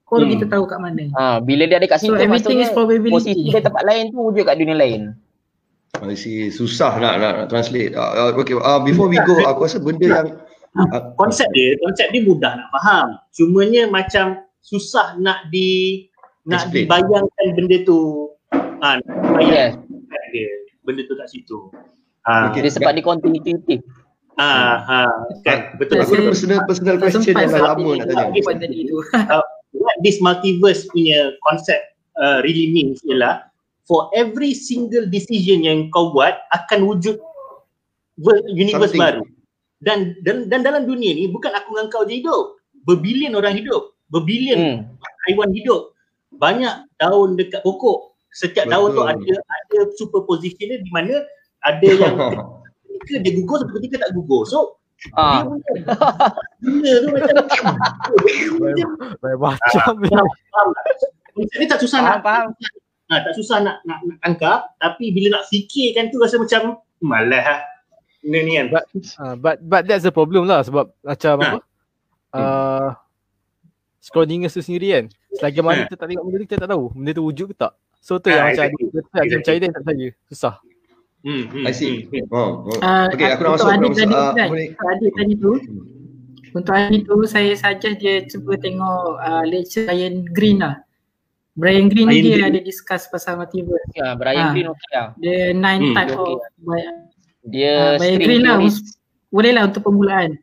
baru 0.06 0.22
Hmm. 0.22 0.32
kita 0.32 0.44
tahu 0.46 0.64
kat 0.64 0.78
mana. 0.78 1.04
Ha, 1.12 1.24
bila 1.40 1.64
dia 1.64 1.76
ada 1.76 1.86
kat 1.86 1.98
So 1.98 2.04
situ 2.06 2.14
everything 2.14 2.32
is 2.58 2.68
maksudnya 2.68 2.76
probability. 2.76 3.14
posisi 3.14 3.48
dia 3.48 3.62
tempat 3.62 3.82
lain 3.82 4.04
tu 4.08 4.18
wujud 4.20 4.42
kat 4.42 4.56
dunia 4.56 4.74
lain. 4.74 5.02
I 5.94 6.14
see. 6.14 6.48
Susah 6.48 6.96
nak 6.96 7.14
nak, 7.16 7.32
nak 7.34 7.46
translate. 7.48 7.92
Uh, 7.92 8.32
okay, 8.34 8.52
uh, 8.54 8.80
before 8.80 9.06
we 9.06 9.16
go, 9.18 9.40
aku 9.42 9.64
rasa 9.64 9.76
benda 9.78 10.04
yang 10.04 10.28
uh, 10.74 11.12
Konsep 11.14 11.48
dia, 11.52 11.74
konsep 11.78 12.08
dia 12.10 12.22
mudah 12.22 12.52
nak 12.54 12.68
faham. 12.72 13.06
Cumanya 13.30 13.86
macam 13.86 14.40
susah 14.60 15.16
nak 15.16 15.48
di 15.48 16.06
nak 16.42 16.66
Explain. 16.66 16.86
dibayangkan 16.86 17.46
benda 17.54 17.76
tu. 17.82 18.30
Ah, 18.80 18.98
nak 18.98 19.42
Yes. 19.42 19.78
bayangkan 19.78 20.22
dia 20.30 20.48
benda 20.82 21.02
tu 21.04 21.14
kat 21.14 21.28
situ. 21.28 21.58
Ah, 22.22 22.48
Okay. 22.48 22.62
Dia 22.62 22.72
sebab 22.72 22.90
dia 22.92 23.02
kontinuitif. 23.02 23.80
ah, 24.34 24.80
ah, 25.04 25.12
kan 25.44 25.76
betul. 25.76 26.00
aku 26.00 26.14
ada 26.14 26.24
personal 26.26 26.58
personal 26.64 26.96
question 26.96 27.20
sempat 27.20 27.42
yang 27.42 27.52
dah 27.52 27.62
lama 27.68 27.90
nak 27.94 28.06
tanya. 28.08 28.80
tu. 28.82 28.98
what 29.76 29.96
this 30.00 30.18
multiverse 30.18 30.88
punya 30.88 31.36
konsep 31.42 31.78
uh, 32.16 32.40
really 32.40 32.68
means 32.68 32.98
ialah 33.05 33.44
for 33.82 34.09
every 34.12 34.52
single 34.52 35.05
decision 35.06 35.60
yang 35.60 35.78
kau 35.88 36.10
buat 36.10 36.38
akan 36.51 36.86
wujud 36.86 37.18
ver- 38.16 38.47
universe 38.48 38.92
Something. 38.92 39.02
baru. 39.02 39.22
Dan, 39.82 40.14
dan 40.22 40.46
dan 40.46 40.62
dalam 40.62 40.86
dunia 40.86 41.10
ni 41.10 41.26
bukan 41.26 41.50
aku 41.50 41.74
dengan 41.74 41.90
kau 41.90 42.06
je 42.06 42.22
hidup. 42.22 42.56
Berbilion 42.82 43.34
orang 43.34 43.54
hidup. 43.54 43.98
Berbilion 44.09 44.59
Hmm. 44.59 44.78
haiwan 45.26 45.50
hidup. 45.50 45.90
Banyak 46.32 46.86
daun 46.96 47.34
dekat 47.34 47.60
pokok. 47.60 48.14
Setiap 48.30 48.64
daun 48.66 48.94
tu 48.94 49.02
Betul. 49.02 49.12
ada 49.12 49.34
ada 49.36 49.78
superposition 49.94 50.66
dia 50.66 50.78
di 50.78 50.90
mana 50.90 51.20
ada 51.60 51.88
yang 51.88 52.14
ketika 53.02 53.16
dia 53.20 53.32
gugur 53.36 53.56
satu 53.59 53.72
ketika 53.76 54.06
tak 54.06 54.10
gugur. 54.14 54.46
So 54.46 54.78
Ah, 55.18 55.42
benda 56.62 56.92
tu 57.02 57.09
macam 57.10 57.34
faham 60.46 60.68
tak? 61.66 61.78
Susah 61.82 61.98
faham, 61.98 62.06
nak 62.06 62.22
faham. 62.22 62.46
ha, 63.10 63.14
tak 63.18 63.34
susah 63.34 63.59
nak, 63.59 63.76
nak 63.82 63.98
nak 64.06 64.16
tangkap 64.22 64.59
tapi 64.78 65.10
bila 65.10 65.40
nak 65.40 65.50
fikirkan 65.50 66.14
tu 66.14 66.22
rasa 66.22 66.38
macam 66.38 66.78
malas 67.02 67.42
lah. 67.42 67.60
Benda 68.23 68.39
ni 68.40 68.53
kan. 68.55 68.66
But, 68.70 68.85
uh, 69.19 69.35
but 69.36 69.57
but 69.61 69.82
that's 69.85 70.03
the 70.03 70.11
problem 70.11 70.47
lah 70.47 70.62
sebab 70.62 70.94
macam 71.03 71.35
Ha. 71.35 71.43
apa? 71.44 71.59
Uh, 72.32 72.89
Schrodinger 73.99 74.49
tu 74.49 74.59
sendiri 74.59 74.89
kan. 74.93 75.05
Selagi 75.32 75.61
mana 75.61 75.78
Ha. 75.78 75.85
kita 75.85 75.97
tak 75.97 76.07
tengok 76.07 76.24
benda 76.24 76.36
tu 76.36 76.47
kita 76.47 76.59
tak 76.59 76.70
tahu 76.70 76.85
benda 76.90 77.11
tu 77.12 77.23
wujud 77.23 77.47
ke 77.51 77.57
tak. 77.57 77.73
So 77.99 78.19
tu 78.19 78.31
yang 78.31 78.43
Ha, 78.43 78.51
macam 78.51 78.65
exactly. 78.66 78.85
ada 78.85 79.01
kita 79.03 79.36
percaya 79.36 79.57
dia 79.59 79.69
tak 79.69 79.82
percaya. 79.82 80.09
Susah. 80.27 80.55
Hmm, 81.23 81.43
hmm, 81.47 81.65
I 81.65 81.70
see. 81.70 81.94
hmm, 82.03 82.19
hmm. 82.19 82.35
Oh, 82.35 82.51
oh. 82.66 82.78
Uh, 82.78 83.07
Okay, 83.11 83.31
aku 83.31 83.43
nak 83.43 83.53
untuk 83.53 83.62
masuk, 83.62 83.69
aku 83.69 83.78
nak 83.78 83.78
adik 83.78 83.94
masuk. 83.94 83.94
tadi 83.94 84.15
Ah, 84.19 84.35
kan, 84.35 84.49
untuk 84.51 84.86
adik 84.90 85.12
tadi 85.15 85.32
tu, 85.35 85.53
untuk 86.53 86.74
adik 86.74 87.03
tu 87.07 87.16
saya 87.24 87.53
suggest 87.55 87.97
dia 87.99 88.15
cuba 88.27 88.53
tengok 88.57 89.03
uh, 89.19 89.44
lecture 89.47 89.86
Brian 89.86 90.15
Green 90.28 90.59
lah. 90.59 90.74
Brian 91.55 91.86
Green 91.86 92.09
Brian 92.09 92.24
dia 92.24 92.35
Green. 92.43 92.49
ada 92.49 92.61
discuss 92.61 93.07
pasal 93.07 93.39
multiverse. 93.39 93.86
Ya, 93.94 94.19
Brian 94.19 94.40
Ah. 94.40 94.51
Green 94.51 94.66
okey 94.66 94.89
lah. 94.90 95.07
Dia 95.15 95.39
nine 95.53 95.82
Hmm, 95.85 95.94
type 95.94 96.11
okey. 96.11 96.35
of 96.35 96.43
Dia 97.47 97.97
uh, 97.97 97.98
Brian 97.98 98.19
string 98.19 98.27
Green 98.27 98.43
lah. 98.47 98.59
Boleh 99.32 99.52
lah 99.56 99.62
untuk 99.66 99.82
permulaan. 99.86 100.39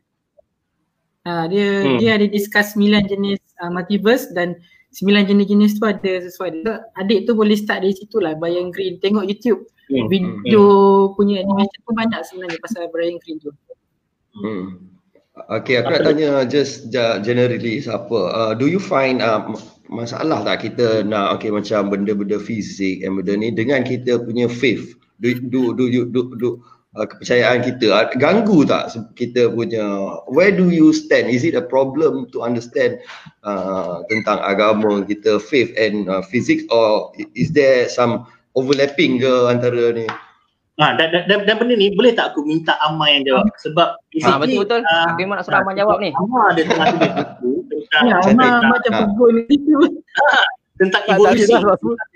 Uh, 1.24 1.44
dia 1.52 1.68
Hmm. 1.84 1.98
dia 2.00 2.10
ada 2.16 2.26
discuss 2.26 2.74
9 2.74 3.06
jenis 3.06 3.40
uh, 3.60 3.70
multiverse 3.70 4.32
dan 4.32 4.56
9 4.90 5.28
jenis-jenis 5.28 5.78
tu 5.78 5.84
ada 5.86 6.12
sesuai. 6.26 6.66
So, 6.66 6.72
adik 6.98 7.28
tu 7.28 7.32
boleh 7.36 7.54
start 7.54 7.86
dari 7.86 7.94
situ 7.94 8.18
lah 8.18 8.34
Brian 8.34 8.72
Green. 8.74 8.98
Tengok 8.98 9.28
YouTube 9.28 9.68
Hmm, 9.90 10.06
video 10.06 10.64
punya 11.18 11.42
animation 11.42 11.80
pun 11.82 11.98
banyak 11.98 12.22
sebenarnya 12.22 12.58
pasal 12.62 12.86
Brian 12.94 13.18
Green 13.26 13.42
tu. 13.42 13.50
Hmm. 14.38 14.86
Okay, 15.50 15.82
aku 15.82 15.90
nak 15.90 16.04
tanya 16.06 16.30
just 16.46 16.94
generally 16.94 17.82
siapa. 17.82 18.20
Uh, 18.30 18.52
do 18.54 18.70
you 18.70 18.78
find 18.78 19.18
uh, 19.18 19.50
masalah 19.90 20.46
tak 20.46 20.62
kita 20.68 21.02
nak 21.02 21.34
okay 21.34 21.50
macam 21.50 21.90
benda-benda 21.90 22.38
fizik 22.38 23.02
and 23.02 23.18
benda 23.18 23.34
ni 23.34 23.50
dengan 23.50 23.82
kita 23.82 24.22
punya 24.22 24.46
faith? 24.46 24.94
Do 25.18 25.34
do 25.50 25.74
do 25.74 25.90
you 25.90 26.06
do, 26.06 26.38
do 26.38 26.62
uh, 26.96 27.06
kepercayaan 27.06 27.62
kita 27.62 27.86
uh, 27.92 28.06
ganggu 28.18 28.66
tak 28.66 28.90
kita 29.14 29.50
punya 29.52 29.84
where 30.30 30.50
do 30.50 30.70
you 30.72 30.90
stand 30.90 31.30
is 31.30 31.46
it 31.46 31.54
a 31.54 31.62
problem 31.62 32.26
to 32.34 32.42
understand 32.42 32.98
uh, 33.46 34.02
tentang 34.10 34.40
agama 34.42 35.04
kita 35.06 35.38
faith 35.38 35.70
and 35.78 36.10
uh, 36.10 36.22
physics 36.24 36.66
or 36.74 37.12
is 37.38 37.54
there 37.54 37.86
some 37.86 38.26
overlapping 38.58 39.20
ke 39.22 39.32
antara 39.46 39.94
ni 39.94 40.08
Ha, 40.80 40.96
dan, 40.96 41.12
dan, 41.12 41.44
dan, 41.44 41.60
benda 41.60 41.76
ni 41.76 41.92
boleh 41.92 42.16
tak 42.16 42.32
aku 42.32 42.40
minta 42.40 42.72
Amma 42.80 43.04
yang 43.12 43.28
jawab 43.28 43.52
sebab 43.60 44.00
ha, 44.00 44.40
betul 44.40 44.64
betul. 44.64 44.80
Uh, 44.80 45.12
aku 45.12 45.28
memang 45.28 45.36
nak 45.36 45.44
suruh 45.44 45.60
Amma 45.60 45.76
jawab 45.76 46.00
ni. 46.00 46.08
Amma 46.16 46.56
ada 46.56 46.62
tengah 46.64 46.86
tulis 46.96 47.12
buku 47.12 47.50
tentang 47.68 48.04
ya, 48.08 48.16
Amma 48.24 48.48
macam 48.64 48.92
buku 49.12 49.24
ni. 49.44 49.56
Tentang 50.80 51.02
evolusi. 51.12 51.52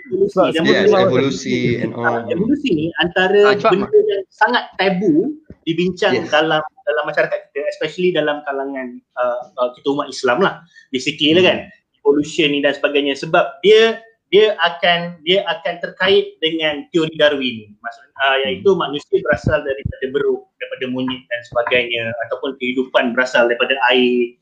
Evolusi, 0.08 0.40
yes, 0.56 0.88
evolusi 0.88 1.58
and 1.84 1.92
all. 1.92 2.24
Evolusi 2.32 2.68
ni 2.72 2.86
antara 3.04 3.52
ha, 3.52 3.60
benda 3.60 3.92
yang 3.92 4.24
sangat 4.32 4.64
tabu 4.80 5.36
dibincang 5.68 6.24
yes. 6.24 6.32
dalam 6.32 6.64
dalam 6.84 7.04
masyarakat 7.08 7.38
kita 7.50 7.60
especially 7.72 8.12
dalam 8.12 8.44
kalangan 8.44 9.00
uh, 9.16 9.52
uh, 9.56 9.70
kita 9.72 9.86
umat 9.92 10.12
Islam 10.12 10.44
lah 10.44 10.60
basically 10.92 11.32
hmm. 11.32 11.40
lah 11.40 11.44
kan 11.48 11.58
evolution 12.04 12.52
ni 12.52 12.60
dan 12.60 12.76
sebagainya 12.76 13.16
sebab 13.16 13.60
dia 13.64 14.04
dia 14.28 14.52
akan 14.60 15.20
dia 15.24 15.46
akan 15.48 15.80
terkait 15.80 16.36
dengan 16.44 16.84
teori 16.92 17.16
Darwin 17.16 17.72
maksud 17.80 18.04
uh, 18.20 18.36
iaitu 18.44 18.70
hmm. 18.76 18.80
manusia 18.80 19.16
berasal 19.24 19.64
daripada 19.64 20.04
beruk 20.12 20.44
daripada 20.60 20.84
monyet 20.92 21.22
dan 21.32 21.40
sebagainya 21.48 22.04
ataupun 22.28 22.60
kehidupan 22.60 23.16
berasal 23.16 23.48
daripada 23.48 23.74
air 23.88 24.36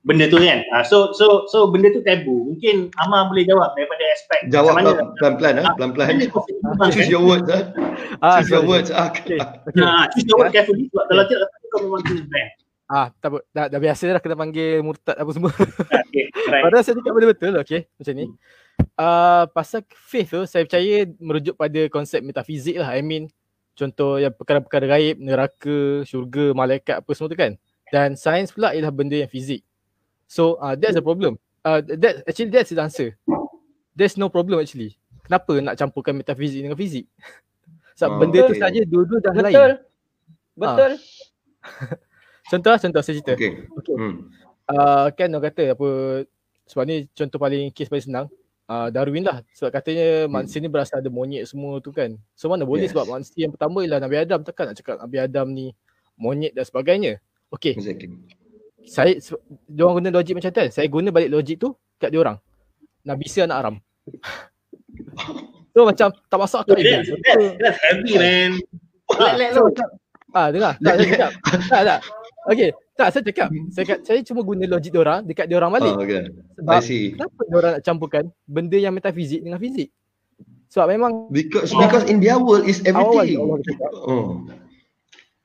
benda 0.00 0.24
tu 0.32 0.40
kan 0.40 0.64
uh, 0.72 0.80
so 0.80 1.12
so 1.12 1.44
so 1.52 1.68
benda 1.68 1.92
tu 1.92 2.00
tabu 2.00 2.48
mungkin 2.48 2.88
Ama 3.04 3.28
boleh 3.28 3.44
jawab 3.44 3.76
daripada 3.76 4.04
aspek 4.16 4.40
jawab 4.48 4.80
mana 4.80 4.96
pelan-pelan 5.20 5.60
ah 5.60 5.76
pelan-pelan 5.76 6.24
choose 6.96 7.12
your 7.12 7.20
words 7.20 7.44
ah 8.24 8.40
choose 8.40 8.48
your 8.48 8.64
words 8.64 8.88
ah 8.88 9.08
okay. 9.12 9.36
ah 9.76 10.08
choose 10.16 10.24
your 10.24 10.40
words 10.40 10.56
carefully 10.56 10.88
sebab 10.88 11.04
kalau 11.04 11.24
tidak 11.28 11.48
kau 11.70 11.80
memang 11.84 12.02
kena 12.04 12.24
plan 12.26 12.48
Ah, 12.90 13.14
tak 13.22 13.46
dah, 13.54 13.70
dah 13.70 13.78
biasa 13.78 14.18
dah 14.18 14.18
kena 14.18 14.34
panggil 14.34 14.82
murtad 14.82 15.14
apa 15.14 15.30
semua. 15.30 15.54
Okay, 15.54 16.26
right. 16.50 16.66
Padahal 16.66 16.82
saya 16.82 16.98
cakap 16.98 17.12
benda 17.14 17.30
betul 17.30 17.54
okey 17.62 17.86
macam 17.86 18.14
ni. 18.18 18.26
Uh, 18.98 19.46
pasal 19.54 19.86
faith 19.94 20.34
tu 20.34 20.42
saya 20.42 20.66
percaya 20.66 21.06
merujuk 21.22 21.54
pada 21.54 21.86
konsep 21.86 22.18
metafizik 22.18 22.82
lah. 22.82 22.90
I 22.90 23.06
mean 23.06 23.30
contoh 23.78 24.18
yang 24.18 24.34
perkara-perkara 24.34 24.90
gaib, 24.90 25.22
neraka, 25.22 26.02
syurga, 26.02 26.50
malaikat 26.50 26.98
apa 26.98 27.10
semua 27.14 27.30
tu 27.30 27.38
kan. 27.38 27.54
Dan 27.94 28.18
sains 28.18 28.50
pula 28.50 28.74
ialah 28.74 28.90
benda 28.90 29.14
yang 29.14 29.30
fizik. 29.30 29.62
So 30.30 30.62
uh, 30.62 30.78
that's 30.78 30.94
the 30.94 31.02
problem. 31.02 31.42
Uh, 31.66 31.82
that 31.98 32.22
actually 32.22 32.54
that's 32.54 32.70
the 32.70 32.78
answer. 32.78 33.18
There's 33.98 34.14
no 34.14 34.30
problem 34.30 34.62
actually. 34.62 34.94
Kenapa 35.26 35.58
nak 35.58 35.74
campurkan 35.74 36.14
metafizik 36.14 36.62
dengan 36.62 36.78
fizik? 36.78 37.10
Sebab 37.98 38.10
oh, 38.14 38.18
benda 38.22 38.38
tu 38.46 38.54
saja 38.54 38.80
dua-dua 38.86 39.18
dah 39.18 39.34
betul. 39.34 39.44
lain. 39.44 39.54
Betul. 39.54 39.72
Betul. 40.54 40.92
Uh. 40.94 41.98
Contoh 42.50 42.74
contoh 42.74 42.98
saya 42.98 43.14
cerita. 43.14 43.38
Okay. 43.38 43.62
okay. 43.78 43.94
Hmm. 43.94 44.26
Uh, 44.66 45.06
kan 45.14 45.30
orang 45.30 45.54
kata 45.54 45.70
apa 45.70 45.88
sebab 46.66 46.82
ni 46.82 47.06
contoh 47.14 47.38
paling 47.38 47.70
kes 47.70 47.86
paling 47.86 48.06
senang. 48.10 48.26
Uh, 48.66 48.90
Darwin 48.90 49.22
lah 49.22 49.42
sebab 49.54 49.70
katanya 49.78 50.26
hmm. 50.26 50.30
manusia 50.34 50.58
ni 50.58 50.66
berasal 50.66 50.98
dari 50.98 51.14
monyet 51.14 51.46
semua 51.46 51.78
tu 51.78 51.94
kan. 51.94 52.18
So 52.34 52.50
mana 52.50 52.66
boleh 52.66 52.90
yes. 52.90 52.94
sebab 52.94 53.06
manusia 53.06 53.38
yang 53.46 53.54
pertama 53.54 53.86
ialah 53.86 54.02
Nabi 54.02 54.18
Adam 54.18 54.42
takkan 54.42 54.66
nak 54.66 54.82
cakap 54.82 54.98
Nabi 54.98 55.16
Adam 55.22 55.46
ni 55.54 55.70
monyet 56.18 56.50
dan 56.50 56.66
sebagainya. 56.66 57.22
Okay. 57.54 57.78
Exactly. 57.78 58.18
Saya 58.86 59.16
dia 59.68 59.82
orang 59.84 60.04
guna 60.04 60.10
logik 60.20 60.36
macam 60.36 60.50
tu 60.50 60.60
kan. 60.60 60.70
Saya 60.72 60.86
guna 60.88 61.08
balik 61.12 61.30
logik 61.32 61.56
tu 61.60 61.76
kat 62.00 62.12
dia 62.12 62.20
orang. 62.20 62.36
Nabi 63.04 63.24
Isa 63.28 63.44
anak 63.44 63.58
Aram. 63.60 63.76
so 65.72 65.84
macam 65.84 66.08
tak 66.12 66.38
masuk 66.38 66.58
akal. 66.64 66.76
That's, 66.76 67.08
that's 67.60 67.78
heavy 67.80 68.14
man. 68.16 68.50
Ah, 69.10 69.34
so, 69.50 69.66
ah 70.32 70.48
dengar. 70.54 70.78
Tak, 70.78 70.94
saya 70.96 71.08
cakap. 71.10 71.30
Tak, 71.66 71.82
tak. 71.82 72.00
Okay, 72.50 72.68
tak 72.96 73.08
saya 73.12 73.22
cakap, 73.28 73.48
saya, 73.68 73.84
cakap, 73.84 73.98
saya 74.00 74.18
cuma 74.24 74.40
guna 74.40 74.64
logik 74.64 74.92
diorang 74.92 75.24
dekat 75.28 75.44
diorang 75.44 75.68
balik. 75.72 75.92
Oh, 75.92 76.00
okay. 76.00 76.24
Sebab 76.56 76.80
kenapa 76.88 77.40
diorang 77.48 77.72
nak 77.76 77.82
campurkan 77.84 78.24
benda 78.48 78.76
yang 78.80 78.96
metafizik 78.96 79.44
dengan 79.44 79.60
fizik? 79.60 79.92
Sebab 80.70 80.86
memang 80.86 81.12
because 81.34 81.74
because 81.74 82.06
in 82.06 82.22
their 82.22 82.38
world 82.38 82.62
is 82.64 82.78
everything. 82.86 83.42
Awal, 83.42 83.58
oh. 84.06 84.46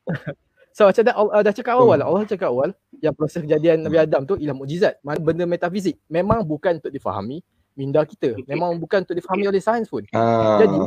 so 0.75 0.85
macam 0.85 1.01
dah, 1.01 1.15
uh, 1.17 1.41
dah 1.41 1.53
cakap 1.55 1.73
awal 1.81 1.97
oh. 1.97 2.07
Allah 2.13 2.29
cakap 2.29 2.49
awal 2.53 2.69
yang 3.01 3.13
proses 3.15 3.41
kejadian 3.43 3.83
Nabi 3.83 3.97
Adam 3.99 4.23
tu 4.23 4.35
ialah 4.39 4.55
mukjizat. 4.55 4.99
Mana 5.01 5.19
benda 5.19 5.43
metafizik 5.47 5.99
memang 6.07 6.43
bukan 6.43 6.77
untuk 6.77 6.91
difahami 6.91 7.41
minda 7.75 8.03
kita. 8.03 8.35
Memang 8.47 8.75
bukan 8.79 9.03
untuk 9.03 9.17
difahami 9.17 9.49
oleh 9.51 9.61
sains 9.63 9.87
pun. 9.89 10.03
Uh. 10.13 10.59
Jadi 10.61 10.79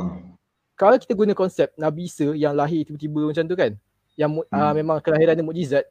kalau 0.79 0.97
kita 0.97 1.13
guna 1.13 1.33
konsep 1.35 1.75
Nabi 1.75 2.07
Isa 2.07 2.33
yang 2.39 2.55
lahir 2.55 2.87
tiba-tiba 2.87 3.29
macam 3.29 3.45
tu 3.45 3.57
kan, 3.59 3.73
yang 4.19 4.35
hmm. 4.35 4.51
uh, 4.51 4.75
memang 4.75 4.99
kelahiran 4.99 5.39
dia 5.39 5.47
mukjizat 5.47 5.87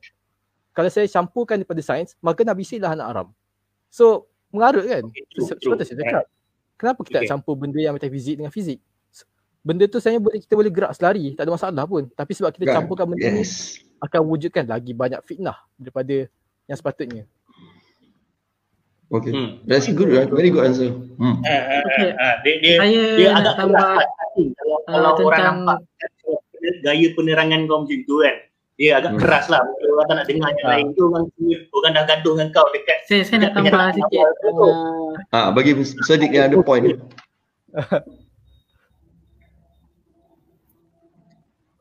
kalau 0.75 0.91
saya 0.91 1.07
campurkan 1.07 1.63
daripada 1.63 1.79
sains 1.79 2.13
maka 2.19 2.43
Nabi 2.43 2.67
Isa 2.67 2.75
lah 2.83 2.91
anak 2.91 3.07
Aram 3.07 3.27
so 3.87 4.27
mengarut 4.51 4.83
kan 4.83 5.07
sebab 5.63 5.79
saya 5.79 5.97
cakap 6.03 6.23
kenapa 6.75 7.01
kita 7.07 7.23
okay. 7.23 7.29
campur 7.31 7.55
benda 7.55 7.79
yang 7.79 7.95
metafizik 7.95 8.35
dengan 8.35 8.51
fizik 8.51 8.83
benda 9.63 9.87
tu 9.87 10.03
saya 10.03 10.19
boleh 10.19 10.43
kita 10.43 10.53
boleh 10.59 10.69
gerak 10.69 10.91
selari 10.91 11.39
tak 11.39 11.47
ada 11.47 11.51
masalah 11.55 11.83
pun 11.87 12.11
tapi 12.11 12.31
sebab 12.35 12.51
kita 12.51 12.67
kan? 12.67 12.83
campurkan 12.83 13.07
benda 13.07 13.31
yes. 13.31 13.33
ni 13.33 13.43
akan 14.01 14.21
wujudkan 14.25 14.65
lagi 14.69 14.93
banyak 14.93 15.21
fitnah 15.25 15.57
daripada 15.77 16.29
yang 16.69 16.77
sepatutnya 16.77 17.25
Okay. 19.07 19.31
Hmm. 19.31 19.63
That's 19.63 19.87
good, 19.87 20.11
right? 20.11 20.27
Very 20.27 20.51
good 20.51 20.67
answer. 20.67 20.91
Hmm. 20.91 21.39
Uh, 21.39 21.47
uh, 21.47 21.79
uh, 21.79 22.11
uh, 22.11 22.35
dia, 22.43 22.53
dia, 22.59 22.75
saya 22.75 23.03
dia 23.15 23.29
agak 23.39 23.55
tambah 23.55 24.03
kalau, 24.35 24.77
kalau 24.83 25.11
uh, 25.15 25.23
orang 25.31 25.43
nampak 25.47 25.79
gaya 26.83 27.07
penerangan 27.15 27.71
kau 27.71 27.87
macam 27.87 27.99
tu 28.03 28.15
kan 28.19 28.35
dia 28.77 29.01
agak 29.01 29.17
hmm. 29.17 29.21
keras 29.23 29.45
lah 29.49 29.63
orang 29.65 30.05
tak 30.05 30.15
nak 30.21 30.25
dengar 30.29 30.49
yang 30.53 30.67
ha. 30.67 30.71
lain 30.77 30.85
tu 30.93 31.01
orang 31.09 31.25
orang 31.73 31.91
dah 31.97 32.03
gaduh 32.05 32.33
dengan 32.37 32.49
kau 32.53 32.67
dekat 32.69 32.99
saya, 33.09 33.21
saya 33.25 33.37
nak 33.47 33.51
tambah 33.57 33.79
sikit 33.97 34.21
ah 35.33 35.33
uh, 35.33 35.49
bagi 35.49 35.71
sedik 36.05 36.31
yang 36.35 36.51
ada 36.51 36.61
point 36.61 36.85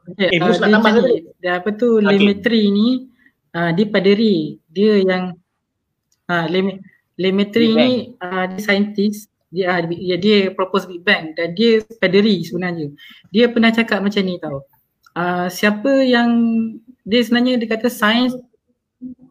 Okay, 0.07 0.39
eh, 0.39 0.39
uh, 0.39 0.55
dia, 0.55 0.71
tambah 0.71 0.93
dia, 1.43 1.53
apa 1.59 1.71
tu 1.75 1.99
okay. 1.99 2.15
limetri 2.15 2.63
ni 2.71 3.11
uh, 3.57 3.71
dia 3.75 3.87
paderi. 3.91 4.61
Dia 4.71 5.03
yang 5.03 5.25
uh, 6.31 6.47
lim, 6.47 6.79
limetri 7.19 7.75
ni 7.75 7.91
uh, 8.23 8.45
dia 8.51 8.63
saintis. 8.63 9.27
Dia, 9.51 9.79
dia 9.83 10.17
dia 10.19 10.39
propose 10.53 10.91
Big 10.91 11.07
Bang 11.07 11.33
dan 11.39 11.55
dia 11.55 11.81
paderi 12.03 12.43
sebenarnya. 12.43 12.93
Dia 13.31 13.51
pernah 13.51 13.71
cakap 13.75 14.03
macam 14.03 14.23
ni 14.23 14.37
tau. 14.43 14.67
Uh, 15.17 15.49
siapa 15.49 16.05
yang 16.05 16.29
dia 17.07 17.23
sebenarnya 17.23 17.57
dia 17.63 17.69
kata 17.73 17.89
sains 17.89 18.35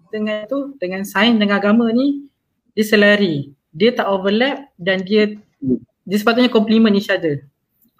dengan 0.09 0.47
tu 0.47 0.73
dengan 0.79 1.03
sains 1.03 1.35
dengan 1.35 1.59
agama 1.59 1.91
ni 1.91 2.25
dia 2.71 2.87
selari 2.87 3.51
dia 3.75 3.91
tak 3.91 4.07
overlap 4.07 4.71
dan 4.79 5.03
dia 5.03 5.35
dia 6.07 6.17
sepatutnya 6.17 6.47
complement 6.47 6.95
each 6.95 7.11
other 7.11 7.43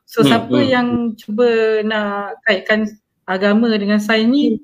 so 0.06 0.22
hmm, 0.22 0.28
siapa 0.30 0.58
hmm. 0.58 0.70
yang 0.70 0.88
cuba 1.18 1.48
nak 1.84 2.40
kaitkan 2.46 2.88
agama 3.26 3.74
dengan 3.76 3.98
sains 3.98 4.30
ni 4.30 4.62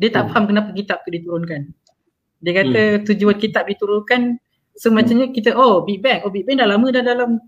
dia 0.00 0.08
tak 0.10 0.26
hmm. 0.26 0.30
faham 0.32 0.44
kenapa 0.48 0.70
kitab 0.72 1.04
tu 1.04 1.10
diturunkan 1.12 1.70
dia 2.40 2.52
kata 2.54 2.80
hmm. 2.80 3.02
tujuan 3.12 3.36
kitab 3.36 3.64
diturunkan 3.68 4.40
semacamnya 4.78 5.28
so, 5.28 5.34
kita 5.34 5.50
oh 5.54 5.84
Big 5.84 6.00
Bang 6.00 6.22
oh 6.24 6.30
Big 6.30 6.46
Bang 6.46 6.62
dah 6.62 6.68
lama 6.70 6.86
dah 6.88 7.02
dalam 7.02 7.38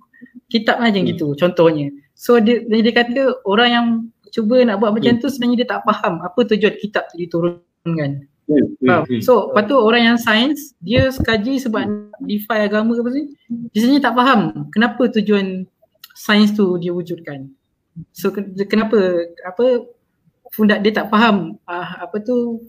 kitab 0.53 0.79
macam 0.83 1.03
hmm. 1.03 1.11
gitu 1.17 1.27
contohnya 1.35 1.89
so 2.13 2.37
dia, 2.39 2.61
dia 2.63 2.93
kata 2.93 3.43
orang 3.49 3.71
yang 3.71 3.87
cuba 4.31 4.63
nak 4.63 4.79
buat 4.81 4.95
macam 4.95 5.19
hmm. 5.19 5.21
tu 5.21 5.29
sebenarnya 5.29 5.67
dia 5.67 5.69
tak 5.77 5.83
faham 5.85 6.23
apa 6.23 6.41
tujuan 6.55 6.75
kitab 6.79 7.11
tu 7.11 7.19
diturunkan. 7.19 8.11
Hmm. 8.47 8.67
Hmm. 8.83 9.03
hmm. 9.07 9.23
So 9.23 9.51
lepas 9.53 9.67
tu 9.71 9.77
orang 9.79 10.03
yang 10.15 10.19
sains 10.19 10.75
dia 10.83 11.11
sekaji 11.11 11.59
sebab 11.63 11.85
defy 12.25 12.67
agama 12.67 12.99
ke 12.99 13.03
apa 13.03 13.11
sih 13.15 13.27
dia 13.75 13.79
sebenarnya 13.79 14.03
tak 14.11 14.15
faham 14.17 14.41
kenapa 14.75 15.03
tujuan 15.21 15.67
sains 16.21 16.53
tu 16.53 16.77
dia 16.77 16.93
wujudkan. 16.93 17.49
So 18.13 18.29
kenapa 18.69 19.25
apa 19.49 19.89
fundak 20.53 20.85
dia 20.85 20.93
tak 20.93 21.09
faham 21.09 21.57
uh, 21.65 21.89
apa 22.05 22.17
tu 22.21 22.69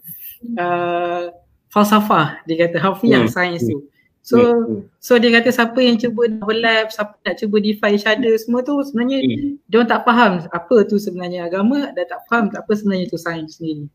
uh, 0.56 1.36
falsafah 1.68 2.40
dia 2.48 2.68
kata 2.68 2.80
hafiah 2.80 3.28
hmm. 3.28 3.32
sains 3.32 3.68
tu. 3.68 3.92
So 4.24 4.38
hmm. 4.40 4.88
so 5.04 5.20
dia 5.20 5.36
kata 5.36 5.52
siapa 5.52 5.76
yang 5.84 6.00
cuba 6.00 6.32
overlap, 6.40 6.96
siapa 6.96 7.20
nak 7.28 7.36
cuba 7.44 7.60
defy 7.60 8.00
each 8.00 8.08
other 8.08 8.32
semua 8.40 8.64
tu 8.64 8.80
sebenarnya 8.88 9.20
hmm. 9.20 9.60
dia 9.68 9.84
tak 9.84 10.08
faham 10.08 10.48
apa 10.48 10.76
tu 10.88 10.96
sebenarnya 10.96 11.52
agama 11.52 11.92
dan 11.92 12.06
tak 12.08 12.24
faham 12.32 12.48
apa 12.56 12.72
sebenarnya 12.72 13.12
tu 13.12 13.20
sains 13.20 13.60
sendiri. 13.60 13.92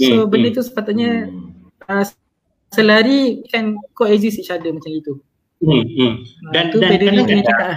So 0.00 0.24
hmm. 0.24 0.30
benda 0.32 0.48
tu 0.56 0.64
sepatutnya 0.64 1.28
hmm. 1.28 1.92
uh, 1.92 2.04
selari 2.72 3.44
kan 3.52 3.76
coexist 3.92 4.40
each 4.40 4.52
other 4.54 4.72
macam 4.72 4.90
itu. 4.96 5.14
Hmm. 5.60 5.84
hmm. 5.84 6.14
Dan, 6.56 6.64
uh, 6.72 6.80
dan, 6.80 6.98
dan, 6.98 7.12
dan, 7.28 7.42
dan, 7.44 7.76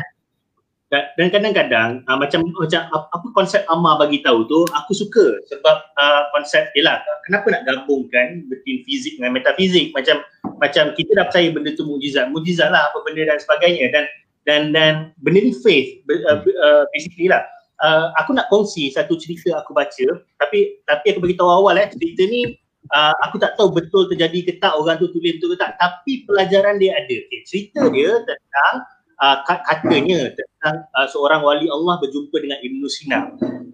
dan 0.88 1.28
kadang-kadang 1.36 2.00
uh, 2.08 2.16
macam 2.16 2.48
macam 2.48 2.88
apa 2.88 3.28
konsep 3.36 3.68
Amma 3.68 4.00
bagi 4.00 4.24
tahu 4.24 4.48
tu 4.48 4.64
aku 4.72 4.96
suka 4.96 5.36
sebab 5.52 5.84
uh, 6.00 6.22
konsep 6.32 6.72
ialah 6.80 7.04
kenapa 7.28 7.52
nak 7.52 7.68
gabungkan 7.68 8.48
between 8.48 8.88
fizik 8.88 9.20
dengan 9.20 9.36
metafizik? 9.36 9.92
Macam 9.92 10.24
macam 10.64 10.96
kita 10.96 11.12
dah 11.20 11.28
percaya 11.28 11.52
benda 11.52 11.76
tu 11.76 11.84
mukjizat 11.84 12.32
mukjizat 12.32 12.72
lah 12.72 12.88
apa 12.88 13.04
benda 13.04 13.28
dan 13.28 13.36
sebagainya. 13.36 13.92
Dan 13.92 14.04
dan 14.48 14.62
dan 14.72 14.94
benda 15.20 15.44
ni 15.44 15.52
faith 15.60 16.08
uh, 16.08 16.88
basically 16.96 17.28
lah. 17.28 17.44
Uh, 17.84 18.10
aku 18.18 18.32
nak 18.32 18.48
kongsi 18.48 18.90
satu 18.90 19.20
cerita 19.20 19.54
aku 19.60 19.70
baca 19.76 20.08
tapi 20.42 20.82
tapi 20.90 21.14
aku 21.14 21.22
bagi 21.22 21.38
tahu 21.38 21.52
awal 21.52 21.78
eh 21.78 21.86
cerita 21.94 22.26
ni 22.26 22.58
uh, 22.96 23.14
aku 23.28 23.38
tak 23.38 23.54
tahu 23.54 23.70
betul 23.70 24.10
terjadi 24.10 24.50
ke 24.50 24.52
tak 24.58 24.74
orang 24.74 24.98
tu 24.98 25.12
tulis 25.14 25.38
betul 25.38 25.54
ke 25.54 25.58
tak 25.60 25.76
tapi 25.76 26.24
pelajaran 26.24 26.80
dia 26.80 26.96
ada. 26.96 27.16
Okay, 27.28 27.44
cerita 27.44 27.92
dia 27.92 28.24
tentang 28.24 28.88
uh, 29.22 29.38
katanya 29.46 30.34
tentang 30.34 30.76
uh, 30.94 31.08
seorang 31.10 31.42
wali 31.42 31.68
Allah 31.70 31.98
berjumpa 32.02 32.38
dengan 32.38 32.60
Ibn 32.62 32.82
Sina. 32.90 33.20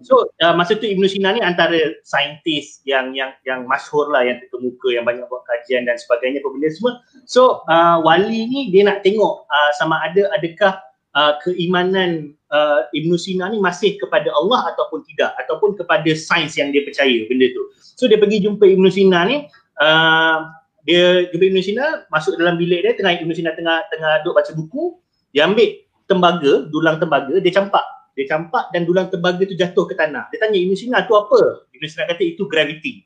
So 0.04 0.28
uh, 0.44 0.54
masa 0.56 0.76
tu 0.76 0.84
Ibn 0.84 1.04
Sina 1.08 1.32
ni 1.32 1.40
antara 1.40 1.96
saintis 2.04 2.84
yang 2.84 3.16
yang 3.16 3.32
yang 3.48 3.64
masyhur 3.64 4.12
lah 4.12 4.24
yang 4.24 4.40
terkemuka 4.44 4.92
yang 4.92 5.04
banyak 5.08 5.24
buat 5.28 5.44
kajian 5.48 5.88
dan 5.88 5.96
sebagainya 5.96 6.44
apa 6.44 6.48
benda 6.52 6.68
semua. 6.72 6.92
So 7.24 7.64
uh, 7.68 8.00
wali 8.04 8.48
ni 8.48 8.60
dia 8.68 8.84
nak 8.84 9.00
tengok 9.04 9.48
uh, 9.48 9.70
sama 9.76 10.00
ada 10.04 10.28
adakah 10.36 10.80
uh, 11.16 11.32
keimanan 11.40 12.36
uh, 12.52 12.84
Ibn 12.92 13.10
Sina 13.16 13.48
ni 13.48 13.60
masih 13.60 13.96
kepada 13.96 14.28
Allah 14.32 14.76
ataupun 14.76 15.04
tidak 15.08 15.32
ataupun 15.40 15.76
kepada 15.78 16.10
sains 16.12 16.52
yang 16.60 16.68
dia 16.72 16.84
percaya 16.84 17.24
benda 17.28 17.48
tu. 17.52 17.62
So 17.96 18.04
dia 18.04 18.20
pergi 18.20 18.44
jumpa 18.44 18.64
Ibn 18.64 18.86
Sina 18.92 19.24
ni 19.24 19.48
uh, 19.80 20.38
dia 20.84 21.32
jumpa 21.32 21.44
Ibn 21.48 21.58
Sina 21.64 21.84
masuk 22.12 22.36
dalam 22.36 22.60
bilik 22.60 22.84
dia 22.84 22.92
tengah 22.92 23.16
Ibn 23.16 23.32
Sina 23.32 23.56
tengah 23.56 23.88
tengah 23.88 24.20
duduk 24.20 24.36
baca 24.36 24.52
buku 24.52 25.00
dia 25.34 25.50
ambil 25.50 25.68
tembaga 26.06 26.70
dulang 26.70 26.96
tembaga 27.02 27.34
dia 27.42 27.50
campak. 27.50 27.82
Dia 28.14 28.30
campak 28.30 28.70
dan 28.70 28.86
dulang 28.86 29.10
tembaga 29.10 29.42
tu 29.42 29.58
jatuh 29.58 29.90
ke 29.90 29.98
tanah. 29.98 30.30
Dia 30.30 30.38
tanya 30.38 30.54
Ibn 30.54 30.74
Sina 30.78 31.02
tu 31.02 31.18
apa? 31.18 31.66
Ibn 31.74 31.84
Sina 31.90 32.06
kata 32.06 32.22
itu 32.22 32.46
gravity 32.46 33.02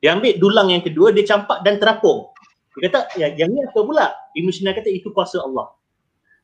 dia 0.00 0.16
ambil 0.16 0.34
dulang 0.40 0.72
yang 0.72 0.82
kedua 0.82 1.12
dia 1.12 1.24
campak 1.28 1.60
dan 1.60 1.76
terapung. 1.76 2.32
Dia 2.80 2.88
kata 2.88 3.20
ya, 3.20 3.28
yang 3.36 3.52
ni 3.52 3.60
apa 3.60 3.80
pula? 3.84 4.08
Ibn 4.32 4.48
Sina 4.48 4.72
kata 4.72 4.88
itu 4.88 5.12
kuasa 5.12 5.44
Allah. 5.44 5.68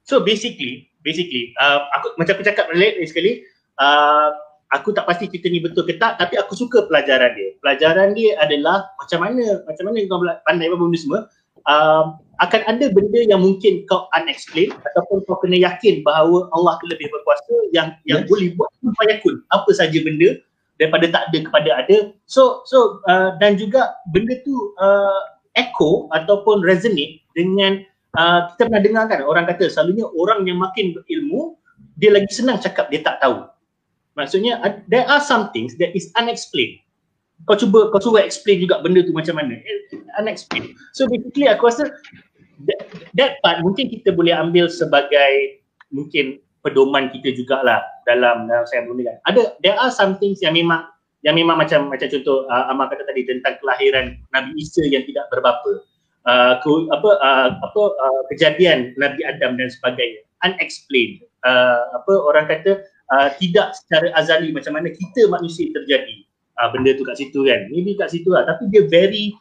So 0.04 0.20
basically 0.22 0.92
basically 1.00 1.56
uh, 1.56 1.88
aku 1.96 2.14
macam 2.20 2.36
aku 2.36 2.44
cakap 2.44 2.68
lagi 2.70 3.02
sekali 3.08 3.42
uh, 3.80 4.30
aku 4.70 4.92
tak 4.92 5.08
pasti 5.08 5.26
cerita 5.32 5.48
ni 5.48 5.58
betul 5.64 5.88
ke 5.88 5.96
tak 5.96 6.20
tapi 6.20 6.36
aku 6.36 6.52
suka 6.52 6.84
pelajaran 6.84 7.32
dia. 7.32 7.56
Pelajaran 7.64 8.12
dia 8.12 8.36
adalah 8.38 8.92
macam 9.00 9.18
mana 9.24 9.64
macam 9.64 9.84
mana 9.88 9.98
kau 10.04 10.20
pandai 10.44 10.68
apa 10.68 10.76
benda 10.76 10.98
semua 11.00 11.20
uh, 11.66 12.16
akan 12.36 12.62
ada 12.68 12.92
benda 12.92 13.20
yang 13.24 13.40
mungkin 13.40 13.88
kau 13.88 14.08
unexplained 14.12 14.76
ataupun 14.92 15.24
kau 15.24 15.40
kena 15.40 15.56
yakin 15.56 16.04
bahawa 16.04 16.52
Allah 16.52 16.76
tu 16.84 16.86
lebih 16.88 17.08
berkuasa 17.08 17.54
yang 17.72 17.96
yang 18.04 18.24
yes. 18.24 18.28
boleh 18.28 18.48
buat 18.56 18.68
kun 19.24 19.36
apa 19.52 19.70
saja 19.72 19.96
benda 20.04 20.36
daripada 20.76 21.08
tak 21.08 21.22
ada 21.32 21.38
kepada 21.48 21.70
ada 21.80 21.96
so 22.28 22.60
so 22.68 23.00
uh, 23.08 23.32
dan 23.40 23.56
juga 23.56 23.96
benda 24.12 24.36
tu 24.44 24.76
uh, 24.76 25.22
echo 25.56 26.12
ataupun 26.12 26.60
resonate 26.60 27.24
dengan 27.32 27.80
uh, 28.20 28.52
kita 28.52 28.68
pernah 28.68 28.82
dengar 28.84 29.04
kan 29.08 29.24
orang 29.24 29.48
kata 29.48 29.72
selalunya 29.72 30.04
orang 30.12 30.44
yang 30.44 30.60
makin 30.60 30.92
berilmu 30.92 31.56
dia 31.96 32.12
lagi 32.12 32.28
senang 32.28 32.60
cakap 32.60 32.92
dia 32.92 33.00
tak 33.00 33.20
tahu. 33.24 33.48
Maksudnya 34.16 34.60
uh, 34.60 34.80
there 34.88 35.04
are 35.08 35.20
some 35.20 35.52
things 35.52 35.76
that 35.80 35.92
is 35.96 36.12
unexplained. 36.16 36.80
Kau 37.44 37.58
cuba 37.58 37.92
kau 37.92 38.00
cuba 38.00 38.24
explain 38.24 38.64
juga 38.64 38.80
benda 38.80 39.04
tu 39.04 39.12
macam 39.12 39.36
mana. 39.36 39.60
Eh, 39.60 40.00
unexplained. 40.16 40.72
So 40.96 41.04
basically 41.04 41.52
aku 41.52 41.68
rasa 41.68 41.92
that, 42.64 42.80
that 43.12 43.32
part 43.44 43.60
mungkin 43.60 43.92
kita 43.92 44.16
boleh 44.16 44.32
ambil 44.32 44.72
sebagai 44.72 45.60
mungkin 45.92 46.40
pedoman 46.64 47.12
kita 47.12 47.36
jugalah 47.36 47.84
dalam 48.08 48.48
dalam 48.48 48.64
saya 48.66 48.88
belum 48.88 49.04
kan. 49.04 49.16
Ada 49.28 49.42
there 49.60 49.76
are 49.76 49.92
some 49.92 50.16
things 50.18 50.40
yang 50.40 50.56
memang 50.56 50.88
yang 51.22 51.38
memang 51.38 51.58
macam 51.58 51.90
macam 51.90 52.06
contoh 52.10 52.46
uh, 52.50 52.70
Amal 52.70 52.90
kata 52.90 53.06
tadi 53.06 53.26
tentang 53.26 53.58
kelahiran 53.62 54.18
Nabi 54.34 54.50
Isa 54.58 54.82
yang 54.86 55.06
tidak 55.06 55.30
berbapa 55.30 55.82
uh, 56.26 56.58
ke, 56.60 56.70
apa 56.90 57.10
uh, 57.22 57.48
apa 57.62 57.82
uh, 57.94 58.22
kejadian 58.34 58.94
Nabi 58.98 59.22
Adam 59.22 59.54
dan 59.54 59.70
sebagainya 59.70 60.26
unexplained 60.44 61.22
uh, 61.46 61.94
apa 61.94 62.12
orang 62.26 62.46
kata 62.50 62.82
uh, 63.14 63.28
tidak 63.38 63.72
secara 63.74 64.10
azali 64.18 64.50
macam 64.50 64.74
mana 64.74 64.90
kita 64.90 65.30
manusia 65.30 65.70
terjadi 65.72 66.25
uh, 66.60 66.68
benda 66.72 66.96
tu 66.96 67.04
kat 67.04 67.16
situ 67.20 67.44
kan 67.44 67.68
maybe 67.70 67.96
kat 67.96 68.08
situ 68.12 68.28
lah 68.32 68.44
tapi 68.48 68.68
dia 68.72 68.84
very 68.88 69.36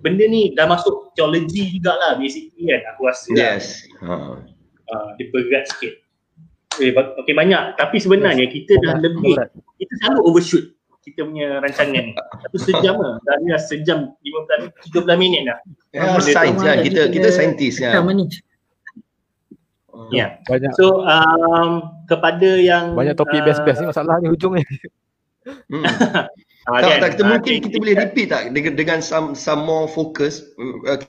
benda 0.00 0.24
ni 0.26 0.52
dah 0.56 0.64
masuk 0.64 1.12
teologi 1.14 1.76
jugalah 1.76 2.16
basically 2.16 2.68
kan 2.68 2.80
aku 2.94 3.00
rasa 3.08 3.28
lah. 3.32 3.36
yes 3.38 3.84
lah. 4.00 4.40
uh, 4.90 5.08
dia 5.20 5.26
bergerak 5.30 5.64
sikit 5.70 5.92
okay, 6.74 6.90
okay 6.94 7.34
banyak 7.36 7.76
tapi 7.76 7.96
sebenarnya 8.00 8.46
kita 8.48 8.80
dah 8.80 8.96
lebih 8.98 9.36
kita 9.76 9.92
selalu 10.04 10.20
overshoot 10.26 10.64
kita 11.00 11.24
punya 11.24 11.64
rancangan 11.64 12.12
ni. 12.12 12.14
Satu 12.44 12.56
sejam 12.60 12.94
lah. 13.00 13.16
Dah 13.24 13.34
ni 13.40 13.48
dah 13.48 13.62
sejam 13.62 13.98
15 14.20 14.92
13 14.92 15.16
minit 15.16 15.48
dah. 15.48 15.58
Ya, 15.96 16.20
sains 16.20 16.60
kan. 16.60 16.84
Kita 16.84 17.08
kita 17.08 17.28
saintis 17.32 17.80
kan. 17.80 18.04
Ya. 20.12 20.40
Banyak. 20.44 20.72
So 20.76 21.02
um, 21.04 22.04
kepada 22.04 22.60
yang 22.60 22.92
banyak 22.92 23.16
topik 23.16 23.40
uh, 23.42 23.46
best-best 23.48 23.80
ni 23.80 23.86
masalah 23.88 24.20
ni 24.20 24.28
hujung 24.28 24.60
ni. 24.60 24.64
Hmm. 25.46 25.84
Ah, 26.68 26.84
tak, 26.84 26.92
kan? 26.92 26.98
tak, 27.00 27.10
kita 27.16 27.22
uh, 27.24 27.28
mungkin 27.32 27.52
kita, 27.56 27.64
kita 27.66 27.76
boleh 27.80 27.96
repeat 27.96 28.28
tak 28.28 28.42
dengan, 28.52 28.72
dengan 28.76 28.98
some, 29.00 29.32
some 29.32 29.64
more 29.64 29.88
focus 29.88 30.44
uh, 30.60 31.00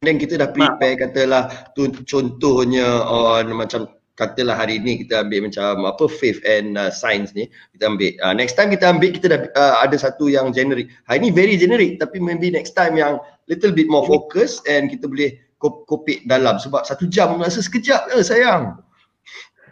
dan 0.00 0.14
kita 0.14 0.38
dah 0.38 0.48
prepare 0.54 0.94
katalah 0.94 1.50
tu, 1.74 1.90
contohnya 2.06 3.02
on 3.02 3.50
macam 3.50 3.90
katalah 4.14 4.54
hari 4.54 4.78
ni 4.78 5.02
kita 5.02 5.26
ambil 5.26 5.50
macam 5.50 5.84
apa 5.84 6.04
faith 6.06 6.38
and 6.46 6.78
uh, 6.78 6.86
science 6.86 7.34
ni 7.34 7.50
kita 7.74 7.88
ambil 7.88 8.14
uh, 8.22 8.30
next 8.36 8.54
time 8.54 8.70
kita 8.70 8.84
ambil 8.88 9.10
kita 9.10 9.26
dah 9.26 9.40
uh, 9.58 9.74
ada 9.82 9.96
satu 9.98 10.30
yang 10.30 10.54
generic 10.54 10.86
hari 11.10 11.18
ni 11.24 11.34
very 11.34 11.58
generic 11.58 11.98
tapi 11.98 12.22
maybe 12.22 12.52
next 12.52 12.78
time 12.78 12.94
yang 12.94 13.18
little 13.50 13.74
bit 13.74 13.90
more 13.90 14.06
focus 14.06 14.62
and 14.70 14.86
kita 14.86 15.10
boleh 15.10 15.34
kopik 15.60 16.24
dalam 16.30 16.56
sebab 16.56 16.86
satu 16.86 17.10
jam 17.10 17.36
rasa 17.36 17.60
sekejap 17.60 18.12
je 18.12 18.22
sayang 18.24 18.76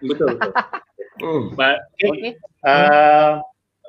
betul 0.05 0.37
betul 0.37 0.53
hmm. 1.23 1.45
okay. 1.55 2.09
okay. 2.09 2.33
Uh, 2.67 3.41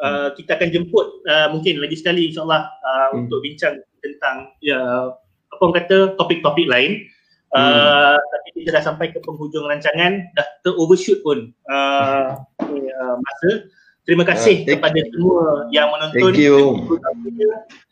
uh, 0.03 0.31
kita 0.35 0.59
akan 0.59 0.69
jemput 0.71 1.07
uh, 1.27 1.47
mungkin 1.51 1.79
lagi 1.79 1.95
sekali 1.99 2.31
insyaallah 2.31 2.63
uh, 2.65 3.07
hmm. 3.13 3.25
untuk 3.25 3.39
bincang 3.43 3.79
tentang 3.99 4.51
ya 4.63 5.11
apa 5.49 5.61
orang 5.65 5.75
kata 5.83 5.97
topik-topik 6.15 6.67
lain 6.67 7.03
Hmm. 7.49 7.65
Uh, 7.65 8.17
tapi 8.21 8.61
kita 8.61 8.77
dah 8.77 8.83
sampai 8.85 9.09
ke 9.09 9.17
penghujung 9.25 9.65
rancangan, 9.65 10.21
dah 10.37 10.47
ter-overshoot 10.61 11.25
pun 11.25 11.49
uh, 11.65 12.37
uh, 13.01 13.15
masa. 13.17 13.65
Terima 14.05 14.25
kasih 14.25 14.65
uh, 14.65 14.77
kepada 14.77 15.01
you. 15.01 15.09
semua 15.09 15.45
yang 15.73 15.89
menonton. 15.89 16.33
Thank 16.33 16.41
you. 16.41 16.57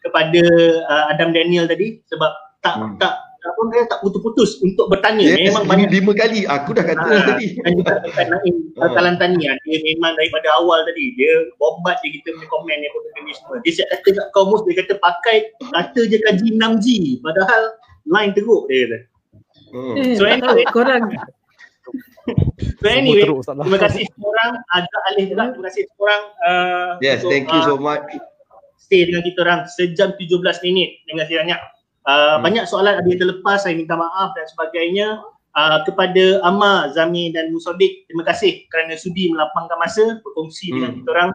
Kepada 0.06 0.44
uh, 0.86 1.04
Adam 1.10 1.34
Daniel 1.34 1.66
tadi 1.66 2.02
sebab 2.06 2.32
tak 2.62 2.76
hmm. 2.78 2.96
tak 3.02 3.18
apa 3.48 3.62
dia 3.72 3.84
tak 3.88 4.00
putus-putus 4.04 4.60
untuk 4.60 4.92
bertanya 4.92 5.24
yes, 5.24 5.52
memang 5.52 5.64
banyak 5.66 5.90
lima 5.90 6.12
kali 6.12 6.44
aku 6.44 6.76
dah 6.76 6.84
kata 6.84 7.08
uh, 7.08 7.24
tadi 7.34 7.48
dan 7.64 7.72
juga 7.80 7.94
dekat 8.04 8.26
Naim 8.28 8.56
uh. 8.76 8.92
Kalantani 8.92 9.44
dia 9.64 9.78
memang 9.82 10.14
daripada 10.20 10.48
awal 10.60 10.84
tadi 10.84 11.16
dia 11.16 11.32
bombat 11.58 11.98
je 12.04 12.20
kita 12.20 12.36
punya 12.36 12.48
komen 12.52 12.78
yang 12.84 12.94
apa 12.94 13.20
ni 13.24 13.32
semua 13.34 13.56
dia 13.64 13.72
siap 13.74 13.88
kata 13.96 14.10
kat 14.20 14.28
kaum 14.36 14.52
dia 14.68 14.76
kata 14.84 14.94
pakai 15.00 15.38
kata 15.72 16.02
je 16.06 16.18
kaji 16.20 16.48
6G 16.60 16.88
padahal 17.24 17.62
line 18.12 18.32
teruk 18.36 18.68
dia 18.68 18.86
kata 18.86 19.00
Hmm. 19.68 20.00
Eh, 20.00 20.16
so 20.16 20.24
anyway, 20.24 20.64
korang 20.72 21.12
So 22.78 22.88
anyway, 22.92 23.24
terima 23.24 23.80
kasih 23.80 24.04
semua 24.12 24.30
orang 24.36 24.52
agak 24.76 25.02
alih 25.12 25.26
juga. 25.32 25.44
Terima 25.56 25.66
kasih 25.72 25.84
semua 25.88 26.04
orang 26.04 26.24
uh, 26.44 26.92
Yes, 27.00 27.24
untuk, 27.24 27.32
thank 27.32 27.48
you 27.48 27.62
so 27.64 27.76
uh, 27.76 27.80
much. 27.80 28.04
Stay 28.76 29.08
dengan 29.08 29.24
kita 29.24 29.40
orang 29.48 29.60
sejam 29.72 30.12
17 30.16 30.44
minit. 30.68 30.90
Terima 31.08 31.24
kasih 31.24 31.36
banyak. 31.40 31.60
Uh, 32.08 32.40
hmm. 32.40 32.48
Banyak 32.48 32.66
soalan 32.72 33.04
ada 33.04 33.08
yang 33.08 33.20
terlepas, 33.20 33.68
saya 33.68 33.76
minta 33.76 34.00
maaf 34.00 34.32
dan 34.34 34.48
sebagainya. 34.48 35.20
Uh, 35.58 35.82
kepada 35.90 36.38
Amma, 36.46 36.94
Zami 36.94 37.34
dan 37.34 37.50
Musodik, 37.50 38.06
terima 38.06 38.22
kasih 38.30 38.70
kerana 38.70 38.94
sudi 38.94 39.34
melapangkan 39.34 39.76
masa 39.82 40.22
berkongsi 40.22 40.70
hmm. 40.70 40.74
dengan 40.78 40.92
kita 41.02 41.10
orang 41.18 41.30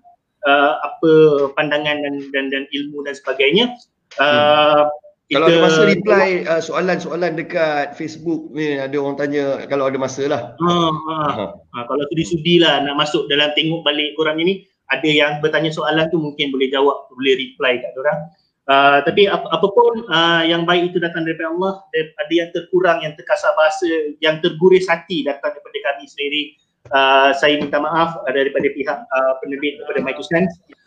uh, 0.46 0.72
apa 0.78 1.12
pandangan 1.58 1.96
dan, 2.06 2.14
dan 2.30 2.44
dan 2.54 2.62
ilmu 2.70 3.02
dan 3.02 3.18
sebagainya. 3.18 3.74
Uh, 4.22 4.86
hmm. 4.86 5.00
Kalau 5.32 5.48
ada 5.48 5.64
masa 5.64 5.82
reply 5.88 6.44
uh, 6.44 6.60
soalan-soalan 6.60 7.32
dekat 7.34 7.96
Facebook 7.96 8.52
ni 8.52 8.76
ada 8.76 8.92
orang 9.00 9.16
tanya 9.16 9.64
kalau 9.64 9.88
ada 9.88 9.96
masa 9.96 10.28
lah. 10.28 10.54
Ha, 10.60 10.70
ha. 10.70 11.16
ha. 11.32 11.44
ha 11.56 11.78
kalau 11.88 12.04
sudi-sudi 12.12 12.60
lah 12.60 12.84
nak 12.84 13.00
masuk 13.00 13.26
dalam 13.32 13.48
tengok 13.56 13.80
balik 13.80 14.12
korang 14.14 14.36
ini 14.38 14.68
ada 14.92 15.08
yang 15.08 15.40
bertanya 15.40 15.72
soalan 15.72 16.04
tu 16.12 16.20
mungkin 16.20 16.52
boleh 16.52 16.68
jawab, 16.68 17.08
boleh 17.16 17.34
reply 17.40 17.80
kat 17.80 17.92
orang. 17.96 18.28
Uh, 18.62 19.02
tapi 19.02 19.26
ap- 19.26 19.50
apapun 19.50 20.06
uh, 20.06 20.46
yang 20.46 20.62
baik 20.62 20.94
itu 20.94 21.02
datang 21.02 21.26
daripada 21.26 21.50
Allah, 21.50 21.72
ada 21.98 22.32
yang 22.32 22.50
terkurang, 22.54 23.02
yang 23.02 23.14
terkasar 23.18 23.50
bahasa, 23.58 23.90
yang 24.22 24.38
terguris 24.38 24.86
hati 24.86 25.26
datang 25.26 25.50
daripada 25.50 25.78
kami 25.92 26.06
sendiri. 26.06 26.42
Uh, 26.90 27.30
saya 27.34 27.58
minta 27.58 27.78
maaf 27.82 28.18
daripada 28.30 28.66
pihak 28.70 28.98
uh, 29.02 29.32
penerbit 29.42 29.82
daripada 29.82 30.00
My 30.02 30.14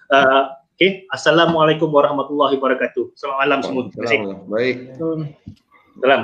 Uh, 0.06 0.54
Okay, 0.76 1.08
Assalamualaikum 1.08 1.88
warahmatullahi 1.88 2.60
wabarakatuh. 2.60 3.16
Selamat 3.16 3.38
malam 3.48 3.60
semua. 3.64 3.88
Terima 3.96 4.04
kasih. 4.12 4.20
Baik. 4.52 4.76
Salam. 6.04 6.22